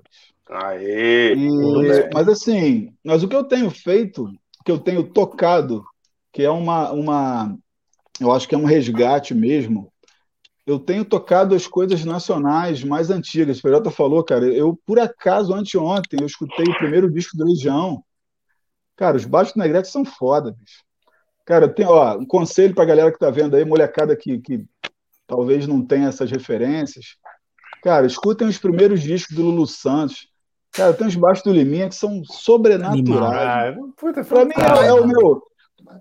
Aê! 0.49 1.35
E- 1.35 2.09
mas 2.12 2.29
assim, 2.29 2.95
mas 3.05 3.23
o 3.23 3.29
que 3.29 3.37
eu 3.37 3.45
tenho 3.45 3.71
feito, 3.71 4.31
que 4.65 4.71
eu 4.71 4.79
tenho 4.79 5.09
tocado, 5.11 5.85
que 6.33 6.43
é 6.43 6.51
uma, 6.51 6.93
uma, 6.93 7.59
eu 8.21 8.33
acho 8.33 8.49
que 8.49 8.55
é 8.57 8.59
um 8.59 8.67
resgate 8.67 9.35
mesmo. 9.35 9.93
Eu 10.67 10.79
tenho 10.79 11.05
tocado 11.05 11.55
as 11.55 11.67
coisas 11.67 12.05
nacionais 12.05 12.83
mais 12.83 13.11
antigas. 13.11 13.59
O 13.59 13.62
Peralta 13.62 13.91
falou, 13.91 14.25
cara, 14.25 14.47
eu 14.47 14.79
por 14.87 14.99
acaso 14.99 15.53
anteontem 15.53 16.21
eu 16.21 16.27
escutei 16.27 16.65
o 16.67 16.79
primeiro 16.79 17.11
disco 17.11 17.37
do 17.37 17.45
Legião. 17.45 18.03
Cara, 18.97 19.17
os 19.17 19.25
baixos 19.25 19.55
do 19.55 19.61
Negrete 19.61 19.89
são 19.89 20.05
foda, 20.05 20.53
bicho. 20.53 20.83
Cara, 21.45 21.69
tenho, 21.69 21.91
ó, 21.91 22.17
um 22.17 22.25
conselho 22.25 22.75
pra 22.75 22.87
galera 22.87 23.12
que 23.12 23.19
tá 23.19 23.31
vendo 23.31 23.55
aí, 23.55 23.65
molecada 23.65 24.17
que, 24.17 24.39
que 24.39 24.65
talvez 25.27 25.67
não 25.67 25.85
tenha 25.85 26.09
essas 26.09 26.31
referências. 26.31 27.17
Cara, 27.83 28.07
escutem 28.07 28.49
os 28.49 28.57
primeiros 28.57 29.03
discos 29.03 29.37
do 29.37 29.43
Lulu 29.43 29.67
Santos. 29.67 30.29
Cara, 30.73 30.95
tem 30.95 31.07
uns 31.07 31.17
baixos 31.17 31.45
do 31.45 31.53
Liminha 31.53 31.89
que 31.89 31.95
são 31.95 32.25
sobrenaturais. 32.25 33.77
Ah, 33.77 33.83
puta, 33.97 34.25
Pra 34.25 34.45
mim 34.45 34.55
é, 34.57 34.87
é 34.87 34.93
o 34.95 35.07
meu. 35.07 35.43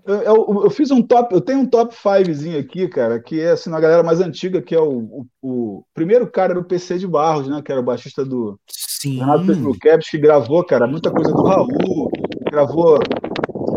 Eu, 0.06 0.22
eu- 0.22 0.60
eu 0.64 0.70
fiz 0.70 0.90
um 0.90 1.02
top, 1.02 1.34
eu 1.34 1.40
tenho 1.40 1.60
um 1.60 1.66
top 1.66 1.94
5zinho 1.94 2.58
aqui, 2.58 2.88
cara, 2.88 3.20
que 3.20 3.40
é 3.40 3.50
assim, 3.52 3.70
na 3.70 3.80
galera 3.80 4.02
mais 4.02 4.20
antiga, 4.20 4.62
que 4.62 4.74
é 4.74 4.80
o, 4.80 4.98
o, 4.98 5.26
o 5.42 5.84
primeiro 5.92 6.30
cara 6.30 6.52
era 6.52 6.60
o 6.60 6.64
PC 6.64 6.98
de 6.98 7.06
Barros, 7.06 7.48
né? 7.48 7.60
Que 7.62 7.70
era 7.70 7.80
o 7.80 7.84
baixista 7.84 8.24
do 8.24 8.58
Sim. 8.68 9.18
Renato 9.18 9.46
Pedro 9.46 9.78
Caps, 9.78 10.08
que 10.10 10.18
gravou, 10.18 10.64
cara, 10.64 10.86
muita 10.86 11.10
coisa 11.10 11.30
do 11.32 11.42
Raul, 11.42 12.10
gravou 12.50 12.98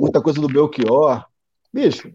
muita 0.01 0.21
coisa 0.21 0.39
do 0.39 0.47
Belchior. 0.47 1.25
Bicho. 1.73 2.11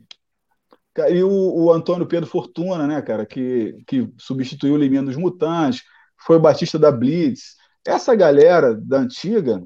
E 1.11 1.23
o, 1.23 1.31
o 1.65 1.73
Antônio 1.73 2.07
Pedro 2.07 2.29
Fortuna, 2.29 2.87
né, 2.87 3.01
cara, 3.01 3.25
que, 3.25 3.77
que 3.87 4.09
substituiu 4.19 4.75
o 4.75 4.77
Liminha 4.77 5.03
dos 5.03 5.17
Mutantes, 5.17 5.83
foi 6.27 6.37
o 6.37 6.41
Batista 6.41 6.79
da 6.79 6.93
Blitz. 6.93 7.57
Essa 7.87 8.15
galera 8.15 8.75
da 8.75 8.99
antiga 8.99 9.63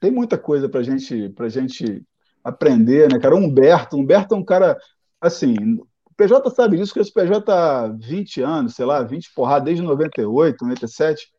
tem 0.00 0.10
muita 0.10 0.38
coisa 0.38 0.68
pra 0.68 0.82
gente, 0.82 1.28
pra 1.30 1.48
gente 1.48 2.02
aprender, 2.42 3.10
né, 3.12 3.18
cara? 3.18 3.34
O 3.34 3.38
Humberto, 3.38 3.96
o 3.96 4.00
Humberto 4.00 4.34
é 4.34 4.38
um 4.38 4.44
cara, 4.44 4.76
assim, 5.20 5.54
o 6.04 6.14
PJ 6.16 6.50
sabe 6.50 6.76
disso, 6.76 6.92
que 6.92 7.00
esse 7.00 7.12
PJ 7.12 7.52
há 7.52 7.88
20 7.88 8.42
anos, 8.42 8.74
sei 8.74 8.84
lá, 8.84 9.02
20 9.02 9.32
porrada, 9.34 9.66
desde 9.66 9.82
98, 9.82 10.64
97. 10.64 11.30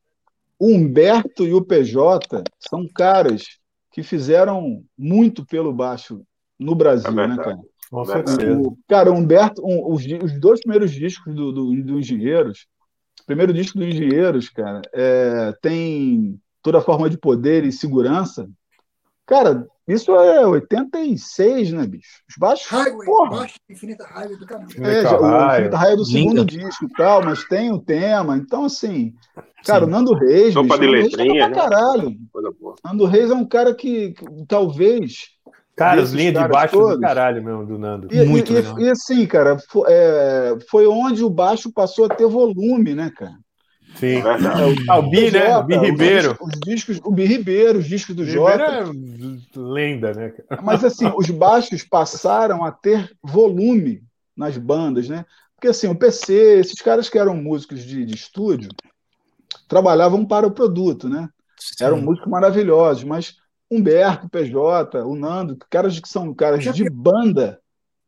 O 0.58 0.68
Humberto 0.68 1.44
e 1.44 1.54
o 1.54 1.64
PJ 1.64 2.44
são 2.60 2.88
caras 2.88 3.60
que 3.92 4.04
fizeram 4.04 4.84
muito 4.98 5.46
pelo 5.46 5.74
baixo 5.74 6.22
no 6.58 6.76
Brasil, 6.76 7.10
É 7.10 7.28
né, 7.28 7.36
cara? 7.38 7.60
Com 7.90 8.06
certeza. 8.06 8.60
O, 8.60 8.78
cara, 8.88 9.12
o 9.12 9.16
Humberto, 9.16 9.66
um, 9.66 9.92
os, 9.92 10.06
os 10.06 10.40
dois 10.40 10.60
primeiros 10.60 10.92
discos 10.92 11.34
do, 11.34 11.52
do, 11.52 11.84
do 11.84 12.00
Engenheiros, 12.00 12.68
o 13.22 13.26
primeiro 13.26 13.54
disco 13.54 13.78
do 13.78 13.86
Engenheiros, 13.86 14.50
cara, 14.50 14.82
é, 14.94 15.54
tem 15.62 16.40
toda 16.62 16.78
a 16.78 16.82
forma 16.82 17.10
de 17.10 17.18
poder 17.18 17.64
e 17.64 17.72
segurança. 17.72 18.48
Cara, 19.26 19.66
isso 19.90 20.16
é 20.16 20.46
86, 20.46 21.72
né, 21.74 21.86
bicho? 21.86 22.22
Os 22.30 22.36
baixos, 22.38 22.68
Highway, 22.68 23.06
porra. 23.06 23.30
baixo, 23.40 23.56
infinita 23.70 24.06
highway 24.06 24.38
do 24.38 24.46
caramba. 24.46 24.68
É, 24.78 25.02
já, 25.02 25.18
o 25.20 25.22
Raio. 25.24 25.52
Infinita 25.60 25.78
Raio 25.78 25.94
é 25.94 25.96
do 25.96 26.06
segundo 26.06 26.30
Linda. 26.42 26.46
disco 26.46 26.86
e 26.86 26.90
tal, 26.94 27.24
mas 27.26 27.44
tem 27.46 27.72
o 27.72 27.80
tema. 27.80 28.38
Então, 28.38 28.66
assim, 28.66 29.14
cara, 29.66 29.86
o 29.86 29.88
Nando 29.88 30.14
Reis, 30.14 30.54
Sopa 30.54 30.78
bicho, 30.78 30.80
de 30.80 30.86
Nando 30.86 30.98
Reis 31.02 31.12
letrinha, 31.18 31.50
pra 31.50 31.56
né? 31.56 31.70
caralho. 31.70 32.16
Nando 32.86 33.06
Reis 33.06 33.32
é 33.32 33.34
um 33.34 33.46
cara 33.46 33.74
que, 33.76 34.12
que 34.12 34.26
talvez 34.48 35.38
Cara, 35.76 36.02
as 36.02 36.12
linhas 36.12 36.34
de 36.34 36.48
baixo 36.50 36.76
do 36.76 36.82
todos. 36.84 37.00
caralho 37.00 37.42
mesmo, 37.42 37.66
do 37.66 37.78
Nando. 37.80 38.08
E, 38.14 38.26
Muito 38.26 38.52
e- 38.52 38.56
legal. 38.56 38.80
e 38.80 38.90
assim, 38.90 39.26
cara, 39.26 39.58
fo- 39.70 39.86
é, 39.88 40.58
foi 40.70 40.86
onde 40.86 41.24
o 41.24 41.30
baixo 41.30 41.72
passou 41.72 42.04
a 42.06 42.10
ter 42.10 42.28
volume, 42.28 42.94
né, 42.94 43.10
cara? 43.16 43.32
Sim. 43.96 44.22
Verdade. 44.22 44.86
Ah, 44.90 45.00
o 45.00 45.10
Bi, 45.10 45.32
né? 45.32 45.48
Jota, 45.48 45.60
O 45.60 45.64
Bi 45.64 45.76
os 45.76 45.82
Ribeiro. 45.82 46.30
discos- 46.30 46.48
Os, 46.48 46.60
discos, 46.62 47.02
o 47.04 47.12
Bi 47.12 47.26
Ribeiro, 47.26 47.80
os 47.80 47.86
discos 47.88 48.16
do 48.16 48.26
Jota. 48.26 48.64
é 48.64 49.60
lenda, 49.60 50.14
né? 50.14 50.34
Mas 50.64 50.84
assim, 50.84 51.12
os 51.18 51.30
baixos 51.30 51.84
passaram 51.84 52.64
a 52.64 52.72
ter 52.72 53.12
volume 53.24 54.04
nas 54.38 54.58
bandas, 54.58 55.10
né? 55.10 55.26
Porque 55.56 55.68
assim, 55.68 55.88
o 55.88 55.96
PC, 55.96 56.60
esses 56.60 56.80
caras 56.82 57.10
que 57.10 57.18
eram 57.20 57.36
músicos 57.36 57.84
de, 57.84 58.06
de 58.06 58.16
estúdio, 58.16 58.70
trabalhavam 59.68 60.26
para 60.26 60.48
o 60.48 60.52
produto, 60.52 61.10
né? 61.10 61.28
Sim. 61.58 61.84
Eram 61.84 62.02
músicos 62.02 62.30
maravilhosos, 62.30 63.04
mas 63.04 63.36
Humberto, 63.70 64.30
PJ, 64.30 65.04
o 65.06 65.16
Nando, 65.16 65.58
caras 65.70 66.00
que 66.00 66.08
são 66.10 66.34
caras 66.34 66.64
de 66.64 66.90
banda, 66.90 67.60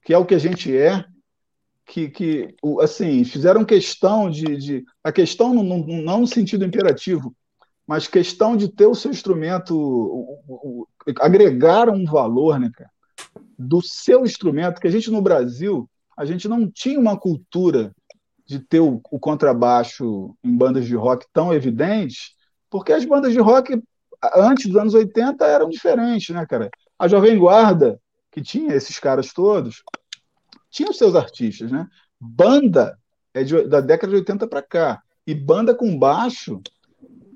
que 0.03 0.14
é 0.14 0.18
o 0.18 0.26
que 0.26 0.34
a 0.36 0.40
gente 0.40 0.76
é, 0.76 1.06
que, 1.91 2.07
que 2.07 2.55
assim, 2.81 3.22
fizeram 3.26 3.65
questão 3.65 4.30
de, 4.30 4.55
de 4.55 4.85
a 5.03 5.11
questão 5.11 5.53
não, 5.53 5.80
não, 5.80 6.22
no 6.22 6.27
sentido 6.27 6.63
imperativo, 6.63 7.35
mas 7.85 8.07
questão 8.07 8.55
de 8.55 8.69
ter 8.69 8.85
o 8.85 8.95
seu 8.95 9.11
instrumento, 9.11 9.77
o- 9.77 10.39
o- 10.47 10.81
o- 10.84 10.88
agregaram 11.19 11.93
um 11.93 12.05
valor, 12.05 12.57
né, 12.57 12.72
cara, 12.73 12.89
do 13.59 13.81
seu 13.81 14.23
instrumento, 14.23 14.80
que 14.80 14.88
a 14.88 14.91
gente 14.91 15.11
no 15.11 15.22
Brasil, 15.22 15.89
a 16.18 16.23
gente 16.23 16.47
não 16.47 16.72
tinha 16.72 16.97
uma 16.97 17.19
cultura 17.19 17.91
de 18.47 18.59
ter 18.59 18.80
o, 18.80 19.01
o 19.11 19.19
contrabaixo 19.19 20.34
em 20.41 20.55
bandas 20.55 20.85
de 20.85 20.95
rock 20.95 21.26
tão 21.34 21.53
evidente, 21.53 22.31
porque 22.69 22.93
as 22.93 23.03
bandas 23.03 23.34
de 23.34 23.39
rock 23.39 23.81
antes 24.34 24.68
dos 24.68 24.77
anos 24.77 24.93
80 24.93 25.45
eram 25.45 25.68
diferentes, 25.68 26.34
né, 26.34 26.45
cara? 26.45 26.69
A 26.97 27.09
Jovem 27.09 27.38
Guarda, 27.38 27.99
que 28.31 28.41
tinha 28.41 28.73
esses 28.73 28.97
caras 28.97 29.34
todos, 29.34 29.84
tinha 30.72 30.89
os 30.89 30.98
seus 30.98 31.15
artistas, 31.15 31.72
né? 31.72 31.85
Banda 32.19 32.98
é 33.34 33.43
de- 33.43 33.68
da 33.68 33.81
década 33.81 34.11
de 34.11 34.19
80 34.19 34.48
para 34.48 34.61
cá. 34.61 35.02
E 35.27 35.35
banda 35.35 35.76
com 35.76 35.98
baixo, 35.98 36.61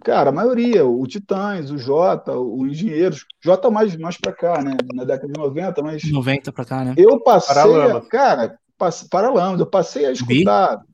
cara, 0.04 0.30
a 0.30 0.34
maioria, 0.34 0.86
o 0.86 1.06
Titãs, 1.06 1.70
o 1.70 1.78
Jota, 1.78 2.38
o 2.38 2.66
Engenheiros, 2.66 3.26
Jota 3.44 3.70
mais, 3.70 3.96
mais 3.96 4.18
para 4.18 4.32
cá, 4.34 4.62
né? 4.64 4.76
Na 4.94 5.04
década 5.04 5.32
de 5.32 5.40
90, 5.40 5.84
mas. 5.84 6.04
90 6.04 6.52
para 6.52 6.66
cá, 6.66 6.84
né? 6.84 6.96
Eu 6.98 7.20
passei, 7.20 7.82
a, 7.82 8.02
cara, 8.02 8.58
passe, 8.78 9.08
Paralamas, 9.10 9.60
eu 9.60 9.68
passei 9.68 10.06
a 10.06 10.12
escutar, 10.12 10.78
Vi? 10.78 10.86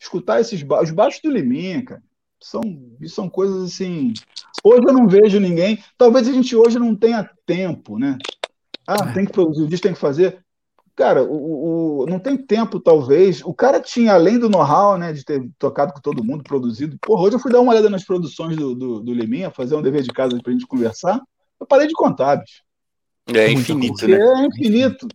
escutar 0.00 0.40
esses 0.40 0.62
os 0.62 0.90
baixos 0.90 1.20
do 1.22 1.30
Liminha, 1.30 1.84
cara. 1.84 2.02
São, 2.40 2.62
são 3.06 3.28
coisas 3.28 3.64
assim. 3.64 4.12
Hoje 4.62 4.82
eu 4.86 4.92
não 4.92 5.08
vejo 5.08 5.40
ninguém. 5.40 5.82
Talvez 5.96 6.28
a 6.28 6.32
gente 6.32 6.54
hoje 6.54 6.78
não 6.78 6.94
tenha 6.94 7.28
tempo, 7.44 7.98
né? 7.98 8.16
Ah, 8.86 9.08
é. 9.10 9.12
tem 9.12 9.26
que 9.26 9.32
produzir, 9.32 9.62
o 9.64 9.66
disco 9.66 9.82
tem 9.82 9.92
que 9.92 9.98
fazer. 9.98 10.44
Cara, 10.98 11.22
o, 11.22 12.00
o, 12.00 12.06
não 12.06 12.18
tem 12.18 12.36
tempo, 12.36 12.80
talvez. 12.80 13.40
O 13.44 13.54
cara 13.54 13.78
tinha, 13.78 14.14
além 14.14 14.36
do 14.36 14.50
know-how, 14.50 14.98
né, 14.98 15.12
de 15.12 15.24
ter 15.24 15.48
tocado 15.56 15.92
com 15.92 16.00
todo 16.00 16.24
mundo, 16.24 16.42
produzido. 16.42 16.98
Porra, 17.00 17.22
hoje 17.22 17.36
eu 17.36 17.38
fui 17.38 17.52
dar 17.52 17.60
uma 17.60 17.70
olhada 17.70 17.88
nas 17.88 18.02
produções 18.02 18.56
do, 18.56 18.74
do, 18.74 18.98
do 18.98 19.14
Liminha, 19.14 19.48
fazer 19.48 19.76
um 19.76 19.80
dever 19.80 20.02
de 20.02 20.08
casa 20.08 20.36
pra 20.42 20.52
gente 20.52 20.66
conversar. 20.66 21.22
Eu 21.60 21.64
parei 21.68 21.86
de 21.86 21.92
contar, 21.92 22.38
bicho. 22.38 22.64
É 23.32 23.48
infinito, 23.48 24.08
né? 24.08 24.18
É 24.18 24.46
infinito. 24.46 25.06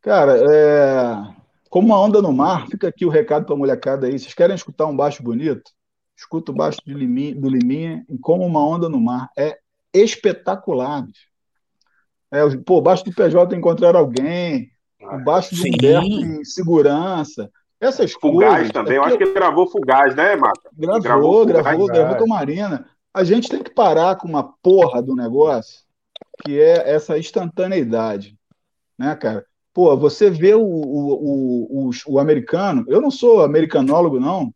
Cara, 0.00 0.42
é... 0.42 1.34
como 1.70 1.86
uma 1.86 2.00
onda 2.00 2.20
no 2.20 2.32
mar, 2.32 2.66
fica 2.66 2.88
aqui 2.88 3.06
o 3.06 3.08
recado 3.08 3.46
pra 3.46 3.54
molecada 3.54 4.08
aí. 4.08 4.18
Vocês 4.18 4.34
querem 4.34 4.56
escutar 4.56 4.86
um 4.86 4.96
baixo 4.96 5.22
bonito? 5.22 5.70
Escuta 6.16 6.50
o 6.50 6.54
baixo 6.54 6.80
do 6.84 6.98
Liminha, 6.98 7.36
do 7.36 7.48
Liminha 7.48 8.04
em 8.08 8.18
Como 8.18 8.44
uma 8.44 8.66
Onda 8.66 8.88
no 8.88 9.00
Mar. 9.00 9.28
É 9.38 9.56
espetacular, 9.94 11.02
bicho. 11.02 11.28
É, 12.28 12.40
pô, 12.66 12.80
baixo 12.80 13.04
do 13.04 13.14
PJ 13.14 13.54
encontrar 13.54 13.94
alguém, 13.94 14.68
o 15.14 15.24
baixo 15.24 15.54
do 15.54 15.62
Humberto 15.62 16.06
em 16.06 16.44
segurança. 16.44 17.50
Essas 17.80 18.12
Fugaz 18.12 18.54
coisas. 18.54 18.72
também, 18.72 18.96
eu 18.96 19.04
acho 19.04 19.16
que 19.16 19.22
ele 19.22 19.34
gravou 19.34 19.70
Fugaz, 19.70 20.14
né, 20.14 20.34
Marco? 20.34 20.62
Gravou, 20.76 21.00
gravou, 21.00 21.46
gravou, 21.46 21.86
gravou 21.86 22.16
com 22.16 22.24
a 22.24 22.36
Marina. 22.36 22.86
A 23.14 23.22
gente 23.22 23.48
tem 23.48 23.62
que 23.62 23.70
parar 23.70 24.16
com 24.16 24.26
uma 24.26 24.52
porra 24.62 25.00
do 25.00 25.14
negócio 25.14 25.86
que 26.44 26.60
é 26.60 26.90
essa 26.90 27.18
instantaneidade, 27.18 28.36
né, 28.96 29.14
cara? 29.16 29.44
Pô, 29.72 29.96
você 29.96 30.30
vê 30.30 30.54
o, 30.54 30.62
o, 30.62 31.88
o, 31.88 31.90
o, 32.06 32.18
americano, 32.18 32.84
eu 32.88 33.00
não 33.00 33.10
sou 33.10 33.42
americanólogo, 33.42 34.18
não, 34.18 34.52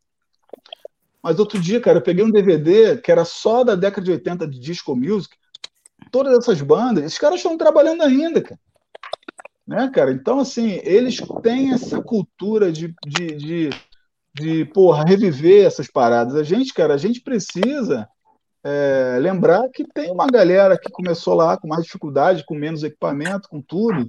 mas 1.22 1.38
outro 1.38 1.60
dia, 1.60 1.80
cara, 1.80 1.98
eu 1.98 2.02
peguei 2.02 2.24
um 2.24 2.30
DVD 2.30 2.96
que 2.96 3.10
era 3.10 3.24
só 3.24 3.62
da 3.62 3.76
década 3.76 4.04
de 4.04 4.10
80 4.10 4.48
de 4.48 4.58
disco 4.58 4.96
music, 4.96 5.36
todas 6.10 6.36
essas 6.36 6.60
bandas, 6.60 7.04
esses 7.04 7.18
caras 7.18 7.36
estão 7.36 7.56
trabalhando 7.56 8.02
ainda, 8.02 8.42
cara. 8.42 8.58
Né, 9.66 9.88
cara? 9.90 10.12
Então, 10.12 10.40
assim, 10.40 10.80
eles 10.82 11.18
têm 11.42 11.72
essa 11.72 12.02
cultura 12.02 12.72
de, 12.72 12.94
de, 13.06 13.26
de, 13.36 13.70
de 14.34 14.64
porra, 14.66 15.04
reviver 15.04 15.64
essas 15.66 15.88
paradas. 15.88 16.34
A 16.34 16.42
gente, 16.42 16.74
cara, 16.74 16.94
a 16.94 16.98
gente 16.98 17.20
precisa 17.20 18.08
é, 18.64 19.18
lembrar 19.20 19.68
que 19.70 19.84
tem 19.84 20.10
uma 20.10 20.26
galera 20.26 20.78
que 20.78 20.90
começou 20.90 21.34
lá 21.34 21.56
com 21.56 21.68
mais 21.68 21.84
dificuldade, 21.84 22.44
com 22.44 22.54
menos 22.54 22.82
equipamento, 22.82 23.48
com 23.48 23.60
tudo, 23.60 24.08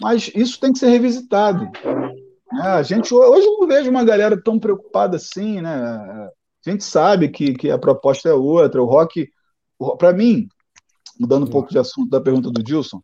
mas 0.00 0.30
isso 0.34 0.60
tem 0.60 0.72
que 0.72 0.78
ser 0.78 0.88
revisitado. 0.88 1.70
É, 2.62 2.68
a 2.68 2.82
gente 2.82 3.12
hoje 3.12 3.46
eu 3.46 3.58
não 3.58 3.66
vejo 3.66 3.90
uma 3.90 4.04
galera 4.04 4.40
tão 4.40 4.58
preocupada 4.58 5.16
assim, 5.16 5.60
né? 5.60 5.70
A 5.70 6.30
gente 6.70 6.84
sabe 6.84 7.28
que, 7.28 7.54
que 7.54 7.70
a 7.70 7.78
proposta 7.78 8.28
é 8.28 8.32
outra. 8.32 8.82
O 8.82 8.86
rock, 8.86 9.28
para 9.98 10.12
mim, 10.12 10.48
mudando 11.18 11.46
um 11.46 11.50
pouco 11.50 11.70
de 11.70 11.78
assunto 11.78 12.10
da 12.10 12.20
pergunta 12.20 12.50
do 12.50 12.62
Dilson, 12.62 13.00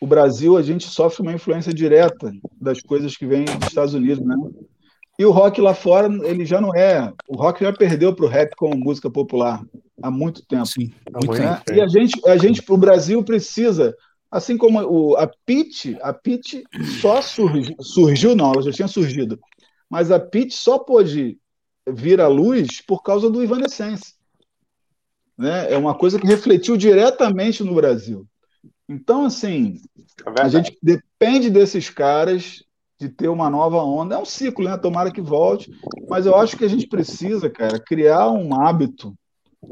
o 0.00 0.06
Brasil, 0.06 0.56
a 0.56 0.62
gente 0.62 0.88
sofre 0.88 1.22
uma 1.22 1.32
influência 1.32 1.74
direta 1.74 2.32
das 2.58 2.80
coisas 2.80 3.16
que 3.16 3.26
vêm 3.26 3.44
dos 3.44 3.68
Estados 3.68 3.92
Unidos, 3.92 4.24
né? 4.24 4.34
E 5.18 5.26
o 5.26 5.30
rock 5.30 5.60
lá 5.60 5.74
fora, 5.74 6.08
ele 6.26 6.46
já 6.46 6.58
não 6.62 6.74
é. 6.74 7.12
O 7.28 7.36
rock 7.36 7.62
já 7.62 7.70
perdeu 7.70 8.14
para 8.14 8.24
o 8.24 8.28
rap 8.28 8.56
como 8.56 8.74
música 8.74 9.10
popular 9.10 9.62
há 10.02 10.10
muito 10.10 10.42
tempo. 10.46 10.64
Sim, 10.64 10.90
muito 11.12 11.42
né? 11.42 11.60
tempo. 11.66 11.78
E 11.78 11.82
a 11.82 11.86
gente, 11.86 12.28
a 12.28 12.36
gente, 12.38 12.62
o 12.66 12.76
Brasil 12.78 13.22
precisa, 13.22 13.94
assim 14.30 14.56
como 14.56 14.80
o, 14.80 15.16
a 15.16 15.30
Pitch, 15.44 15.94
a 16.00 16.14
Pitch 16.14 16.62
só 17.02 17.20
surgiu, 17.20 17.76
surgiu, 17.80 18.34
não, 18.34 18.52
ela 18.52 18.62
já 18.62 18.72
tinha 18.72 18.88
surgido, 18.88 19.38
mas 19.90 20.10
a 20.10 20.18
Pitch 20.18 20.54
só 20.54 20.78
pôde 20.78 21.36
vir 21.86 22.18
à 22.18 22.28
luz 22.28 22.80
por 22.86 23.02
causa 23.02 23.28
do 23.28 23.42
Evanescence. 23.42 24.14
Né? 25.36 25.70
É 25.70 25.76
uma 25.76 25.94
coisa 25.94 26.18
que 26.18 26.26
refletiu 26.26 26.78
diretamente 26.78 27.62
no 27.62 27.74
Brasil. 27.74 28.26
Então, 28.90 29.24
assim, 29.24 29.80
é 30.36 30.42
a 30.42 30.48
gente 30.48 30.76
depende 30.82 31.48
desses 31.48 31.88
caras 31.88 32.64
de 32.98 33.08
ter 33.08 33.28
uma 33.28 33.48
nova 33.48 33.76
onda. 33.84 34.16
É 34.16 34.18
um 34.18 34.24
ciclo, 34.24 34.64
né? 34.64 34.76
Tomara 34.76 35.12
que 35.12 35.20
volte. 35.20 35.70
Mas 36.08 36.26
eu 36.26 36.34
acho 36.34 36.56
que 36.56 36.64
a 36.64 36.68
gente 36.68 36.88
precisa, 36.88 37.48
cara, 37.48 37.78
criar 37.78 38.28
um 38.30 38.52
hábito 38.52 39.14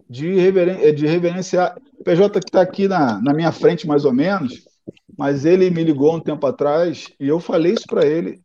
de, 0.09 0.37
reveren 0.37 0.95
de 0.95 1.05
reverenciar. 1.05 1.77
O 1.99 2.05
PJ 2.05 2.39
que 2.39 2.49
está 2.49 2.61
aqui 2.61 2.87
na, 2.87 3.21
na 3.21 3.35
minha 3.35 3.51
frente, 3.51 3.89
mais 3.89 4.05
ou 4.05 4.13
menos, 4.13 4.65
mas 5.19 5.45
ele 5.45 5.69
me 5.69 5.83
ligou 5.83 6.15
um 6.15 6.21
tempo 6.21 6.47
atrás 6.47 7.09
e 7.19 7.27
eu 7.27 7.41
falei 7.41 7.73
isso 7.73 7.89
para 7.89 8.07
ele, 8.07 8.41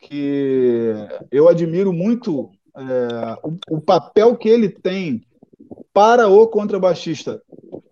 que 0.00 0.94
eu 1.30 1.50
admiro 1.50 1.92
muito 1.92 2.50
é, 2.74 3.38
o, 3.44 3.76
o 3.76 3.80
papel 3.80 4.34
que 4.36 4.48
ele 4.48 4.70
tem 4.70 5.22
para 5.92 6.28
o 6.28 6.46
contrabaixista 6.48 7.42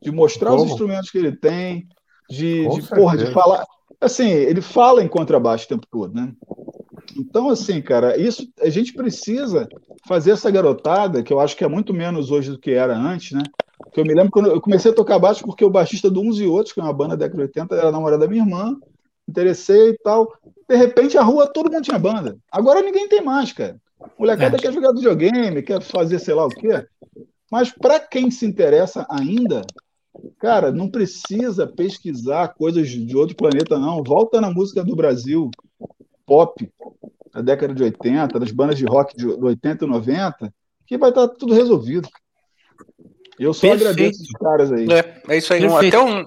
de 0.05 0.13
mostrar 0.13 0.51
Como? 0.51 0.63
os 0.63 0.71
instrumentos 0.71 1.11
que 1.11 1.17
ele 1.17 1.33
tem, 1.33 1.89
de, 2.29 2.69
de 2.69 2.89
porra, 2.89 3.17
de 3.17 3.33
falar. 3.33 3.65
Assim, 4.01 4.29
ele 4.29 4.61
fala 4.61 5.03
em 5.03 5.09
contrabaixo 5.09 5.65
o 5.65 5.69
tempo 5.69 5.87
todo, 5.91 6.15
né? 6.15 6.31
Então, 7.17 7.49
assim, 7.49 7.81
cara, 7.81 8.19
isso 8.19 8.47
a 8.61 8.69
gente 8.69 8.93
precisa 8.93 9.67
fazer 10.07 10.33
essa 10.33 10.51
garotada, 10.51 11.23
que 11.23 11.33
eu 11.33 11.41
acho 11.41 11.57
que 11.57 11.65
é 11.65 11.69
muito 11.69 11.95
menos 11.95 12.31
hoje 12.31 12.51
do 12.51 12.59
que 12.59 12.73
era 12.73 12.95
antes, 12.95 13.33
né? 13.33 13.43
Que 13.93 14.01
eu 14.01 14.05
me 14.05 14.15
lembro 14.15 14.31
quando 14.31 14.51
eu 14.51 14.61
comecei 14.61 14.91
a 14.91 14.95
tocar 14.95 15.19
baixo 15.19 15.45
porque 15.45 15.65
o 15.65 15.71
baixista 15.71 16.11
do 16.11 16.21
Uns 16.21 16.39
e 16.39 16.47
Outros, 16.47 16.75
que 16.75 16.81
é 16.81 16.83
uma 16.83 16.93
banda 16.93 17.17
da 17.17 17.27
década 17.27 17.39
de 17.39 17.49
80, 17.61 17.75
era 17.75 17.93
namorada 17.93 18.27
da 18.27 18.29
minha 18.29 18.43
irmã, 18.43 18.77
interessei 19.27 19.91
e 19.91 19.99
tal. 19.99 20.31
De 20.69 20.77
repente, 20.77 21.17
a 21.17 21.23
rua, 21.23 21.47
todo 21.47 21.73
mundo 21.73 21.85
tinha 21.85 21.99
banda. 21.99 22.37
Agora 22.53 22.83
ninguém 22.83 23.09
tem 23.09 23.23
mais, 23.23 23.53
cara. 23.53 23.77
Molecada 24.19 24.57
é. 24.57 24.61
quer 24.61 24.73
jogar 24.73 24.93
videogame, 24.93 25.63
quer 25.63 25.81
fazer 25.81 26.19
sei 26.19 26.35
lá 26.35 26.45
o 26.45 26.51
quê. 26.51 26.87
Mas 27.51 27.71
para 27.71 28.01
quem 28.01 28.31
se 28.31 28.45
interessa 28.45 29.07
ainda, 29.09 29.63
Cara, 30.39 30.71
não 30.71 30.89
precisa 30.89 31.67
pesquisar 31.67 32.49
coisas 32.49 32.89
de 32.89 33.17
outro 33.17 33.37
planeta, 33.37 33.79
não. 33.79 34.03
Volta 34.03 34.41
na 34.41 34.51
música 34.51 34.85
do 34.85 34.97
Brasil, 34.97 35.51
pop, 36.27 36.71
da 37.33 37.41
década 37.41 37.75
de 37.75 37.83
80, 37.83 38.39
das 38.39 38.51
bandas 38.51 38.79
de 38.79 38.85
rock 38.85 39.17
de 39.17 39.27
80 39.27 39.85
e 39.85 39.89
90, 39.89 40.55
que 40.87 40.99
vai 40.99 41.11
estar 41.11 41.29
tudo 41.29 41.55
resolvido. 41.55 42.09
Eu 43.39 43.53
só 43.53 43.63
Perfeito. 43.63 43.91
agradeço 43.91 44.23
os 44.23 44.31
caras 44.33 44.73
aí. 44.73 44.87
É, 44.91 45.23
é 45.29 45.39
isso 45.39 45.53
aí. 45.53 45.67
Um, 45.67 45.77
até 45.77 45.99
um, 45.99 46.25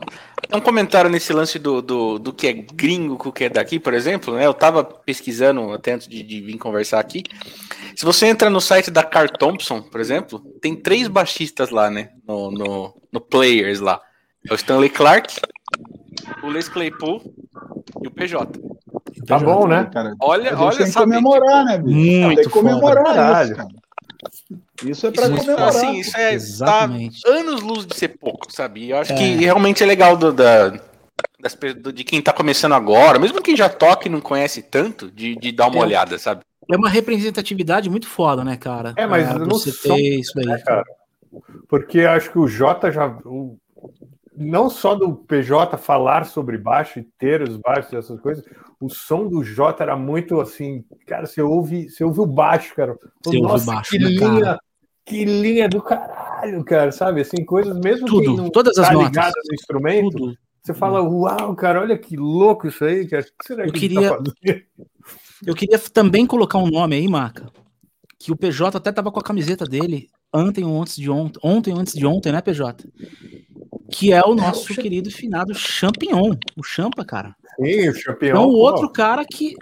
um 0.54 0.62
comentário 0.62 1.10
nesse 1.10 1.34
lance 1.34 1.60
do, 1.60 1.82
do, 1.82 2.20
do 2.20 2.34
que 2.34 2.48
é 2.48 2.54
gringo 2.54 3.18
com 3.18 3.30
o 3.30 3.32
que 3.32 3.46
é 3.46 3.50
daqui, 3.50 3.80
por 3.80 3.94
exemplo. 3.94 4.36
Né? 4.36 4.46
Eu 4.46 4.52
estava 4.52 4.84
pesquisando 4.84 5.74
até 5.74 5.94
antes 5.94 6.08
de, 6.08 6.24
de 6.24 6.42
vir 6.42 6.58
conversar 6.58 7.00
aqui. 7.00 7.24
Se 7.96 8.06
você 8.06 8.28
entra 8.28 8.50
no 8.50 8.62
site 8.62 8.92
da 8.92 9.04
Car 9.04 9.30
Thompson, 9.30 9.82
por 9.82 10.00
exemplo, 10.00 10.40
tem 10.62 10.76
três 10.76 11.08
baixistas 11.08 11.70
lá, 11.70 11.90
né? 11.90 12.10
No, 12.28 12.52
no, 12.52 12.94
no 13.12 13.20
Players 13.20 13.80
lá. 13.80 14.00
É 14.48 14.54
o 14.54 14.56
Stanley 14.56 14.90
Clark, 14.90 15.36
o 16.44 16.50
Les 16.50 16.70
Claypool 16.70 17.22
e 18.02 18.08
o 18.08 18.12
PJ. 18.12 18.60
Tá 19.26 19.40
bom, 19.40 19.68
né? 19.68 19.90
Cara, 19.92 20.16
olha, 20.22 20.58
olha, 20.58 20.78
tem 20.78 20.88
que 20.88 20.94
comemorar, 20.94 21.66
né, 21.66 21.78
bicho? 21.80 21.98
Muito 21.98 22.36
tem 22.36 22.46
que 22.46 22.52
comemorar 22.52 23.46
isso, 23.46 23.56
cara. 23.56 23.68
Isso 24.84 25.08
é 25.08 25.12
para 25.12 25.30
comemorar. 25.30 25.70
Assim, 25.70 26.00
isso 26.00 26.18
é 26.18 26.38
tá 26.66 26.90
anos 27.26 27.62
luz 27.62 27.86
de 27.86 27.96
ser 27.96 28.10
pouco, 28.10 28.52
sabe? 28.52 28.90
Eu 28.90 28.98
acho 28.98 29.14
é. 29.14 29.16
que 29.16 29.36
realmente 29.36 29.84
é 29.84 29.86
legal 29.86 30.16
do, 30.18 30.32
da, 30.32 30.70
das, 31.40 31.58
de 31.94 32.04
quem 32.04 32.22
tá 32.22 32.34
começando 32.34 32.74
agora, 32.74 33.20
mesmo 33.20 33.42
quem 33.42 33.56
já 33.56 33.70
toca 33.70 34.08
e 34.08 34.12
não 34.12 34.22
conhece 34.22 34.62
tanto, 34.62 35.12
de, 35.12 35.36
de 35.36 35.52
dar 35.52 35.68
uma 35.68 35.78
é. 35.78 35.82
olhada, 35.82 36.18
sabe? 36.18 36.42
É 36.70 36.76
uma 36.76 36.90
representatividade 36.90 37.90
muito 37.90 38.08
foda, 38.08 38.44
né, 38.44 38.58
cara? 38.58 38.94
É, 38.98 39.06
mas 39.06 39.30
é, 39.30 39.34
não 39.38 39.48
você 39.48 39.72
ter 39.72 40.20
isso 40.20 40.38
aí. 40.38 40.46
Né, 40.46 40.58
cara? 40.60 40.84
Porque 41.70 42.02
acho 42.02 42.32
que 42.32 42.40
o 42.40 42.48
Jota 42.48 42.92
já. 42.92 43.08
O, 43.26 43.58
não 44.38 44.70
só 44.70 44.94
do 44.94 45.16
PJ 45.16 45.76
falar 45.78 46.26
sobre 46.26 46.58
baixo 46.58 47.00
e 47.00 47.08
ter 47.18 47.42
os 47.42 47.58
baixos 47.58 47.92
e 47.92 47.96
essas 47.96 48.20
coisas, 48.22 48.46
o 48.80 48.88
som 48.88 49.28
do 49.28 49.44
Jota 49.44 49.84
era 49.84 49.98
muito 49.98 50.40
assim, 50.40 50.86
cara, 51.08 51.26
você 51.26 51.42
ouve, 51.42 51.90
você 51.90 52.04
ouve 52.04 52.20
o 52.22 52.26
baixo, 52.26 52.76
cara. 52.76 52.96
Você 53.26 53.40
Nossa, 53.40 53.54
ouve 53.54 53.66
baixo, 53.66 53.90
que 53.90 53.98
linha, 53.98 54.42
cara. 54.42 54.60
que 55.06 55.26
linha 55.26 55.68
do 55.68 55.82
caralho, 55.82 56.64
cara, 56.64 56.92
sabe? 56.92 57.22
Assim, 57.22 57.44
coisas 57.44 57.78
mesmo 57.80 58.06
Tudo, 58.06 58.38
não 58.38 58.50
todas 58.52 58.78
as 58.78 58.88
tá 58.88 58.94
notas. 58.94 59.34
no 59.48 59.56
instrumento. 59.56 60.18
Tudo. 60.18 60.38
Você 60.62 60.74
fala, 60.74 61.02
uau, 61.02 61.56
cara, 61.56 61.82
olha 61.82 61.98
que 61.98 62.16
louco 62.18 62.68
isso 62.68 62.84
aí, 62.84 63.08
cara. 63.08 63.24
O 63.24 63.26
que 63.26 63.48
será 63.48 63.66
eu 63.66 63.72
que 63.72 63.80
queria, 63.80 64.18
tá 64.18 64.24
Eu 65.46 65.56
queria 65.56 65.80
também 65.80 66.26
colocar 66.26 66.58
um 66.58 66.68
nome 66.68 66.96
aí, 66.96 67.08
Maca, 67.08 67.50
que 68.20 68.32
o 68.32 68.36
PJ 68.36 68.78
até 68.78 68.92
tava 68.92 69.12
com 69.12 69.20
a 69.20 69.24
camiseta 69.24 69.66
dele 69.66 70.10
ontem 70.34 70.66
ou 70.66 70.82
antes 70.82 70.96
de 70.98 71.10
ontem, 71.10 71.40
ontem 71.42 71.74
ou 71.74 71.80
antes 71.80 71.94
de 71.94 72.06
ontem, 72.06 72.32
né, 72.32 72.42
PJ? 72.42 72.88
Que 73.92 74.12
é 74.12 74.22
o 74.22 74.36
nosso 74.36 74.72
é, 74.72 74.74
o 74.74 74.76
querido 74.76 75.10
finado 75.10 75.54
Champignon, 75.56 76.36
o 76.56 76.64
Champa, 76.64 77.06
cara. 77.06 77.36
Sim, 77.56 77.90
o 77.90 77.94
Champignon. 77.96 78.32
Então, 78.32 78.50
o 78.50 78.56
outro 78.56 78.90
cara 78.92 79.24
que 79.26 79.56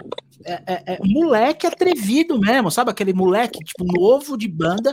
é, 0.44 0.62
é, 0.66 0.82
é, 0.94 0.98
moleque 1.04 1.66
atrevido 1.66 2.38
mesmo, 2.38 2.70
sabe? 2.70 2.90
Aquele 2.90 3.12
moleque, 3.12 3.58
tipo, 3.58 3.84
novo 3.84 4.36
de 4.36 4.46
banda, 4.46 4.92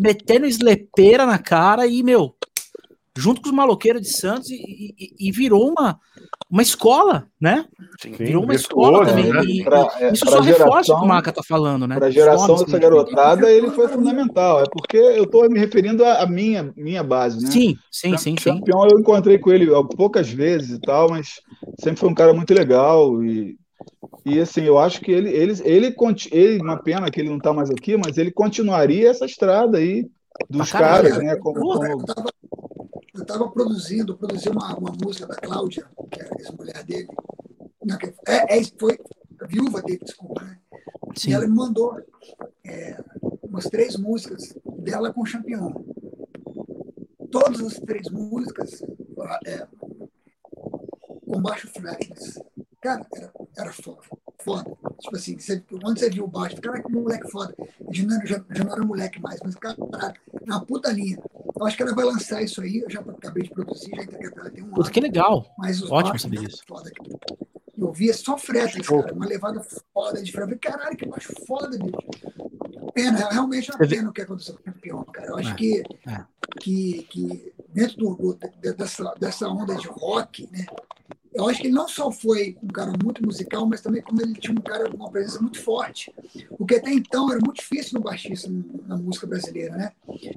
metendo 0.00 0.46
eslepeira 0.46 1.26
na 1.26 1.38
cara 1.38 1.86
e, 1.86 2.02
meu, 2.02 2.34
junto 3.16 3.40
com 3.40 3.48
os 3.48 3.54
maloqueiros 3.54 4.02
de 4.02 4.16
Santos 4.16 4.50
e, 4.50 4.56
e, 4.98 5.28
e 5.28 5.32
virou 5.32 5.68
uma, 5.68 5.98
uma 6.50 6.62
escola, 6.62 7.26
né? 7.40 7.64
Sim, 8.00 8.12
virou 8.12 8.42
uma 8.42 8.52
virtuoso, 8.54 8.90
escola 9.02 9.06
também. 9.06 9.32
né? 9.32 9.44
E, 9.44 9.62
Pra- 9.64 9.88
é, 10.00 10.12
isso 10.12 10.26
só 10.26 10.40
reforça 10.40 10.68
o 10.70 10.70
que 10.80 10.86
geração- 10.86 11.04
o 11.04 11.08
Maca 11.08 11.32
tá 11.32 11.42
falando, 11.42 11.86
né? 11.86 11.94
Para 11.96 12.06
a 12.06 12.10
geração 12.10 12.56
dessa 12.56 12.72
né? 12.72 12.78
garotada, 12.80 13.50
ele 13.52 13.70
foi 13.70 13.86
fundamental. 13.88 14.60
É 14.62 14.64
porque 14.72 14.96
eu 14.96 15.24
estou 15.24 15.48
me 15.48 15.58
referindo 15.58 16.04
à 16.04 16.26
minha, 16.26 16.72
minha 16.76 17.02
base, 17.04 17.40
né? 17.44 17.50
Sim, 17.50 17.76
sim, 17.90 18.16
sim, 18.16 18.36
sim. 18.36 18.58
Campeão 18.58 18.86
eu 18.88 18.98
encontrei 18.98 19.38
com 19.38 19.52
ele 19.52 19.66
poucas 19.96 20.28
vezes 20.28 20.70
e 20.76 20.80
tal, 20.80 21.08
mas 21.08 21.40
sempre 21.80 22.00
foi 22.00 22.08
um 22.08 22.14
cara 22.14 22.34
muito 22.34 22.52
legal 22.52 23.22
e, 23.22 23.56
e 24.26 24.40
assim, 24.40 24.62
eu 24.62 24.76
acho 24.78 25.00
que 25.00 25.12
ele, 25.12 25.30
ele, 25.30 25.54
ele, 25.64 25.92
conti- 25.92 26.30
ele, 26.32 26.60
uma 26.60 26.82
pena 26.82 27.08
que 27.10 27.20
ele 27.20 27.28
não 27.30 27.38
está 27.38 27.52
mais 27.52 27.70
aqui, 27.70 27.96
mas 27.96 28.18
ele 28.18 28.32
continuaria 28.32 29.08
essa 29.08 29.24
estrada 29.24 29.78
aí 29.78 30.04
dos 30.50 30.72
caralho, 30.72 31.10
caras, 31.10 31.24
né? 31.24 31.36
Como, 31.36 31.60
Porra, 31.60 31.90
como- 31.90 32.04
estava 33.24 33.48
produzindo, 33.50 34.16
produzi 34.16 34.48
uma, 34.48 34.76
uma 34.76 34.92
música 34.92 35.26
da 35.26 35.36
Cláudia, 35.36 35.86
que 36.10 36.20
é 36.20 36.24
a 36.24 36.30
ex-mulher 36.38 36.84
dele. 36.84 37.08
Não, 37.84 37.98
que 37.98 38.06
é, 38.28 38.58
é, 38.58 38.64
foi 38.78 38.98
a 39.40 39.46
viúva 39.46 39.82
dele, 39.82 40.00
desculpa, 40.02 40.42
né? 40.42 40.58
sim. 41.16 41.30
E 41.30 41.32
ela 41.34 41.46
me 41.46 41.54
mandou 41.54 42.00
é, 42.64 43.02
umas 43.42 43.64
três 43.64 43.96
músicas 43.96 44.54
dela 44.78 45.12
com 45.12 45.24
Champion. 45.24 45.72
Todas 47.30 47.60
as 47.60 47.74
três 47.80 48.08
músicas 48.10 48.82
é, 49.46 49.66
com 51.26 51.42
baixo 51.42 51.68
fretless. 51.68 52.40
Cara, 52.80 53.06
era, 53.14 53.32
era 53.56 53.72
foda, 53.72 54.02
foda. 54.42 54.70
Tipo 55.00 55.16
assim, 55.16 55.38
você, 55.38 55.60
quando 55.60 55.98
você 55.98 56.10
viu 56.10 56.24
o 56.24 56.28
baixo, 56.28 56.60
cara, 56.60 56.82
que 56.82 56.90
moleque 56.90 57.30
foda. 57.30 57.54
Já 57.90 58.04
não, 58.04 58.26
já, 58.26 58.44
já 58.50 58.64
não 58.64 58.72
era 58.72 58.84
moleque 58.84 59.20
mais, 59.20 59.40
mas 59.44 59.54
cara, 59.54 59.76
na 60.46 60.60
puta 60.60 60.90
linha. 60.92 61.18
Eu 61.58 61.66
acho 61.66 61.76
que 61.76 61.82
ela 61.82 61.94
vai 61.94 62.04
lançar 62.04 62.42
isso 62.42 62.60
aí, 62.60 62.78
eu 62.80 62.90
já 62.90 63.00
acabei 63.00 63.44
de 63.44 63.50
produzir, 63.50 63.90
já 63.94 64.02
entreguei 64.02 64.30
pra 64.30 64.42
ela 64.42 64.50
tem 64.50 64.64
um 64.64 64.70
Puta, 64.70 64.90
que 64.90 65.00
legal. 65.00 65.54
Mas 65.58 65.80
os 65.82 65.90
Ótimo 65.90 66.18
saber 66.18 66.44
é 66.44 66.48
foda. 66.66 66.90
Eu 67.76 67.92
via 67.92 68.14
só 68.14 68.36
fretless, 68.38 68.88
cara, 68.88 69.12
uma 69.14 69.26
levada 69.26 69.60
foda 69.92 70.22
de 70.22 70.30
fretless. 70.32 70.58
Caralho, 70.60 70.96
que 70.96 71.06
baixo 71.06 71.32
foda, 71.46 71.76
bicho. 71.78 71.96
Pena, 72.94 73.28
realmente 73.30 73.70
é 73.70 73.74
uma 73.74 73.86
pena 73.88 74.10
o 74.10 74.12
que 74.12 74.22
aconteceu 74.22 74.54
com 74.54 74.60
o 74.60 74.64
campeão, 74.64 75.04
cara. 75.04 75.26
Eu 75.28 75.36
acho 75.38 75.50
É, 75.50 75.54
que, 75.54 75.82
é. 76.06 76.24
que, 76.60 77.02
que 77.10 77.52
dentro 77.70 77.96
do, 77.96 78.14
do- 78.14 78.38
de- 78.60 78.72
dessa, 78.72 79.14
dessa 79.18 79.48
onda 79.48 79.74
de 79.74 79.88
rock, 79.88 80.48
né? 80.52 80.64
Eu 81.34 81.48
acho 81.48 81.60
que 81.60 81.66
ele 81.66 81.74
não 81.74 81.88
só 81.88 82.12
foi 82.12 82.56
um 82.62 82.68
cara 82.68 82.92
muito 83.02 83.24
musical, 83.24 83.66
mas 83.66 83.80
também 83.80 84.00
como 84.00 84.20
ele 84.22 84.34
tinha 84.34 84.52
um 84.52 84.60
cara 84.62 84.88
com 84.88 84.96
uma 84.96 85.10
presença 85.10 85.40
muito 85.40 85.60
forte. 85.60 86.14
O 86.50 86.64
que 86.64 86.76
até 86.76 86.92
então 86.92 87.28
era 87.30 87.40
muito 87.44 87.56
difícil 87.56 87.98
no 87.98 88.04
baixista 88.04 88.48
na 88.86 88.96
música 88.96 89.26
brasileira, 89.26 89.74
né? 89.76 89.92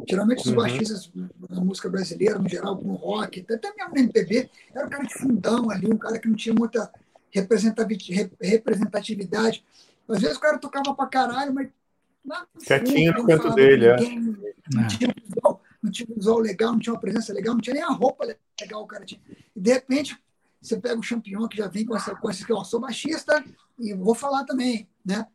Geralmente 0.10 0.40
os 0.40 0.48
Uhum. 0.48 0.56
baixistas 0.56 1.12
na 1.50 1.62
música 1.62 1.88
brasileira, 1.88 2.40
no 2.40 2.50
geral, 2.50 2.76
no 2.82 2.96
rock, 2.96 3.46
até 3.48 3.74
mesmo 3.76 3.94
no 3.94 4.00
MPB, 4.00 4.50
era 4.74 4.88
um 4.88 4.90
cara 4.90 5.04
de 5.06 5.14
fundão 5.14 5.70
ali, 5.70 5.86
um 5.86 5.98
cara 5.98 6.18
que 6.18 6.28
não 6.28 6.36
tinha 6.36 6.56
muita 6.56 6.92
representativi- 7.30 8.14
rep- 8.14 8.34
representatividade. 8.42 9.64
Às 10.10 10.22
vezes 10.22 10.38
o 10.38 10.40
cara 10.40 10.58
tocava 10.58 10.94
pra 10.96 11.06
caralho, 11.08 11.54
mas 11.54 11.70
lá 12.26 12.48
no 12.56 12.62
Quietinho 12.62 13.12
no 13.14 13.20
não 13.20 13.26
canto 13.26 13.54
dele, 13.54 13.86
é. 13.86 13.98
ninguém, 13.98 14.38
Não 14.74 14.84
É. 14.84 14.88
tinha 14.88 15.10
um 15.10 15.14
visual, 15.26 15.62
não 15.82 15.92
tinha 15.92 16.08
um 16.10 16.16
visual 16.16 16.40
legal, 16.40 16.72
não 16.74 16.80
tinha 16.80 16.94
uma 16.94 17.00
presença 17.00 17.32
legal, 17.34 17.54
não 17.54 17.62
tinha 17.62 17.74
nem 17.76 17.84
a 17.84 17.88
roupa 17.90 18.26
legal 18.60 18.84
o 18.84 18.88
cara 18.88 19.06
tinha. 19.06 19.22
E 19.56 19.60
de 19.60 19.72
repente 19.72 20.18
você 20.62 20.80
pega 20.80 21.00
o 21.00 21.08
campeão 21.08 21.48
que 21.48 21.58
já 21.58 21.68
vem 21.68 21.86
com 21.86 21.96
essa 21.96 22.16
coisa 22.16 22.46
que 22.46 22.52
eu 22.52 22.64
sou 22.66 22.80
baixista 22.80 23.44
e 23.80 23.94
vou 23.94 24.16
falar 24.16 24.44
também, 24.46 24.88
né? 25.06 25.28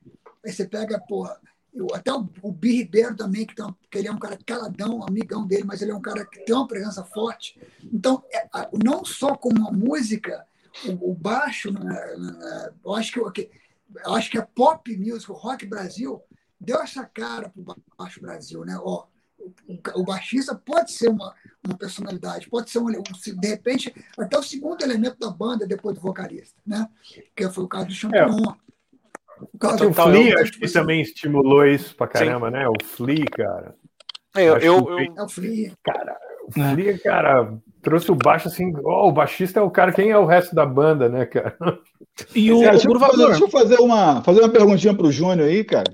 Aí 0.45 0.53
você 0.53 0.67
pega, 0.67 0.99
porra, 1.01 1.41
eu, 1.73 1.87
até 1.95 2.13
o, 2.13 2.29
o 2.43 2.53
Bi 2.53 2.77
Ribeiro 2.79 3.17
também, 3.17 3.47
que, 3.47 3.61
uma- 3.63 3.77
que 3.91 3.99
ele 3.99 4.09
é 4.09 4.13
um 4.13 4.19
cara 4.19 4.37
caladão, 4.45 5.03
amigão 5.07 5.47
dele, 5.47 5.65
mas 5.65 5.81
ele 5.81 5.91
é 5.93 5.95
um 5.95 6.03
cara 6.03 6.27
que 6.27 6.41
tem 6.45 6.55
uma 6.55 6.67
presença 6.67 7.05
forte. 7.05 7.59
Então, 7.93 8.23
é, 8.33 8.47
não 8.85 9.05
só 9.05 9.35
como 9.37 9.69
a 9.69 9.73
música, 9.73 10.47
o, 10.87 11.13
o 11.13 11.15
baixo, 11.15 11.73
né, 11.73 12.17
né, 12.17 12.71
eu 12.85 12.95
acho 12.95 13.13
que, 13.13 13.21
o 13.21 13.31
que- 13.31 13.51
eu 14.05 14.15
acho 14.15 14.31
que 14.31 14.39
a 14.39 14.45
pop 14.47 14.97
music, 14.97 15.31
o 15.31 15.35
rock 15.35 15.65
Brasil, 15.67 16.21
deu 16.61 16.81
essa 16.83 17.05
cara 17.05 17.49
pro 17.49 17.77
baixo 17.97 18.21
Brasil, 18.21 18.65
né? 18.65 18.77
Ó, 18.79 19.07
o, 19.39 19.53
o- 19.73 20.01
o 20.01 20.05
baixista 20.05 20.55
pode 20.55 20.93
ser 20.93 21.09
uma, 21.11 21.35
uma 21.65 21.77
personalidade, 21.77 22.49
pode 22.49 22.71
ser 22.71 22.79
um, 22.79 22.89
um- 22.89 23.41
de 23.41 23.47
repente 23.49 23.95
até 24.19 24.37
o 24.39 24.43
segundo 24.43 24.83
elemento 24.83 25.17
da 25.19 25.31
banda 25.31 25.67
depois 25.67 25.95
do 25.95 26.01
vocalista, 26.01 26.61
né? 26.67 26.89
Que 27.37 27.49
foi 27.49 27.65
o 27.65 27.69
caso 27.69 27.87
do 27.87 27.93
Champion. 27.95 28.55
O 29.53 29.59
caso 29.59 29.85
O 29.85 29.89
do- 29.89 29.95
Flea 29.95 30.29
então, 30.31 30.43
acho 30.43 30.53
que 30.53 30.73
também 30.73 31.01
estimulou 31.01 31.65
isso 31.67 31.95
pra 31.97 32.07
caramba, 32.07 32.51
né? 32.51 32.67
O 32.69 32.75
Flea, 32.85 33.25
cara. 33.31 33.75
Eu, 34.35 34.55
Acho 34.57 34.67
eu, 34.67 34.85
que 34.85 34.93
eu- 34.93 34.99
É 35.19 35.23
o 35.23 35.29
Flea. 35.29 35.73
O 36.49 36.53
Flea, 36.53 36.99
cara, 36.99 37.55
trouxe 37.83 38.11
o 38.11 38.15
baixo 38.17 38.49
assim. 38.49 38.73
ó, 38.85 39.09
o 39.09 39.13
baixista 39.13 39.61
é 39.61 39.63
o 39.63 39.71
cara, 39.71 39.93
quem 39.93 40.11
é 40.11 40.19
o 40.19 40.27
resto 40.27 40.55
da 40.55 40.67
banda, 40.67 41.09
né, 41.09 41.27
cara? 41.27 41.57
E 42.35 42.51
o, 42.53 42.63
É, 42.63 42.69
o 42.69 42.71
deixa, 42.73 42.89
eu 42.91 42.99
fazer, 43.01 43.27
deixa 43.27 43.45
eu 43.45 43.49
fazer 43.51 43.77
uma, 43.81 44.23
fazer 44.23 44.41
uma 44.41 44.49
perguntinha 44.49 44.95
para 44.95 45.07
o 45.07 45.13
Júnior 45.13 45.49
aí, 45.49 45.63
cara. 45.65 45.93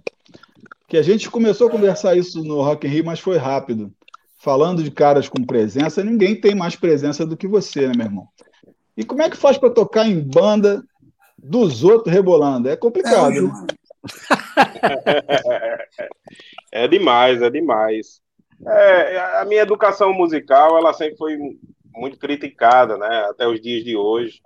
Que 0.87 0.97
a 0.97 1.03
gente 1.03 1.31
começou 1.31 1.69
a 1.69 1.71
conversar 1.71 2.17
isso 2.17 2.43
no 2.43 2.63
Rock 2.63 2.87
in 2.87 2.91
Rio, 2.91 3.05
mas 3.05 3.21
foi 3.21 3.37
rápido. 3.37 3.93
Falando 4.39 4.83
de 4.83 4.91
caras 4.91 5.29
com 5.29 5.45
presença, 5.45 6.05
ninguém 6.05 6.41
tem 6.41 6.55
mais 6.55 6.77
presença 6.77 7.27
do 7.27 7.37
que 7.37 7.49
você, 7.49 7.89
né, 7.89 7.93
meu 7.97 8.07
irmão? 8.07 8.29
E 8.97 9.05
como 9.05 9.23
é 9.23 9.29
que 9.29 9.37
faz 9.37 9.59
para 9.59 9.71
tocar 9.71 10.07
em 10.07 10.21
banda 10.21 10.83
dos 11.37 11.85
outros 11.85 12.13
rebolando? 12.13 12.69
É 12.69 12.73
É, 12.73 12.77
complicado, 12.77 13.31
né? 13.31 13.37
Júnior. 13.37 13.67
É 16.71 16.87
demais, 16.87 17.43
é 17.43 17.51
demais. 17.51 18.21
É, 18.67 19.19
a 19.41 19.45
minha 19.45 19.63
educação 19.63 20.13
musical, 20.13 20.77
ela 20.77 20.93
sempre 20.93 21.17
foi 21.17 21.39
muito 21.95 22.19
criticada, 22.19 22.97
né? 22.97 23.27
Até 23.31 23.47
os 23.47 23.61
dias 23.61 23.85
de 23.85 23.97
hoje. 23.97 24.41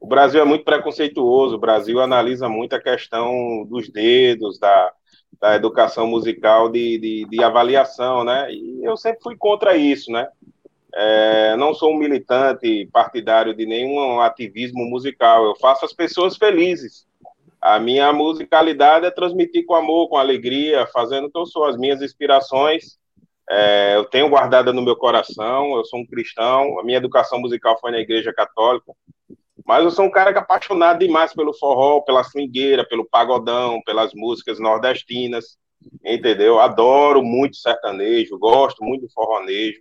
O 0.00 0.06
Brasil 0.06 0.40
é 0.40 0.44
muito 0.44 0.64
preconceituoso. 0.64 1.56
O 1.56 1.60
Brasil 1.60 2.00
analisa 2.00 2.48
muito 2.48 2.74
a 2.74 2.80
questão 2.80 3.64
dos 3.68 3.88
dedos, 3.90 4.58
da, 4.58 4.92
da 5.40 5.54
educação 5.54 6.06
musical 6.06 6.68
de, 6.68 6.98
de, 6.98 7.24
de 7.28 7.44
avaliação, 7.44 8.24
né? 8.24 8.50
E 8.52 8.84
eu 8.84 8.96
sempre 8.96 9.22
fui 9.22 9.36
contra 9.36 9.76
isso, 9.76 10.10
né? 10.10 10.28
É, 10.94 11.56
não 11.56 11.74
sou 11.74 11.92
um 11.92 11.98
militante 11.98 12.88
partidário 12.90 13.54
de 13.54 13.66
nenhum 13.66 14.20
ativismo 14.20 14.84
musical. 14.86 15.44
Eu 15.44 15.54
faço 15.56 15.84
as 15.84 15.92
pessoas 15.92 16.36
felizes. 16.36 17.06
A 17.60 17.78
minha 17.78 18.12
musicalidade 18.12 19.06
é 19.06 19.10
transmitir 19.10 19.66
com 19.66 19.74
amor, 19.74 20.08
com 20.08 20.16
alegria, 20.16 20.86
fazendo 20.86 21.26
o 21.26 21.30
que 21.30 21.38
eu 21.38 21.46
sou, 21.46 21.64
as 21.64 21.76
minhas 21.76 22.00
inspirações. 22.00 22.98
É, 23.48 23.96
eu 23.96 24.04
tenho 24.04 24.28
guardada 24.28 24.72
no 24.72 24.82
meu 24.82 24.96
coração, 24.96 25.76
eu 25.76 25.84
sou 25.84 26.00
um 26.00 26.06
cristão, 26.06 26.80
a 26.80 26.84
minha 26.84 26.98
educação 26.98 27.38
musical 27.38 27.78
foi 27.80 27.92
na 27.92 27.98
igreja 27.98 28.32
católica, 28.32 28.92
mas 29.66 29.82
eu 29.82 29.90
sou 29.90 30.04
um 30.04 30.10
cara 30.10 30.32
que 30.32 30.38
é 30.38 30.42
apaixonado 30.42 31.00
demais 31.00 31.34
pelo 31.34 31.52
forró, 31.52 32.00
pela 32.00 32.22
swingueira, 32.22 32.86
pelo 32.86 33.04
pagodão, 33.04 33.82
pelas 33.84 34.14
músicas 34.14 34.60
nordestinas, 34.60 35.58
entendeu? 36.04 36.60
Adoro 36.60 37.22
muito 37.22 37.56
sertanejo, 37.56 38.38
gosto 38.38 38.84
muito 38.84 39.02
do 39.02 39.12
forronejo, 39.12 39.80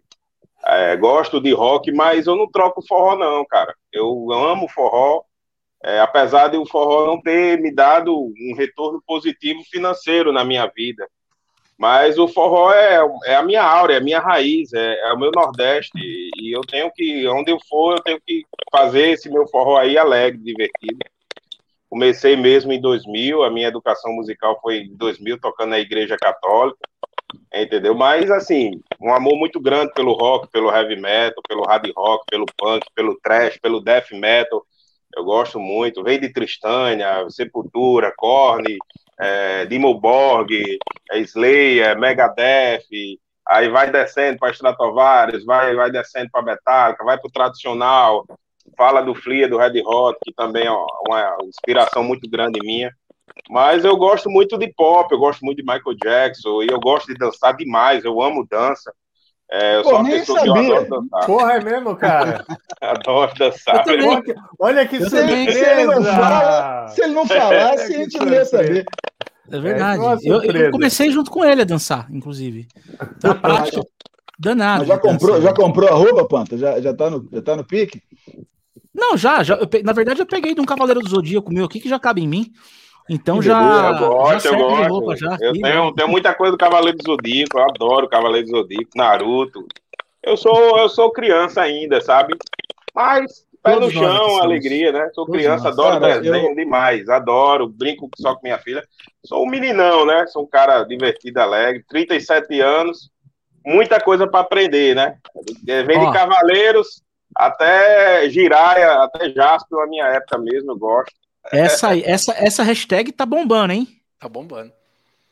é, 0.66 0.98
gosto 0.98 1.40
de 1.40 1.54
rock, 1.54 1.92
mas 1.92 2.26
eu 2.26 2.36
não 2.36 2.50
troco 2.50 2.86
forró 2.88 3.16
não, 3.16 3.46
cara. 3.46 3.76
Eu 3.94 4.32
amo 4.32 4.68
forró, 4.68 5.22
é, 5.84 6.00
apesar 6.00 6.48
de 6.48 6.58
o 6.58 6.66
forró 6.66 7.06
não 7.06 7.22
ter 7.22 7.62
me 7.62 7.72
dado 7.72 8.12
um 8.16 8.56
retorno 8.56 9.02
positivo 9.06 9.62
financeiro 9.70 10.34
na 10.34 10.44
minha 10.44 10.66
vida. 10.76 11.08
Mas 11.78 12.18
o 12.18 12.28
forró 12.28 12.72
é, 12.72 13.00
é 13.26 13.36
a 13.36 13.44
minha 13.44 13.62
aura, 13.62 13.94
é 13.94 13.98
a 13.98 14.02
minha 14.02 14.20
raiz, 14.20 14.72
é, 14.74 15.00
é 15.02 15.14
o 15.14 15.20
meu 15.20 15.32
Nordeste. 15.32 15.92
E, 15.98 16.56
eu 16.56 16.62
tenho 16.62 16.90
que, 16.92 17.28
onde 17.28 17.52
eu 17.52 17.60
for, 17.70 17.96
eu 17.98 18.04
tenho 18.04 18.22
que 18.26 18.46
fazer 18.72 19.10
esse 19.10 19.30
meu 19.30 19.46
forró 19.48 19.78
aí 19.78 19.98
alegre, 19.98 20.42
divertido. 20.42 21.00
Comecei 21.90 22.36
mesmo 22.36 22.72
em 22.72 22.82
2000, 22.82 23.44
a 23.44 23.52
minha 23.52 23.68
educação 23.68 24.14
musical 24.14 24.60
foi 24.62 24.80
em 24.80 24.96
2000, 24.96 25.40
tocando 25.40 25.70
na 25.72 25.80
Igreja 25.80 26.18
Católica, 26.18 26.80
entendeu? 27.54 27.94
Mas, 27.94 28.32
assim, 28.32 28.82
um 29.02 29.14
amor 29.14 29.38
muito 29.38 29.60
grande 29.60 29.94
pelo 29.94 30.14
rock, 30.14 30.48
pelo 30.50 30.74
heavy 30.74 30.96
metal, 30.96 31.44
pelo 31.48 31.64
hard 31.64 31.92
rock, 31.96 32.26
pelo 32.30 32.46
punk, 32.58 32.86
pelo 32.96 33.20
trash, 33.22 33.58
pelo 33.60 33.82
death 33.82 34.12
metal. 34.12 34.66
Eu 35.16 35.24
gosto 35.24 35.60
muito. 35.60 36.04
Veio 36.04 36.20
de 36.20 36.34
Tristânia, 36.34 37.30
Sepultura, 37.30 38.14
Korn, 38.18 38.78
é, 39.20 39.66
Dimmu 39.66 40.00
Borg, 40.00 40.52
é, 41.12 41.20
Slayer, 41.20 41.98
Megadeth, 41.98 42.84
aí 43.48 43.70
vai 43.70 43.92
descendo 43.92 44.40
para 44.40 44.52
Stratovarius, 44.52 45.46
vai, 45.46 45.76
vai 45.76 45.92
descendo 45.92 46.30
para 46.32 46.42
Metallica, 46.42 47.04
vai 47.04 47.18
para 47.18 47.28
o 47.28 47.32
tradicional, 47.32 48.26
fala 48.78 49.02
do 49.02 49.16
Flea, 49.16 49.48
do 49.48 49.58
Red 49.58 49.82
Hot, 49.86 50.18
que 50.24 50.34
também 50.34 50.66
é 50.66 50.72
uma 50.72 51.38
inspiração 51.44 52.04
muito 52.04 52.30
grande 52.30 52.60
minha. 52.62 52.92
Mas 53.50 53.84
eu 53.84 53.96
gosto 53.98 54.30
muito 54.30 54.58
de 54.58 54.72
pop, 54.74 55.12
eu 55.12 55.20
gosto 55.20 55.44
muito 55.44 55.58
de 55.58 55.64
Michael 55.64 55.98
Jackson, 56.02 56.64
e 56.64 56.68
eu 56.68 56.80
gosto 56.80 57.08
de 57.08 57.16
dançar 57.16 57.56
demais, 57.56 58.04
eu 58.04 58.22
amo 58.22 58.48
dança. 58.50 58.94
É, 59.52 59.78
eu 59.78 59.84
Pô, 59.84 59.90
sou 59.90 60.00
uma 60.00 60.04
nem 60.10 60.20
pessoa 60.20 60.42
que 60.42 60.50
eu 60.50 60.56
sabia. 60.56 60.78
adoro 60.80 60.90
dançar. 61.02 61.26
Porra, 61.28 61.54
é 61.54 61.64
mesmo, 61.64 61.96
cara? 61.96 62.46
Adoro 62.82 63.32
dançar. 63.38 63.76
Eu 63.76 63.84
também. 63.84 64.24
Olha 64.60 64.88
que, 64.88 64.96
Eu 64.98 65.10
se 65.10 65.18
ele 65.18 65.86
não 65.86 65.94
surpresa! 65.94 66.14
fala, 66.14 66.88
se 66.90 67.02
ele 67.04 67.14
não 67.14 67.26
falasse, 67.28 67.84
a 67.84 67.88
Que 67.88 67.94
gente 67.94 68.18
não 68.20 68.28
ia 68.34 68.46
saber. 68.46 68.86
É 69.52 69.60
verdade. 69.60 70.02
uma 70.02 70.18
eu, 70.24 70.42
eu 70.44 70.72
comecei 70.72 71.12
junto 71.12 71.30
com 71.30 71.46
ele 71.46 71.62
a 71.62 71.66
dançar, 71.66 72.08
inclusive. 72.12 72.68
Então, 73.18 73.32
a 73.32 73.36
prática 73.36 73.82
danada. 74.40 74.80
Mas 74.80 74.88
já 74.88 74.98
comprou, 74.98 75.42
já 75.42 75.54
comprou 75.54 75.88
a 75.90 75.94
roupa, 75.94 76.28
Panta? 76.28 76.58
Já, 76.58 76.82
já, 76.82 76.94
tá, 76.94 77.10
no, 77.12 77.30
já 77.32 77.42
tá 77.42 77.56
no 77.56 77.64
pique? 77.64 78.02
Não, 78.94 79.16
já, 79.16 79.44
já 79.44 79.56
eu 79.56 79.68
na 79.84 79.94
verdade 79.94 80.22
eu 80.22 80.26
peguei 80.26 80.56
de 80.56 80.62
um 80.62 80.66
Cavaleiro 80.66 81.02
do 81.02 81.10
Zodíaco 81.10 81.54
meu 81.54 81.66
aqui 81.66 81.80
que 81.80 81.90
já 81.90 82.00
cabe 82.00 82.22
em 82.24 82.28
mim. 82.28 82.52
Então 83.10 83.42
já, 83.42 83.60
Eu 83.60 83.70
já 83.70 83.92
gosto, 84.00 84.34
eu 84.34 84.40
serve 84.40 84.58
de 84.58 84.64
gosto. 84.64 84.90
roupa 84.90 85.16
já. 85.16 85.38
eu 85.40 85.50
aqui, 85.52 85.62
tenho, 85.62 85.86
né? 85.86 85.94
tenho 85.96 86.10
muita 86.10 86.34
coisa 86.34 86.52
do 86.54 86.58
Cavaleiro 86.58 86.98
do 86.98 87.04
Zodíaco, 87.04 87.58
eu 87.60 87.64
adoro 87.64 88.10
Cavaleiro 88.10 88.48
do 88.48 88.58
Zodíaco, 88.58 88.90
Naruto. 88.96 89.66
Eu 90.24 90.36
sou, 90.36 90.80
eu 90.80 90.90
sou 90.90 91.12
criança 91.12 91.62
ainda, 91.62 92.02
sabe? 92.02 92.36
Mas 92.96 93.46
pé 93.62 93.74
Todos 93.74 93.94
no 93.94 94.00
chão, 94.02 94.42
alegria, 94.42 94.92
né? 94.92 95.10
Sou 95.14 95.26
Todos 95.26 95.40
criança, 95.40 95.66
nós. 95.66 95.74
adoro 95.80 96.00
Cara, 96.02 96.20
desenho 96.20 96.56
demais, 96.56 97.08
adoro, 97.10 97.68
brinco 97.68 98.10
só 98.18 98.34
com 98.34 98.42
minha 98.44 98.58
filha. 98.58 98.84
Sou 99.24 99.44
um 99.44 99.50
meninão, 99.50 100.06
né? 100.06 100.26
Sou 100.28 100.44
um 100.44 100.48
cara 100.48 100.84
divertido, 100.84 101.40
alegre, 101.40 101.84
37 101.88 102.60
anos, 102.62 103.10
muita 103.64 104.00
coisa 104.00 104.26
para 104.28 104.40
aprender, 104.40 104.96
né? 104.96 105.18
É, 105.68 105.84
Vem 105.84 106.00
de 106.00 106.12
Cavaleiros 106.12 107.04
até 107.36 108.28
Giraia, 108.30 108.94
até 109.04 109.30
Jasper, 109.30 109.78
na 109.80 109.88
minha 109.88 110.06
época 110.06 110.38
mesmo, 110.40 110.72
eu 110.72 110.78
gosto. 110.78 111.14
Essa, 111.52 111.98
essa, 111.98 112.34
essa 112.38 112.64
hashtag 112.64 113.12
tá 113.12 113.26
bombando, 113.26 113.74
hein? 113.74 113.88
Tá 114.20 114.28
bombando. 114.28 114.72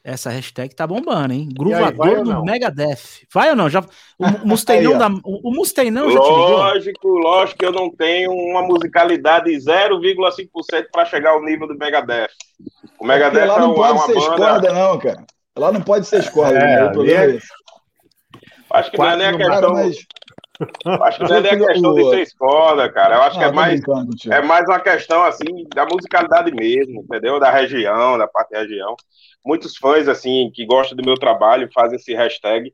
Essa 0.04 0.30
hashtag 0.30 0.76
tá 0.76 0.86
bombando, 0.86 1.34
hein? 1.34 1.48
Gruvador 1.58 2.24
do? 2.24 2.44
Megadeth. 2.44 3.26
Vai 3.34 3.50
ou 3.52 3.56
não? 3.56 3.70
Já, 3.70 3.80
o 4.20 4.26
Musteinão, 4.46 4.98
da, 4.98 5.08
o, 5.24 5.50
o 5.50 5.56
Musteinão 5.56 6.12
já 6.12 6.20
te 6.20 6.24
ligou? 6.28 6.50
Lógico, 6.50 7.08
lógico 7.08 7.60
que 7.60 7.66
eu 7.66 7.72
não 7.72 7.90
tenho 7.90 8.32
uma 8.34 8.62
musicalidade 8.64 9.50
0,5% 9.52 10.88
para 10.92 11.06
chegar 11.06 11.32
ao 11.32 11.42
nível 11.42 11.68
do 11.68 11.78
Megadeth. 11.78 12.28
O 13.00 13.06
Megadeth 13.06 13.48
Porque 13.48 13.48
lá 13.48 13.56
é 13.56 13.60
não 13.60 13.74
uma, 13.74 13.76
pode 13.76 13.94
uma 13.94 14.06
ser 14.06 14.14
banda. 14.14 14.22
escorda, 14.36 14.74
não, 14.74 15.00
cara. 15.00 15.26
Lá 15.58 15.72
não 15.72 15.82
pode 15.82 16.06
ser 16.06 16.20
escorda. 16.20 16.58
É, 16.58 16.92
né? 16.92 17.12
É- 17.12 17.36
é. 17.36 17.40
Acho 18.72 18.92
que 18.92 18.98
não 18.98 19.06
é 19.10 19.16
nem 19.16 19.28
a 19.28 19.38
questão. 19.38 19.74
Mas... 20.86 21.02
Acho 21.02 21.18
que 21.20 21.24
não 21.30 21.36
é 21.38 21.42
nem 21.42 21.52
a 21.52 21.68
questão 21.68 21.94
de 21.96 22.10
ser 22.10 22.22
escorda, 22.22 22.92
cara. 22.92 23.16
Eu 23.16 23.22
acho 23.24 23.38
que 23.38 23.44
Ah, 23.44 23.48
é 23.48 23.50
tô 23.50 23.56
mais, 23.56 23.82
é 24.30 24.42
mais 24.42 24.66
uma 24.68 24.80
questão 24.80 25.24
assim 25.24 25.68
da 25.74 25.86
musicalidade 25.86 26.52
mesmo, 26.54 27.02
entendeu? 27.02 27.40
Da 27.40 27.52
região, 27.52 28.18
da 28.18 28.28
parte 28.28 28.52
da 28.52 28.60
região. 28.60 28.96
Muitos 29.46 29.76
fãs 29.78 30.08
assim 30.08 30.52
que 30.54 30.66
gostam 30.66 30.96
do 30.96 31.06
meu 31.06 31.16
trabalho 31.16 31.70
fazem 31.74 31.98
esse 31.98 32.14
hashtag. 32.14 32.74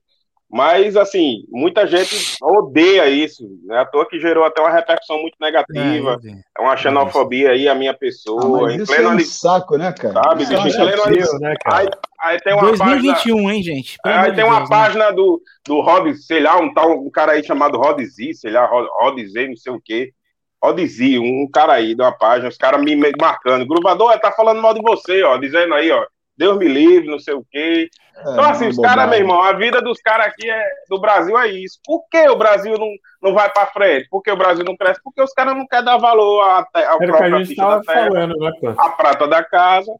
Mas, 0.52 0.98
assim, 0.98 1.44
muita 1.50 1.86
gente 1.86 2.16
odeia 2.42 3.08
isso, 3.08 3.44
né? 3.66 3.80
À 3.80 3.86
toa 3.86 4.08
que 4.10 4.20
gerou 4.20 4.44
até 4.44 4.60
uma 4.60 4.72
repercussão 4.72 5.20
muito 5.22 5.36
negativa. 5.40 6.20
É. 6.26 6.30
É 6.58 6.62
uma 6.66 6.76
xenofobia 6.76 7.52
aí 7.52 7.68
a 7.70 7.76
minha 7.76 7.92
Ah, 7.92 7.98
pessoa. 7.98 8.62
mas 8.64 8.74
em 8.76 8.82
isso 8.82 8.92
é 8.92 8.96
pleno 8.96 9.10
um 9.10 9.12
ani- 9.14 9.24
saco, 9.26 9.78
né, 9.78 9.94
cara? 9.94 10.14
Sabe, 10.14 10.44
é 10.44 10.48
bicho, 10.48 10.68
em 10.68 10.72
pleno 10.74 11.40
né, 11.40 11.50
Aí, 11.52 11.86
cara? 11.86 12.00
aí 12.22 12.40
tem 12.40 12.54
uma 12.54 12.62
página. 12.64 12.78
2021, 12.86 13.52
hein, 13.52 13.62
gente? 13.64 13.98
Pelo 14.02 14.16
Aí 14.16 14.34
tem 14.34 14.44
uma 14.44 14.58
Deus, 14.58 14.70
né? 14.72 14.76
página 14.76 15.12
do, 15.12 15.40
do 15.68 15.82
Rod, 15.82 16.16
sei 16.16 16.40
lá, 16.40 16.58
um 16.60 16.74
tal, 16.74 17.00
um 17.00 17.12
cara 17.12 17.34
aí 17.34 17.44
chamado 17.44 17.78
Rod 17.78 18.02
Z, 18.02 18.34
sei 18.34 18.52
lá, 18.52 18.66
Rod, 18.66 19.20
Z, 19.28 19.48
não 19.50 19.56
sei 19.56 19.72
o 19.72 19.80
quê. 19.80 20.12
Rod 20.64 20.80
Z, 20.84 21.20
um, 21.20 21.44
um 21.44 21.50
cara 21.54 21.74
aí 21.74 21.94
de 21.94 22.02
uma 22.02 22.12
página, 22.12 22.50
os 22.50 22.58
caras 22.58 22.82
me 22.84 22.96
me 22.96 23.12
marcando. 23.22 23.68
Gruvador, 23.68 24.20
tá 24.20 24.32
falando 24.32 24.62
mal 24.62 24.74
de 24.74 24.82
você, 24.82 25.22
ó, 25.24 25.38
dizendo 25.38 25.76
aí, 25.76 25.92
ó, 25.92 26.04
Deus 26.40 26.58
me 26.58 26.68
livre, 26.70 27.10
não 27.12 27.20
sei 27.20 27.34
o 27.34 27.46
quê. 27.52 27.90
É, 28.16 28.22
Então, 28.32 28.44
assim, 28.46 28.68
os 28.70 28.78
caras, 28.78 29.10
meu 29.10 29.20
irmão, 29.20 29.42
a 29.44 29.52
vida 29.54 29.82
dos 29.82 30.00
caras 30.02 30.28
aqui 30.28 30.50
é, 30.50 30.64
do 30.90 31.00
Brasil 31.00 31.38
é 31.38 31.50
isso. 31.50 31.80
Por 31.86 32.04
que 32.10 32.30
o 32.30 32.36
Brasil 32.38 32.78
não, 32.78 32.88
não 33.22 33.34
vai 33.34 33.50
pra 33.52 33.68
frente? 33.68 34.08
Por 34.10 34.22
que 34.24 34.32
o 34.32 34.38
Brasil 34.38 34.64
não 34.64 34.78
cresce? 34.78 35.02
Porque 35.04 35.22
os 35.22 35.34
caras 35.34 35.56
não 35.56 35.68
querem 35.68 35.84
dar 35.86 35.98
valor 35.98 36.42
à 36.42 36.64
te- 36.64 36.84
ao 36.84 36.84
Era 36.84 36.96
o 36.96 37.00
que 37.00 37.06
próprio 37.08 37.36
a 37.36 37.44
gente 37.44 37.60
artista 37.60 37.62
tava 37.64 37.76
da 37.76 37.84
terra, 37.84 38.08
falando, 38.08 38.36
né, 38.38 38.76
a 38.78 38.90
prata 38.92 39.28
da 39.28 39.44
casa. 39.44 39.94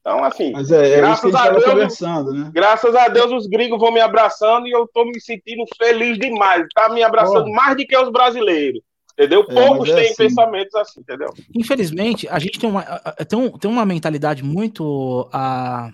Então, 0.00 0.24
assim, 0.24 0.50
Mas 0.52 0.72
é, 0.72 0.76
é 0.82 0.88
isso 0.88 1.00
Graças 1.00 1.30
que 1.30 1.36
a 1.36 1.42
a 1.44 1.50
Deus, 1.50 1.64
conversando, 1.64 2.32
né? 2.32 2.50
graças 2.52 2.96
a 2.96 3.06
Deus 3.08 3.30
os 3.30 3.46
gringos 3.46 3.78
vão 3.78 3.92
me 3.92 4.00
abraçando 4.00 4.66
e 4.66 4.72
eu 4.72 4.88
tô 4.92 5.04
me 5.04 5.20
sentindo 5.20 5.62
feliz 5.78 6.18
demais. 6.18 6.66
Tá 6.74 6.88
me 6.88 7.02
abraçando 7.04 7.44
Porra. 7.44 7.54
mais 7.56 7.76
do 7.76 7.86
que 7.86 7.96
os 7.96 8.10
brasileiros. 8.10 8.80
Entendeu? 9.18 9.44
É, 9.48 9.54
Poucos 9.54 9.88
mas 9.88 9.90
é 9.90 9.94
têm 9.94 10.04
assim. 10.06 10.16
pensamentos 10.16 10.74
assim, 10.74 11.00
entendeu? 11.00 11.32
Infelizmente, 11.54 12.26
a 12.28 12.38
gente 12.38 12.58
tem 12.58 12.68
uma, 12.68 12.82
tem 13.28 13.38
um- 13.38 13.50
tem 13.58 13.70
uma 13.70 13.84
mentalidade 13.84 14.42
muito 14.42 15.28
ah, 15.32 15.92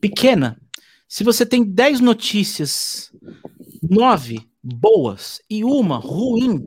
pequena. 0.00 0.56
Se 1.08 1.24
você 1.24 1.44
tem 1.44 1.62
10 1.64 2.00
notícias, 2.00 3.12
9 3.82 4.40
boas 4.62 5.40
e 5.50 5.64
uma 5.64 5.96
ruim, 5.98 6.64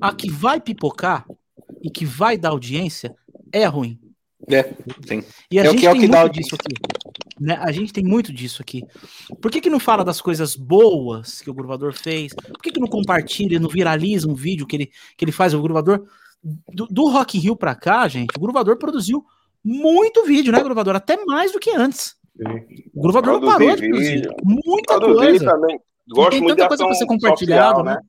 a 0.00 0.12
que 0.12 0.30
vai 0.30 0.60
pipocar 0.60 1.24
e 1.82 1.90
que 1.90 2.04
vai 2.04 2.36
dar 2.36 2.50
audiência 2.50 3.14
é 3.52 3.64
ruim. 3.66 3.98
É, 4.50 4.74
sim. 5.06 5.22
E 5.50 5.58
a 5.58 5.64
É 5.64 5.68
o 5.68 5.70
gente 5.72 5.80
que- 5.80 5.86
é 5.86 5.92
o 5.92 5.98
que 5.98 6.08
dá 6.08 6.26
disso 6.28 6.54
aqui. 6.56 6.74
Né? 7.40 7.56
A 7.60 7.72
gente 7.72 7.92
tem 7.92 8.04
muito 8.04 8.32
disso 8.32 8.60
aqui. 8.60 8.84
Por 9.40 9.50
que, 9.50 9.62
que 9.62 9.70
não 9.70 9.80
fala 9.80 10.04
das 10.04 10.20
coisas 10.20 10.54
boas 10.54 11.40
que 11.40 11.48
o 11.48 11.54
Gruvador 11.54 11.94
fez? 11.94 12.34
Por 12.34 12.60
que, 12.60 12.70
que 12.70 12.80
não 12.80 12.86
compartilha, 12.86 13.58
não 13.58 13.68
viraliza 13.70 14.28
um 14.28 14.34
vídeo 14.34 14.66
que 14.66 14.76
ele, 14.76 14.90
que 15.16 15.24
ele 15.24 15.32
faz? 15.32 15.54
O 15.54 15.62
Gruvador. 15.62 16.04
Do, 16.72 16.86
do 16.86 17.08
Rock 17.08 17.36
in 17.38 17.40
Rio 17.40 17.56
pra 17.56 17.74
cá, 17.74 18.06
gente, 18.08 18.34
o 18.36 18.40
Gruvador 18.40 18.76
produziu 18.78 19.24
muito 19.62 20.24
vídeo, 20.24 20.52
né, 20.52 20.62
Gruvador? 20.62 20.96
Até 20.96 21.22
mais 21.26 21.52
do 21.52 21.58
que 21.60 21.70
antes. 21.70 22.14
O 22.94 23.02
Gruvador 23.02 23.40
não 23.40 23.48
parou 23.48 23.76
de 23.76 23.88
produzir. 23.88 24.28
Muita 24.42 24.98
Produzir 24.98 25.26
coisa. 25.38 25.44
também. 25.46 25.80
Gosto 26.10 26.30
tem 26.30 26.40
muito 26.40 26.56
tanta 26.56 26.68
coisa 26.68 26.84
pra 26.86 26.94
ser 26.94 27.06
compartilhado, 27.06 27.76
social, 27.78 27.84
né? 27.84 27.94
né? 27.94 28.00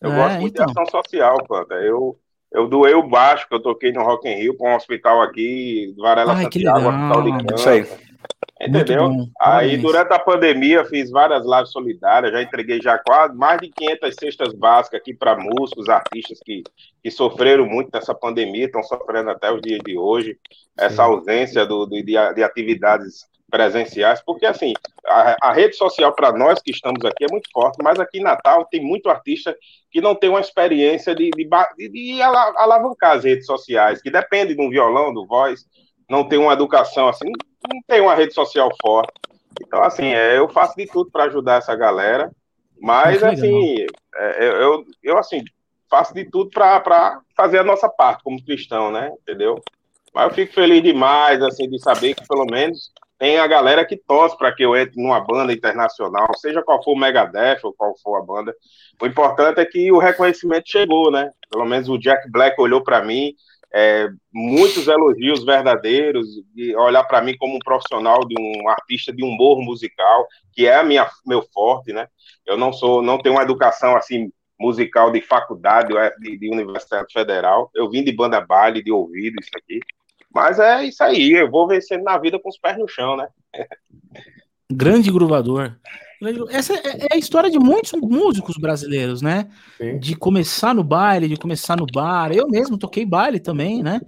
Eu 0.00 0.12
É, 0.12 0.16
gosto 0.16 0.40
muito 0.40 0.54
então. 0.54 0.66
de 0.66 0.72
ação 0.72 0.86
social, 1.02 1.44
Planta. 1.46 1.74
Eu, 1.76 2.18
eu 2.52 2.68
doei 2.68 2.94
o 2.94 3.08
baixo 3.08 3.48
que 3.48 3.54
eu 3.54 3.60
toquei 3.62 3.92
no 3.92 4.02
Rock 4.02 4.28
in 4.28 4.34
Rio 4.34 4.56
para 4.56 4.72
um 4.72 4.76
hospital 4.76 5.22
aqui, 5.22 5.94
Varela 5.96 6.32
Ai, 6.34 6.48
que 6.48 6.58
Santiago, 6.60 6.78
legal. 6.78 6.92
hospital 6.92 7.22
de 7.22 7.54
Isso 7.54 7.68
aí. 7.68 7.86
Muito 8.66 8.92
Entendeu? 8.92 9.08
Aí, 9.40 9.76
durante 9.76 10.12
a 10.12 10.18
pandemia, 10.18 10.84
fiz 10.84 11.10
várias 11.10 11.44
lives 11.44 11.70
solidárias, 11.70 12.32
já 12.32 12.42
entreguei 12.42 12.80
já 12.80 12.98
quase 12.98 13.34
mais 13.36 13.60
de 13.60 13.68
500 13.70 14.14
cestas 14.18 14.54
básicas 14.54 15.00
aqui 15.00 15.14
para 15.14 15.36
músicos, 15.36 15.88
artistas 15.88 16.38
que, 16.44 16.62
que 17.02 17.10
sofreram 17.10 17.66
muito 17.66 17.90
nessa 17.92 18.14
pandemia, 18.14 18.66
estão 18.66 18.82
sofrendo 18.82 19.30
até 19.30 19.52
os 19.52 19.60
dias 19.60 19.80
de 19.84 19.98
hoje, 19.98 20.38
essa 20.78 21.02
ausência 21.04 21.66
do, 21.66 21.86
do- 21.86 22.02
de, 22.02 22.14
de 22.34 22.42
atividades 22.42 23.26
presenciais, 23.50 24.20
porque 24.24 24.46
assim, 24.46 24.72
a, 25.06 25.36
a 25.48 25.52
rede 25.52 25.76
social 25.76 26.12
para 26.12 26.32
nós 26.32 26.60
que 26.60 26.70
estamos 26.72 27.04
aqui 27.04 27.24
é 27.24 27.28
muito 27.30 27.48
forte, 27.52 27.76
mas 27.82 28.00
aqui 28.00 28.18
em 28.18 28.22
Natal 28.22 28.66
tem 28.70 28.82
muito 28.82 29.08
artista 29.08 29.56
que 29.92 30.00
não 30.00 30.14
tem 30.14 30.28
uma 30.30 30.40
experiência 30.40 31.14
de, 31.14 31.30
de, 31.30 31.48
de- 31.78 31.88
de 31.90 32.22
ala- 32.22 32.54
alavancar 32.56 33.16
as 33.16 33.24
redes 33.24 33.46
sociais, 33.46 34.00
que 34.02 34.10
depende 34.10 34.54
de 34.56 34.60
um 34.60 34.70
violão, 34.70 35.12
do 35.14 35.24
voz, 35.26 35.64
não 36.10 36.26
tem 36.28 36.38
uma 36.38 36.52
educação 36.52 37.06
assim, 37.08 37.30
não 37.72 37.80
tem 37.86 38.00
uma 38.00 38.14
rede 38.14 38.34
social 38.34 38.70
forte. 38.80 39.12
Então, 39.60 39.82
assim, 39.82 40.06
é, 40.06 40.38
eu 40.38 40.48
faço 40.48 40.74
de 40.76 40.86
tudo 40.86 41.10
para 41.10 41.24
ajudar 41.24 41.58
essa 41.58 41.74
galera, 41.76 42.30
mas, 42.80 43.22
assim, 43.22 43.86
é, 44.14 44.46
eu, 44.46 44.52
eu, 44.52 44.84
eu, 45.02 45.18
assim, 45.18 45.42
faço 45.88 46.12
de 46.12 46.24
tudo 46.24 46.50
para 46.50 47.20
fazer 47.36 47.58
a 47.58 47.64
nossa 47.64 47.88
parte 47.88 48.22
como 48.22 48.44
cristão, 48.44 48.90
né? 48.90 49.12
Entendeu? 49.22 49.62
Mas 50.12 50.28
eu 50.28 50.34
fico 50.34 50.52
feliz 50.52 50.82
demais, 50.82 51.40
assim, 51.42 51.68
de 51.68 51.78
saber 51.80 52.14
que 52.14 52.26
pelo 52.26 52.46
menos 52.46 52.92
tem 53.18 53.38
a 53.38 53.46
galera 53.46 53.84
que 53.84 53.96
torce 53.96 54.36
para 54.36 54.52
que 54.52 54.64
eu 54.64 54.76
entre 54.76 55.00
numa 55.00 55.20
banda 55.20 55.52
internacional, 55.52 56.28
seja 56.36 56.62
qual 56.62 56.82
for 56.82 56.92
o 56.92 56.98
Megadeth 56.98 57.60
ou 57.62 57.72
qual 57.72 57.94
for 58.02 58.16
a 58.16 58.22
banda. 58.22 58.54
O 59.00 59.06
importante 59.06 59.60
é 59.60 59.64
que 59.64 59.90
o 59.90 59.98
reconhecimento 59.98 60.68
chegou, 60.68 61.10
né? 61.10 61.30
Pelo 61.50 61.64
menos 61.64 61.88
o 61.88 61.98
Jack 61.98 62.30
Black 62.30 62.60
olhou 62.60 62.82
para 62.82 63.02
mim, 63.02 63.34
é, 63.74 64.08
muitos 64.32 64.86
elogios 64.86 65.44
verdadeiros, 65.44 66.28
e 66.54 66.76
olhar 66.76 67.02
para 67.02 67.20
mim 67.20 67.36
como 67.36 67.56
um 67.56 67.58
profissional 67.58 68.24
de 68.24 68.34
um 68.38 68.68
artista 68.68 69.12
de 69.12 69.24
humor 69.24 69.60
musical, 69.60 70.28
que 70.52 70.64
é 70.64 70.76
a 70.76 70.84
minha 70.84 71.10
meu 71.26 71.42
forte, 71.52 71.92
né? 71.92 72.06
Eu 72.46 72.56
não 72.56 72.72
sou, 72.72 73.02
não 73.02 73.18
tenho 73.18 73.34
uma 73.34 73.42
educação 73.42 73.96
assim 73.96 74.30
musical 74.60 75.10
de 75.10 75.20
faculdade 75.20 75.96
é 75.96 76.14
de, 76.20 76.38
de 76.38 76.48
universidade 76.48 77.12
federal. 77.12 77.68
Eu 77.74 77.90
vim 77.90 78.04
de 78.04 78.12
banda 78.12 78.40
baile, 78.40 78.80
de 78.80 78.92
ouvido 78.92 79.40
isso 79.40 79.50
aqui. 79.56 79.80
Mas 80.32 80.60
é 80.60 80.84
isso 80.84 81.02
aí, 81.02 81.32
eu 81.32 81.50
vou 81.50 81.66
vencendo 81.66 82.04
na 82.04 82.16
vida 82.16 82.38
com 82.38 82.48
os 82.48 82.58
pés 82.58 82.78
no 82.78 82.86
chão, 82.86 83.16
né? 83.16 83.26
Grande 84.70 85.10
gruvador. 85.10 85.76
Essa 86.50 86.74
é 86.74 87.06
é 87.10 87.14
a 87.14 87.16
história 87.16 87.50
de 87.50 87.58
muitos 87.58 87.92
músicos 88.00 88.56
brasileiros, 88.56 89.20
né? 89.22 89.48
Sim. 89.78 89.98
De 89.98 90.16
começar 90.16 90.74
no 90.74 90.84
baile, 90.84 91.28
de 91.28 91.36
começar 91.36 91.76
no 91.76 91.86
bar. 91.86 92.32
Eu 92.32 92.48
mesmo 92.48 92.78
toquei 92.78 93.04
baile 93.04 93.40
também, 93.40 93.82
né? 93.82 94.00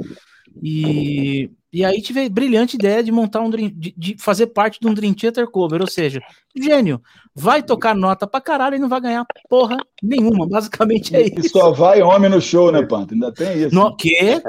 E, 0.63 1.51
e 1.73 1.85
aí 1.85 2.01
tive 2.01 2.25
a 2.25 2.29
brilhante 2.31 2.77
ideia 2.77 3.03
de 3.03 3.13
montar 3.13 3.41
um 3.41 3.51
dream, 3.51 3.71
de, 3.75 3.95
de 3.97 4.17
fazer 4.19 4.47
parte 4.49 4.81
de 4.81 4.87
um 4.87 4.95
Dream 4.95 5.13
Theater 5.13 5.47
cover, 5.49 5.83
ou 5.83 5.87
seja, 5.87 6.21
gênio, 6.59 7.01
vai 7.35 7.63
tocar 7.63 7.95
nota 7.95 8.27
pra 8.27 8.41
caralho 8.41 8.77
e 8.77 8.79
não 8.79 8.89
vai 8.89 9.01
ganhar 9.01 9.27
porra 9.51 9.77
nenhuma. 10.03 10.49
Basicamente 10.49 11.15
é 11.15 11.27
E 11.27 11.35
isso. 11.39 11.51
só 11.51 11.73
vai 11.73 12.01
homem 12.01 12.31
no 12.31 12.41
show, 12.41 12.73
né, 12.73 12.83
Panta? 12.83 13.13
Ainda 13.15 13.33
tem 13.33 13.65
isso. 13.65 13.75
No 13.75 13.95
quê? 13.97 14.41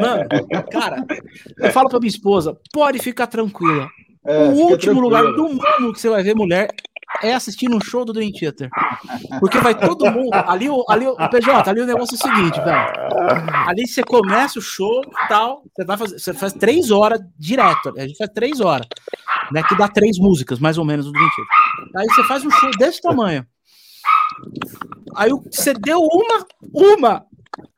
Mano, 0.00 0.28
cara, 0.70 1.04
eu 1.58 1.72
falo 1.72 1.88
pra 1.88 1.98
minha 1.98 2.08
esposa, 2.10 2.56
pode 2.72 3.00
ficar 3.00 3.26
tranquila. 3.26 3.88
É, 4.24 4.44
o 4.48 4.52
último 4.52 4.76
tranquilo. 4.78 5.00
lugar 5.00 5.22
do 5.32 5.48
mundo 5.48 5.92
que 5.92 6.00
você 6.00 6.08
vai 6.08 6.22
ver 6.22 6.34
mulher 6.36 6.68
é 7.22 7.32
assistir 7.34 7.70
um 7.70 7.80
show 7.80 8.04
do 8.04 8.12
Dream 8.12 8.30
Theater. 8.32 8.68
Porque 9.40 9.58
vai 9.58 9.74
todo 9.78 10.10
mundo. 10.10 10.30
Ali, 10.34 10.68
o- 10.68 10.84
ali, 10.88 11.06
o 11.06 11.16
PJ, 11.30 11.70
ali 11.70 11.80
o 11.80 11.86
negócio 11.86 12.14
é 12.14 12.18
o 12.18 12.22
seguinte, 12.22 12.60
velho. 12.60 13.68
Ali 13.68 13.86
você 13.86 14.02
começa 14.02 14.58
o 14.58 14.62
show 14.62 15.02
e 15.04 15.28
tal. 15.28 15.62
Você 15.74 15.84
vai 15.84 15.96
fazer. 15.96 16.18
Você 16.18 16.34
faz 16.34 16.52
três 16.52 16.90
horas 16.90 17.20
direto. 17.38 17.94
A 17.96 18.06
gente 18.06 18.16
faz 18.16 18.30
três 18.34 18.60
horas. 18.60 18.86
Né, 19.52 19.62
que 19.62 19.76
dá 19.76 19.86
três 19.88 20.18
músicas, 20.18 20.58
mais 20.58 20.76
ou 20.76 20.84
menos, 20.84 21.06
do 21.06 21.12
Dream 21.12 21.28
Theater. 21.36 22.00
Aí 22.00 22.06
você 22.08 22.24
faz 22.24 22.44
um 22.44 22.50
show 22.50 22.70
desse 22.78 23.00
tamanho. 23.00 23.46
Aí 25.14 25.30
você 25.30 25.72
deu 25.72 26.00
uma, 26.00 26.44
uma 26.74 27.24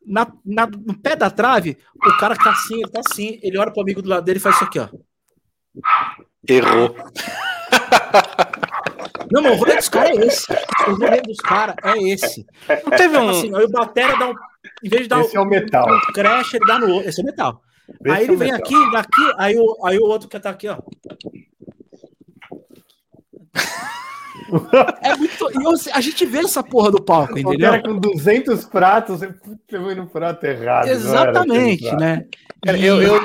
na, 0.07 0.27
na- 0.45 0.67
no 0.67 0.99
pé 0.99 1.15
da 1.15 1.31
trave, 1.31 1.77
o 1.95 2.17
cara 2.17 2.35
tá 2.35 2.51
assim, 2.51 2.77
ele 2.81 2.89
tá 2.91 3.01
assim, 3.07 3.39
ele 3.43 3.59
olha 3.59 3.71
pro 3.71 3.83
amigo 3.83 4.01
do 4.01 4.09
lado 4.09 4.25
dele 4.25 4.39
e 4.39 4.43
faz 4.43 4.55
isso 4.57 4.65
aqui, 4.65 4.79
ó. 4.79 4.89
Errou. 6.49 6.97
Não, 9.31 9.43
mas 9.43 9.53
o 9.53 9.57
rolê 9.57 9.77
dos 9.77 9.89
caras 9.89 10.11
é 10.19 10.27
esse. 10.27 10.47
O 10.89 10.91
rolê 10.95 11.21
dos 11.23 11.37
caras 11.39 11.75
é 11.85 11.99
esse. 12.11 12.47
Não 12.85 12.97
teve 12.97 13.17
um. 13.17 13.29
Assim, 13.29 13.55
aí 13.55 13.65
o 13.65 13.69
Batera 13.71 14.17
dá 14.19 14.29
um. 14.29 14.35
Em 14.85 14.89
vez 14.89 15.03
de 15.03 15.09
dar 15.09 15.21
Esse 15.21 15.37
é 15.37 15.41
o 15.41 15.45
metal. 15.45 15.87
um 15.89 16.13
crash, 16.13 16.55
ele 16.55 16.65
dá 16.67 16.79
no 16.79 16.89
outro. 16.95 17.09
Esse 17.09 17.21
é 17.21 17.23
o 17.23 17.27
metal. 17.27 17.63
Esse 18.05 18.11
aí 18.15 18.21
é 18.21 18.25
ele 18.25 18.33
o 18.35 18.39
vem 18.39 18.53
metal. 18.53 18.67
aqui, 18.67 18.91
daqui, 18.93 19.33
aí 19.39 19.57
o, 19.57 19.87
aí 19.87 19.99
o 19.99 20.05
outro 20.05 20.29
que 20.29 20.39
tá 20.39 20.51
aqui, 20.51 20.69
ó. 20.69 20.79
É 25.03 25.17
muito. 25.17 25.51
e 25.61 25.65
eu- 25.65 25.73
a 25.95 26.01
gente 26.01 26.25
vê 26.25 26.39
essa 26.39 26.63
porra 26.63 26.91
do 26.91 27.03
palco, 27.03 27.35
O 27.35 27.39
entendeu? 27.39 27.71
cara 27.71 27.83
com 27.83 27.99
200 27.99 28.65
pratos, 28.65 29.21
você 29.21 29.35
fui 29.71 29.95
no 29.95 30.07
prato 30.07 30.45
errado. 30.45 30.89
Exatamente, 30.89 31.95
né? 31.97 32.25
Cara, 32.65 32.79
E- 32.79 32.85
eu, 32.85 33.03
eu, 33.03 33.21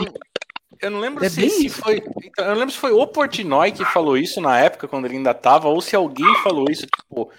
eu 0.83 0.91
não 0.91 0.99
lembro 0.99 1.23
É 1.25 1.29
se, 1.29 1.49
se 1.49 1.69
foi. 1.69 2.03
então, 2.23 2.45
eu 2.45 2.51
não 2.51 2.57
lembro 2.59 2.71
se 2.71 2.77
foi 2.77 2.91
o 2.91 3.07
Portnoy 3.07 3.71
que 3.71 3.83
falou 3.85 4.17
isso 4.17 4.39
na 4.41 4.59
época, 4.59 4.87
quando 4.87 5.05
ele 5.05 5.17
ainda 5.17 5.33
tava, 5.33 5.67
ou 5.67 5.81
se 5.81 5.95
alguém 5.95 6.33
falou 6.43 6.65
isso, 6.69 6.85
tipo, 6.85 7.29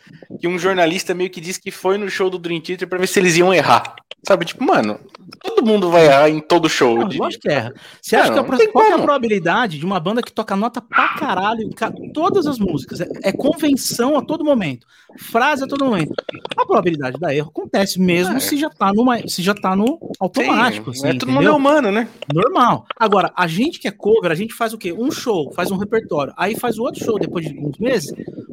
que 0.41 0.49
um 0.49 0.59
jornalista 0.59 1.15
meio 1.15 1.31
que 1.31 1.41
disse 1.41 1.61
que 1.61 1.71
foi 1.71 1.99
no 1.99 2.09
show 2.09 2.29
do 2.31 2.39
Dream 2.39 2.61
Theater 2.61 2.89
pra 2.89 2.99
ver 2.99 3.07
se 3.07 3.19
eles 3.21 3.37
iam 3.37 3.53
errar. 3.53 3.95
Sabe, 4.27 4.47
tipo, 4.47 4.65
mano, 4.65 4.99
todo 5.43 5.63
mundo 5.67 5.91
vai 5.91 6.07
errar 6.07 6.31
em 6.31 6.41
todo 6.41 6.67
show. 6.67 6.97
Não, 6.99 7.09
lógico 7.09 7.43
que 7.43 7.51
erra. 7.51 7.75
Você 8.01 8.17
Não, 8.17 8.23
acha 8.23 8.33
que 8.33 8.39
a, 8.39 8.73
qual 8.73 8.85
é 8.87 8.93
a 8.95 8.99
probabilidade 8.99 9.79
de 9.79 9.85
uma 9.85 10.01
banda 10.01 10.23
que 10.23 10.33
toca 10.33 10.57
nota 10.57 10.81
pra 10.81 11.09
caralho 11.11 11.61
em 11.61 12.11
todas 12.11 12.47
as 12.47 12.59
músicas? 12.59 13.03
É, 13.03 13.07
é 13.23 13.33
convenção 13.33 14.17
a 14.17 14.23
todo 14.23 14.43
momento, 14.43 14.87
frase 15.19 15.65
a 15.65 15.67
todo 15.67 15.85
momento. 15.85 16.15
A 16.57 16.65
probabilidade 16.65 17.19
da 17.21 17.35
erro 17.35 17.51
acontece 17.51 18.01
mesmo 18.01 18.39
É. 18.39 18.41
se 18.41 18.57
já 18.57 18.71
tá 18.71 18.95
numa, 18.95 19.29
se 19.29 19.43
já 19.43 19.55
tá 19.55 19.77
no 19.77 19.99
automático, 20.19 20.95
Sim, 20.95 21.07
assim, 21.09 21.17
é, 21.17 21.19
todo 21.19 21.29
mundo 21.29 21.41
é 21.41 21.51
entendeu? 21.51 21.57
humano, 21.57 21.93
né? 21.93 22.09
Normal. 22.33 22.87
Agora, 22.99 23.31
a 23.35 23.47
gente 23.47 23.79
que 23.79 23.89
é 23.89 23.91
cover, 23.91 24.31
a 24.31 24.35
gente 24.35 24.55
faz 24.55 24.73
o 24.73 24.79
quê? 24.79 24.93
Um 24.93 25.11
show, 25.11 25.53
faz 25.53 25.71
um 25.71 25.77
repertório. 25.77 26.33
Aí 26.37 26.55
faz 26.55 26.79
o 26.79 26.83
outro 26.83 27.05
show 27.05 27.19
depois 27.19 27.47
de 27.47 27.57
alguns 27.57 27.79
meses, 27.79 28.13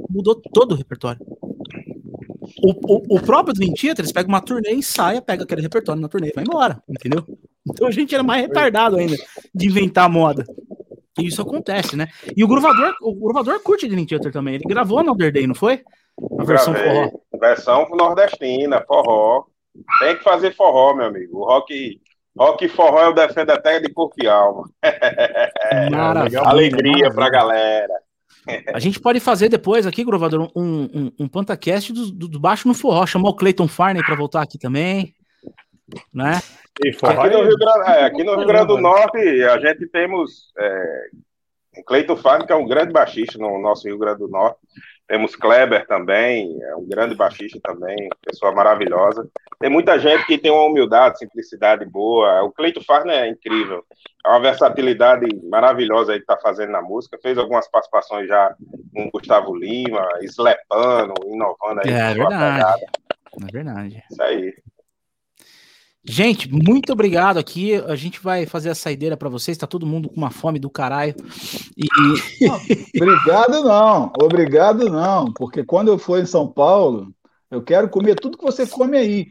mudou 0.10 0.36
todo 0.36 0.74
o 0.74 0.76
repertório. 0.76 1.20
O, 2.64 2.72
o, 2.72 3.18
o 3.18 3.22
próprio 3.22 3.54
Dream 3.54 3.74
Theater, 3.74 4.04
eles 4.04 4.12
pegam 4.12 4.30
uma 4.30 4.42
turnê, 4.42 4.74
ensaia, 4.74 5.22
pega 5.22 5.44
aquele 5.44 5.62
repertório 5.62 6.02
na 6.02 6.08
turnê 6.08 6.30
e 6.30 6.34
vai 6.34 6.44
embora, 6.44 6.82
entendeu? 6.88 7.26
Então 7.68 7.88
a 7.88 7.92
gente 7.92 8.14
era 8.14 8.24
mais 8.24 8.42
retardado 8.42 8.98
ainda 8.98 9.16
de 9.54 9.68
inventar 9.68 10.10
moda. 10.10 10.46
E 11.20 11.28
isso 11.28 11.42
acontece, 11.42 11.96
né? 11.96 12.08
E 12.36 12.44
o 12.44 12.48
Gruvador, 12.48 12.96
o 13.02 13.14
Gruvador 13.14 13.62
curte 13.62 13.88
Dream 13.88 14.06
Theater 14.06 14.32
também. 14.32 14.56
Ele 14.56 14.64
gravou 14.64 15.04
na 15.04 15.12
Other 15.12 15.32
Day, 15.32 15.46
não 15.46 15.56
foi? 15.56 15.84
A 16.40 16.44
versão 16.44 16.74
forró. 16.74 17.12
Versão 17.40 17.88
nordestina, 17.92 18.84
forró. 18.88 19.46
Tem 20.00 20.18
que 20.18 20.24
fazer 20.24 20.56
forró, 20.56 20.96
meu 20.96 21.06
amigo. 21.06 21.40
O 21.40 21.46
rock, 21.46 22.01
rock 22.38 22.68
forró 22.70 23.04
eu 23.04 23.14
defendo 23.14 23.52
até 23.52 23.80
de 23.80 23.92
corpo 23.92 24.16
e 24.22 24.28
alma. 24.28 24.70
Maravilha. 25.92 26.42
Alegria 26.42 26.92
maravilha. 26.92 27.14
pra 27.14 27.30
galera. 27.30 27.94
A 28.74 28.80
gente 28.80 29.00
pode 29.00 29.20
fazer 29.20 29.50
depois 29.50 29.86
aqui, 29.86 30.04
Grovador, 30.04 30.52
um, 30.56 30.84
um, 30.84 31.12
um 31.20 31.28
Pantacast 31.28 31.94
do, 31.94 32.12
do, 32.12 32.28
do 32.28 32.40
Baixo 32.40 32.68
no 32.68 32.74
Forró. 32.74 33.06
Chamar 33.06 33.30
o 33.30 33.36
Clayton 33.36 33.68
Farney 33.68 34.04
pra 34.04 34.16
voltar 34.16 34.42
aqui 34.42 34.58
também. 34.58 35.14
Né? 36.14 36.40
E 36.84 36.94
forró 36.94 37.22
Aqui 37.22 37.36
no 37.36 37.44
é- 37.44 37.48
Rio 37.48 37.58
Grande, 37.58 37.90
é, 37.90 38.04
aqui 38.06 38.24
no 38.24 38.36
Rio 38.36 38.48
Grande 38.48 38.68
do 38.68 38.78
Norte, 38.78 39.18
a 39.44 39.60
gente 39.60 39.86
temos 39.88 40.52
é, 40.58 41.04
o 41.78 41.84
Cleiton 41.84 42.16
Fábio, 42.16 42.48
que 42.48 42.54
é 42.54 42.56
um 42.56 42.66
grande 42.68 42.94
baixista 42.94 43.38
no 43.38 43.62
nosso 43.62 43.88
Rio 43.88 43.98
Grande 43.98 44.20
do 44.20 44.28
Norte. 44.28 44.58
Temos 45.08 45.36
Kleber 45.36 45.86
também, 45.88 46.58
é 46.64 46.76
um 46.76 46.88
grande 46.88 47.16
baixista 47.16 47.60
também, 47.62 48.08
pessoa 48.26 48.54
maravilhosa. 48.54 49.30
Tem 49.60 49.70
muita 49.70 50.00
gente 50.00 50.26
que 50.26 50.38
tem 50.38 50.52
uma 50.52 50.64
humildade, 50.64 51.20
simplicidade 51.20 51.86
boa. 51.86 52.44
O 52.44 52.52
Cleiton 52.52 52.82
Farner 52.82 53.24
é 53.24 53.30
incrível. 53.30 53.84
É 54.26 54.30
uma 54.30 54.40
versatilidade 54.40 55.28
maravilhosa 55.44 56.14
aí 56.14 56.20
que 56.20 56.24
está 56.24 56.38
fazendo 56.38 56.72
na 56.72 56.82
música. 56.82 57.20
Fez 57.22 57.38
algumas 57.38 57.70
participações 57.70 58.28
já 58.28 58.56
com 58.94 59.10
Gustavo 59.12 59.56
Lima, 59.56 60.08
Slepano, 60.22 61.14
inovando 61.28 61.82
aí. 61.84 61.92
É 61.92 62.14
sua 62.16 62.30
verdade. 62.30 62.82
É 63.42 63.52
verdade. 63.52 64.04
Isso 64.10 64.24
aí. 64.24 64.54
Gente, 66.04 66.52
muito 66.52 66.92
obrigado 66.92 67.38
aqui. 67.38 67.76
A 67.76 67.96
gente 67.96 68.20
vai 68.20 68.46
fazer 68.46 68.70
a 68.70 68.76
saideira 68.76 69.16
pra 69.16 69.30
vocês. 69.30 69.58
Tá 69.58 69.68
todo 69.68 69.86
mundo 69.86 70.10
com 70.10 70.16
uma 70.18 70.32
fome 70.32 70.58
do 70.58 70.70
caralho. 70.70 71.16
E 71.78 71.88
Obrigado 73.00 73.64
não, 73.64 74.12
obrigado 74.20 74.90
não, 74.90 75.32
porque 75.32 75.64
quando 75.64 75.90
eu 75.90 76.00
for 76.00 76.20
em 76.20 76.26
São 76.26 76.48
Paulo, 76.48 77.14
eu 77.52 77.62
quero 77.62 77.90
comer 77.90 78.16
tudo 78.16 78.38
que 78.38 78.44
você 78.44 78.66
come 78.66 78.98
aí. 78.98 79.28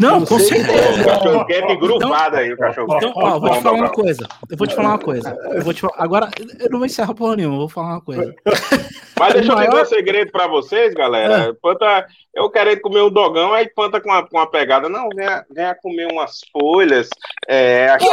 Não, 0.00 0.24
com 0.24 0.38
certeza. 0.38 1.02
O 1.02 1.04
cachorro 1.04 1.44
quente 1.46 1.76
gruvado 1.76 2.36
aí, 2.36 2.52
o 2.52 2.56
cachorro 2.56 2.96
Então, 2.96 3.12
ó, 3.14 3.34
eu 3.34 3.40
vou 3.40 3.50
te 3.50 3.62
falar 3.62 3.76
uma 3.76 3.90
coisa. 3.90 4.28
Eu 4.50 4.56
vou 4.56 4.66
te 4.66 4.74
falar 4.74 4.88
uma 4.88 4.98
coisa. 4.98 5.38
Eu 5.50 5.62
vou 5.62 5.74
te 5.74 5.80
falar... 5.80 5.94
Agora, 5.98 6.30
eu 6.58 6.70
não 6.70 6.78
vou 6.78 6.86
encerrar 6.86 7.14
porra 7.14 7.36
nenhuma, 7.36 7.54
eu 7.56 7.60
vou 7.60 7.68
falar 7.68 7.88
uma 7.88 8.00
coisa. 8.00 8.34
Mas 9.18 9.34
deixa 9.34 9.52
eu 9.52 9.56
maior- 9.56 9.82
um 9.82 9.84
segredo 9.84 10.32
pra 10.32 10.46
vocês, 10.46 10.94
galera. 10.94 11.54
Panta, 11.62 12.06
eu 12.34 12.50
querendo 12.50 12.80
comer 12.80 13.02
um 13.02 13.10
dogão, 13.10 13.52
aí 13.52 13.68
Panta 13.68 14.00
com 14.00 14.08
uma, 14.08 14.26
com 14.26 14.36
uma 14.38 14.50
pegada. 14.50 14.88
Não, 14.88 15.08
venha, 15.14 15.44
venha 15.50 15.74
comer 15.74 16.10
umas 16.10 16.40
folhas. 16.52 17.08
É, 17.48 17.88
aqui. 17.90 18.06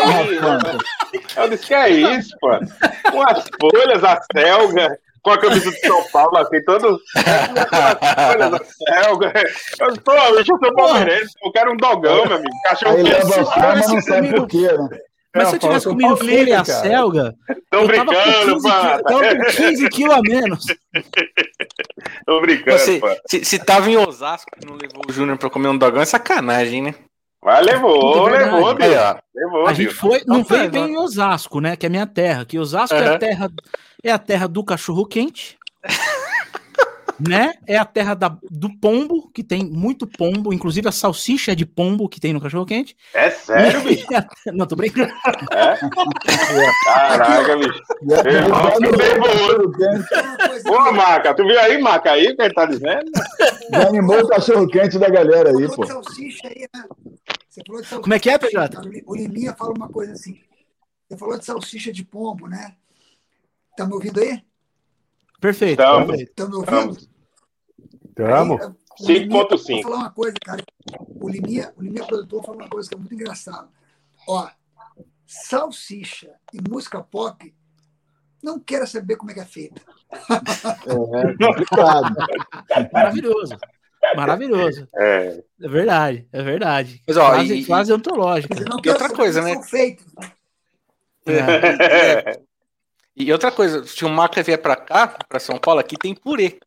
Eu 1.37 1.49
disse, 1.49 1.67
que 1.67 1.73
é 1.73 1.89
isso, 1.89 2.35
pô? 2.39 2.49
Umas 3.13 3.49
folhas, 3.59 4.03
a 4.03 4.21
selga, 4.33 4.99
com 5.23 5.31
a 5.31 5.37
camisa 5.37 5.69
de 5.71 5.79
São 5.79 6.03
Paulo, 6.11 6.37
assim, 6.37 6.63
todo. 6.65 6.99
Selga. 8.87 9.33
Eu 9.79 9.91
bicho, 10.37 10.51
eu 10.53 10.57
sou 10.59 10.75
palmeirense, 10.75 11.31
eu 11.43 11.51
quero 11.51 11.73
um 11.73 11.77
dogão, 11.77 12.25
meu 12.25 12.35
amigo. 12.37 12.49
Cachorro 12.65 12.97
Aí 12.97 13.03
leva 13.03 13.25
quente. 13.27 13.39
a 13.39 13.45
fama, 13.45 13.75
mas 13.75 13.87
não 13.87 14.01
sabe 14.01 14.33
por 14.33 14.47
quê, 14.47 14.71
né? 14.71 14.89
Mas 15.33 15.43
É, 15.43 15.49
se 15.49 15.55
eu 15.55 15.59
tivesse 15.59 15.87
comido 15.87 16.17
folha 16.17 16.31
e 16.49 16.53
a 16.53 16.65
selga, 16.65 17.33
Tô 17.69 17.79
eu 17.79 17.87
tava 17.87 18.05
com 18.05 18.11
brincando, 18.11 18.61
15 18.61 18.61
quilos, 18.61 18.63
eu 18.65 18.69
Panta. 18.71 19.03
tava 19.03 19.35
com 19.37 19.43
15 19.51 19.89
quilos 19.89 20.15
a 20.15 20.21
menos. 20.21 20.65
Tô 22.25 22.41
brincando, 22.41 22.79
Se, 22.79 22.99
Panta. 22.99 23.21
se, 23.29 23.45
se 23.45 23.59
tava 23.59 23.89
em 23.89 23.97
Osasco 23.97 24.49
e 24.61 24.65
não 24.65 24.73
levou 24.73 25.03
o 25.07 25.11
Júnior 25.11 25.37
pra 25.37 25.49
comer 25.49 25.69
um 25.69 25.77
dogão, 25.77 26.01
é 26.01 26.05
sacanagem, 26.05 26.81
né? 26.81 26.95
Mas 27.43 27.65
levou, 27.65 28.25
verdade. 28.25 28.51
levou, 28.51 28.73
Deus. 28.75 28.95
ó. 28.97 29.17
Levou, 29.33 29.67
A 29.67 29.73
gente 29.73 29.87
Deus. 29.87 29.97
foi, 29.99 30.21
não 30.27 30.43
veio 30.43 30.45
foi, 30.61 30.69
bem 30.69 30.91
em 30.91 30.97
Osasco, 30.97 31.59
né? 31.59 31.75
Que 31.75 31.85
é 31.85 31.87
a 31.87 31.89
minha 31.89 32.05
terra. 32.05 32.45
Que 32.45 32.59
Osasco 32.59 32.95
é 32.95 33.15
a 33.15 33.17
terra 33.17 33.49
é 34.03 34.11
a 34.11 34.19
terra 34.19 34.47
do 34.47 34.63
cachorro 34.63 35.05
quente, 35.05 35.57
né? 37.27 37.53
É 37.67 37.77
a 37.77 37.85
terra 37.85 38.13
da, 38.13 38.37
do 38.49 38.69
pombo, 38.79 39.29
que 39.33 39.43
tem 39.43 39.63
muito 39.63 40.07
pombo, 40.07 40.53
inclusive 40.53 40.87
a 40.87 40.91
salsicha 40.91 41.51
é 41.51 41.55
de 41.55 41.65
pombo 41.65 42.07
que 42.09 42.19
tem 42.19 42.33
no 42.33 42.41
cachorro 42.41 42.65
quente. 42.65 42.95
É 43.13 43.29
sério, 43.29 43.81
bicho? 43.81 44.07
Não, 44.53 44.65
tô 44.65 44.75
brincando. 44.75 45.11
Caraca, 46.83 47.57
bicho. 47.57 47.81
É, 48.25 50.47
coisa 50.47 50.63
Boa, 50.63 50.89
que- 50.89 50.95
Maca. 50.95 51.33
Tu 51.33 51.45
viu 51.45 51.59
aí, 51.59 51.81
Maca, 51.81 52.11
aí, 52.11 52.27
o 52.31 52.35
que 52.35 52.41
ele 52.41 52.53
tá 52.53 52.65
dizendo? 52.65 53.11
Já 53.71 53.87
animou 53.87 54.19
o 54.19 54.27
cachorro 54.27 54.67
quente 54.67 54.97
da 54.97 55.09
galera 55.09 55.49
aí, 55.49 55.67
Você 55.67 55.75
pô. 55.75 55.85
salsicha 55.85 56.47
aí, 56.47 56.67
né? 56.73 56.83
Você 57.49 57.61
falou 57.65 57.81
de 57.81 57.87
salsicha. 57.87 58.01
Como 58.01 58.13
é 58.13 58.19
que 58.19 58.29
é, 58.29 58.37
PJ? 58.37 58.77
O 59.05 59.15
Liminha 59.15 59.53
fala 59.53 59.73
uma 59.75 59.89
coisa 59.89 60.13
assim. 60.13 60.39
Você 61.07 61.17
falou 61.17 61.37
de 61.37 61.45
salsicha 61.45 61.91
de 61.91 62.03
pombo, 62.03 62.47
né? 62.47 62.75
Tá 63.75 63.85
me 63.85 63.93
ouvindo 63.93 64.19
aí? 64.19 64.41
Perfeito. 65.39 65.77
Tamo. 65.77 66.07
perfeito. 66.07 66.29
Estão 66.29 66.49
me 66.49 66.55
ouvindo? 66.55 66.71
Vamos. 66.71 67.09
Tamo. 68.29 68.59
Aí, 68.61 68.67
o 68.67 69.07
Liminha- 69.07 69.43
5.5. 69.47 69.73
Vou 69.73 69.83
falar 69.83 69.95
uma 69.97 70.11
coisa, 70.11 70.35
cara. 70.43 70.63
O 71.19 71.29
Liminha, 71.29 71.73
o 71.77 71.81
Liminha 71.81 72.05
produtor 72.05 72.43
falou 72.43 72.61
uma 72.61 72.69
coisa 72.69 72.89
que 72.89 72.95
é 72.95 72.97
muito 72.97 73.13
engraçada. 73.13 73.67
Ó, 74.27 74.47
salsicha 75.25 76.31
e 76.53 76.59
música 76.69 77.01
pop, 77.01 77.53
não 78.43 78.59
quero 78.59 78.85
saber 78.87 79.15
como 79.15 79.31
é 79.31 79.33
que 79.33 79.39
é 79.39 79.45
feita. 79.45 79.81
É 80.29 81.45
complicado. 81.45 82.15
Maravilhoso. 82.91 83.55
Maravilhoso. 84.15 84.87
É. 84.97 85.43
É 85.61 85.67
verdade, 85.67 86.27
é 86.31 86.41
verdade. 86.43 87.03
Mas, 87.07 87.17
ó, 87.17 87.29
frase, 87.29 87.53
e- 87.59 87.65
frase 87.65 87.91
não 88.67 88.79
E 88.83 88.89
outra 88.89 89.09
coisa, 89.09 89.41
né? 89.41 89.53
São 89.53 89.63
feitos. 89.63 90.05
É. 91.25 92.39
E 93.13 93.29
outra 93.31 93.51
coisa, 93.51 93.83
se 93.85 94.05
o 94.05 94.09
Maca 94.09 94.41
vier 94.41 94.57
pra 94.59 94.73
cá, 94.75 95.05
pra 95.27 95.37
São 95.37 95.59
Paulo, 95.59 95.81
aqui 95.81 95.97
tem 95.97 96.15
purê. 96.15 96.57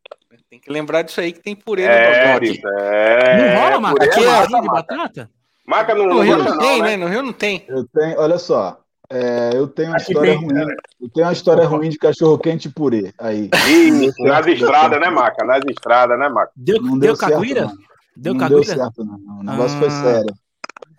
Tem 0.54 0.60
que 0.60 0.70
lembrar 0.70 1.02
disso 1.02 1.20
aí 1.20 1.32
que 1.32 1.40
tem 1.40 1.56
purê 1.56 1.82
no 1.84 1.88
É, 1.90 2.20
dogão 2.20 2.36
aqui. 2.36 2.48
bicho, 2.52 2.68
é. 2.68 3.36
Não 3.56 3.60
rola, 3.60 3.80
Maca? 3.80 3.96
Purê 3.96 4.08
Aqui 4.08 4.20
é 4.20 4.22
é 4.22 4.26
massa, 4.30 4.60
de 4.60 4.68
batata? 4.68 5.30
Maca 5.66 5.94
não, 5.96 6.04
No 6.06 6.14
não 6.14 6.20
Rio 6.22 6.36
não 6.36 6.44
não, 6.44 6.58
tem, 6.58 6.82
né? 6.82 6.88
né? 6.90 6.96
No 6.96 7.06
Rio 7.08 7.22
não 7.24 7.32
tem. 7.32 7.64
Eu 7.66 7.84
tenho, 7.92 8.20
olha 8.20 8.38
só, 8.38 8.78
É, 9.10 9.50
eu 9.52 9.66
tenho 9.66 9.88
uma 9.88 9.96
Aqui 9.96 10.12
história 10.12 10.30
tem, 10.38 10.40
ruim. 10.44 10.60
Eu 11.00 11.08
tenho 11.12 11.26
uma 11.26 11.32
história 11.32 11.66
ruim 11.66 11.88
de 11.88 11.98
cachorro 11.98 12.38
quente 12.38 12.68
e 12.68 12.70
purê. 12.70 13.12
Aí. 13.18 13.50
Isso, 13.68 14.22
nas 14.22 14.46
estradas, 14.46 15.00
né, 15.00 15.10
Maca? 15.10 15.44
Nas 15.44 15.64
estradas, 15.68 16.16
né, 16.20 16.28
Maca? 16.28 16.52
Deu, 16.54 16.80
Não 16.80 16.90
deu 16.92 17.00
deu 17.00 17.16
certo, 17.16 17.32
caguira? 17.32 17.60
não. 17.62 17.76
Deu 18.16 18.34
não 18.34 18.48
deu 18.48 18.58
caguira? 18.60 18.76
certo, 18.76 19.04
não. 19.04 19.40
O 19.40 19.42
negócio 19.42 19.76
foi 19.76 19.88
Ah. 19.88 20.02
sério. 20.04 20.34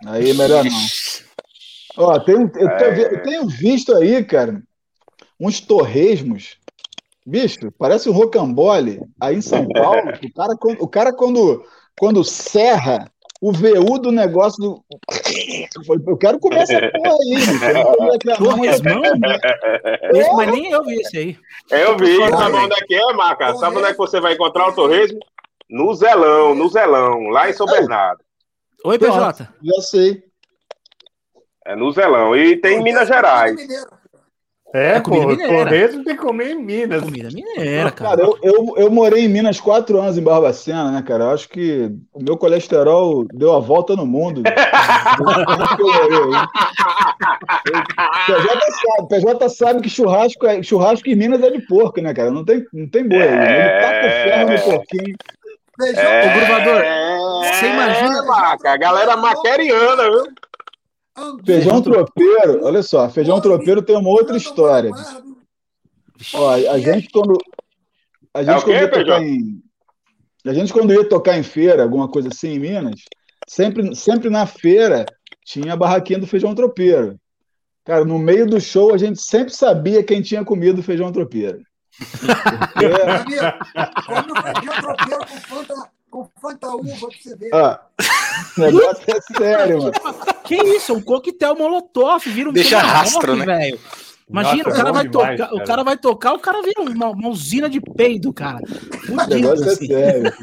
Aí 0.07 0.31
é 0.31 0.33
melhor 0.33 0.65
não. 0.65 0.71
Ó, 1.97 2.19
tem, 2.19 2.35
eu, 2.35 2.67
eu 2.69 3.23
tenho 3.23 3.47
visto 3.47 3.95
aí, 3.95 4.21
cara, 4.25 4.61
uns 5.39 5.61
torresmos. 5.61 6.57
Bicho, 7.25 7.71
parece 7.77 8.09
um 8.09 8.13
rocambole 8.13 9.01
aí 9.19 9.35
em 9.37 9.41
São 9.41 9.67
Paulo. 9.67 10.01
O 10.23 10.33
cara, 10.33 10.55
quando- 10.57 10.81
o 10.81 10.87
cara 10.87 11.13
quando, 11.13 11.65
quando 11.99 12.23
serra 12.23 13.09
o 13.41 13.51
VU 13.51 13.97
do 13.99 14.11
negócio 14.11 14.61
do. 14.61 14.85
Eu 16.07 16.17
quero 16.17 16.39
comer 16.39 16.59
essa 16.59 16.79
porra 16.91 17.17
aí, 17.23 17.35
não 17.75 18.35
tô 18.37 18.49
reclamando, 18.53 19.19
mas- 19.19 20.51
nem 20.51 20.71
eu 20.71 20.83
vi 20.83 20.95
esse 21.01 21.17
aí. 21.17 21.37
Eu 21.71 21.97
vi, 21.97 22.15
sabe 22.29 22.55
onde 22.55 22.73
é 22.73 22.85
que 22.85 22.95
é, 22.95 23.13
Maca? 23.13 23.55
Sabe 23.55 23.77
onde 23.77 23.87
é 23.87 23.91
que 23.91 23.97
você 23.97 24.19
vai 24.21 24.33
encontrar 24.33 24.67
o 24.69 24.73
torresmo? 24.73 25.19
No 25.69 25.93
Zelão, 25.95 26.53
no 26.53 26.69
Zelão, 26.69 27.27
lá 27.29 27.49
em 27.49 27.53
São 27.53 27.65
Bernardo. 27.65 28.21
Oi. 28.85 28.99
PJ. 28.99 29.49
Já 29.63 29.81
sei. 29.81 30.23
É 31.65 31.75
no 31.75 31.91
Zelão. 31.91 32.35
E 32.35 32.55
tem 32.57 32.77
em 32.79 32.83
Minas 32.83 33.07
Gerais. 33.07 33.55
É, 34.77 34.95
É 34.95 34.99
comida 34.99 35.25
pô, 35.25 35.31
mineira. 35.53 35.89
tem 35.89 36.03
que 36.03 36.15
comer 36.15 36.51
em 36.51 36.55
Minas. 36.63 37.01
Comida 37.03 37.29
mineira, 37.31 37.91
cara. 37.91 38.17
Cara, 38.17 38.21
eu, 38.23 38.37
eu, 38.43 38.73
eu 38.77 38.91
morei 38.91 39.23
em 39.25 39.29
Minas 39.29 39.59
quatro 39.59 39.99
anos 40.01 40.17
em 40.17 40.21
Barbacena, 40.23 40.91
né, 40.91 41.01
cara? 41.01 41.23
Eu 41.25 41.29
acho 41.31 41.47
que 41.47 41.89
o 42.13 42.21
meu 42.21 42.35
colesterol 42.37 43.25
deu 43.33 43.53
a 43.53 43.59
volta 43.59 43.95
no 43.95 44.05
mundo. 44.05 44.41
PJ 48.27 48.59
sabe, 48.71 49.07
PJ 49.09 49.49
sabe 49.49 49.81
que 49.81 49.89
churrasco, 49.89 50.45
é, 50.45 50.61
churrasco 50.63 51.09
em 51.09 51.15
Minas 51.15 51.41
é 51.41 51.49
de 51.49 51.61
porco, 51.61 52.01
né, 52.01 52.13
cara? 52.13 52.31
Não 52.31 52.43
tem, 52.43 52.65
não 52.73 52.87
tem 52.89 53.07
boi 53.07 53.21
aí. 53.21 53.29
Ele 53.29 53.81
taca 53.81 54.07
o 54.07 54.09
ferro 54.09 54.49
no 54.51 54.59
porquinho. 54.77 55.15
Feijão, 55.77 56.03
É, 56.03 56.25
Ô, 56.25 56.33
Gruvador, 56.39 56.81
é, 56.81 57.17
você 57.53 57.65
imagina- 57.67 58.23
Maca, 58.23 58.71
a 58.71 58.77
galera 58.77 59.17
maqueriana, 59.17 60.03
viu? 60.03 60.23
Feijão 61.45 61.81
tropeiro, 61.81 62.63
olha 62.63 62.83
só, 62.83 63.09
feijão 63.09 63.39
tropeiro 63.39 63.81
tem 63.81 63.95
uma 63.95 64.09
outra 64.09 64.35
história. 64.35 64.91
Ó, 66.33 66.49
a 66.49 66.79
gente 66.79 67.09
quando 67.09 67.37
a 68.33 68.43
gente 68.43 68.53
É 68.53 68.57
o 68.57 68.63
quê, 68.63 68.65
quando 68.65 68.81
ia 68.81 68.91
tocar 68.91 69.23
em 69.23 69.61
a 70.45 70.53
gente 70.53 70.73
quando 70.73 70.93
ia 70.93 71.09
tocar 71.09 71.37
em 71.37 71.43
feira, 71.43 71.83
alguma 71.83 72.07
coisa 72.07 72.27
assim 72.27 72.49
em 72.49 72.59
Minas, 72.59 73.01
sempre 73.47 73.95
sempre 73.95 74.29
na 74.29 74.45
feira 74.45 75.05
tinha 75.45 75.73
a 75.73 75.77
barraquinha 75.77 76.19
do 76.19 76.27
feijão 76.27 76.53
tropeiro. 76.53 77.17
Cara, 77.85 78.03
no 78.03 78.19
meio 78.19 78.45
do 78.45 78.59
show 78.59 78.93
a 78.93 78.97
gente 78.97 79.21
sempre 79.21 79.53
sabia 79.53 80.03
quem 80.03 80.21
tinha 80.21 80.43
comido 80.43 80.83
feijão 80.83 81.11
tropeiro. 81.11 81.61
Porque, 81.97 82.85
Amigo, 82.85 84.05
come 84.05 84.31
um 84.31 84.41
feijão 84.41 84.81
tropeiro 84.81 85.27
com 85.27 85.37
fanta, 85.39 85.91
com 86.15 86.29
fanta 86.39 86.69
uva 86.69 87.07
pra 87.07 87.17
você 87.21 87.35
ver. 87.35 87.53
ah, 87.53 87.81
o 88.57 88.61
negócio 88.61 89.03
é 89.07 89.37
sério, 89.37 89.77
mano. 89.79 89.91
Que 90.45 90.55
isso? 90.55 90.93
É 90.93 90.95
um 90.95 91.01
coquetel 91.01 91.55
molotov, 91.55 92.23
vira 92.29 92.49
um 92.49 92.53
Deixa 92.53 92.79
rastro, 92.79 93.35
né? 93.35 93.45
velho. 93.45 93.79
Imagina, 94.29 94.63
Nossa, 94.63 94.69
o 94.69 94.73
cara 94.73 94.89
é 94.89 94.93
vai 94.93 95.07
demais, 95.07 95.37
tocar, 95.37 95.53
o 95.53 95.57
cara. 95.57 95.67
cara 95.67 95.83
vai 95.83 95.97
tocar, 95.97 96.33
o 96.33 96.39
cara 96.39 96.61
vira 96.63 96.81
uma, 96.81 97.09
uma 97.09 97.29
usina 97.29 97.69
de 97.69 97.79
peido, 97.79 98.33
cara. 98.33 98.59
O 98.63 98.97
Fudido, 98.97 99.35
negócio 99.35 99.65
é 99.65 99.73
assim. 99.73 99.87
sério. 99.87 100.33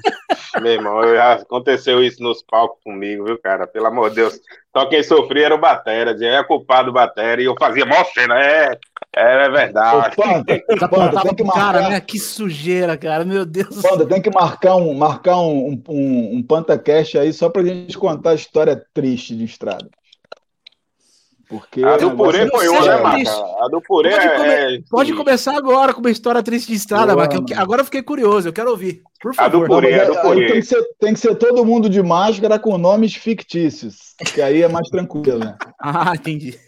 Meu 0.60 0.72
irmão, 0.72 1.02
já 1.14 1.32
aconteceu 1.32 2.02
isso 2.04 2.22
nos 2.22 2.42
palcos 2.42 2.78
comigo, 2.84 3.24
viu, 3.24 3.38
cara? 3.38 3.66
Pelo 3.66 3.86
amor 3.86 4.10
de 4.10 4.16
Deus. 4.16 4.38
Só 4.76 4.86
quem 4.86 5.02
sofria 5.02 5.46
era 5.46 5.54
o 5.54 5.60
Batera, 5.60 6.12
dizia, 6.12 6.34
é 6.34 6.44
culpado 6.44 6.86
do 6.86 6.92
Batera, 6.92 7.40
e 7.42 7.46
eu 7.46 7.56
fazia 7.58 7.86
mó 7.86 8.04
cena, 8.04 8.38
é, 8.38 8.78
é 9.14 9.50
verdade. 9.50 9.96
Ô, 9.96 10.00
Já 10.02 10.10
Panta, 10.10 10.84
apontava 10.86 11.22
tem 11.22 11.34
que 11.36 11.42
pro 11.44 11.52
cara, 11.52 11.72
marcar. 11.80 11.90
né? 11.90 12.00
Que 12.00 12.18
sujeira, 12.18 12.96
cara. 12.96 13.24
Meu 13.24 13.44
Deus. 13.44 13.80
Panda, 13.82 14.06
tem 14.06 14.22
que 14.22 14.30
marcar 14.30 14.76
um, 14.76 14.94
marcar 14.94 15.36
um, 15.38 15.68
um, 15.68 15.82
um, 15.88 16.36
um 16.36 16.42
PantaCast 16.42 17.18
aí 17.18 17.32
só 17.32 17.48
pra 17.48 17.62
gente 17.62 17.96
contar 17.98 18.30
a 18.30 18.34
história 18.34 18.82
triste 18.94 19.36
de 19.36 19.44
estrada. 19.44 19.88
Porque 21.48 21.84
A 21.84 21.98
do 21.98 22.12
purê 22.16 22.44
é 22.44 22.48
foi 22.48 22.66
uma, 22.66 22.80
né, 22.80 23.10
triste. 23.12 23.34
A 23.60 23.68
do 23.68 23.82
purê 23.82 24.10
Pode 24.12 24.26
é. 24.26 24.36
comer- 24.38 24.74
é- 24.78 24.82
Pode 24.90 25.12
começar 25.14 25.54
agora 25.54 25.92
com 25.92 26.00
uma 26.00 26.10
história 26.10 26.42
triste 26.42 26.68
de 26.68 26.74
estrada, 26.78 27.14
que 27.28 27.36
eu- 27.36 27.42
mano. 27.42 27.54
agora 27.60 27.82
eu 27.82 27.84
fiquei 27.84 28.02
curioso, 28.02 28.48
eu 28.48 28.54
quero 28.54 28.70
ouvir. 28.70 29.02
Por 29.20 29.34
A 29.36 29.48
do 29.48 29.58
favor. 29.58 29.68
Não, 29.68 29.74
purê, 29.76 29.90
é 29.90 30.00
aí- 30.00 30.06
do 30.06 30.12
aí 30.16 30.22
purê. 30.22 30.46
tem 30.52 30.60
que, 30.62 30.66
ser, 30.66 30.82
tem 30.98 31.12
que 31.12 31.20
ser 31.20 31.34
todo 31.34 31.62
mundo 31.62 31.90
de 31.90 32.02
máscara 32.02 32.58
com 32.58 32.78
nomes 32.78 33.14
fictícios, 33.14 34.14
que 34.32 34.40
aí 34.40 34.62
é 34.62 34.68
mais 34.68 34.88
tranquilo, 34.88 35.40
né? 35.40 35.54
Ah, 35.78 36.14
entendi. 36.14 36.58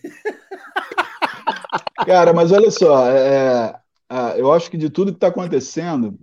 Cara, 1.96 2.32
mas 2.32 2.50
olha 2.52 2.70
só, 2.70 3.08
é, 3.10 3.74
é, 4.10 4.40
eu 4.40 4.52
acho 4.52 4.70
que 4.70 4.76
de 4.76 4.90
tudo 4.90 5.12
que 5.12 5.16
está 5.16 5.28
acontecendo, 5.28 6.18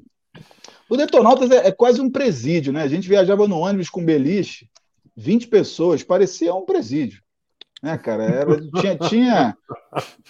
o 0.89 0.97
Detonautas 0.97 1.49
é, 1.51 1.67
é 1.67 1.71
quase 1.71 2.01
um 2.01 2.09
presídio, 2.09 2.73
né? 2.73 2.83
A 2.83 2.87
gente 2.87 3.07
viajava 3.07 3.47
no 3.47 3.59
ônibus 3.59 3.89
com 3.89 4.03
beliche, 4.03 4.67
20 5.15 5.47
pessoas, 5.47 6.03
parecia 6.03 6.53
um 6.53 6.65
presídio, 6.65 7.21
né, 7.81 7.97
cara? 7.97 8.23
Era, 8.23 8.61
tinha, 8.79 8.97
tinha, 8.97 9.57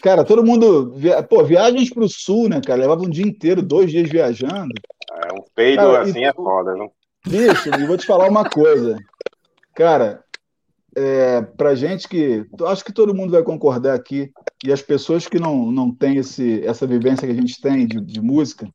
cara, 0.01 0.23
todo 0.23 0.43
mundo, 0.45 0.91
via- 0.91 1.23
pô, 1.23 1.43
viagens 1.43 1.89
para 1.89 2.03
o 2.03 2.09
sul, 2.09 2.47
né, 2.47 2.61
cara? 2.61 2.81
Levava 2.81 3.01
um 3.01 3.09
dia 3.09 3.25
inteiro, 3.25 3.61
dois 3.61 3.89
dias 3.89 4.09
viajando. 4.09 4.73
É, 5.11 5.33
um 5.33 5.43
peido 5.55 5.81
Cara, 5.81 6.01
assim 6.01 6.21
e- 6.21 6.25
é 6.25 6.33
foda, 6.33 6.73
viu? 6.75 6.91
Bicho, 7.27 7.69
e 7.69 7.85
vou 7.85 7.97
te 7.97 8.05
falar 8.05 8.27
uma 8.29 8.47
coisa. 8.49 8.97
Cara, 9.75 10.23
é, 10.95 11.41
pra 11.41 11.75
gente 11.75 12.07
que. 12.07 12.45
Acho 12.65 12.83
que 12.83 12.93
todo 12.93 13.13
mundo 13.13 13.31
vai 13.31 13.43
concordar 13.43 13.95
aqui, 13.95 14.31
e 14.63 14.71
as 14.71 14.81
pessoas 14.81 15.27
que 15.27 15.39
não, 15.39 15.71
não 15.71 15.93
têm 15.93 16.17
esse, 16.17 16.65
essa 16.65 16.85
vivência 16.87 17.27
que 17.27 17.33
a 17.33 17.35
gente 17.35 17.59
tem 17.61 17.87
de, 17.87 18.01
de 18.01 18.21
música, 18.21 18.69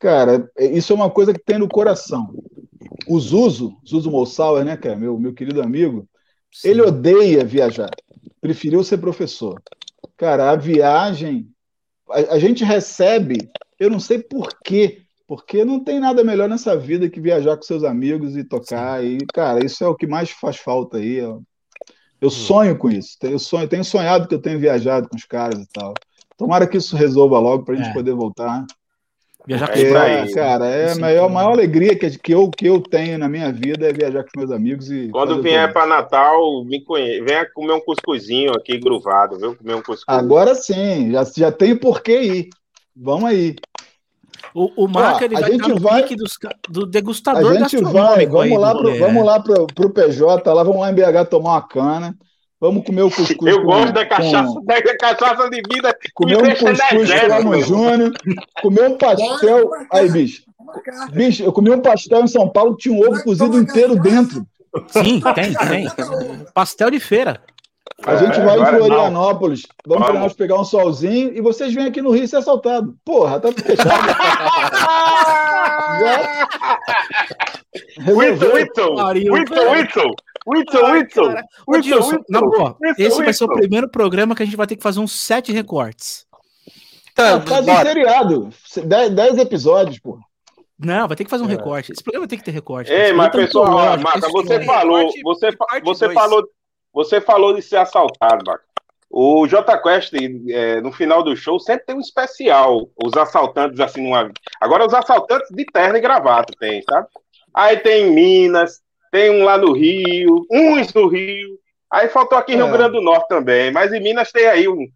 cara, 0.00 0.50
é- 0.56 0.66
isso 0.66 0.92
é 0.92 0.96
uma 0.96 1.10
coisa 1.10 1.32
que 1.32 1.40
tem 1.40 1.58
no 1.58 1.68
coração. 1.68 2.34
O 3.08 3.18
Zuzo, 3.18 3.76
Zuzo 3.88 4.10
Mossauer, 4.10 4.64
né, 4.64 4.76
cara, 4.76 4.96
meu, 4.96 5.18
meu 5.18 5.32
querido 5.34 5.62
amigo, 5.62 6.08
ele 6.64 6.82
odeia 6.82 7.44
viajar, 7.44 7.90
preferiu 8.40 8.82
ser 8.84 8.98
professor. 8.98 9.60
Cara, 10.16 10.50
a 10.50 10.56
viagem, 10.56 11.48
a, 12.10 12.34
a 12.34 12.38
gente 12.38 12.64
recebe, 12.64 13.50
eu 13.78 13.90
não 13.90 14.00
sei 14.00 14.18
por 14.20 14.48
quê, 14.64 15.02
porque 15.28 15.62
não 15.62 15.78
tem 15.84 16.00
nada 16.00 16.24
melhor 16.24 16.48
nessa 16.48 16.74
vida 16.74 17.08
que 17.10 17.20
viajar 17.20 17.54
com 17.54 17.62
seus 17.62 17.84
amigos 17.84 18.34
e 18.34 18.42
tocar. 18.42 19.04
E, 19.04 19.18
cara, 19.34 19.64
isso 19.64 19.84
é 19.84 19.86
o 19.86 19.94
que 19.94 20.06
mais 20.06 20.30
faz 20.30 20.56
falta 20.56 20.96
aí. 20.96 21.16
Eu, 21.16 21.42
eu 22.20 22.30
sonho 22.30 22.76
com 22.78 22.90
isso. 22.90 23.18
Eu 23.22 23.38
sonho, 23.38 23.68
tenho 23.68 23.84
sonhado 23.84 24.26
que 24.26 24.34
eu 24.34 24.40
tenho 24.40 24.58
viajado 24.58 25.06
com 25.06 25.16
os 25.16 25.26
caras 25.26 25.60
e 25.60 25.68
tal. 25.70 25.92
Tomara 26.38 26.66
que 26.66 26.78
isso 26.78 26.96
resolva 26.96 27.38
logo 27.38 27.62
pra 27.64 27.74
gente 27.74 27.90
É. 27.90 27.92
poder 27.92 28.14
voltar. 28.14 28.64
Viajar 29.46 29.68
com 29.68 29.78
É 29.78 29.90
brothers. 29.90 30.34
cara, 30.34 30.66
é 30.66 30.84
a 30.86 30.94
Sim, 30.94 31.00
maior, 31.00 31.28
sim. 31.28 31.34
maior 31.34 31.52
alegria 31.52 31.98
que, 31.98 32.18
que, 32.18 32.32
eu, 32.34 32.50
que 32.50 32.66
eu 32.66 32.80
tenho 32.80 33.18
na 33.18 33.28
minha 33.28 33.52
vida 33.52 33.86
é 33.86 33.92
viajar 33.92 34.24
com 34.24 34.30
meus 34.38 34.50
amigos 34.50 34.90
e. 34.90 35.08
Quando 35.10 35.42
vier 35.42 35.70
para 35.72 35.86
Natal, 35.86 36.64
me 36.64 36.82
conhe... 36.82 37.20
venha 37.22 37.46
comer 37.52 37.72
um 37.72 37.80
cuscuzinho 37.80 38.52
aqui 38.52 38.78
gruvado, 38.78 39.38
viu? 39.38 39.54
Comer 39.54 39.74
um 39.74 39.82
cuscuz. 39.82 40.04
Agora 40.08 40.54
sim, 40.54 41.12
já, 41.12 41.24
já 41.24 41.52
tem 41.52 41.76
por 41.76 42.02
que 42.02 42.18
ir. 42.18 42.48
Vamos 42.96 43.24
aí. 43.24 43.56
O, 44.54 44.84
o 44.84 44.88
Marco 44.88 45.20
Ó, 45.20 45.24
ele 45.24 45.36
a 45.36 45.40
vai 45.40 45.50
gente 45.52 45.60
estar 45.62 45.74
no 45.74 45.80
vai- 45.80 46.02
pique 46.02 46.16
dos 46.16 46.32
do 46.68 46.82
A 46.82 46.86
degustador 46.86 47.54
gente 47.58 47.76
vai, 47.82 48.26
vamos 48.26 48.58
lá, 48.58 48.74
pro, 48.74 48.98
vamos 48.98 49.24
lá 49.24 49.40
pro, 49.40 49.66
pro 49.68 49.90
PJ, 49.90 50.52
lá, 50.52 50.62
vamos 50.62 50.80
lá 50.80 50.90
em 50.90 50.94
BH 50.94 51.24
tomar 51.30 51.50
uma 51.52 51.62
cana, 51.68 52.16
vamos 52.60 52.84
comer 52.84 53.02
o 53.02 53.10
cuscuz. 53.10 53.52
Eu 53.52 53.60
com- 53.60 53.66
gosto 53.66 53.92
da 53.92 54.04
com- 54.04 54.16
cachaça, 54.16 54.54
da 54.64 54.96
cachaça 54.96 55.50
de 55.50 55.62
vida. 55.72 55.96
comer 56.14 56.36
Me 56.42 56.42
um 56.42 56.54
cuscuz 56.56 56.78
lá 57.28 57.40
no. 57.42 57.60
Júnior, 57.62 58.12
comer 58.62 58.88
um 58.90 58.96
pastel. 58.98 59.70
Aí, 59.92 60.10
bicho, 60.10 60.42
bicho, 61.12 61.42
eu 61.42 61.52
comi 61.52 61.70
um 61.70 61.80
pastel 61.80 62.22
em 62.22 62.28
São 62.28 62.48
Paulo, 62.48 62.76
tinha 62.76 62.94
um 62.94 63.00
ovo 63.06 63.22
cozido 63.22 63.58
inteiro 63.58 63.96
dentro. 64.00 64.46
Sim, 64.88 65.20
tem, 65.34 65.54
tem. 65.54 65.88
Pastel 66.54 66.90
de 66.90 67.00
feira. 67.00 67.40
A 68.04 68.16
gente 68.16 68.38
É, 68.38 68.44
vai 68.44 68.56
em 68.58 68.60
agora 68.62 68.78
não. 68.78 68.86
Florianópolis, 68.86 69.62
vamos 69.86 70.04
para 70.04 70.12
Vamos. 70.14 70.28
nós 70.28 70.32
pegar 70.36 70.60
um 70.60 70.64
solzinho 70.64 71.32
e 71.36 71.40
vocês 71.40 71.74
vêm 71.74 71.86
aqui 71.86 72.00
no 72.00 72.10
Rio 72.12 72.28
ser 72.28 72.36
assaltado. 72.36 72.96
Porra, 73.04 73.40
tá 73.40 73.50
fechado. 73.52 73.88
Whittle. 78.06 78.52
Whittle, 78.54 79.70
Whittle. 79.70 80.14
Whittle, 80.46 80.92
Whittle, 81.66 82.76
esse 82.96 83.22
vai 83.22 83.32
ser 83.32 83.44
o 83.44 83.48
primeiro 83.48 83.88
programa 83.90 84.34
que 84.34 84.42
a 84.42 84.46
gente 84.46 84.56
vai 84.56 84.66
ter 84.66 84.76
que 84.76 84.82
fazer 84.82 85.00
uns 85.00 85.12
sete 85.12 85.52
recortes. 85.52 86.26
Tá, 87.14 87.40
faz 87.40 87.62
um 87.62 87.66
bora. 87.66 87.84
seriado. 87.84 88.48
Dez, 88.84 89.10
dez 89.10 89.38
episódios, 89.38 89.98
pô. 89.98 90.18
Não, 90.78 91.08
vai 91.08 91.16
ter 91.16 91.24
que 91.24 91.30
fazer 91.30 91.42
um 91.42 91.48
É. 91.48 91.50
recorte. 91.50 91.92
Esse 91.92 92.02
programa 92.02 92.28
tem 92.28 92.38
que 92.38 92.44
ter 92.44 92.52
recorte. 92.52 92.90
Ei, 92.92 93.12
mas 93.12 93.30
pessoal, 93.30 93.96
esse 93.96 94.30
você 94.30 94.64
falou, 94.64 95.10
você, 95.24 95.50
você 95.84 96.12
falou, 96.14 96.44
você 97.04 97.20
falou 97.20 97.54
de 97.54 97.62
ser 97.62 97.76
assaltado, 97.76 98.44
Maca. 98.46 98.64
O 99.10 99.46
J 99.46 99.78
Quest, 99.78 100.12
é, 100.50 100.80
no 100.80 100.92
final 100.92 101.22
do 101.22 101.34
show, 101.34 101.58
sempre 101.58 101.86
tem 101.86 101.96
um 101.96 102.00
especial. 102.00 102.88
Os 103.02 103.16
assaltantes, 103.16 103.80
assim, 103.80 104.02
numa. 104.02 104.30
Agora, 104.60 104.86
os 104.86 104.92
assaltantes 104.92 105.48
de 105.50 105.64
terno 105.64 105.96
e 105.96 106.00
gravata 106.00 106.52
tem, 106.58 106.82
sabe? 106.82 107.06
Aí 107.54 107.78
tem 107.78 108.06
em 108.06 108.10
Minas, 108.10 108.82
tem 109.10 109.30
um 109.30 109.44
lá 109.44 109.56
no 109.56 109.72
Rio, 109.72 110.44
uns 110.50 110.92
no 110.92 111.08
Rio, 111.08 111.58
Aí 111.90 112.08
faltou 112.08 112.36
aqui 112.36 112.52
em 112.52 112.56
Rio 112.56 112.66
É. 112.66 112.72
Grande 112.72 112.92
do 112.92 113.00
Norte 113.00 113.28
também, 113.28 113.72
mas 113.72 113.92
em 113.92 114.00
Minas 114.00 114.30
tem 114.30 114.46
aí 114.46 114.68
um 114.68 114.86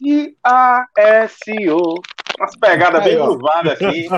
I-A-S-O. 0.00 1.94
Umas 2.38 2.56
pegadas 2.56 3.04
bem 3.04 3.18
curvadas 3.18 3.74
assim. 3.74 4.08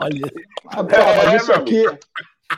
Olha, 0.00 0.32
pô, 0.62 0.84
mas 0.84 1.32
É, 1.32 1.36
isso 1.36 1.52
aqui, 1.52 1.84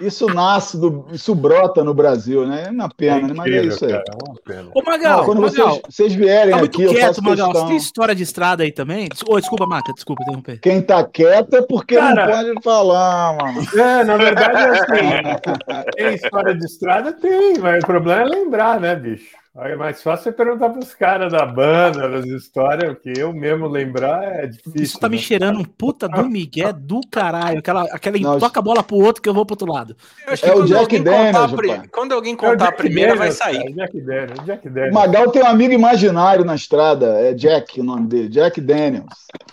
isso 0.01 0.27
nasce, 0.27 0.79
do, 0.79 1.07
isso 1.13 1.35
brota 1.35 1.85
no 1.85 1.93
Brasil, 1.93 2.47
né? 2.47 2.65
É 2.67 2.71
uma 2.71 2.89
pena, 2.89 3.29
né? 3.29 3.35
mas 3.37 3.47
é 3.47 3.51
incrível, 3.51 3.69
isso 3.69 3.85
aí. 3.85 3.93
cara, 3.93 4.05
é 4.09 4.31
uma 4.31 4.41
pena. 4.41 4.71
Ô, 4.75 4.83
Magal, 4.83 5.19
Não, 5.19 5.25
quando 5.25 5.41
Magal, 5.43 5.69
vocês, 5.69 5.83
vocês 5.89 6.15
vierem 6.15 6.53
tá 6.53 6.59
muito 6.59 6.75
aqui, 6.75 6.83
eu 6.85 6.91
quieto, 6.91 7.07
faço 7.07 7.23
Magal. 7.23 7.47
Você 7.47 7.53
questão. 7.53 7.69
tem 7.69 7.77
história 7.77 8.15
de 8.15 8.23
estrada 8.23 8.63
aí 8.63 8.73
também? 8.73 9.09
Ô, 9.29 9.39
desculpa, 9.39 9.67
Maca, 9.67 9.93
desculpa 9.93 10.23
interromper. 10.23 10.59
Quem 10.61 10.83
tá 10.83 11.05
quieto 11.05 11.55
é 11.55 11.63
porque 11.63 11.97
Cara. 11.97 12.27
não 12.27 12.55
pode 12.55 12.63
falar, 12.63 13.37
mano. 13.37 13.61
É, 13.75 14.05
na 14.05 14.17
verdade, 14.17 14.57
é 14.57 14.71
assim, 14.71 15.91
tem 15.97 16.15
história 16.15 16.55
de 16.55 16.65
estrada? 16.65 17.13
Tem, 17.13 17.59
mas 17.59 17.83
o 17.83 17.87
problema 17.87 18.23
é 18.23 18.25
lembrar, 18.25 18.81
né, 18.81 18.95
bicho? 18.97 19.42
É 19.55 19.77
mais 19.77 20.03
fácil 20.03 20.25
você 20.25 20.33
perguntar 20.33 20.71
pros 20.71 20.95
caras 20.95 21.31
da 21.31 21.45
banda, 21.45 22.09
das 22.09 22.25
histórias, 22.25 22.97
que 23.01 23.13
eu 23.19 23.35
mesmo 23.35 23.69
lembrar 23.69 24.25
é 24.25 24.47
difícil. 24.47 24.83
Isso 24.83 24.99
tá 24.99 25.11
me 25.11 25.17
né? 25.17 25.23
cheirando 25.23 25.61
um 25.61 25.65
puta 25.65 26.09
do 26.09 26.25
Miguel 26.25 26.73
do 26.73 27.03
caralho. 27.11 27.59
Aquela, 27.59 27.83
aquela 27.93 28.19
Não, 28.19 28.39
toca 28.39 28.61
a 28.61 28.63
bola 28.63 28.83
pro 28.83 28.97
outro 28.97 29.21
que 29.21 29.29
eu 29.29 29.35
vou 29.35 29.45
pro 29.45 29.53
outro 29.53 29.71
lado. 29.71 29.95
Eu 30.27 30.33
acho 30.33 30.47
É 30.47 30.51
que 30.51 30.59
o 30.59 30.65
Jack 30.65 30.99
Daniels, 31.01 31.53
pri-. 31.53 31.87
Quando 31.89 32.13
alguém 32.13 32.33
É 32.33 32.37
contar 32.37 32.69
a 32.69 32.73
primeira, 32.73 33.15
vai 33.15 33.29
Daniels, 33.29 33.37
sair. 33.37 33.59
cara, 33.59 33.73
Jack 33.75 34.01
Daniels, 34.01 34.47
Jack 34.47 34.69
O 34.69 34.71
Daniels. 34.71 34.95
Magal 34.95 35.31
tem 35.31 35.43
um 35.43 35.47
amigo 35.47 35.75
imaginário 35.75 36.47
na 36.47 36.55
estrada, 36.55 37.21
é 37.21 37.35
Jack 37.35 37.79
o 37.79 37.85
nome 37.85 38.07
dele, 38.07 38.29
Jack 38.31 38.59
Daniels. 38.59 39.05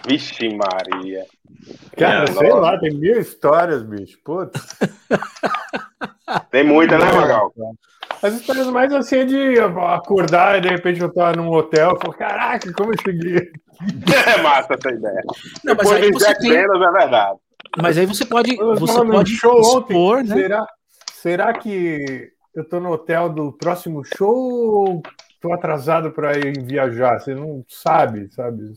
Vixe, 0.07 0.47
Maria. 0.55 1.25
Cara, 1.97 2.23
É, 2.23 2.27
sei 2.27 2.53
lá, 2.53 2.79
tem 2.79 2.93
mil 2.97 3.19
histórias, 3.19 3.83
bicho. 3.83 4.17
Putz. 4.23 4.77
Tem 6.51 6.63
muita, 6.63 6.97
né, 6.97 7.11
Magal? 7.11 7.51
As 8.21 8.33
histórias 8.33 8.67
mais 8.67 8.91
assim 8.93 9.19
é 9.19 9.25
de 9.25 9.59
acordar 9.59 10.57
e 10.57 10.61
de 10.61 10.69
repente 10.69 11.01
eu 11.01 11.11
tô 11.11 11.31
num 11.31 11.49
hotel 11.51 11.95
e 11.95 12.01
falo, 12.01 12.13
caraca, 12.13 12.73
como 12.73 12.93
eu 12.93 12.97
cheguei? 13.01 13.49
É 14.27 14.41
massa 14.41 14.73
essa 14.73 14.93
ideia. 14.93 15.21
Não, 15.63 15.73
mas 15.73 15.77
Depois 15.77 15.91
aí 15.93 16.11
de 16.11 16.11
você 16.11 16.35
tem. 16.35 16.51
É 16.51 16.67
verdade. 16.67 17.39
Mas 17.81 17.97
aí 17.97 18.05
você 18.05 18.25
pode. 18.25 18.57
Você 18.57 19.05
pode 19.05 19.35
show 19.37 19.57
ontem. 19.57 19.93
expor, 19.93 20.23
né? 20.23 20.35
Será, 20.35 20.67
será 21.13 21.53
que 21.53 22.29
eu 22.53 22.67
tô 22.67 22.81
no 22.81 22.91
hotel 22.91 23.29
do 23.29 23.53
próximo 23.53 24.03
show 24.03 25.01
ou 25.43 25.49
tô 25.49 25.53
atrasado 25.53 26.11
para 26.11 26.37
ir 26.37 26.61
viajar? 26.63 27.19
Você 27.19 27.33
não 27.33 27.63
sabe, 27.67 28.29
sabe? 28.31 28.73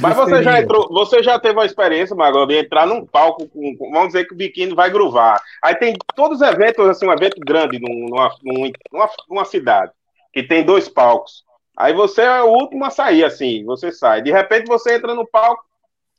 Mas 0.00 0.16
você 0.16 0.42
já 0.42 0.60
entrou, 0.60 0.88
você 0.88 1.22
já 1.22 1.38
teve 1.38 1.54
uma 1.54 1.66
experiência, 1.66 2.14
Magal, 2.14 2.46
de 2.46 2.58
entrar 2.58 2.86
num 2.86 3.04
palco 3.04 3.48
com, 3.48 3.76
vamos 3.92 4.08
dizer 4.08 4.26
que 4.26 4.34
o 4.34 4.36
biquíni 4.36 4.74
vai 4.74 4.90
gruvar. 4.90 5.40
Aí 5.62 5.74
tem 5.74 5.94
todos 6.14 6.40
os 6.40 6.48
eventos, 6.48 6.86
assim, 6.88 7.06
um 7.06 7.12
evento 7.12 7.40
grande 7.40 7.78
num- 7.80 8.08
numa, 8.08 8.28
num- 8.42 8.70
numa, 8.92 9.10
numa 9.28 9.44
cidade, 9.44 9.92
que 10.32 10.42
tem 10.42 10.64
dois 10.64 10.88
palcos. 10.88 11.44
Aí 11.76 11.92
você 11.92 12.22
é 12.22 12.42
o 12.42 12.52
último 12.52 12.84
a 12.84 12.90
sair, 12.90 13.24
assim, 13.24 13.64
você 13.64 13.92
sai. 13.92 14.22
De 14.22 14.32
repente 14.32 14.66
você 14.66 14.94
entra 14.94 15.14
no 15.14 15.26
palco, 15.26 15.64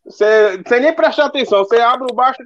você, 0.06 0.62
sem 0.68 0.80
nem 0.82 0.94
prestar 0.94 1.26
atenção, 1.26 1.60
você 1.60 1.78
abre 1.78 2.08
o 2.12 2.16
baixo, 2.16 2.42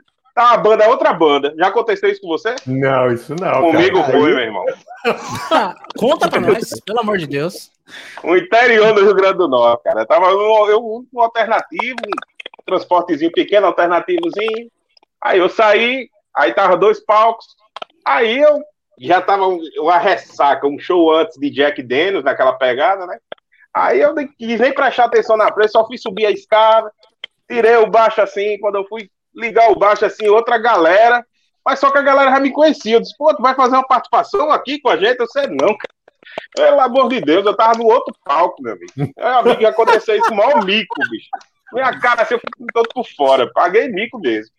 a 0.49 0.57
banda, 0.57 0.87
outra 0.89 1.13
banda. 1.13 1.53
Já 1.57 1.67
aconteceu 1.67 2.09
isso 2.09 2.21
com 2.21 2.27
você? 2.27 2.55
Não, 2.65 3.11
isso 3.11 3.35
não. 3.39 3.61
Comigo 3.61 4.01
cara. 4.01 4.11
foi, 4.11 4.29
Aí- 4.29 4.35
meu 4.35 4.43
irmão. 4.43 4.65
Conta 5.97 6.29
pra 6.29 6.39
nós, 6.39 6.69
pelo 6.85 6.99
amor 6.99 7.17
de 7.17 7.27
Deus. 7.27 7.71
O 8.23 8.35
interior 8.35 8.93
do 8.93 9.01
Rio 9.03 9.15
Grande 9.15 9.37
do 9.37 9.47
Norte, 9.47 9.83
cara. 9.83 10.05
Tava 10.05 10.27
eu, 10.27 10.67
eu 10.69 11.05
um 11.13 11.21
alternativo, 11.21 11.95
um 12.05 12.63
transportezinho 12.65 13.31
pequeno, 13.31 13.67
alternativozinho. 13.67 14.69
Aí 15.21 15.39
eu 15.39 15.49
saí, 15.49 16.09
aí 16.35 16.53
tava 16.53 16.77
dois 16.77 16.99
palcos. 17.03 17.45
Aí 18.05 18.39
eu 18.39 18.61
já 18.99 19.21
tava 19.21 19.47
um- 19.47 19.59
uma 19.79 19.97
ressaca, 19.97 20.65
um 20.67 20.79
show 20.79 21.13
antes 21.13 21.37
de 21.39 21.49
Jack 21.49 21.81
Daniels, 21.83 22.23
naquela 22.23 22.53
pegada, 22.53 23.05
né? 23.05 23.17
Aí 23.73 23.99
eu 24.01 24.13
nem 24.13 24.27
quis 24.27 24.59
nem 24.59 24.73
prestar 24.73 25.05
atenção 25.05 25.37
na 25.37 25.51
frente, 25.53 25.71
só 25.71 25.85
fui 25.87 25.97
subir 25.97 26.25
a 26.25 26.31
escada, 26.31 26.91
tirei 27.49 27.75
o 27.77 27.87
baixo 27.87 28.21
assim, 28.21 28.57
quando 28.59 28.75
eu 28.75 28.85
fui 28.87 29.09
ligar 29.35 29.71
o 29.71 29.75
baixo 29.75 30.05
assim, 30.05 30.27
outra 30.27 30.57
galera, 30.57 31.25
mas 31.65 31.79
só 31.79 31.91
que 31.91 31.97
a 31.97 32.01
galera 32.01 32.31
já 32.31 32.39
me 32.39 32.51
conhecia. 32.51 32.95
Eu 32.95 33.01
disse, 33.01 33.15
pô, 33.17 33.33
tu 33.35 33.41
vai 33.41 33.55
fazer 33.55 33.75
uma 33.75 33.87
participação 33.87 34.51
aqui 34.51 34.79
com 34.79 34.89
a 34.89 34.97
gente? 34.97 35.19
Eu 35.19 35.27
sei, 35.27 35.47
não, 35.47 35.75
cara. 35.77 35.93
Pelo 36.55 36.79
amor 36.79 37.09
de 37.09 37.21
Deus, 37.21 37.45
eu 37.45 37.55
tava 37.55 37.77
no 37.77 37.85
outro 37.85 38.15
palco, 38.23 38.61
meu 38.61 38.73
amigo. 38.73 39.13
Meu 39.17 39.27
amigo, 39.27 39.67
aconteceu 39.67 40.15
isso, 40.15 40.33
maior 40.33 40.63
mico, 40.63 40.95
bicho. 41.09 41.29
Minha 41.73 41.99
cara, 41.99 42.23
assim, 42.23 42.35
eu 42.35 42.39
fui 42.39 42.67
todo 42.73 42.89
por 42.93 43.05
fora. 43.15 43.51
Paguei 43.53 43.87
mico 43.87 44.19
mesmo. 44.19 44.53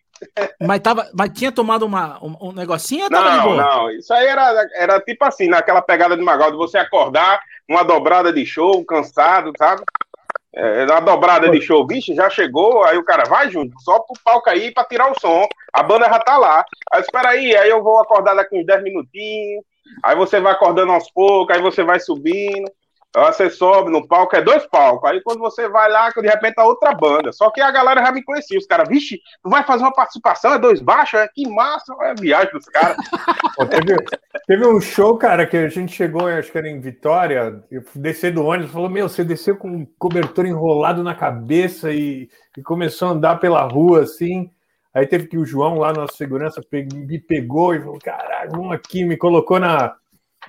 Mas, 0.61 0.79
tava, 0.79 1.09
mas 1.13 1.31
tinha 1.31 1.51
tomado 1.51 1.85
uma, 1.85 2.23
um, 2.23 2.49
um 2.49 2.51
negocinho 2.51 3.09
Não, 3.09 3.55
não. 3.55 3.89
Isso 3.91 4.13
aí 4.13 4.25
era, 4.25 4.69
era 4.75 4.99
tipo 5.01 5.23
assim, 5.25 5.47
naquela 5.47 5.81
pegada 5.81 6.15
de 6.15 6.23
Magal, 6.23 6.51
de 6.51 6.57
você 6.57 6.77
acordar, 6.77 7.41
uma 7.67 7.83
dobrada 7.83 8.31
de 8.31 8.45
show, 8.45 8.83
cansado, 8.85 9.51
sabe? 9.57 9.83
É, 10.55 10.85
na 10.85 10.99
dobrada 10.99 11.49
de 11.49 11.59
show, 11.61 11.83
bicho, 11.83 12.13
já 12.13 12.29
chegou, 12.29 12.83
aí 12.83 12.95
o 12.95 13.03
cara 13.03 13.23
vai 13.23 13.49
junto, 13.49 13.73
só 13.81 13.99
pro 13.99 14.15
palco 14.23 14.49
aí 14.49 14.71
pra 14.71 14.85
tirar 14.85 15.11
o 15.11 15.19
som. 15.19 15.47
A 15.73 15.81
banda 15.81 16.05
já 16.05 16.19
tá 16.19 16.37
lá. 16.37 16.63
Aí 16.91 17.01
espera 17.01 17.29
aí, 17.29 17.55
aí 17.55 17.69
eu 17.69 17.81
vou 17.81 17.99
acordar 17.99 18.35
daqui 18.35 18.59
uns 18.59 18.65
10 18.65 18.83
minutinhos. 18.83 19.63
Aí 20.03 20.15
você 20.15 20.39
vai 20.39 20.53
acordando 20.53 20.91
aos 20.91 21.09
poucos, 21.11 21.55
aí 21.55 21.61
você 21.61 21.83
vai 21.83 21.99
subindo. 21.99 22.71
Você 23.15 23.47
sobe 23.49 23.91
no 23.91 24.07
palco, 24.07 24.35
é 24.35 24.41
dois 24.41 24.65
palcos. 24.65 25.09
Aí 25.09 25.21
quando 25.21 25.39
você 25.39 25.69
vai 25.69 25.89
lá, 25.89 26.09
de 26.09 26.27
repente 26.27 26.55
tá 26.55 26.65
outra 26.65 26.95
banda. 26.95 27.31
Só 27.31 27.51
que 27.51 27.61
a 27.61 27.69
galera 27.69 28.03
já 28.03 28.11
me 28.11 28.23
conhecia. 28.23 28.57
Os 28.57 28.65
caras, 28.65 28.89
vixe, 28.89 29.21
tu 29.43 29.51
vai 29.51 29.63
fazer 29.63 29.83
uma 29.83 29.93
participação, 29.93 30.53
é 30.53 30.59
dois 30.59 30.81
baixos? 30.81 31.19
É, 31.19 31.27
que 31.27 31.47
massa, 31.47 31.93
é 32.01 32.11
a 32.11 32.15
viagem 32.15 32.51
dos 32.51 32.65
caras. 32.65 32.97
Teve, 33.69 33.95
teve 34.47 34.67
um 34.67 34.81
show, 34.81 35.15
cara, 35.15 35.45
que 35.45 35.55
a 35.55 35.69
gente 35.69 35.93
chegou, 35.93 36.27
acho 36.27 36.51
que 36.51 36.57
era 36.57 36.67
em 36.67 36.81
Vitória, 36.81 37.63
eu 37.69 37.83
descer 37.95 38.33
do 38.33 38.43
ônibus, 38.43 38.71
falou, 38.71 38.89
meu, 38.89 39.07
você 39.07 39.23
desceu 39.23 39.55
com 39.55 39.69
um 39.69 39.87
cobertor 39.97 40.45
enrolado 40.45 41.03
na 41.03 41.13
cabeça 41.13 41.91
e, 41.91 42.27
e 42.57 42.61
começou 42.63 43.09
a 43.09 43.11
andar 43.11 43.39
pela 43.39 43.61
rua, 43.61 44.01
assim, 44.01 44.49
aí 44.93 45.05
teve 45.05 45.27
que 45.27 45.37
o 45.37 45.45
João 45.45 45.77
lá, 45.77 45.93
nosso 45.93 46.17
segurança, 46.17 46.61
me 46.71 47.19
pegou 47.19 47.75
e 47.75 47.79
falou, 47.79 47.99
caralho, 47.99 48.51
vamos 48.51 48.71
aqui, 48.73 49.05
me 49.05 49.17
colocou 49.17 49.59
na, 49.59 49.95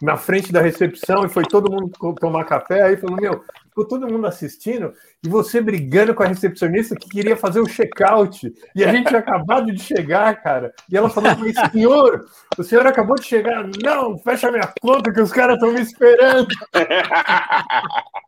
na 0.01 0.17
frente 0.17 0.53
da 0.53 0.61
recepção 0.61 1.25
e 1.25 1.29
foi 1.29 1.45
todo 1.45 1.71
mundo 1.71 1.91
tomar 2.21 2.45
café, 2.45 2.83
aí 2.83 2.97
falou, 2.97 3.17
meu, 3.17 3.45
ficou 3.69 3.87
todo 3.87 4.09
mundo 4.09 4.27
assistindo 4.27 4.93
e 5.23 5.29
você 5.29 5.61
brigando 5.61 6.15
com 6.15 6.23
a 6.23 6.27
recepcionista 6.27 6.95
que 6.95 7.09
queria 7.09 7.37
fazer 7.37 7.61
o 7.61 7.69
check-out, 7.69 8.53
e 8.75 8.85
a 8.85 8.93
gente 8.93 9.09
tinha 9.09 9.21
acabado 9.21 9.73
de 9.73 9.81
chegar, 9.81 10.41
cara, 10.43 10.73
e 10.91 10.97
ela 10.97 11.11
falou, 11.11 11.31
mas 11.39 11.73
senhor, 11.73 12.25
o 12.57 12.63
senhor 12.63 12.87
acabou 12.87 13.17
de 13.17 13.25
chegar. 13.25 13.67
Não, 13.83 14.19
fecha 14.19 14.51
minha 14.51 14.73
conta 14.81 15.13
que 15.13 15.21
os 15.21 15.33
caras 15.33 15.55
estão 15.57 15.73
me 15.73 15.81
esperando. 15.81 16.49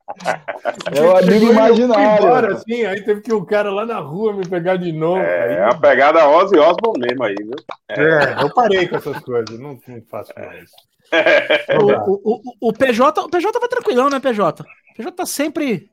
É 0.93 1.03
o 1.03 1.17
amigo 1.17 1.53
imaginário. 1.53 2.25
Embora, 2.25 2.55
assim, 2.55 2.85
aí 2.85 3.03
teve 3.03 3.21
que 3.21 3.33
o 3.33 3.45
cara 3.45 3.71
lá 3.71 3.85
na 3.85 3.99
rua 3.99 4.33
me 4.33 4.49
pegar 4.49 4.77
de 4.77 4.93
novo. 4.93 5.21
É 5.21 5.59
aí, 5.59 5.61
uma 5.63 5.79
pegada 5.79 6.27
Ozzy 6.29 6.59
Osbourne 6.59 7.07
mesmo 7.07 7.25
aí, 7.25 7.35
viu? 7.35 7.55
é, 7.91 8.43
eu 8.43 8.53
parei 8.55 8.89
com 8.89 8.97
essas 8.97 9.19
coisas, 9.21 9.59
não, 9.59 9.79
não 9.87 10.03
faço 10.09 10.33
mais. 10.37 10.71
O, 10.71 10.96
o, 12.07 12.33
o, 12.35 12.69
o 12.69 12.73
PJ, 12.73 13.21
o 13.21 13.29
PJ 13.29 13.59
vai 13.59 13.69
tranquilão, 13.69 14.11
né, 14.11 14.21
PJ? 14.21 14.63
O 14.63 14.97
PJ 14.97 15.13
tá 15.13 15.27
sempre. 15.27 15.91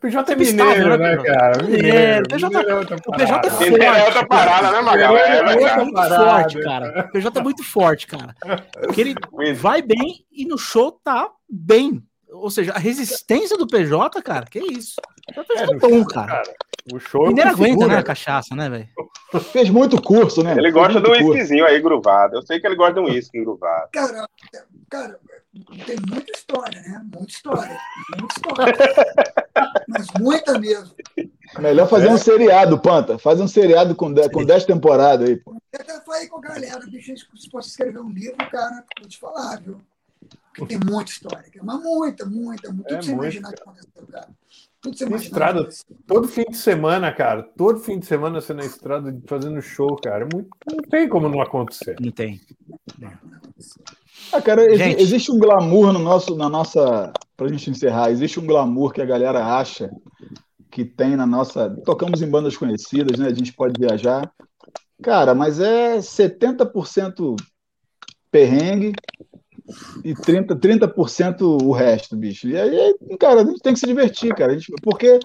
PJ 0.00 0.32
é 0.32 0.36
mineiro, 0.36 0.98
né, 0.98 1.16
né, 1.16 1.22
cara? 1.22 1.62
Mineiro, 1.62 2.28
PJ 2.28 2.48
Mineiro 2.48 2.70
é 2.70 2.74
o 2.74 3.12
PJ 3.12 3.46
é 3.46 3.50
forte. 3.50 3.70
Mineiro 3.70 3.94
é 3.96 4.04
outra 4.04 4.26
parada, 4.26 4.70
né, 4.70 4.80
Magal? 4.82 5.16
É, 5.16 5.38
é 5.38 5.42
O 5.42 5.66
é 5.66 5.76
muito 5.76 5.94
parada. 5.94 6.30
forte, 6.30 6.60
cara. 6.62 7.06
O 7.08 7.12
PJ 7.12 7.38
é 7.38 7.42
muito 7.42 7.64
forte, 7.64 8.06
cara. 8.06 8.34
Porque 8.82 9.00
ele 9.00 9.14
vai 9.54 9.80
bem 9.80 10.26
e 10.30 10.44
no 10.44 10.58
show 10.58 10.92
tá 11.02 11.30
bem. 11.48 12.02
Ou 12.30 12.50
seja, 12.50 12.72
a 12.72 12.78
resistência 12.78 13.56
do 13.56 13.66
PJ, 13.66 14.20
cara, 14.20 14.44
que 14.44 14.58
isso. 14.58 14.96
O 15.30 15.44
PJ 15.44 15.54
É, 15.54 15.62
é 15.62 15.78
bom, 15.78 15.88
show, 15.88 16.06
cara. 16.06 16.42
O 16.92 16.98
show 16.98 17.24
é 17.24 17.28
Mineiro 17.28 17.50
que 17.50 17.54
aguenta, 17.54 17.72
segura. 17.72 17.88
né, 17.94 17.98
a 17.98 18.02
cachaça, 18.02 18.54
né, 18.54 18.68
velho? 18.68 18.88
Fez 19.52 19.70
muito 19.70 20.00
curso, 20.00 20.42
né? 20.42 20.52
Ele 20.56 20.70
gosta 20.70 21.00
de 21.00 21.08
um 21.08 21.12
whiskyzinho 21.12 21.64
aí 21.64 21.80
gruvado. 21.80 22.36
Eu 22.36 22.42
sei 22.42 22.60
que 22.60 22.66
ele 22.66 22.76
gosta 22.76 22.94
de 22.94 23.00
um 23.00 23.04
whisky 23.04 23.40
gruvado. 23.40 23.88
Cara, 23.90 24.28
cara, 24.90 25.18
tem 25.86 25.96
muita 26.08 26.32
história, 26.32 26.80
né? 26.82 27.02
Muita 27.12 27.32
história. 27.32 27.78
Muita 28.18 28.34
história. 28.36 28.74
Mas 29.88 30.06
muita 30.20 30.58
mesmo. 30.58 30.94
Melhor 31.58 31.88
fazer 31.88 32.08
um 32.08 32.18
seriado, 32.18 32.78
Panta. 32.78 33.18
Faz 33.18 33.40
um 33.40 33.48
seriado 33.48 33.94
com 33.94 34.12
10 34.12 34.28
com 34.30 34.44
10 34.44 34.64
temporadas 34.64 35.28
aí, 35.28 35.36
pô. 35.36 35.52
Eu 35.72 35.80
até 35.80 36.00
falei 36.00 36.26
com 36.28 36.38
a 36.38 36.40
galera, 36.40 36.80
bicho, 36.86 37.14
se 37.16 37.50
fosse 37.50 37.70
escrever 37.70 38.00
um 38.00 38.10
livro, 38.10 38.36
cara, 38.50 38.84
vou 38.98 39.08
te 39.08 39.18
falar, 39.18 39.60
viu? 39.60 39.80
Porque 40.56 40.76
tem 40.76 40.86
muita 40.90 41.10
história, 41.10 41.44
cara, 41.50 41.64
mas 41.64 41.82
muita, 41.82 42.26
muita, 42.26 42.72
muita. 42.72 42.88
Tudo 42.88 42.98
É 42.98 43.02
você 43.02 43.12
imaginar 43.12 43.52
que 43.52 43.62
aconteceu, 43.62 44.06
cara. 44.10 44.28
Tudo 44.84 44.98
você 44.98 45.14
estrada. 45.14 45.66
Todo 46.06 46.28
fim 46.28 46.44
de 46.44 46.58
semana, 46.58 47.10
cara. 47.10 47.42
Todo 47.56 47.80
fim 47.80 47.98
de 47.98 48.04
semana 48.04 48.38
você 48.38 48.52
na 48.52 48.66
estrada 48.66 49.18
fazendo 49.26 49.62
show, 49.62 49.96
cara. 49.96 50.28
Muito, 50.30 50.50
não 50.70 50.82
tem 50.90 51.08
como 51.08 51.26
não 51.26 51.40
acontecer. 51.40 51.96
Não 51.98 52.12
tem. 52.12 52.38
Ah, 54.30 54.42
cara, 54.42 54.76
Gente. 54.76 55.00
existe 55.00 55.32
um 55.32 55.38
glamour 55.38 55.90
no 55.90 55.98
nosso, 55.98 56.36
na 56.36 56.50
nossa. 56.50 57.10
Pra 57.34 57.48
gente 57.48 57.70
encerrar, 57.70 58.10
existe 58.10 58.38
um 58.38 58.46
glamour 58.46 58.92
que 58.92 59.00
a 59.00 59.06
galera 59.06 59.56
acha 59.56 59.90
que 60.70 60.84
tem 60.84 61.16
na 61.16 61.24
nossa. 61.24 61.70
Tocamos 61.86 62.20
em 62.20 62.28
bandas 62.28 62.54
conhecidas, 62.54 63.18
né? 63.18 63.28
A 63.28 63.34
gente 63.34 63.54
pode 63.54 63.80
viajar. 63.80 64.30
Cara, 65.02 65.34
mas 65.34 65.60
é 65.60 65.96
70% 65.96 67.36
perrengue 68.30 68.92
e 70.04 70.14
30%, 70.14 70.58
30% 70.58 71.62
o 71.62 71.72
resto, 71.72 72.16
bicho. 72.16 72.48
E 72.48 72.56
aí, 72.56 72.94
cara, 73.18 73.42
a 73.42 73.44
gente 73.44 73.60
tem 73.60 73.72
que 73.72 73.80
se 73.80 73.86
divertir, 73.86 74.34
cara. 74.34 74.52
Gente, 74.52 74.72
porque, 74.82 75.18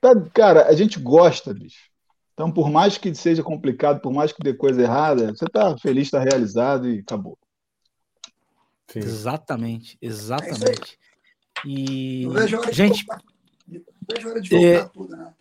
tá, 0.00 0.14
cara, 0.34 0.66
a 0.66 0.72
gente 0.72 0.98
gosta, 0.98 1.54
bicho. 1.54 1.90
Então, 2.34 2.50
por 2.50 2.68
mais 2.68 2.98
que 2.98 3.14
seja 3.14 3.42
complicado, 3.42 4.00
por 4.00 4.12
mais 4.12 4.32
que 4.32 4.42
dê 4.42 4.52
coisa 4.52 4.82
errada, 4.82 5.32
você 5.32 5.46
tá 5.46 5.76
feliz, 5.78 6.10
tá 6.10 6.20
realizado 6.20 6.90
e 6.90 6.98
acabou. 6.98 7.38
Sim. 8.88 8.98
Exatamente, 8.98 9.96
exatamente. 10.02 10.98
É 11.64 11.68
e, 11.68 12.28
gente, 12.72 13.06
vejo 13.66 14.28
a 14.28 14.30
hora 14.30 14.40
de 14.40 14.50
voltar 14.50 14.66
é... 14.66 14.84
tudo, 14.84 15.16
né? 15.16 15.34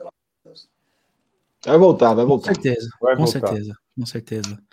Vai 1.65 1.77
voltar, 1.77 2.13
vai 2.13 2.25
voltar. 2.25 2.49
Com 2.49 2.61
certeza, 2.61 2.89
vai 3.01 3.15
com 3.15 3.25
voltar. 3.25 3.47
certeza, 3.47 3.77
com 3.99 4.05
certeza. 4.05 4.63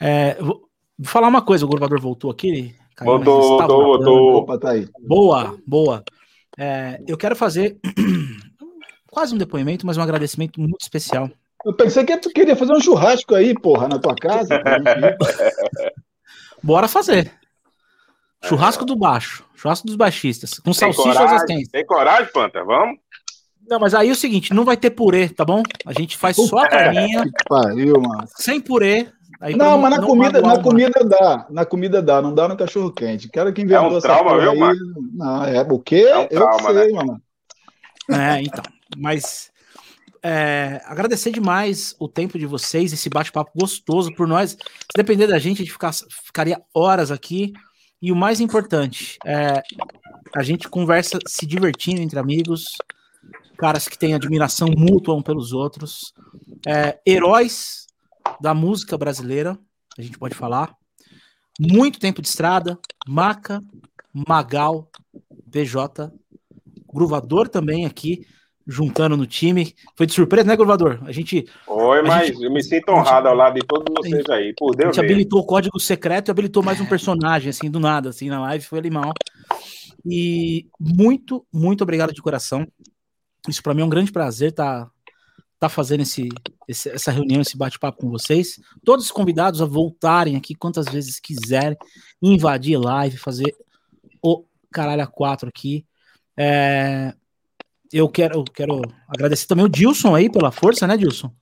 É, 0.00 0.34
vou 0.42 0.68
falar 1.04 1.28
uma 1.28 1.42
coisa, 1.42 1.64
o 1.64 1.68
Gurvador 1.68 2.00
voltou 2.00 2.30
aqui. 2.30 2.76
Caiu, 2.94 3.10
voltou, 3.10 3.58
voltou, 3.58 3.84
voltou. 3.84 4.34
Opa, 4.36 4.58
tá 4.58 4.70
aí. 4.70 4.86
Boa, 5.00 5.56
boa. 5.66 6.04
É, 6.58 7.00
eu 7.06 7.16
quero 7.16 7.34
fazer 7.34 7.78
quase 9.10 9.34
um 9.34 9.38
depoimento, 9.38 9.86
mas 9.86 9.96
um 9.96 10.02
agradecimento 10.02 10.60
muito 10.60 10.82
especial. 10.82 11.30
Eu 11.64 11.74
pensei 11.74 12.04
que 12.04 12.16
tu 12.18 12.30
queria 12.30 12.54
fazer 12.54 12.72
um 12.72 12.80
churrasco 12.80 13.34
aí, 13.34 13.54
porra, 13.54 13.88
na 13.88 13.98
tua 13.98 14.14
casa. 14.14 14.62
Bora 16.62 16.86
fazer. 16.86 17.32
Churrasco 18.44 18.84
do 18.84 18.94
baixo, 18.94 19.44
churrasco 19.54 19.86
dos 19.86 19.96
baixistas, 19.96 20.58
com 20.58 20.70
tem 20.70 20.74
salsicha 20.74 21.18
coragem, 21.18 21.64
Tem 21.72 21.86
coragem, 21.86 22.32
Panta? 22.32 22.62
Vamos? 22.62 22.98
Não, 23.66 23.80
mas 23.80 23.94
aí 23.94 24.10
é 24.10 24.12
o 24.12 24.16
seguinte, 24.16 24.52
não 24.52 24.66
vai 24.66 24.76
ter 24.76 24.90
purê, 24.90 25.30
tá 25.30 25.44
bom? 25.44 25.62
A 25.86 25.92
gente 25.94 26.18
faz 26.18 26.36
só 26.36 26.58
a 26.58 26.68
carninha. 26.68 27.24
pariu, 27.48 27.98
mano. 27.98 28.28
Sem 28.36 28.60
purê. 28.60 29.08
Não, 29.52 29.78
mas 29.78 29.90
na 29.90 29.98
não 29.98 30.06
comida, 30.06 30.40
na 30.40 30.62
comida 30.62 31.04
dá. 31.04 31.46
Na 31.50 31.66
comida 31.66 32.00
dá, 32.00 32.22
não 32.22 32.34
dá 32.34 32.48
no 32.48 32.56
cachorro 32.56 32.90
quente. 32.92 33.28
Quero 33.28 33.52
que 33.52 33.62
inventou 33.62 33.92
é 33.92 33.96
um 33.98 34.00
trauma, 34.00 34.40
viu, 34.40 34.50
aí. 34.50 34.76
Não, 35.12 35.44
é 35.44 35.60
o 35.62 35.78
quê? 35.78 36.06
É 36.08 36.18
um 36.18 36.28
trauma, 36.28 36.70
Eu 36.70 36.74
sei, 36.74 36.92
né? 36.92 37.04
mano. 37.04 37.22
É, 38.10 38.40
então. 38.40 38.64
Mas 38.96 39.50
é, 40.22 40.80
agradecer 40.86 41.30
demais 41.30 41.94
o 41.98 42.08
tempo 42.08 42.38
de 42.38 42.46
vocês, 42.46 42.92
esse 42.92 43.10
bate-papo 43.10 43.50
gostoso 43.54 44.14
por 44.14 44.26
nós. 44.26 44.52
Se 44.52 44.56
depender 44.96 45.26
da 45.26 45.38
gente, 45.38 45.60
a 45.60 45.64
gente 45.64 45.72
ficar, 45.72 45.92
ficaria 46.24 46.62
horas 46.72 47.10
aqui. 47.10 47.52
E 48.00 48.10
o 48.10 48.16
mais 48.16 48.40
importante, 48.40 49.18
é, 49.24 49.62
a 50.34 50.42
gente 50.42 50.68
conversa 50.68 51.18
se 51.26 51.46
divertindo 51.46 52.00
entre 52.00 52.18
amigos, 52.18 52.64
caras 53.56 53.88
que 53.88 53.98
têm 53.98 54.14
admiração 54.14 54.68
mútua 54.76 55.14
um 55.14 55.22
pelos 55.22 55.52
outros, 55.52 56.12
é, 56.66 56.98
heróis 57.06 57.83
da 58.40 58.54
música 58.54 58.96
brasileira, 58.96 59.58
a 59.98 60.02
gente 60.02 60.18
pode 60.18 60.34
falar. 60.34 60.74
Muito 61.60 62.00
tempo 62.00 62.20
de 62.20 62.28
estrada, 62.28 62.78
Maca, 63.06 63.60
Magal, 64.12 64.90
PJ, 65.50 66.12
Gruvador 66.92 67.48
também 67.48 67.86
aqui, 67.86 68.26
juntando 68.66 69.16
no 69.16 69.26
time. 69.26 69.74
Foi 69.96 70.06
de 70.06 70.12
surpresa, 70.12 70.46
né, 70.46 70.56
Gruvador? 70.56 71.00
A 71.04 71.12
gente. 71.12 71.44
Oi, 71.66 72.02
mas 72.02 72.28
gente, 72.28 72.42
eu 72.42 72.50
me 72.50 72.62
sinto 72.62 72.90
honrado 72.90 73.28
ao 73.28 73.34
lado 73.34 73.54
de 73.54 73.66
todos 73.66 73.84
vocês 73.96 74.28
aí, 74.30 74.54
por 74.56 74.74
Deus. 74.74 74.90
A 74.90 74.92
gente 74.92 75.04
habilitou 75.04 75.40
o 75.40 75.46
código 75.46 75.78
secreto 75.78 76.28
e 76.28 76.30
habilitou 76.30 76.62
mais 76.62 76.80
um 76.80 76.86
personagem, 76.86 77.50
assim, 77.50 77.70
do 77.70 77.78
nada, 77.78 78.10
assim, 78.10 78.28
na 78.28 78.40
live, 78.40 78.64
foi 78.64 78.78
animal. 78.78 79.12
E 80.04 80.66
muito, 80.78 81.46
muito 81.52 81.82
obrigado 81.82 82.12
de 82.12 82.22
coração. 82.22 82.66
Isso 83.48 83.62
para 83.62 83.74
mim 83.74 83.82
é 83.82 83.84
um 83.84 83.90
grande 83.90 84.12
prazer 84.12 84.50
estar 84.50 84.86
tá, 84.86 84.90
tá 85.64 85.68
fazendo 85.68 86.02
esse, 86.02 86.28
esse, 86.68 86.90
essa 86.90 87.10
reunião, 87.10 87.40
esse 87.40 87.56
bate-papo 87.56 87.98
com 87.98 88.10
vocês. 88.10 88.60
Todos 88.84 89.06
os 89.06 89.10
convidados 89.10 89.62
a 89.62 89.64
voltarem 89.64 90.36
aqui 90.36 90.54
quantas 90.54 90.86
vezes 90.86 91.18
quiserem, 91.18 91.76
invadir 92.22 92.78
live, 92.78 93.16
fazer 93.16 93.54
o 94.22 94.44
caralho 94.70 95.02
a 95.02 95.06
quatro 95.06 95.48
aqui. 95.48 95.86
É, 96.36 97.14
eu 97.92 98.08
quero, 98.08 98.38
eu 98.38 98.44
quero 98.44 98.82
agradecer 99.08 99.46
também 99.46 99.64
o 99.64 99.68
Dilson 99.68 100.14
aí 100.14 100.30
pela 100.30 100.50
força, 100.50 100.86
né, 100.86 100.96
Dilson? 100.96 101.32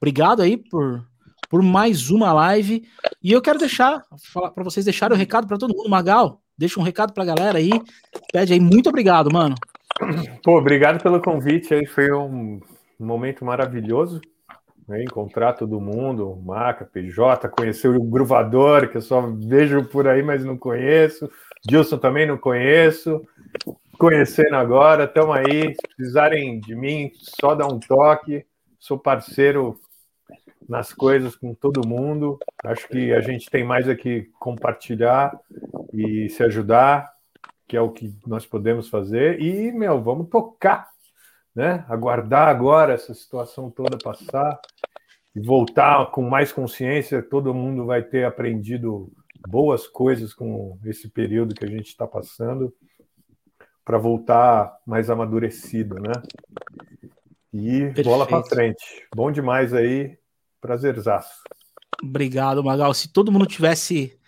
Obrigado 0.00 0.42
aí 0.42 0.56
por, 0.56 1.06
por 1.48 1.62
mais 1.62 2.10
uma 2.10 2.32
live. 2.32 2.88
E 3.22 3.30
eu 3.30 3.42
quero 3.42 3.58
deixar, 3.58 4.02
para 4.32 4.64
vocês 4.64 4.84
deixarem 4.84 5.14
o 5.14 5.16
um 5.16 5.18
recado 5.18 5.46
para 5.46 5.58
todo 5.58 5.76
mundo. 5.76 5.88
Magal, 5.88 6.40
deixa 6.58 6.80
um 6.80 6.82
recado 6.82 7.12
para 7.12 7.22
a 7.22 7.26
galera 7.26 7.58
aí. 7.58 7.70
Pede 8.32 8.52
aí. 8.52 8.60
Muito 8.60 8.88
obrigado, 8.88 9.30
mano. 9.32 9.54
Pô, 10.42 10.58
obrigado 10.58 11.02
pelo 11.02 11.20
convite 11.20 11.74
aí, 11.74 11.86
foi 11.86 12.10
um 12.12 12.60
momento 13.04 13.44
maravilhoso. 13.44 14.20
Né? 14.86 15.02
Encontrar 15.02 15.54
todo 15.54 15.80
mundo, 15.80 16.36
Maca, 16.44 16.84
PJ, 16.84 17.48
conhecer 17.48 17.88
o 17.88 18.02
Gruvador, 18.02 18.88
que 18.88 18.96
eu 18.96 19.02
só 19.02 19.20
vejo 19.22 19.84
por 19.84 20.08
aí, 20.08 20.22
mas 20.22 20.44
não 20.44 20.56
conheço. 20.56 21.30
Dilson 21.66 21.98
também 21.98 22.26
não 22.26 22.38
conheço. 22.38 23.24
Conhecendo 23.98 24.56
agora, 24.56 25.04
estamos 25.04 25.36
aí. 25.36 25.74
Se 25.74 25.96
precisarem 25.96 26.60
de 26.60 26.74
mim, 26.74 27.10
só 27.14 27.54
dá 27.54 27.66
um 27.66 27.78
toque. 27.78 28.44
Sou 28.78 28.98
parceiro 28.98 29.78
nas 30.68 30.92
coisas 30.92 31.36
com 31.36 31.54
todo 31.54 31.86
mundo. 31.86 32.38
Acho 32.64 32.88
que 32.88 33.12
a 33.12 33.20
gente 33.20 33.50
tem 33.50 33.62
mais 33.62 33.88
aqui 33.88 34.30
compartilhar 34.38 35.38
e 35.92 36.28
se 36.30 36.42
ajudar 36.42 37.10
que 37.70 37.76
é 37.76 37.80
o 37.80 37.92
que 37.92 38.12
nós 38.26 38.44
podemos 38.44 38.88
fazer, 38.88 39.40
e, 39.40 39.70
meu, 39.70 40.02
vamos 40.02 40.28
tocar, 40.28 40.88
né? 41.54 41.84
Aguardar 41.88 42.48
agora 42.48 42.94
essa 42.94 43.14
situação 43.14 43.70
toda 43.70 43.98
passar 43.98 44.60
e 45.34 45.40
voltar 45.40 46.10
com 46.10 46.22
mais 46.22 46.52
consciência. 46.52 47.22
Todo 47.22 47.54
mundo 47.54 47.86
vai 47.86 48.02
ter 48.02 48.24
aprendido 48.24 49.12
boas 49.48 49.86
coisas 49.86 50.34
com 50.34 50.78
esse 50.84 51.08
período 51.08 51.54
que 51.54 51.64
a 51.64 51.68
gente 51.68 51.88
está 51.88 52.06
passando 52.06 52.74
para 53.84 53.98
voltar 53.98 54.78
mais 54.86 55.10
amadurecido, 55.10 55.96
né? 55.96 56.12
E 57.52 57.80
Perfeito. 57.86 58.08
bola 58.08 58.26
para 58.26 58.44
frente. 58.44 59.06
Bom 59.14 59.32
demais 59.32 59.74
aí, 59.74 60.16
prazerzaço. 60.60 61.42
Obrigado, 62.02 62.62
Magal. 62.62 62.94
Se 62.94 63.08
todo 63.08 63.32
mundo 63.32 63.46
tivesse 63.46 64.18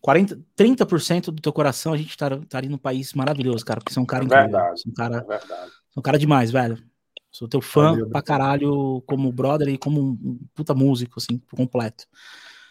40, 0.00 0.40
30% 0.56 1.26
do 1.26 1.42
teu 1.42 1.52
coração, 1.52 1.92
a 1.92 1.96
gente 1.96 2.10
estaria 2.10 2.38
tá, 2.38 2.60
tá 2.60 2.62
num 2.62 2.78
país 2.78 3.12
maravilhoso, 3.12 3.64
cara, 3.64 3.80
porque 3.80 3.92
você 3.92 3.98
é 3.98 4.02
um 4.02 4.06
cara 4.06 4.24
é 4.24 4.26
incrível. 4.26 4.50
Verdade, 4.50 4.82
é 4.86 4.88
um 4.88 4.94
cara, 4.94 5.16
é 5.16 5.38
verdade. 5.38 5.72
Um 6.00 6.02
cara 6.02 6.18
demais, 6.18 6.50
velho. 6.50 6.82
Sou 7.30 7.46
teu 7.46 7.60
fã 7.60 7.90
Valeu, 7.90 8.08
pra 8.08 8.22
caralho, 8.22 9.02
como 9.06 9.30
brother 9.30 9.68
e 9.68 9.76
como 9.76 10.00
um 10.00 10.40
puta 10.54 10.74
músico, 10.74 11.20
assim, 11.20 11.38
completo. 11.54 12.06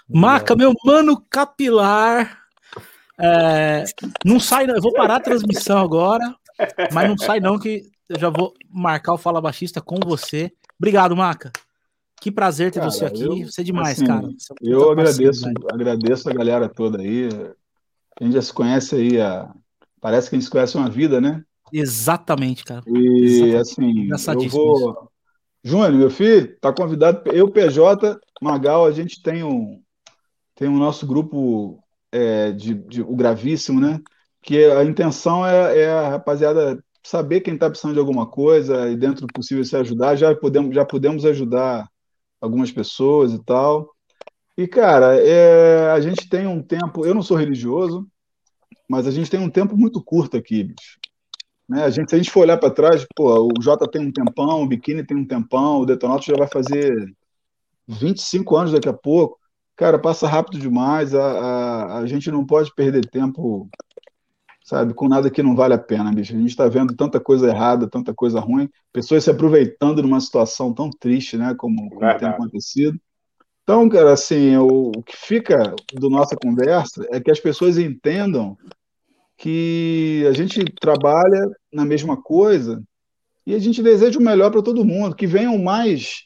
Maca, 0.10 0.56
meu 0.56 0.74
mano 0.84 1.24
capilar. 1.30 2.40
É, 3.20 3.84
não 4.26 4.40
sai, 4.40 4.66
não. 4.66 4.76
Eu 4.76 4.82
vou 4.82 4.92
parar 4.94 5.18
a 5.18 5.20
transmissão 5.20 5.78
agora, 5.78 6.36
mas 6.92 7.08
não 7.08 7.18
sai, 7.20 7.40
não, 7.40 7.60
que 7.60 7.92
eu 8.10 8.20
já 8.20 8.32
vou 8.32 8.52
marcar 8.68 9.14
o 9.14 9.18
Fala 9.20 9.40
Baixista 9.40 9.80
com 9.80 10.00
você. 10.04 10.52
Obrigado, 10.80 11.16
Maca. 11.16 11.52
Que 12.20 12.32
prazer 12.32 12.72
ter 12.72 12.80
cara, 12.80 12.90
você 12.90 13.06
aqui. 13.06 13.22
Eu, 13.22 13.46
você 13.46 13.62
é 13.62 13.64
demais, 13.64 13.98
assim, 13.98 14.08
cara. 14.08 14.28
Você 14.28 14.54
é 14.54 14.74
eu 14.74 14.92
agradeço, 14.92 15.46
agradeço 15.72 16.30
a 16.32 16.34
galera 16.34 16.68
toda 16.68 17.00
aí. 17.00 17.30
A 18.20 18.24
gente 18.24 18.34
já 18.34 18.42
se 18.42 18.52
conhece 18.52 18.96
aí, 18.96 19.22
a... 19.22 19.54
parece 20.02 20.32
que 20.32 20.36
a 20.36 20.40
gente 20.40 20.46
se 20.46 20.52
conhece 20.52 20.76
uma 20.76 20.90
vida, 20.90 21.22
né? 21.22 21.44
Exatamente, 21.72 22.64
cara. 22.64 22.84
E 22.88 23.56
Exatamente. 23.56 24.14
assim, 24.14 24.34
eu 24.34 24.50
vou. 24.50 25.10
Júnior, 25.64 25.91
meu 25.91 26.10
filho, 26.10 26.58
tá 26.60 26.72
convidado. 26.72 27.30
Eu, 27.32 27.50
PJ, 27.50 28.18
Magal, 28.41 28.86
a 28.86 28.91
gente 28.91 29.22
tem 29.22 29.44
um, 29.44 29.82
tem 30.56 30.68
um 30.68 30.78
nosso 30.78 31.06
grupo 31.06 31.84
é, 32.12 32.52
de, 32.52 32.74
de, 32.74 33.02
o 33.02 33.16
Gravíssimo, 33.16 33.80
né? 33.80 34.00
Que 34.41 34.66
a 34.66 34.84
intenção 34.84 35.46
é, 35.46 35.80
é 35.80 35.91
a 35.91 36.10
rapaziada 36.10 36.84
saber 37.04 37.41
quem 37.41 37.56
está 37.56 37.70
precisando 37.70 37.94
de 37.94 38.00
alguma 38.00 38.28
coisa 38.28 38.90
e 38.90 38.96
dentro 38.96 39.26
do 39.26 39.34
possível 39.34 39.64
se 39.66 39.76
ajudar. 39.76 40.16
Já 40.16 40.36
podemos, 40.36 40.76
já 40.76 40.86
podemos 40.86 41.26
ajudar 41.26 41.90
algumas 42.40 42.72
pessoas 42.72 43.34
e 43.34 43.44
tal. 43.44 43.90
E, 44.58 44.68
cara, 44.68 45.16
é, 45.16 45.91
a 45.91 46.00
gente 46.02 46.28
tem 46.30 46.46
um 46.46 46.62
tempo. 46.62 47.06
Eu 47.06 47.16
não 47.16 47.24
sou 47.24 47.38
religioso, 47.38 48.06
mas 48.90 49.08
a 49.08 49.12
gente 49.12 49.30
tem 49.30 49.40
um 49.40 49.50
tempo 49.50 49.78
muito 49.78 50.04
curto 50.04 50.36
aqui, 50.36 50.64
bicho. 50.64 50.99
Né? 51.70 51.84
A 51.84 51.90
gente, 51.90 52.10
se 52.10 52.16
a 52.16 52.18
gente 52.18 52.32
for 52.32 52.41
olhar 52.41 52.58
para 52.58 52.74
trás, 52.74 53.06
pô, 53.16 53.48
o 53.48 53.62
Jota 53.62 53.88
tem 53.90 54.02
um 54.02 54.12
tempão, 54.12 54.64
o 54.64 54.68
Biquíni 54.68 55.06
tem 55.06 55.16
um 55.16 55.26
tempão, 55.26 55.82
o 55.82 55.86
Detonato 55.86 56.26
já 56.26 56.36
vai 56.36 56.48
fazer 56.48 56.91
25 57.88 58.56
anos 58.58 58.72
daqui 58.72 58.90
a 58.90 58.94
pouco. 58.94 59.38
Cara, 59.76 60.00
passa 60.00 60.28
rápido 60.28 60.60
demais, 60.60 61.14
a, 61.14 61.24
a, 61.24 61.98
a 62.00 62.06
gente 62.08 62.32
não 62.32 62.46
pode 62.46 62.74
perder 62.74 63.06
tempo 63.10 63.70
sabe? 64.70 64.94
Com 64.94 65.08
nada 65.08 65.32
que 65.32 65.41
não 65.41 65.56
vale 65.56 65.74
a 65.74 65.80
pena, 65.80 66.14
bicho. 66.14 66.36
A 66.36 66.38
gente 66.38 66.50
está 66.50 66.68
vendo 66.68 66.96
tanta 66.96 67.20
coisa 67.20 67.48
errada, 67.48 67.90
tanta 67.90 68.14
coisa 68.14 68.40
ruim, 68.40 68.70
pessoas 68.94 69.24
se 69.24 69.32
aproveitando 69.32 70.04
numa 70.04 70.20
situação 70.20 70.72
tão 70.72 70.91
triste, 70.91 71.38
né? 71.38 71.56
Como, 71.58 71.90
como 71.90 72.18
tem 72.20 72.28
acontecido. 72.28 73.00
Então, 73.64 73.90
cara, 73.90 74.14
assim, 74.14 74.56
o, 74.58 74.91
o 74.96 75.04
que 75.04 75.18
fica 75.18 75.76
do 75.94 76.10
nossa 76.10 76.36
conversa 76.36 77.04
é 77.12 77.20
que 77.20 77.32
as 77.32 77.40
pessoas 77.40 77.80
entendam 77.80 78.56
que 79.38 80.24
a 80.30 80.34
gente 80.34 80.64
trabalha 80.80 81.50
na 81.72 81.86
mesma 81.86 82.22
coisa 82.22 82.84
e 83.50 83.56
a 83.56 83.60
gente 83.60 83.82
deseja 83.82 84.20
o 84.20 84.22
melhor 84.22 84.52
para 84.52 84.62
todo 84.62 84.86
mundo, 84.86 85.16
que 85.16 85.26
venham 85.26 85.58
mais 85.58 86.26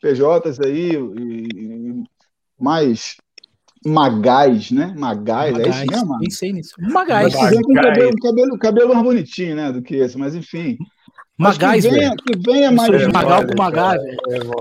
PJs 0.00 0.60
aí, 0.60 0.92
e, 0.92 1.48
e 1.54 2.04
mais 2.58 3.16
Magás, 3.84 4.70
né? 4.70 4.94
Magás, 4.96 5.52
Magás, 5.52 5.66
é 5.66 5.68
isso 5.68 5.86
mesmo? 5.90 6.18
Pensei 6.20 6.52
nisso. 6.54 6.74
Magás. 6.78 7.34
Magás. 7.34 7.58
Um 7.58 7.74
cabelo, 7.74 8.16
cabelo, 8.16 8.58
cabelo 8.58 8.94
mais 8.94 9.04
bonitinho, 9.04 9.56
né, 9.56 9.70
do 9.72 9.82
que 9.82 9.96
esse, 9.96 10.16
mas 10.16 10.34
enfim. 10.34 10.78
Magás, 11.36 11.84
que 11.84 11.90
venha, 11.90 12.14
que 12.16 12.38
venha 12.38 12.72
mais. 12.72 13.02
É, 13.02 13.12
Magal 13.12 13.46
com 13.46 13.54
Magás, 13.58 14.00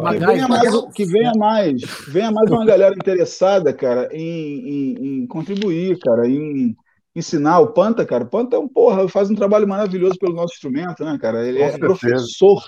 Que 0.03 0.25
venha 0.25 0.47
mais, 0.49 0.85
que 0.93 1.05
venha 1.05 1.31
mais, 1.37 1.81
venha 2.09 2.31
mais 2.31 2.51
uma 2.51 2.65
galera 2.65 2.93
interessada, 2.95 3.71
cara, 3.71 4.09
em, 4.11 4.67
em, 4.67 5.21
em 5.21 5.27
contribuir, 5.27 5.97
cara, 5.99 6.27
em 6.27 6.75
ensinar 7.15 7.59
o 7.59 7.73
Panta, 7.73 8.05
cara. 8.05 8.23
O 8.23 8.29
Panta 8.29 8.55
é 8.55 8.59
um 8.59 8.67
porra, 8.67 9.07
faz 9.07 9.29
um 9.29 9.35
trabalho 9.35 9.67
maravilhoso 9.67 10.17
pelo 10.17 10.33
nosso 10.33 10.53
instrumento, 10.53 11.03
né, 11.03 11.17
cara? 11.19 11.47
Ele 11.47 11.61
é 11.61 11.77
professor. 11.77 12.63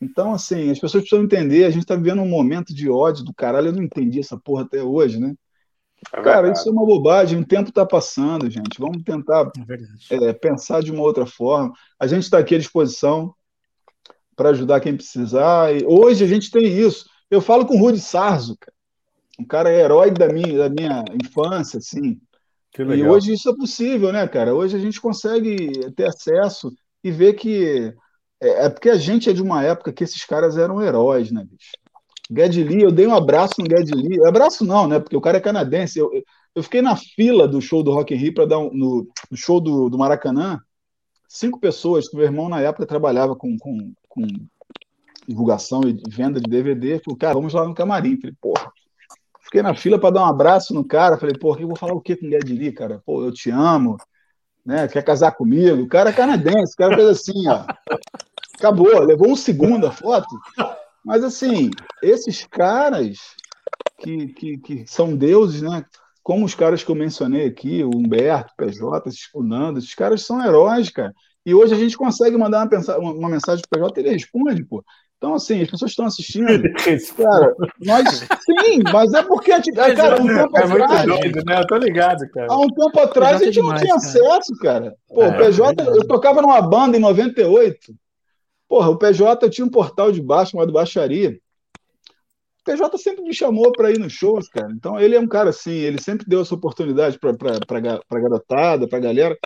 Então, 0.00 0.34
assim, 0.34 0.70
as 0.70 0.78
pessoas 0.78 1.02
precisam 1.02 1.24
entender, 1.24 1.64
a 1.64 1.70
gente 1.70 1.82
está 1.82 1.96
vivendo 1.96 2.20
um 2.20 2.28
momento 2.28 2.74
de 2.74 2.90
ódio 2.90 3.24
do 3.24 3.32
caralho, 3.32 3.68
eu 3.68 3.72
não 3.72 3.82
entendi 3.82 4.20
essa 4.20 4.38
porra 4.38 4.62
até 4.62 4.82
hoje, 4.82 5.18
né? 5.18 5.34
É 6.12 6.22
cara, 6.22 6.52
isso 6.52 6.68
é 6.68 6.72
uma 6.72 6.84
bobagem, 6.84 7.40
o 7.40 7.46
tempo 7.46 7.70
está 7.70 7.86
passando, 7.86 8.50
gente. 8.50 8.78
Vamos 8.78 9.02
tentar 9.02 9.50
é 10.10 10.28
é, 10.28 10.32
pensar 10.32 10.82
de 10.82 10.92
uma 10.92 11.02
outra 11.02 11.24
forma. 11.24 11.72
A 11.98 12.06
gente 12.06 12.24
está 12.24 12.38
aqui 12.38 12.54
à 12.54 12.58
disposição 12.58 13.34
para 14.36 14.50
ajudar 14.50 14.80
quem 14.80 14.96
precisar. 14.96 15.74
E 15.74 15.84
hoje 15.86 16.24
a 16.24 16.26
gente 16.26 16.50
tem 16.50 16.66
isso. 16.66 17.08
Eu 17.30 17.40
falo 17.40 17.64
com 17.64 17.76
o 17.76 17.78
Rudy 17.78 18.00
Sarzo, 18.00 18.56
cara. 18.58 18.74
Um 19.38 19.44
cara 19.44 19.72
herói 19.72 20.12
da 20.12 20.28
minha, 20.28 20.58
da 20.58 20.68
minha 20.68 21.04
infância, 21.22 21.78
assim. 21.78 22.20
E 22.78 23.06
hoje 23.06 23.32
isso 23.32 23.48
é 23.48 23.56
possível, 23.56 24.12
né, 24.12 24.26
cara? 24.26 24.54
Hoje 24.54 24.76
a 24.76 24.80
gente 24.80 25.00
consegue 25.00 25.92
ter 25.92 26.08
acesso 26.08 26.72
e 27.02 27.10
ver 27.10 27.34
que. 27.34 27.94
É, 28.40 28.66
é 28.66 28.68
porque 28.68 28.90
a 28.90 28.96
gente 28.96 29.30
é 29.30 29.32
de 29.32 29.42
uma 29.42 29.62
época 29.62 29.92
que 29.92 30.02
esses 30.02 30.24
caras 30.24 30.56
eram 30.56 30.82
heróis, 30.82 31.30
né, 31.30 31.44
bicho? 31.48 31.72
Geddy 32.30 32.82
eu 32.82 32.90
dei 32.90 33.06
um 33.06 33.14
abraço 33.14 33.54
no 33.58 33.66
Geddy 33.66 34.24
Abraço 34.26 34.64
não, 34.64 34.88
né? 34.88 34.98
Porque 34.98 35.16
o 35.16 35.20
cara 35.20 35.36
é 35.36 35.40
canadense. 35.40 35.98
Eu, 35.98 36.10
eu 36.54 36.62
fiquei 36.62 36.80
na 36.80 36.96
fila 36.96 37.46
do 37.46 37.60
show 37.60 37.82
do 37.82 37.92
Rock 37.92 38.14
in 38.14 38.16
Rio 38.16 38.34
para 38.34 38.46
dar 38.46 38.58
um, 38.58 38.70
no, 38.72 39.08
no, 39.30 39.36
show 39.36 39.60
do, 39.60 39.88
do 39.88 39.98
Maracanã. 39.98 40.58
Cinco 41.28 41.60
pessoas, 41.60 42.06
meu 42.12 42.24
irmão 42.24 42.48
na 42.48 42.60
época 42.60 42.86
trabalhava 42.86 43.36
com, 43.36 43.56
com, 43.58 43.92
com 44.08 44.26
divulgação 45.28 45.82
e 45.82 46.00
venda 46.08 46.40
de 46.40 46.48
DVD. 46.48 47.00
Falei, 47.00 47.18
cara, 47.18 47.34
vamos 47.34 47.52
lá 47.52 47.66
no 47.66 47.74
camarim. 47.74 48.18
Falei, 48.18 48.34
porra. 48.40 48.72
Fiquei 49.44 49.62
na 49.62 49.74
fila 49.74 49.98
para 49.98 50.14
dar 50.14 50.22
um 50.22 50.28
abraço 50.28 50.72
no 50.72 50.82
cara. 50.82 51.18
Falei, 51.18 51.36
porra, 51.38 51.60
eu 51.60 51.68
vou 51.68 51.76
falar 51.76 51.92
o 51.92 52.00
que 52.00 52.16
com 52.16 52.26
o 52.26 52.30
Geddy 52.30 52.72
cara? 52.72 53.02
Pô, 53.04 53.22
eu 53.22 53.30
te 53.30 53.50
amo, 53.50 53.98
né? 54.64 54.88
Quer 54.88 55.02
casar 55.02 55.32
comigo? 55.32 55.82
O 55.82 55.88
cara 55.88 56.10
é 56.10 56.12
canadense, 56.12 56.72
o 56.72 56.76
cara 56.76 56.96
fez 56.96 57.08
assim, 57.08 57.46
ó. 57.48 57.64
Acabou, 58.58 59.00
levou 59.00 59.28
um 59.28 59.36
segundo 59.36 59.86
a 59.86 59.92
foto. 59.92 60.28
Mas, 61.04 61.22
assim, 61.22 61.70
esses 62.02 62.46
caras 62.46 63.18
que, 63.98 64.28
que, 64.28 64.58
que 64.58 64.86
são 64.86 65.14
deuses, 65.14 65.60
né? 65.60 65.84
Como 66.22 66.46
os 66.46 66.54
caras 66.54 66.82
que 66.82 66.90
eu 66.90 66.94
mencionei 66.94 67.46
aqui, 67.46 67.84
o 67.84 67.90
Humberto, 67.94 68.54
o 68.54 68.56
PJ, 68.56 69.10
o 69.34 69.42
Nando, 69.42 69.78
esses 69.78 69.94
caras 69.94 70.22
são 70.22 70.42
heróis, 70.42 70.88
cara. 70.88 71.12
E 71.44 71.54
hoje 71.54 71.74
a 71.74 71.78
gente 71.78 71.98
consegue 71.98 72.38
mandar 72.38 72.66
uma, 72.66 73.10
uma 73.10 73.28
mensagem 73.28 73.62
para 73.68 73.84
o 73.84 73.92
PJ 73.92 74.00
e 74.00 74.04
ele 74.04 74.14
responde, 74.14 74.64
pô. 74.64 74.82
Então, 75.16 75.34
assim, 75.34 75.62
as 75.62 75.70
pessoas 75.70 75.90
estão 75.90 76.06
assistindo. 76.06 76.62
Cara, 77.16 77.54
nós. 77.80 78.18
Sim, 78.18 78.82
mas 78.92 79.14
é 79.14 79.22
porque. 79.22 79.50
Cara, 79.72 80.20
um 80.20 80.26
tempo 80.26 80.56
é 80.56 80.62
atrás. 80.62 81.06
Muito 81.06 81.20
doido, 81.20 81.44
né? 81.46 81.60
Eu 81.60 81.66
tô 81.66 81.76
ligado, 81.76 82.28
cara. 82.30 82.46
Há 82.50 82.58
um 82.58 82.68
tempo 82.68 83.00
atrás 83.00 83.40
a 83.40 83.44
gente 83.44 83.54
demais, 83.54 83.80
não 83.80 83.86
tinha 83.86 83.94
cara. 83.94 84.36
acesso, 84.36 84.58
cara. 84.60 84.94
Pô, 85.08 85.22
é, 85.22 85.28
o 85.28 85.36
PJ, 85.38 85.82
é 85.82 85.86
eu 85.88 86.06
tocava 86.06 86.42
numa 86.42 86.60
banda 86.60 86.96
em 86.96 87.00
98. 87.00 87.94
Porra, 88.68 88.90
o 88.90 88.98
PJ 88.98 89.48
tinha 89.50 89.64
um 89.64 89.70
portal 89.70 90.12
de 90.12 90.20
baixo 90.20 90.52
chamado 90.52 90.72
Baixaria. 90.72 91.38
O 92.60 92.64
PJ 92.64 92.98
sempre 92.98 93.22
me 93.22 93.34
chamou 93.34 93.72
para 93.72 93.90
ir 93.90 93.98
nos 93.98 94.12
shows, 94.12 94.48
cara. 94.48 94.72
Então 94.72 94.98
ele 94.98 95.14
é 95.14 95.20
um 95.20 95.28
cara 95.28 95.50
assim, 95.50 95.72
ele 95.72 96.00
sempre 96.00 96.26
deu 96.26 96.40
essa 96.40 96.54
oportunidade 96.54 97.18
para 97.18 97.30
a 97.30 98.20
garotada, 98.20 98.88
para 98.88 98.98
a 98.98 99.02
galera. 99.02 99.38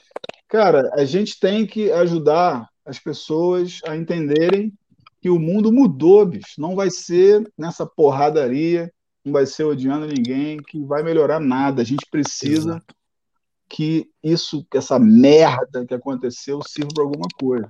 Cara, 0.49 0.91
a 0.95 1.05
gente 1.05 1.39
tem 1.39 1.67
que 1.67 1.93
ajudar 1.93 2.69
as 2.87 2.99
pessoas 2.99 3.81
a 3.87 3.95
entenderem 3.95 4.73
que 5.21 5.31
o 5.31 5.39
mundo 5.39 5.73
mudou, 5.73 6.25
bicho. 6.25 6.61
Não 6.61 6.77
vai 6.77 6.91
ser 6.91 7.43
nessa 7.57 7.87
porradaria, 7.87 8.93
não 9.25 9.33
vai 9.33 9.47
ser 9.47 9.65
odiando 9.65 10.07
ninguém 10.07 10.59
que 10.59 10.83
vai 10.85 11.03
melhorar 11.03 11.41
nada. 11.41 11.83
A 11.83 11.85
gente 11.85 12.07
precisa 12.11 12.71
Exato. 12.71 12.95
que 13.69 14.09
isso, 14.23 14.67
que 14.71 14.79
essa 14.79 14.99
merda 14.99 15.85
que 15.87 15.95
aconteceu 15.95 16.61
sirva 16.63 16.91
para 16.95 17.05
alguma 17.05 17.29
coisa 17.39 17.69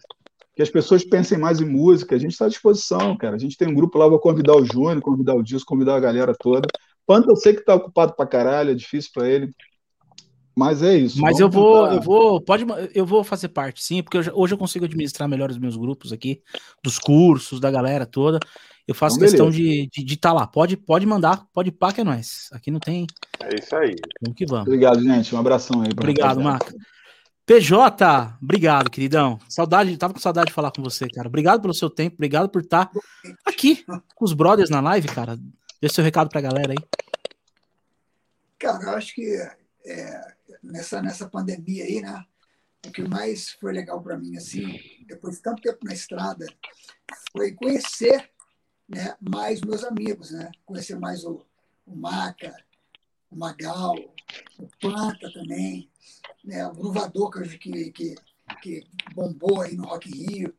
que 0.58 0.62
as 0.62 0.70
pessoas 0.70 1.04
pensem 1.04 1.38
mais 1.38 1.60
em 1.60 1.64
música. 1.64 2.16
A 2.16 2.18
gente 2.18 2.32
está 2.32 2.46
à 2.46 2.48
disposição, 2.48 3.16
cara. 3.16 3.36
A 3.36 3.38
gente 3.38 3.56
tem 3.56 3.68
um 3.68 3.74
grupo 3.74 3.96
lá, 3.96 4.08
vou 4.08 4.18
convidar 4.18 4.56
o 4.56 4.64
Júnior, 4.64 5.00
convidar 5.00 5.36
o 5.36 5.42
Disco, 5.42 5.68
convidar 5.68 5.94
a 5.94 6.00
galera 6.00 6.34
toda. 6.36 6.66
Panta 7.06 7.30
eu 7.30 7.36
sei 7.36 7.54
que 7.54 7.60
está 7.60 7.76
ocupado 7.76 8.16
para 8.16 8.26
caralho, 8.26 8.72
é 8.72 8.74
difícil 8.74 9.12
para 9.14 9.28
ele. 9.28 9.52
Mas 10.58 10.82
é 10.82 10.96
isso. 10.96 11.20
Mas 11.20 11.38
eu 11.38 11.48
vou, 11.48 11.84
tentar... 11.84 11.94
eu 11.94 12.02
vou, 12.02 12.40
pode, 12.40 12.66
eu 12.92 13.06
vou 13.06 13.22
fazer 13.22 13.46
parte, 13.46 13.80
sim, 13.80 14.02
porque 14.02 14.18
eu, 14.18 14.22
hoje 14.34 14.54
eu 14.54 14.58
consigo 14.58 14.86
administrar 14.86 15.28
melhor 15.28 15.52
os 15.52 15.56
meus 15.56 15.76
grupos 15.76 16.12
aqui, 16.12 16.42
dos 16.82 16.98
cursos, 16.98 17.60
da 17.60 17.70
galera 17.70 18.04
toda. 18.04 18.40
Eu 18.84 18.92
faço 18.92 19.18
então, 19.18 19.28
questão 19.28 19.50
de 19.52 19.82
estar 19.82 20.00
de, 20.00 20.04
de 20.04 20.16
tá 20.16 20.32
lá. 20.32 20.48
Pode, 20.48 20.76
pode 20.76 21.06
mandar, 21.06 21.46
pode 21.52 21.70
pá 21.70 21.92
que 21.92 22.00
é 22.00 22.04
nós. 22.04 22.48
Aqui 22.50 22.72
não 22.72 22.80
tem. 22.80 23.06
É 23.40 23.54
isso 23.54 23.76
aí. 23.76 23.94
Vamos 24.20 24.36
que 24.36 24.46
vamos. 24.46 24.66
Obrigado, 24.66 25.00
gente. 25.00 25.32
Um 25.32 25.38
abração 25.38 25.80
aí. 25.80 25.90
Obrigado, 25.92 26.40
Marco. 26.40 26.72
PJ, 27.46 28.36
obrigado, 28.42 28.90
queridão. 28.90 29.38
Saudade, 29.48 29.96
tava 29.96 30.12
com 30.12 30.18
saudade 30.18 30.48
de 30.48 30.54
falar 30.54 30.72
com 30.72 30.82
você, 30.82 31.06
cara. 31.06 31.28
Obrigado 31.28 31.60
pelo 31.62 31.72
seu 31.72 31.88
tempo, 31.88 32.16
obrigado 32.16 32.48
por 32.48 32.62
estar 32.62 32.90
aqui 33.46 33.84
com 33.86 34.24
os 34.24 34.32
brothers 34.32 34.70
na 34.70 34.80
live, 34.80 35.06
cara. 35.06 35.38
Dê 35.80 35.88
seu 35.88 36.02
recado 36.02 36.28
pra 36.28 36.40
galera 36.40 36.72
aí. 36.72 36.98
Cara, 38.58 38.82
eu 38.82 38.90
acho 38.96 39.14
que 39.14 39.40
é, 39.86 40.34
nessa, 40.62 41.02
nessa 41.02 41.28
pandemia 41.28 41.84
aí, 41.84 42.00
né? 42.00 42.24
O 42.86 42.90
que 42.90 43.02
mais 43.02 43.50
foi 43.52 43.72
legal 43.72 44.00
para 44.00 44.16
mim, 44.16 44.36
assim, 44.36 44.78
depois 45.06 45.36
de 45.36 45.42
tanto 45.42 45.60
tempo 45.60 45.84
na 45.84 45.92
estrada, 45.92 46.46
foi 47.32 47.52
conhecer 47.52 48.30
né, 48.88 49.16
mais 49.20 49.60
meus 49.60 49.84
amigos, 49.84 50.30
né? 50.30 50.50
Conhecer 50.64 50.98
mais 50.98 51.24
o, 51.24 51.44
o 51.84 51.96
Maca, 51.96 52.54
o 53.30 53.36
Magal, 53.36 53.96
o 54.58 54.68
Planta 54.80 55.30
também, 55.32 55.90
né, 56.44 56.66
o 56.66 56.72
Gruvador 56.72 57.30
que, 57.30 57.90
que, 57.90 58.14
que 58.62 58.86
bombou 59.14 59.60
aí 59.60 59.76
no 59.76 59.84
Rock 59.84 60.08
Rio. 60.10 60.54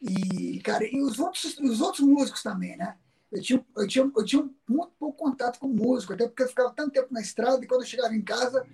E, 0.00 0.60
cara, 0.60 0.84
e 0.84 1.00
os 1.00 1.18
outros, 1.18 1.56
os 1.58 1.80
outros 1.80 2.06
músicos 2.06 2.42
também, 2.42 2.76
né? 2.76 2.98
Eu 3.30 3.40
tinha, 3.40 3.66
eu, 3.76 3.86
tinha, 3.86 4.12
eu 4.14 4.24
tinha 4.24 4.50
muito 4.68 4.92
pouco 4.98 5.16
contato 5.16 5.58
com 5.58 5.68
músico, 5.68 6.12
até 6.12 6.26
porque 6.26 6.42
eu 6.42 6.48
ficava 6.48 6.70
tanto 6.74 6.92
tempo 6.92 7.08
na 7.10 7.20
estrada 7.20 7.64
e 7.64 7.66
quando 7.66 7.80
eu 7.80 7.86
chegava 7.86 8.14
em 8.14 8.20
casa, 8.20 8.66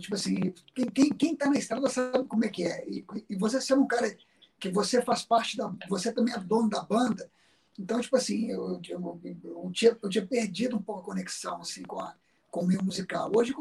tipo 0.00 0.14
assim, 0.14 0.52
quem, 0.74 0.86
quem, 0.90 1.10
quem 1.10 1.36
tá 1.36 1.48
na 1.48 1.58
estrada 1.58 1.88
sabe 1.88 2.24
como 2.26 2.44
é 2.44 2.48
que 2.48 2.64
é. 2.64 2.88
E, 2.88 3.04
e 3.28 3.36
você 3.36 3.60
ser 3.60 3.74
um 3.74 3.86
cara 3.86 4.16
que 4.58 4.70
você 4.70 5.02
faz 5.02 5.22
parte 5.22 5.56
da. 5.56 5.72
Você 5.88 6.12
também 6.12 6.34
é 6.34 6.38
dono 6.38 6.68
da 6.68 6.82
banda. 6.82 7.30
Então, 7.78 8.00
tipo 8.00 8.16
assim, 8.16 8.50
eu, 8.50 8.80
eu, 8.88 9.20
eu, 9.44 9.70
tinha, 9.72 9.96
eu 10.02 10.08
tinha 10.08 10.26
perdido 10.26 10.76
um 10.76 10.82
pouco 10.82 11.00
a 11.00 11.04
conexão 11.04 11.60
assim, 11.60 11.82
com, 11.82 11.98
a, 11.98 12.14
com 12.50 12.60
o 12.60 12.66
meio 12.66 12.84
musical. 12.84 13.30
Hoje, 13.34 13.54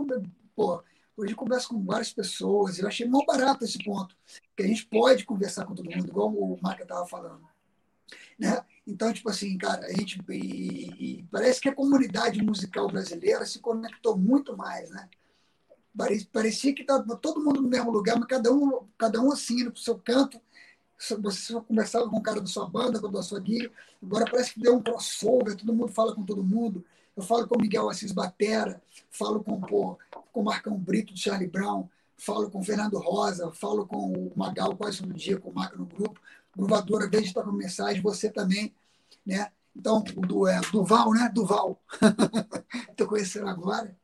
pô, 0.56 0.84
Hoje 1.20 1.34
eu 1.34 1.38
converso 1.38 1.68
com 1.68 1.84
várias 1.84 2.14
pessoas, 2.14 2.80
eu 2.80 2.88
achei 2.88 3.06
muito 3.06 3.26
barato 3.26 3.66
esse 3.66 3.78
ponto, 3.84 4.16
que 4.56 4.64
a 4.64 4.66
gente 4.66 4.86
pode 4.86 5.26
conversar 5.26 5.66
com 5.66 5.76
todo 5.76 5.92
mundo, 5.92 6.08
igual 6.08 6.34
o 6.34 6.58
Marca 6.62 6.84
estava 6.84 7.06
falando. 7.06 7.46
Né? 8.40 8.64
Então, 8.88 9.12
tipo 9.12 9.30
assim, 9.30 9.58
cara, 9.58 9.86
a 9.86 9.92
gente. 9.92 10.18
E, 10.30 11.18
e 11.20 11.24
parece 11.30 11.60
que 11.60 11.68
a 11.68 11.76
comunidade 11.76 12.42
musical 12.42 12.88
brasileira 12.88 13.46
se 13.46 13.60
conectou 13.60 14.18
muito 14.18 14.56
mais, 14.56 14.90
né? 14.92 15.10
Parecia 16.32 16.74
que 16.74 16.82
estava 16.82 17.16
todo 17.18 17.44
mundo 17.44 17.62
no 17.62 17.68
mesmo 17.68 17.92
lugar, 17.92 18.18
mas 18.18 18.28
cada 18.28 18.54
um, 18.54 18.88
cada 18.98 19.22
um 19.22 19.32
assim, 19.32 19.62
indo 19.62 19.72
para 19.72 19.80
o 19.80 19.82
seu 19.82 20.00
canto. 20.00 20.40
Você 20.98 21.54
só 21.54 21.62
conversava 21.62 22.10
com 22.10 22.18
o 22.18 22.22
cara 22.22 22.42
da 22.42 22.48
sua 22.48 22.68
banda, 22.68 23.00
com 23.00 23.08
o 23.08 23.24
sua 23.24 23.40
guia. 23.40 23.72
Agora 24.02 24.26
parece 24.30 24.54
que 24.54 24.62
deu 24.62 24.76
um 24.76 24.82
crossover, 24.82 25.56
todo 25.56 25.74
mundo 25.74 25.92
fala 25.92 26.16
com 26.16 26.24
todo 26.24 26.44
mundo. 26.44 26.84
Eu 27.16 27.24
falo 27.24 27.48
com 27.48 27.58
o 27.58 27.62
Miguel 27.62 27.90
Assis 27.90 28.14
Batera, 28.14 28.82
falo 29.12 29.44
com, 29.44 29.60
pô, 29.60 29.98
com 30.32 30.42
o 30.42 30.44
Marcão 30.44 30.78
Brito 30.78 31.14
do 31.14 31.20
Charlie 31.20 31.48
Brown, 31.48 31.88
falo 32.18 32.50
com 32.50 32.60
o 32.60 32.64
Fernando 32.64 32.98
Rosa, 32.98 33.52
falo 33.52 33.86
com 33.86 34.14
o 34.14 34.32
Magal 34.36 34.76
quase 34.76 35.00
todo 35.00 35.14
dia, 35.14 35.38
com 35.38 35.50
o 35.50 35.54
Marco 35.54 35.78
no 35.78 35.86
grupo. 35.86 36.20
Gruvadora, 36.56 37.08
desde 37.08 37.30
estar 37.30 37.44
com 37.44 37.52
mensagem, 37.52 38.02
você 38.02 38.30
também, 38.30 38.74
né? 39.26 39.52
Então, 39.76 40.04
o 40.16 40.22
do, 40.22 40.48
é, 40.48 40.60
Duval, 40.72 41.14
né? 41.14 41.30
Duval. 41.34 41.82
Estou 42.90 43.08
conhecendo 43.08 43.48
agora. 43.48 43.96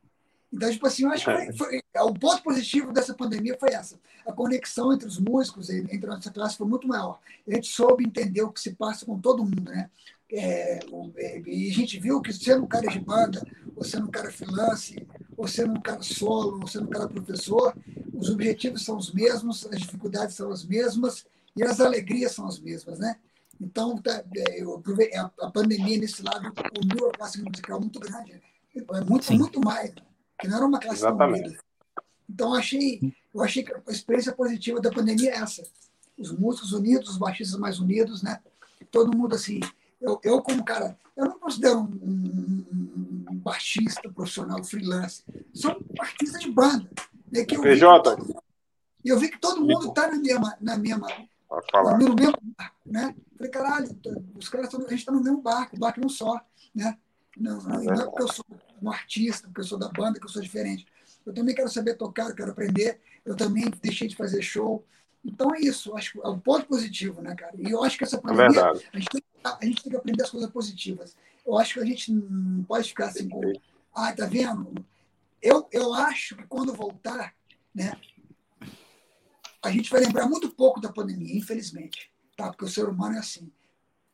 Então, 0.56 0.70
tipo 0.70 0.86
assim, 0.86 1.04
eu 1.04 1.10
acho 1.10 1.26
que 1.26 1.30
foi, 1.30 1.52
foi, 1.52 1.82
é, 1.92 2.02
o 2.02 2.14
ponto 2.14 2.42
positivo 2.42 2.90
dessa 2.90 3.12
pandemia 3.12 3.54
foi 3.60 3.74
essa. 3.74 4.00
A 4.26 4.32
conexão 4.32 4.90
entre 4.90 5.06
os 5.06 5.18
músicos, 5.18 5.68
entre 5.68 6.06
a 6.06 6.14
nossa 6.14 6.30
classe, 6.30 6.56
foi 6.56 6.66
muito 6.66 6.88
maior. 6.88 7.20
A 7.46 7.54
gente 7.54 7.68
soube 7.68 8.04
entender 8.04 8.40
o 8.40 8.50
que 8.50 8.58
se 8.58 8.74
passa 8.74 9.04
com 9.04 9.18
todo 9.18 9.44
mundo, 9.44 9.64
né? 9.64 9.90
É, 10.32 10.78
é, 11.16 11.42
e 11.46 11.70
a 11.70 11.74
gente 11.74 12.00
viu 12.00 12.22
que 12.22 12.32
sendo 12.32 12.64
um 12.64 12.66
cara 12.66 12.86
de 12.86 12.98
banda, 12.98 13.46
ou 13.76 13.84
sendo 13.84 14.06
um 14.06 14.10
cara 14.10 14.30
freelance, 14.30 15.06
ou 15.36 15.46
sendo 15.46 15.74
um 15.74 15.80
cara 15.80 16.02
solo, 16.02 16.58
ou 16.58 16.66
sendo 16.66 16.86
um 16.86 16.90
cara 16.90 17.06
professor, 17.06 17.76
os 18.14 18.30
objetivos 18.30 18.82
são 18.82 18.96
os 18.96 19.12
mesmos, 19.12 19.66
as 19.66 19.78
dificuldades 19.78 20.34
são 20.34 20.50
as 20.50 20.64
mesmas 20.64 21.26
e 21.54 21.62
as 21.62 21.80
alegrias 21.80 22.32
são 22.32 22.46
as 22.46 22.58
mesmas, 22.58 22.98
né? 22.98 23.16
Então, 23.60 23.98
tá, 23.98 24.24
é, 24.34 24.62
eu 24.62 24.82
a, 25.42 25.50
pandemia 25.50 25.98
nesse 25.98 26.22
lado 26.22 26.50
uniu 26.82 27.10
a 27.10 27.12
classe 27.12 27.42
musical 27.42 27.78
muito 27.78 28.00
grande. 28.00 28.40
É 28.74 29.00
muito, 29.04 29.32
muito 29.34 29.60
mais, 29.60 29.92
que 30.38 30.48
não 30.48 30.56
era 30.56 30.66
uma 30.66 30.78
classe 30.78 31.00
Exatamente. 31.00 31.42
tão 31.42 31.48
unida. 31.48 31.64
Então, 32.28 32.54
achei, 32.54 33.14
eu 33.34 33.42
achei 33.42 33.62
que 33.62 33.72
a 33.72 33.92
experiência 33.92 34.32
positiva 34.32 34.80
da 34.80 34.90
pandemia 34.90 35.30
é 35.30 35.36
essa. 35.36 35.62
Os 36.18 36.32
músicos 36.32 36.72
unidos, 36.72 37.10
os 37.10 37.18
baixistas 37.18 37.58
mais 37.58 37.78
unidos, 37.78 38.22
né? 38.22 38.40
Todo 38.90 39.16
mundo 39.16 39.34
assim. 39.34 39.60
Eu, 40.00 40.20
eu 40.22 40.42
como 40.42 40.64
cara, 40.64 40.98
eu 41.16 41.26
não 41.26 41.38
considero 41.38 41.80
um, 41.80 41.84
um, 41.84 43.26
um 43.30 43.36
baixista 43.36 44.10
profissional 44.10 44.62
freelance. 44.64 45.22
Sou 45.54 45.72
um 45.72 46.02
artista 46.02 46.38
de 46.38 46.50
banda. 46.50 46.90
Né, 47.30 47.44
que 47.44 47.56
eu 47.56 47.62
PJ. 47.62 48.16
E 49.04 49.08
eu 49.08 49.18
vi 49.18 49.30
que 49.30 49.38
todo 49.38 49.60
mundo 49.60 49.88
está 49.88 50.08
na 50.08 50.18
mesma, 50.18 50.56
na 50.60 50.76
mesma, 50.76 51.06
no 51.98 52.14
mesmo 52.14 52.38
barco, 52.56 52.76
né? 52.84 53.14
Falei, 53.36 53.52
caralho, 53.52 54.00
os 54.34 54.48
caras 54.48 54.66
estão, 54.66 54.84
a 54.84 54.90
gente 54.90 54.98
está 54.98 55.12
no 55.12 55.22
mesmo 55.22 55.40
barco, 55.40 55.76
o 55.76 55.78
barco 55.78 56.00
não 56.00 56.08
só, 56.08 56.40
né? 56.74 56.98
Não, 57.36 57.60
não, 57.62 57.82
não 57.82 57.92
é 57.92 58.04
porque 58.04 58.22
eu 58.22 58.32
sou 58.32 58.44
um 58.82 58.90
artista, 58.90 59.48
porque 59.48 59.60
eu 59.60 59.64
sou 59.64 59.78
da 59.78 59.88
banda, 59.88 60.18
que 60.18 60.26
eu 60.26 60.30
sou 60.30 60.42
diferente. 60.42 60.86
Eu 61.24 61.34
também 61.34 61.54
quero 61.54 61.68
saber 61.68 61.94
tocar, 61.94 62.28
eu 62.28 62.34
quero 62.34 62.52
aprender. 62.52 63.00
Eu 63.24 63.34
também 63.34 63.70
deixei 63.82 64.06
de 64.08 64.16
fazer 64.16 64.42
show. 64.42 64.84
Então 65.24 65.52
é 65.54 65.60
isso, 65.60 65.96
acho 65.96 66.12
que 66.12 66.20
é 66.20 66.28
um 66.28 66.38
ponto 66.38 66.66
positivo, 66.66 67.20
né, 67.20 67.34
cara? 67.34 67.52
E 67.58 67.70
eu 67.70 67.82
acho 67.82 67.98
que 67.98 68.04
essa 68.04 68.16
é 68.16 68.20
pandemia, 68.20 68.60
é 68.60 68.62
a, 68.62 68.98
gente 68.98 69.08
tem, 69.10 69.22
a 69.42 69.64
gente 69.64 69.82
tem 69.82 69.90
que 69.90 69.96
aprender 69.96 70.22
as 70.22 70.30
coisas 70.30 70.48
positivas. 70.50 71.16
Eu 71.44 71.58
acho 71.58 71.74
que 71.74 71.80
a 71.80 71.84
gente 71.84 72.12
não 72.12 72.62
pode 72.62 72.88
ficar 72.88 73.06
assim 73.06 73.28
com, 73.28 73.52
ah, 73.92 74.12
tá 74.12 74.26
vendo? 74.26 74.72
Eu, 75.42 75.68
eu 75.72 75.92
acho 75.94 76.36
que 76.36 76.46
quando 76.46 76.72
voltar, 76.72 77.34
né, 77.74 77.92
a 79.62 79.70
gente 79.70 79.90
vai 79.90 80.00
lembrar 80.00 80.28
muito 80.28 80.48
pouco 80.50 80.80
da 80.80 80.92
pandemia, 80.92 81.36
infelizmente, 81.36 82.10
tá? 82.36 82.48
Porque 82.48 82.64
o 82.64 82.68
ser 82.68 82.88
humano 82.88 83.16
é 83.16 83.18
assim. 83.18 83.50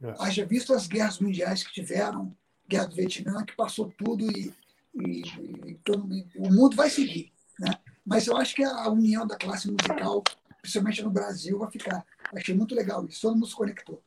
É. 0.03 0.15
Haja 0.19 0.47
visto 0.47 0.73
as 0.73 0.87
guerras 0.87 1.19
mundiais 1.19 1.63
que 1.63 1.73
tiveram, 1.73 2.35
guerra 2.73 2.87
do 2.87 2.97
Vietnã, 2.97 3.45
que 3.45 3.55
passou 3.55 3.93
tudo 3.97 4.25
e, 4.31 4.53
e, 4.95 5.23
e 5.67 5.75
todo, 5.85 6.07
o 6.37 6.53
mundo 6.53 6.77
vai 6.77 6.91
seguir, 6.91 7.33
né? 7.59 7.75
Mas 8.05 8.27
eu 8.27 8.37
acho 8.37 8.55
que 8.55 8.65
a 8.65 8.89
união 8.89 9.27
da 9.27 9.37
classe 9.37 9.71
musical 9.71 10.25
principalmente 10.63 11.03
no 11.03 11.11
Brasil, 11.11 11.59
vai 11.59 11.71
ficar. 11.71 12.05
Achei 12.35 12.55
muito 12.55 12.75
legal 12.75 13.05
isso, 13.05 13.21
todo 13.21 13.35
mundo 13.35 13.47
se 13.47 13.55
conectou. 13.55 14.01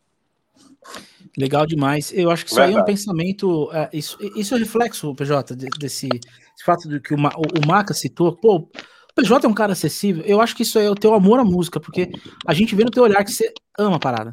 Legal 1.38 1.68
demais. 1.68 2.14
Eu 2.14 2.32
acho 2.32 2.46
que 2.46 2.50
isso 2.50 2.56
Verdade. 2.56 2.78
aí 2.78 2.80
é 2.80 2.82
um 2.82 2.86
pensamento. 2.86 3.70
É, 3.74 3.90
isso, 3.92 4.18
isso 4.36 4.56
é 4.56 4.58
reflexo, 4.58 5.14
PJ, 5.14 5.54
desse, 5.54 6.08
desse 6.08 6.64
fato 6.66 6.88
de 6.88 7.02
que 7.02 7.14
o, 7.14 7.18
o 7.18 7.68
Maca 7.68 7.94
citou. 7.94 8.38
Pô, 8.38 8.56
o 8.60 8.70
PJ 9.14 9.46
é 9.46 9.50
um 9.50 9.54
cara 9.54 9.74
acessível. 9.74 10.24
Eu 10.24 10.40
acho 10.40 10.56
que 10.56 10.64
isso 10.64 10.80
é 10.80 10.90
o 10.90 10.96
teu 10.96 11.14
amor 11.14 11.40
à 11.40 11.44
música, 11.44 11.80
porque 11.80 12.10
a 12.48 12.54
gente 12.54 12.74
vê 12.74 12.86
no 12.86 12.90
teu 12.90 13.04
olhar 13.04 13.24
que 13.26 13.32
você 13.32 13.54
ama 13.78 13.98
a 13.98 14.00
parada. 14.00 14.32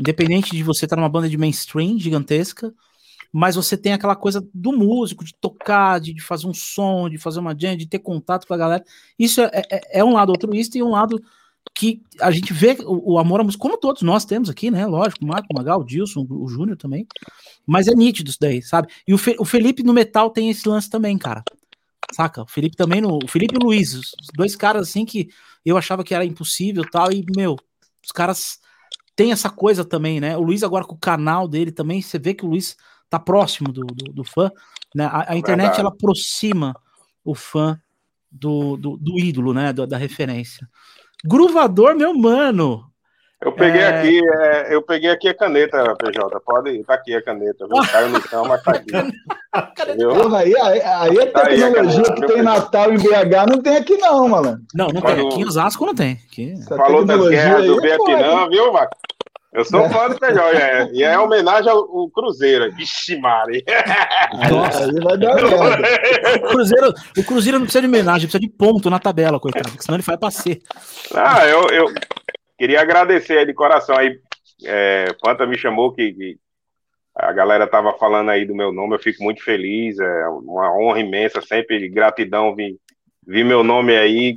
Independente 0.00 0.50
de 0.50 0.62
você 0.64 0.86
estar 0.86 0.96
numa 0.96 1.08
banda 1.08 1.28
de 1.28 1.38
mainstream 1.38 1.98
gigantesca, 1.98 2.74
mas 3.32 3.54
você 3.54 3.76
tem 3.76 3.92
aquela 3.92 4.16
coisa 4.16 4.46
do 4.52 4.72
músico, 4.72 5.24
de 5.24 5.32
tocar, 5.34 6.00
de, 6.00 6.12
de 6.12 6.20
fazer 6.20 6.46
um 6.46 6.54
som, 6.54 7.08
de 7.08 7.18
fazer 7.18 7.38
uma 7.38 7.56
jam, 7.58 7.76
de 7.76 7.86
ter 7.86 8.00
contato 8.00 8.46
com 8.46 8.54
a 8.54 8.56
galera. 8.56 8.84
Isso 9.18 9.40
é, 9.40 9.62
é, 9.70 10.00
é 10.00 10.04
um 10.04 10.14
lado 10.14 10.32
altruísta 10.32 10.76
e 10.76 10.82
um 10.82 10.90
lado 10.90 11.22
que 11.74 12.02
a 12.20 12.30
gente 12.30 12.52
vê 12.52 12.76
o, 12.80 13.12
o, 13.14 13.18
amor 13.18 13.40
à 13.40 13.44
música, 13.44 13.62
como 13.62 13.78
todos 13.78 14.02
nós 14.02 14.24
temos 14.24 14.50
aqui, 14.50 14.70
né? 14.70 14.86
Lógico, 14.86 15.24
o 15.24 15.28
Marco, 15.28 15.54
Magal, 15.54 15.80
o 15.80 15.84
Dilson, 15.84 16.26
o, 16.28 16.48
Júnior 16.48 16.76
também. 16.76 17.06
Mas 17.66 17.86
é 17.86 17.94
nítido 17.94 18.30
isso 18.30 18.38
daí, 18.40 18.60
sabe? 18.62 18.88
E 19.06 19.14
o, 19.14 19.18
Fe, 19.18 19.36
o 19.38 19.44
Felipe 19.44 19.82
no 19.82 19.92
metal 19.92 20.30
tem 20.30 20.50
esse 20.50 20.68
lance 20.68 20.90
também, 20.90 21.16
cara. 21.16 21.44
Saca? 22.12 22.42
O 22.42 22.46
Felipe 22.46 22.76
também 22.76 23.00
no. 23.00 23.18
O 23.22 23.28
Felipe 23.28 23.54
e 23.54 23.58
o 23.58 23.66
Luiz, 23.66 23.94
os 23.94 24.12
dois 24.34 24.56
caras 24.56 24.88
assim 24.88 25.04
que 25.04 25.28
eu 25.64 25.76
achava 25.76 26.02
que 26.02 26.14
era 26.14 26.24
impossível 26.24 26.84
tal, 26.90 27.12
e, 27.12 27.24
meu, 27.36 27.56
os 28.04 28.10
caras 28.10 28.58
têm 29.14 29.32
essa 29.32 29.50
coisa 29.50 29.84
também, 29.84 30.20
né? 30.20 30.36
O 30.36 30.42
Luiz 30.42 30.62
agora 30.62 30.84
com 30.84 30.94
o 30.94 30.98
canal 30.98 31.46
dele 31.46 31.70
também, 31.70 32.02
você 32.02 32.18
vê 32.18 32.34
que 32.34 32.44
o 32.44 32.48
Luiz 32.48 32.76
tá 33.10 33.18
próximo 33.18 33.72
do, 33.72 33.84
do, 33.84 34.12
do 34.12 34.24
fã, 34.24 34.50
né? 34.94 35.04
A, 35.04 35.32
a 35.32 35.36
internet 35.36 35.66
Verdade. 35.66 35.80
ela 35.80 35.90
aproxima 35.90 36.74
o 37.24 37.34
fã 37.34 37.78
do, 38.30 38.76
do, 38.76 38.96
do 38.96 39.18
ídolo, 39.18 39.52
né? 39.52 39.72
Da, 39.72 39.84
da 39.84 39.96
referência. 39.96 40.66
Gruvador, 41.24 41.94
meu 41.94 42.14
mano. 42.14 42.90
Eu 43.42 43.52
peguei 43.52 43.80
é... 43.80 43.88
aqui, 43.88 44.20
é, 44.22 44.74
eu 44.74 44.82
peguei 44.82 45.10
aqui 45.10 45.28
a 45.28 45.34
caneta, 45.34 45.96
PJ. 45.96 46.40
Pode, 46.40 46.84
tá 46.84 46.94
aqui 46.94 47.14
a 47.14 47.22
caneta. 47.22 47.66
Viu? 47.66 47.82
Caiu 47.90 48.10
no 48.10 48.20
chão, 48.20 48.44
mas 48.44 48.62
tá 48.62 48.72
aqui. 48.72 48.92
Porra, 49.96 50.40
aí, 50.40 50.54
aí, 50.56 50.80
aí 50.82 51.18
a 51.18 51.26
tecnologia 51.26 52.02
tá 52.02 52.12
aí, 52.12 52.12
a 52.12 52.14
que 52.14 52.26
tem 52.26 52.42
Natal 52.42 52.92
em 52.92 52.98
BH 52.98 53.48
não 53.48 53.62
tem 53.62 53.76
aqui 53.76 53.96
não, 53.96 54.28
mano. 54.28 54.60
Não, 54.74 54.88
não 54.88 55.00
Quando... 55.00 55.16
tem. 55.16 55.28
Aqui 55.28 55.40
em 55.40 55.44
Osasco 55.46 55.86
não 55.86 55.94
tem. 55.94 56.20
Aqui... 56.30 56.54
Falou 56.68 57.04
das 57.04 57.28
guerras 57.28 57.66
do 57.66 57.78
é 57.78 57.82
Vietnã, 57.82 58.48
viu, 58.50 58.72
Vaca? 58.72 58.96
Eu 59.52 59.64
sou 59.64 59.88
fã 59.90 60.08
do 60.08 60.16
PJ, 60.16 60.56
é, 60.56 60.90
e 60.92 61.02
é 61.02 61.18
homenagem 61.18 61.68
ao, 61.68 62.08
Cruzeiro. 62.10 62.72
Vixe, 62.72 63.18
Mari. 63.18 63.64
Nossa, 64.48 64.84
aí 64.84 65.00
vai 65.02 65.18
dar 65.18 65.34
o 66.36 66.48
Cruzeiro, 66.48 66.94
o 67.18 67.24
Cruzeiro 67.24 67.58
não 67.58 67.66
precisa 67.66 67.82
de 67.82 67.88
homenagem, 67.88 68.28
precisa 68.28 68.38
de 68.38 68.48
ponto 68.48 68.88
na 68.88 69.00
tabela, 69.00 69.40
coitado, 69.40 69.68
porque 69.70 69.82
senão 69.82 69.96
ele 69.96 70.04
vai 70.04 70.16
pra 70.16 70.30
ser. 70.30 70.62
Ah, 71.12 71.44
eu, 71.48 71.68
eu 71.70 71.86
queria 72.56 72.80
agradecer 72.80 73.38
aí 73.38 73.46
de 73.46 73.52
coração 73.52 73.96
aí. 73.96 74.20
É, 74.64 75.12
Panta 75.20 75.44
me 75.46 75.58
chamou 75.58 75.92
que, 75.92 76.12
que, 76.12 76.38
a 77.16 77.32
galera 77.32 77.66
tava 77.66 77.92
falando 77.98 78.30
aí 78.30 78.46
do 78.46 78.54
meu 78.54 78.72
nome, 78.72 78.94
eu 78.94 79.00
fico 79.00 79.24
muito 79.24 79.42
feliz, 79.42 79.98
é 79.98 80.28
uma 80.28 80.72
honra 80.76 81.00
imensa, 81.00 81.42
sempre 81.42 81.88
gratidão 81.88 82.54
vir, 82.54 82.76
vir 83.26 83.44
meu 83.44 83.64
nome 83.64 83.96
aí, 83.96 84.32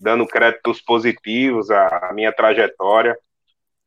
dando 0.00 0.26
créditos 0.26 0.80
positivos 0.80 1.70
à 1.70 2.10
minha 2.14 2.32
trajetória 2.32 3.14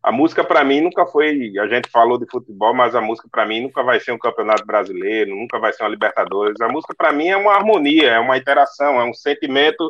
a 0.02 0.12
música 0.12 0.44
para 0.44 0.64
mim 0.64 0.80
nunca 0.82 1.06
foi, 1.06 1.54
a 1.60 1.68
gente 1.68 1.90
falou 1.90 2.18
de 2.18 2.26
futebol, 2.30 2.74
mas 2.74 2.96
a 2.96 3.02
música 3.02 3.28
para 3.30 3.46
mim 3.46 3.62
nunca 3.62 3.84
vai 3.84 4.00
ser 4.00 4.14
um 4.14 4.18
campeonato 4.18 4.66
brasileiro, 4.66 5.36
nunca 5.36 5.60
vai 5.60 5.74
ser 5.74 5.84
uma 5.84 5.90
Libertadores. 5.90 6.62
A 6.62 6.70
música 6.70 6.96
para 6.98 7.12
mim 7.12 7.28
é 7.28 7.36
uma 7.36 7.54
harmonia, 7.54 8.12
é 8.12 8.20
uma 8.20 8.38
interação, 8.38 9.00
é 9.00 9.04
um 9.04 9.14
sentimento 9.14 9.88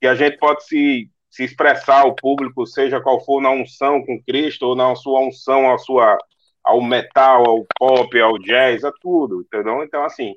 que 0.00 0.06
a 0.06 0.14
gente 0.14 0.38
pode 0.38 0.64
se, 0.64 1.10
se 1.30 1.44
expressar 1.44 2.00
ao 2.00 2.14
público, 2.14 2.66
seja 2.66 3.00
qual 3.00 3.22
for 3.24 3.42
na 3.42 3.50
unção 3.50 4.02
com 4.04 4.22
Cristo 4.22 4.68
ou 4.68 4.76
na 4.76 4.94
sua 4.96 5.20
unção 5.20 5.70
à 5.70 5.78
sua 5.78 6.16
ao 6.64 6.80
metal, 6.80 7.44
ao 7.44 7.66
pop, 7.76 8.20
ao 8.20 8.38
jazz, 8.38 8.84
a 8.84 8.92
tudo, 9.00 9.42
entendeu? 9.42 9.82
Então 9.82 10.04
assim, 10.04 10.34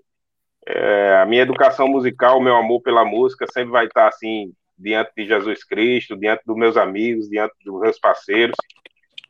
é, 0.67 1.17
a 1.21 1.25
minha 1.25 1.43
educação 1.43 1.87
musical, 1.87 2.41
meu 2.41 2.55
amor 2.55 2.81
pela 2.81 3.05
música 3.05 3.45
sempre 3.47 3.71
vai 3.71 3.85
estar 3.85 4.07
assim 4.07 4.51
diante 4.77 5.11
de 5.15 5.27
Jesus 5.27 5.63
Cristo, 5.63 6.17
diante 6.17 6.43
dos 6.45 6.57
meus 6.57 6.75
amigos, 6.75 7.29
diante 7.29 7.53
dos 7.63 7.79
meus 7.79 7.99
parceiros. 7.99 8.55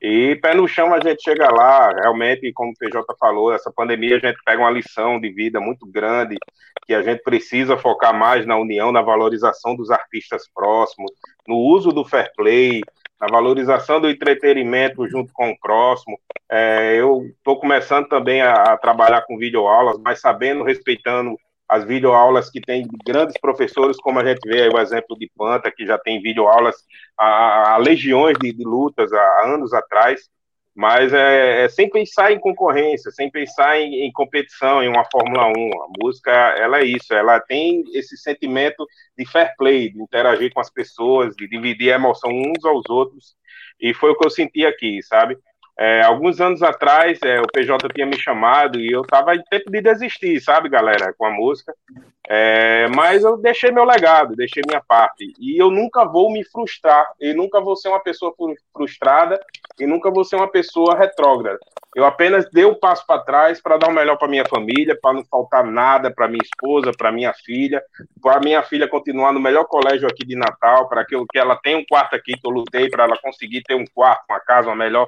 E 0.02 0.36
pé 0.36 0.54
no 0.54 0.68
chão 0.68 0.94
a 0.94 1.00
gente 1.00 1.24
chega 1.24 1.50
lá, 1.50 1.90
realmente, 1.90 2.52
como 2.54 2.72
o 2.72 2.76
PJ 2.78 3.04
falou, 3.20 3.54
essa 3.54 3.72
pandemia 3.72 4.18
a 4.18 4.20
gente 4.20 4.38
pega 4.46 4.62
uma 4.62 4.72
lição 4.72 5.20
de 5.20 5.30
vida 5.30 5.60
muito 5.60 5.86
grande, 5.86 6.38
que 6.86 6.94
a 6.94 7.02
gente 7.02 7.24
precisa 7.24 7.78
focar 7.78 8.14
mais 8.14 8.46
na 8.46 8.58
união, 8.58 8.92
na 8.92 9.02
valorização 9.02 9.76
dos 9.76 9.90
artistas 9.90 10.50
próximos, 10.54 11.12
no 11.48 11.56
uso 11.56 11.92
do 11.92 12.04
fair 12.04 12.32
play, 12.36 12.82
na 13.20 13.28
valorização 13.28 14.00
do 14.02 14.10
entretenimento 14.10 15.08
junto 15.08 15.32
com 15.34 15.50
o 15.50 15.60
próximo. 15.60 16.20
É, 16.50 16.96
eu 16.96 17.26
estou 17.38 17.60
começando 17.60 18.08
também 18.08 18.42
a, 18.42 18.54
a, 18.54 18.78
trabalhar 18.78 19.22
com 19.22 19.38
videoaulas, 19.38 19.98
mas 20.04 20.20
sabendo, 20.20 20.64
respeitando 20.64 21.38
as 21.68 21.84
videoaulas 21.84 22.50
que 22.50 22.62
tem 22.62 22.88
grandes 23.06 23.36
professores, 23.40 23.98
como 23.98 24.20
a 24.20 24.26
gente 24.26 24.48
vê 24.48 24.64
aí 24.64 24.70
o 24.70 24.80
exemplo 24.80 25.18
de 25.18 25.30
Panta, 25.36 25.72
que 25.72 25.86
já 25.86 25.98
tem 25.98 26.22
videoaulas 26.22 26.76
há 27.18 27.78
legiões 27.80 28.38
de, 28.40 28.54
de, 28.54 28.64
lutas 28.64 29.12
há 29.12 29.46
anos 29.46 29.74
atrás, 29.74 30.30
mas 30.76 31.14
é, 31.14 31.64
é, 31.64 31.70
sem 31.70 31.90
pensar 31.90 32.34
em 32.34 32.40
concorrência, 32.40 33.10
sem 33.10 33.32
pensar 33.32 33.80
em, 33.80 34.06
em, 34.06 34.12
competição, 34.12 34.84
em 34.84 34.90
uma 34.90 35.06
Fórmula 35.10 35.48
1. 35.48 35.52
A 35.52 35.88
música, 36.04 36.32
ela 36.32 36.80
é 36.80 36.84
isso, 36.84 37.14
ela 37.14 37.40
tem 37.40 37.84
esse 37.94 38.18
sentimento 38.18 38.86
de 39.18 39.26
fair 39.26 39.54
play, 39.58 39.90
de 39.90 40.02
interagir 40.02 40.54
com 40.54 40.60
as 40.60 40.70
pessoas, 40.70 41.34
de 41.36 41.48
dividir 41.48 41.94
a 41.94 41.96
emoção 41.96 42.30
uns 42.30 42.66
aos 42.66 42.84
outros, 42.90 43.36
e 43.80 43.94
foi 43.94 44.12
o 44.12 44.18
que 44.18 44.26
eu 44.26 44.30
senti 44.30 44.66
aqui, 44.66 45.02
sabe? 45.02 45.38
É, 45.78 46.02
alguns 46.04 46.40
anos 46.40 46.64
atrás, 46.64 47.20
é, 47.22 47.40
o 47.42 47.48
PJ 47.48 47.90
tinha 47.94 48.06
me 48.06 48.18
chamado 48.18 48.80
e 48.80 48.90
eu 48.90 49.02
estava 49.02 49.36
em 49.36 49.44
tempo 49.50 49.70
de 49.70 49.82
desistir, 49.82 50.40
sabe, 50.40 50.70
galera, 50.70 51.14
com 51.18 51.26
a 51.26 51.32
música. 51.32 51.74
É, 52.28 52.88
mas 52.96 53.24
eu 53.24 53.38
deixei 53.38 53.72
meu 53.72 53.84
legado, 53.84 54.36
deixei 54.36 54.64
minha 54.66 54.82
parte. 54.82 55.34
E 55.38 55.62
eu 55.62 55.70
nunca 55.70 56.06
vou 56.06 56.32
me 56.32 56.44
frustrar, 56.46 57.12
e 57.20 57.34
nunca 57.34 57.60
vou 57.60 57.76
ser 57.76 57.90
uma 57.90 58.00
pessoa 58.00 58.34
frustrada, 58.74 59.40
e 59.80 59.86
nunca 59.86 60.10
vou 60.10 60.24
ser 60.24 60.38
uma 60.38 60.48
pessoa 60.48 60.96
retrógrada. 60.98 61.60
Eu 61.96 62.06
apenas 62.06 62.50
dei 62.52 62.66
um 62.66 62.74
passo 62.74 63.06
para 63.06 63.22
trás 63.22 63.62
para 63.62 63.78
dar 63.78 63.90
o 63.90 63.94
melhor 63.94 64.18
para 64.18 64.28
minha 64.28 64.46
família, 64.46 64.98
para 65.02 65.14
não 65.14 65.26
faltar 65.26 65.64
nada 65.64 66.12
para 66.12 66.28
minha 66.28 66.44
esposa, 66.44 66.92
para 66.98 67.12
minha 67.12 67.34
filha, 67.34 67.82
para 68.22 68.40
minha 68.40 68.64
filha 68.64 68.88
continuar 68.88 69.32
no 69.32 69.40
melhor 69.40 69.66
colégio 69.66 70.08
aqui 70.08 70.26
de 70.26 70.36
Natal, 70.36 70.90
para 70.90 71.06
que, 71.06 71.16
que 71.32 71.38
ela 71.38 71.56
tenha 71.58 71.78
um 71.78 71.86
quarto 71.86 72.16
aqui 72.16 72.34
que 72.34 72.46
eu 72.46 72.52
lutei 72.52 72.90
para 72.90 73.06
ela 73.06 73.18
conseguir 73.22 73.62
ter 73.64 73.76
um 73.76 73.86
quarto, 73.94 74.24
uma 74.30 74.40
casa, 74.40 74.68
uma 74.68 74.76
melhor 74.76 75.08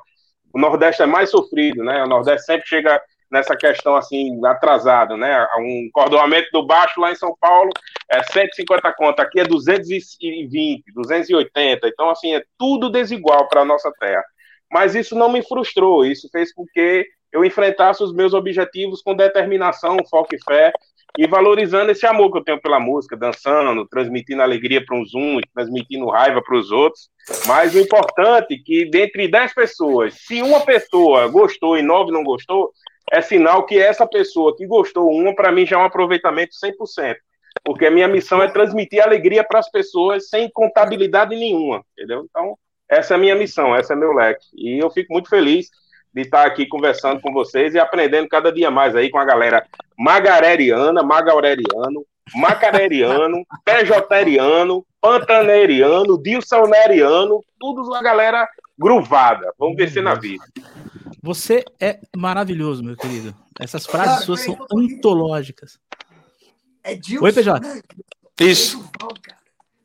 o 0.53 0.59
Nordeste 0.59 1.01
é 1.01 1.05
mais 1.05 1.29
sofrido, 1.29 1.83
né? 1.83 2.03
O 2.03 2.07
Nordeste 2.07 2.45
sempre 2.45 2.67
chega 2.67 3.01
nessa 3.29 3.55
questão 3.55 3.95
assim, 3.95 4.39
atrasado, 4.45 5.17
né? 5.17 5.45
Um 5.59 5.89
cordoamento 5.91 6.47
do 6.51 6.65
baixo 6.65 6.99
lá 6.99 7.11
em 7.11 7.15
São 7.15 7.35
Paulo 7.39 7.69
é 8.09 8.23
150 8.23 8.93
conto, 8.93 9.19
aqui 9.19 9.39
é 9.39 9.43
220, 9.43 10.83
280. 10.93 11.87
Então, 11.87 12.09
assim, 12.09 12.35
é 12.35 12.43
tudo 12.57 12.89
desigual 12.89 13.47
para 13.47 13.61
a 13.61 13.65
nossa 13.65 13.91
terra. 13.99 14.23
Mas 14.71 14.95
isso 14.95 15.15
não 15.15 15.29
me 15.29 15.43
frustrou, 15.43 16.05
isso 16.05 16.29
fez 16.31 16.53
com 16.53 16.65
que 16.73 17.05
eu 17.31 17.43
enfrentasse 17.43 18.01
os 18.03 18.13
meus 18.13 18.33
objetivos 18.33 19.01
com 19.01 19.15
determinação, 19.15 19.97
foco 20.09 20.33
e 20.33 20.43
fé. 20.43 20.71
E 21.17 21.25
valorizando 21.25 21.91
esse 21.91 22.05
amor 22.05 22.31
que 22.31 22.37
eu 22.37 22.43
tenho 22.43 22.61
pela 22.61 22.79
música, 22.79 23.17
dançando, 23.17 23.87
transmitindo 23.87 24.41
alegria 24.41 24.85
para 24.85 24.95
uns 24.95 25.15
uns, 25.15 25.41
transmitindo 25.53 26.07
raiva 26.07 26.41
para 26.43 26.55
os 26.55 26.71
outros. 26.71 27.09
Mas 27.47 27.73
o 27.73 27.79
importante 27.79 28.53
é 28.53 28.57
que, 28.63 28.85
dentre 28.89 29.27
10 29.27 29.53
pessoas, 29.53 30.13
se 30.13 30.41
uma 30.43 30.61
pessoa 30.61 31.27
gostou 31.27 31.75
e 31.75 31.81
nove 31.81 32.11
não 32.11 32.23
gostou, 32.23 32.71
é 33.11 33.19
sinal 33.21 33.65
que 33.65 33.79
essa 33.79 34.05
pessoa 34.05 34.55
que 34.55 34.67
gostou 34.67 35.09
uma, 35.09 35.33
para 35.33 35.51
mim, 35.51 35.65
já 35.65 35.77
é 35.77 35.79
um 35.79 35.85
aproveitamento 35.85 36.53
100%. 36.53 37.15
Porque 37.63 37.87
a 37.87 37.91
minha 37.91 38.07
missão 38.07 38.43
é 38.43 38.47
transmitir 38.47 39.01
alegria 39.01 39.43
para 39.43 39.59
as 39.59 39.71
pessoas 39.71 40.29
sem 40.29 40.49
contabilidade 40.51 41.35
nenhuma, 41.35 41.83
entendeu? 41.93 42.27
Então, 42.29 42.55
essa 42.89 43.13
é 43.13 43.17
a 43.17 43.19
minha 43.19 43.35
missão, 43.35 43.75
essa 43.75 43.93
é 43.93 43.95
meu 43.95 44.13
leque. 44.13 44.45
E 44.53 44.77
eu 44.77 44.91
fico 44.91 45.11
muito 45.11 45.29
feliz 45.29 45.69
de 46.17 46.23
estar 46.23 46.45
aqui 46.45 46.65
conversando 46.65 47.21
com 47.21 47.31
vocês 47.31 47.75
e 47.75 47.79
aprendendo 47.79 48.27
cada 48.27 48.51
dia 48.51 48.71
mais 48.71 48.95
aí 48.95 49.09
com 49.09 49.19
a 49.19 49.25
galera 49.25 49.65
magareriana, 49.97 51.03
magaureriano, 51.03 52.05
macareriano, 52.35 53.45
pejoteriano, 53.63 54.83
pantaneriano, 54.99 56.21
dilsoneriano, 56.21 57.43
tudo 57.59 57.93
a 57.93 58.01
galera 58.01 58.47
gruvada. 58.77 59.53
Vamos 59.59 59.77
descer 59.77 60.01
na 60.01 60.15
vida. 60.15 60.43
Você 61.21 61.63
é 61.79 61.99
maravilhoso, 62.15 62.83
meu 62.83 62.95
querido. 62.95 63.35
Essas 63.59 63.85
frases 63.85 64.25
suas 64.25 64.41
são 64.41 64.57
antológicas. 64.73 65.79
É 66.83 66.95
Dilson, 66.95 67.25
Oi, 67.25 67.33
PJ. 67.33 67.59
né? 67.59 67.81
Isso. 68.39 68.89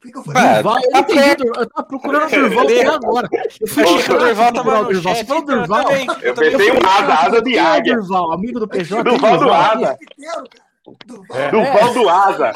Por 0.02 0.06
que 0.08 0.12
que 0.12 0.18
eu 0.18 0.24
falei? 0.24 0.54
Durval, 0.54 0.78
eu 0.82 1.36
Durval. 1.36 1.66
Tava 1.68 1.86
procurando 1.86 2.24
o 2.26 2.28
Durval 2.30 2.64
até 2.64 2.86
agora. 2.86 3.28
Eu 3.60 3.68
fui 3.68 3.84
que 3.84 4.12
o 4.12 4.18
Durval 4.18 4.52
tava 4.52 4.78
no 4.82 4.84
Durval. 4.92 5.14
Você 5.14 5.24
falou 5.24 5.42
então 5.42 5.54
eu 5.54 5.58
Durval? 5.60 5.80
Eu 6.22 6.34
também- 6.34 6.50
pensei 6.50 6.72
um 6.72 6.86
asa, 6.88 7.14
asa 7.14 7.42
de 7.42 7.56
é 7.56 7.62
o 7.62 7.66
águia. 7.66 7.94
Durval, 7.94 8.32
amigo 8.32 8.58
do 8.58 8.66
PJ. 8.68 9.04
Durval 9.04 9.38
do 9.38 9.52
Asa. 9.52 9.98
É. 11.34 11.50
Durval 11.52 11.94
do 11.94 12.08
Asa. 12.08 12.52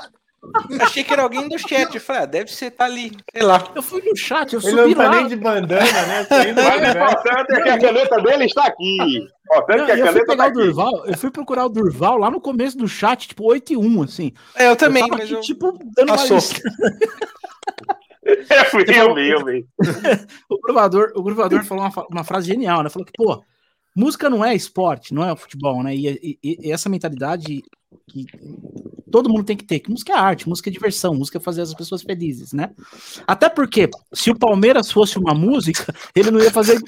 Achei 0.81 1.05
que 1.05 1.13
era 1.13 1.23
alguém 1.23 1.49
do 1.49 1.59
chat. 1.59 1.95
Eu 1.95 2.01
falei, 2.01 2.23
ah, 2.23 2.27
deve 2.27 2.51
ser, 2.53 2.71
tá 2.71 2.85
ali, 2.85 3.13
sei 3.33 3.43
lá. 3.43 3.73
Eu 3.75 3.83
fui 3.83 4.03
no 4.03 4.17
chat, 4.17 4.53
eu 4.55 4.61
Ele 4.61 4.71
subi 4.71 4.95
não 4.95 5.03
tá 5.05 5.11
lá. 5.11 5.17
nem 5.17 5.27
de 5.29 5.37
bandana, 5.37 6.07
né? 6.07 6.25
Saindo 6.25 6.63
Mas 6.63 6.81
o 6.83 6.99
importante 6.99 7.53
é 7.55 7.63
que 7.63 7.69
a 7.69 7.79
caneta 7.79 8.21
dele 8.23 8.45
está 8.45 8.67
aqui. 8.67 8.99
O 9.01 9.55
importante 9.55 9.83
é 9.83 9.85
que 9.87 9.93
a 9.93 9.97
eu 9.97 10.07
fui 10.07 10.07
caneta 10.07 10.27
pegar 10.27 10.45
o 10.45 10.47
aqui. 10.49 10.55
Durval, 10.59 11.07
eu 11.07 11.19
fui 11.19 11.31
procurar 11.31 11.67
o 11.67 11.69
Durval 11.69 12.19
lá 12.19 12.31
no 12.31 12.41
começo 12.41 12.77
do 12.79 12.89
chat, 12.89 13.29
tipo 13.29 13.45
8 13.45 13.73
e 13.73 13.77
1, 13.77 14.03
assim. 14.03 14.33
É, 14.55 14.69
eu 14.69 14.77
também, 14.77 15.03
eu 15.03 15.09
tava 15.09 15.19
mas 15.23 15.31
aqui, 15.31 15.35
eu... 15.35 15.41
tipo, 15.43 15.79
dando 15.97 16.09
Passou. 16.09 16.39
Eu 18.93 19.15
vi, 19.15 19.29
eu 19.31 19.45
vi. 19.45 19.65
O 20.51 20.59
gruvador, 20.61 21.13
o 21.15 21.23
gruvador 21.23 21.65
falou 21.65 21.85
uma, 21.85 22.07
uma 22.11 22.25
frase 22.25 22.49
genial, 22.49 22.83
né? 22.83 22.91
Falou 22.91 23.07
que, 23.07 23.13
pô, 23.17 23.41
música 23.95 24.29
não 24.29 24.45
é 24.45 24.53
esporte, 24.53 25.15
não 25.15 25.25
é 25.29 25.37
futebol, 25.37 25.81
né? 25.85 25.95
E, 25.95 26.39
e- 26.43 26.59
e 26.65 26.73
essa 26.73 26.89
mentalidade 26.89 27.63
que 28.09 28.27
todo 29.11 29.29
mundo 29.29 29.45
tem 29.45 29.57
que 29.57 29.65
ter, 29.65 29.81
que 29.81 29.91
música 29.91 30.13
é 30.13 30.17
arte, 30.17 30.49
música 30.49 30.69
é 30.69 30.73
diversão, 30.73 31.15
música 31.15 31.39
é 31.39 31.41
fazer 31.41 31.63
as 31.63 31.75
pessoas 31.75 32.03
felizes, 32.03 32.53
né? 32.53 32.71
Até 33.27 33.49
porque, 33.49 33.89
se 34.13 34.31
o 34.31 34.39
Palmeiras 34.39 34.91
fosse 34.91 35.19
uma 35.19 35.35
música, 35.35 35.95
ele 36.15 36.31
não 36.31 36.41
ia 36.41 36.51
fazer, 36.51 36.81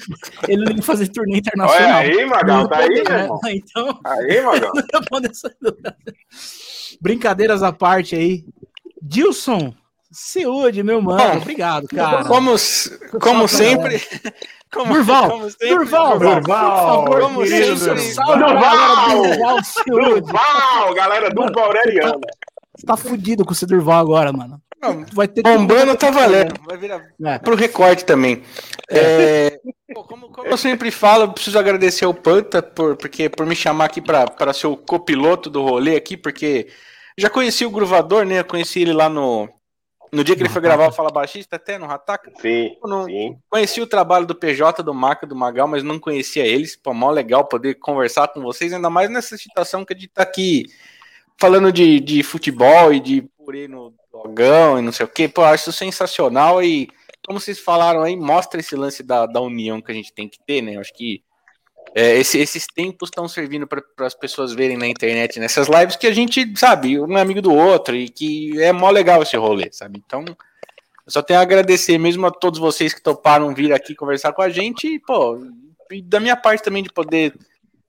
ele 0.47 0.65
não 0.65 0.75
ia 0.75 0.81
fazer 0.81 1.07
turnê 1.07 1.33
Olha 1.33 1.39
internacional. 1.39 1.99
aí, 1.99 2.25
Magal, 2.25 2.67
tá 2.67 2.77
aí, 2.77 3.03
Né? 3.03 3.21
irmão. 3.23 3.39
Então, 3.49 3.99
Aí, 4.03 4.41
Magal. 4.41 4.71
Brincadeiras 7.01 7.63
à 7.63 7.71
parte 7.71 8.15
aí. 8.15 8.45
Dilson, 9.01 9.73
Seude, 10.11 10.83
meu 10.83 11.01
mano, 11.01 11.33
Bom, 11.33 11.37
obrigado, 11.37 11.87
cara. 11.87 12.25
Como, 12.25 12.55
como 13.21 13.47
sempre... 13.47 14.01
Como, 14.71 14.93
Durval, 14.93 15.29
como 15.31 15.49
sempre, 15.49 15.69
Durval, 15.69 16.19
Durval, 16.19 17.05
por 17.05 17.19
favor, 17.19 17.21
como 17.21 17.45
sempre. 17.45 18.13
Durval! 18.13 19.23
Durval. 19.23 19.57
Durval, 19.87 20.93
galera 20.93 21.29
do 21.29 21.41
Aureliana. 21.59 22.19
Você 22.77 22.85
tá 22.85 22.95
fudido 22.95 23.43
com 23.43 23.51
esse 23.51 23.65
Durval 23.65 23.99
agora, 23.99 24.31
mano. 24.31 24.61
Não, 24.81 25.05
Vai 25.13 25.27
ter 25.27 25.43
que- 25.43 25.49
Bombando 25.49 25.95
tá 25.97 26.09
valendo. 26.09 26.53
Vai 26.65 26.77
virar 26.77 27.01
É. 27.25 27.37
pro 27.39 27.55
recorde 27.55 28.05
também. 28.05 28.43
É, 28.89 29.59
pô, 29.93 30.03
como, 30.05 30.29
como 30.29 30.47
eu 30.47 30.55
sempre 30.57 30.89
falo, 30.91 31.23
eu 31.23 31.33
preciso 31.33 31.59
agradecer 31.59 32.05
ao 32.05 32.13
Panta 32.13 32.61
por, 32.61 32.95
porque, 32.95 33.27
por 33.27 33.45
me 33.45 33.55
chamar 33.55 33.85
aqui 33.85 33.99
para 34.01 34.53
ser 34.53 34.67
o 34.67 34.77
copiloto 34.77 35.49
do 35.49 35.61
rolê 35.63 35.97
aqui, 35.97 36.15
porque 36.15 36.67
já 37.17 37.29
conheci 37.29 37.65
o 37.65 37.71
Gruvador, 37.71 38.23
né? 38.25 38.39
Eu 38.39 38.45
conheci 38.45 38.81
ele 38.81 38.93
lá 38.93 39.09
no, 39.09 39.49
no 40.11 40.23
dia 40.23 40.35
que 40.35 40.41
ele 40.41 40.49
foi 40.49 40.61
gravar 40.61 40.87
o 40.87 40.91
Fala 40.91 41.09
Baixista, 41.11 41.55
até 41.55 41.77
no 41.77 41.85
Rataca. 41.85 42.31
Sim, 42.41 42.75
não- 42.83 43.05
sim. 43.05 43.37
Conheci 43.49 43.81
o 43.81 43.87
trabalho 43.87 44.25
do 44.25 44.35
PJ, 44.35 44.81
do 44.83 44.93
Maca, 44.93 45.27
do 45.27 45.35
Magal, 45.35 45.67
mas 45.67 45.83
não 45.83 45.99
conhecia 45.99 46.45
eles. 46.45 46.75
Pô, 46.75 46.93
mó 46.93 47.11
legal 47.11 47.45
poder 47.45 47.75
conversar 47.75 48.27
com 48.29 48.41
vocês, 48.41 48.73
ainda 48.73 48.89
mais 48.89 49.09
nessa 49.09 49.37
situação 49.37 49.85
que 49.85 49.93
a 49.93 49.95
gente 49.95 50.09
tá 50.09 50.23
aqui 50.23 50.65
falando 51.37 51.71
de, 51.71 51.99
de 51.99 52.23
futebol 52.23 52.93
e 52.93 52.99
de 52.99 53.21
purê 53.37 53.67
no 53.67 53.93
dogão 54.11 54.77
e 54.77 54.81
não 54.81 54.91
sei 54.91 55.05
o 55.05 55.09
quê. 55.09 55.27
Pô, 55.27 55.43
acho 55.43 55.69
isso 55.69 55.77
sensacional 55.79 56.61
e, 56.63 56.89
como 57.25 57.39
vocês 57.39 57.59
falaram 57.59 58.01
aí, 58.01 58.15
mostra 58.15 58.59
esse 58.59 58.75
lance 58.75 59.03
da, 59.03 59.25
da 59.25 59.39
união 59.39 59.81
que 59.81 59.91
a 59.91 59.95
gente 59.95 60.13
tem 60.13 60.27
que 60.27 60.39
ter, 60.45 60.61
né? 60.61 60.75
Eu 60.75 60.81
acho 60.81 60.93
que 60.93 61.23
é, 61.95 62.17
esse- 62.17 62.37
esses 62.39 62.65
tempos 62.67 63.09
estão 63.09 63.27
servindo 63.27 63.67
para 63.67 63.81
as 63.99 64.13
pessoas 64.13 64.53
verem 64.53 64.77
na 64.77 64.87
internet, 64.87 65.39
nessas 65.39 65.67
lives, 65.67 65.95
que 65.95 66.07
a 66.07 66.13
gente, 66.13 66.51
sabe, 66.57 66.99
um 66.99 67.17
é 67.17 67.21
amigo 67.21 67.41
do 67.41 67.53
outro 67.53 67.95
e 67.95 68.07
que 68.09 68.61
é 68.61 68.71
mó 68.71 68.89
legal 68.89 69.21
esse 69.23 69.35
rolê, 69.37 69.69
sabe? 69.71 70.01
Então, 70.05 70.23
eu 70.25 71.11
só 71.11 71.21
tenho 71.21 71.39
a 71.39 71.41
agradecer 71.41 71.97
mesmo 71.97 72.25
a 72.27 72.31
todos 72.31 72.59
vocês 72.59 72.93
que 72.93 73.01
toparam 73.01 73.53
vir 73.53 73.73
aqui 73.73 73.95
conversar 73.95 74.31
com 74.33 74.41
a 74.41 74.49
gente 74.49 74.87
e, 74.87 74.99
pô, 74.99 75.39
e 75.91 76.01
da 76.01 76.19
minha 76.19 76.35
parte 76.35 76.63
também 76.63 76.83
de 76.83 76.91
poder 76.91 77.33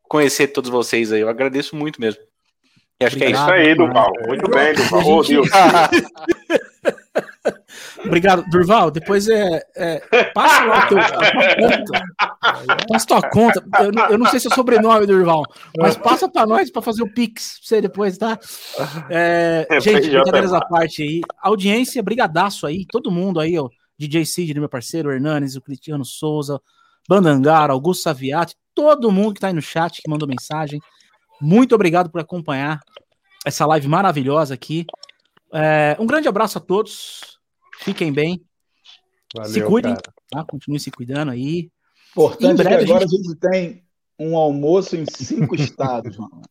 conhecer 0.05 0.49
todos 0.49 0.71
vocês 0.71 1.13
aí. 1.13 1.21
Eu 1.21 1.29
agradeço 1.29 1.77
muito 1.77 2.01
mesmo. 2.01 2.23
E 2.99 3.05
acho 3.05 3.17
que 3.17 3.25
é 3.25 3.31
isso. 3.31 3.43
Aí, 3.43 3.75
Durval. 3.75 4.13
Muito 4.27 4.51
bem, 4.51 4.75
Durval. 4.75 5.07
Ô, 5.07 5.23
Deus. 5.23 5.49
Obrigado, 8.05 8.45
Durval. 8.51 8.91
Depois 8.91 9.29
é, 9.29 9.61
é, 9.77 10.25
passa 10.35 10.65
lá 10.65 10.87
teu, 10.87 10.99
a 10.99 11.05
tua 11.09 11.31
conta. 11.57 12.87
Passa 12.89 13.07
tua 13.07 13.23
conta. 13.31 13.65
Eu, 13.81 13.93
não- 13.93 14.07
eu 14.11 14.19
não 14.19 14.27
sei 14.27 14.41
se 14.41 14.49
é 14.49 14.55
sobrenome, 14.55 15.07
Durval, 15.07 15.43
mas 15.79 15.97
passa 15.97 16.29
pra 16.29 16.47
nós 16.47 16.71
pra 16.71 16.83
fazer 16.83 17.03
o 17.03 17.13
Pix 17.13 17.59
pra 17.59 17.67
você 17.69 17.81
depois, 17.81 18.19
tá? 18.19 18.39
É, 19.09 19.67
É, 19.71 19.81
gente, 19.81 20.09
brincadeiras 20.11 20.53
à 20.53 20.61
parte 20.61 21.03
aí. 21.03 21.21
Audiência, 21.43 22.03
brigadaço 22.03 22.67
aí. 22.67 22.85
Todo 22.91 23.11
mundo 23.11 23.41
aí, 23.41 23.59
ó. 23.59 23.69
DJ 23.99 24.25
Cid, 24.25 24.55
meu 24.59 24.69
parceiro, 24.69 25.09
o 25.09 25.13
Hernanes, 25.13 25.57
o 25.57 25.61
Cristiano 25.61 26.05
Souza, 26.05 26.59
Bandangara, 27.09 27.73
Augusto 27.73 28.03
Saviati, 28.05 28.55
todo 28.75 29.13
mundo 29.13 29.35
que 29.35 29.41
tá 29.41 29.49
aí 29.49 29.53
no 29.53 29.61
chat, 29.61 30.01
que 30.01 30.09
mandou 30.11 30.27
mensagem. 30.29 30.81
Muito 31.41 31.75
obrigado 31.75 32.11
por 32.11 32.21
acompanhar 32.21 32.81
essa 33.47 33.67
live 33.67 33.89
maravilhosa 33.89 34.55
aqui. 34.55 34.87
É, 35.53 35.97
um 35.99 36.07
grande 36.07 36.29
abraço 36.29 36.57
a 36.59 36.61
todos. 36.61 37.30
Fiquem 37.81 38.13
bem, 38.13 38.43
Valeu, 39.35 39.53
se 39.53 39.63
cuidem, 39.63 39.95
cara. 39.95 40.13
tá? 40.31 40.45
Continue 40.45 40.79
se 40.79 40.91
cuidando 40.91 41.31
aí. 41.31 41.71
Importante 42.11 42.53
Em 42.53 42.57
breve 42.57 42.85
que 42.85 42.91
agora 42.91 43.05
a 43.05 43.07
a 43.07 43.09
gente 43.09 43.35
tem 43.37 43.83
um 44.19 44.37
almoço 44.37 44.97
em 44.97 45.07
cinco 45.07 45.55
estados, 45.57 46.17
mano. 46.17 46.43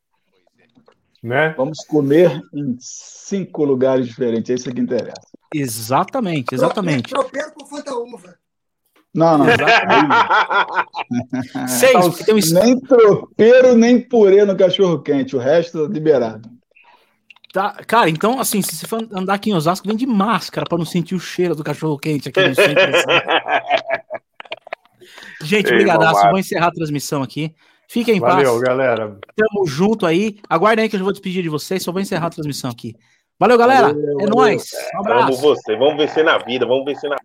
Né? 1.22 1.54
Vamos 1.58 1.80
comer 1.86 2.42
em 2.54 2.78
cinco 2.80 3.66
lugares 3.66 4.08
diferentes. 4.08 4.50
É 4.50 4.54
isso 4.54 4.72
que 4.72 4.80
interessa. 4.80 5.20
Exatamente, 5.54 6.56
exatamente. 6.56 7.10
Tropeiro 7.10 7.52
com 7.54 7.66
Fanta 7.66 7.94
Uva. 7.94 8.40
Não, 9.14 9.38
não. 9.40 9.46
Seis, 11.68 12.08
porque 12.08 12.24
tem 12.24 12.36
um 12.36 12.54
Nem 12.54 12.80
tropeiro, 12.80 13.76
nem 13.76 14.00
purê 14.00 14.46
no 14.46 14.56
cachorro 14.56 15.02
quente. 15.02 15.36
O 15.36 15.40
resto 15.40 15.86
liberado. 15.86 16.50
Tá- 17.54 17.76
Cara, 17.88 18.10
então, 18.10 18.40
assim, 18.40 18.62
se 18.62 18.76
você 18.76 18.88
for 18.88 19.08
andar 19.14 19.36
aqui 19.36 19.50
em 19.50 19.54
Osasco, 19.54 19.88
vem 19.88 19.96
de 19.98 20.06
máscara 20.06 20.66
pra 20.68 20.78
não 20.78 20.86
sentir 20.86 21.16
o 21.16 21.20
cheiro 21.20 21.56
do 21.56 21.64
cachorro 21.64 21.98
quente 21.98 22.30
aqui 22.30 22.48
no 22.48 22.56
centro. 22.56 22.82
Gente, 25.44 25.70
brigadaço. 25.70 26.30
Vou 26.30 26.40
encerrar 26.40 26.68
a 26.68 26.72
transmissão 26.72 27.24
aqui. 27.24 27.54
Fiquem 27.88 28.18
em 28.18 28.20
Valeu, 28.20 28.52
paz. 28.52 28.62
galera. 28.62 29.18
Tamo 29.36 29.66
junto 29.66 30.06
aí. 30.06 30.38
Aguardem 30.50 30.84
aí 30.84 30.90
que 30.90 30.96
eu 30.96 31.00
vou 31.04 31.12
despedir 31.12 31.42
de 31.42 31.50
vocês. 31.50 31.82
Só 31.82 31.92
vou 31.92 32.02
encerrar 32.02 32.28
a 32.28 32.30
transmissão 32.30 32.70
aqui. 32.70 32.96
Valeu, 33.40 33.58
galera. 33.58 33.88
Valeu, 33.88 34.04
é 34.04 34.14
valeu. 34.14 34.30
nóis. 34.36 34.72
Um 34.96 35.00
abraço. 35.00 35.42
você. 35.42 35.76
Vamos 35.78 35.98
vencer 35.98 36.24
na 36.24 36.38
vida, 36.38 36.66
vamos 36.66 36.86
vencer 36.86 37.10
na 37.10 37.16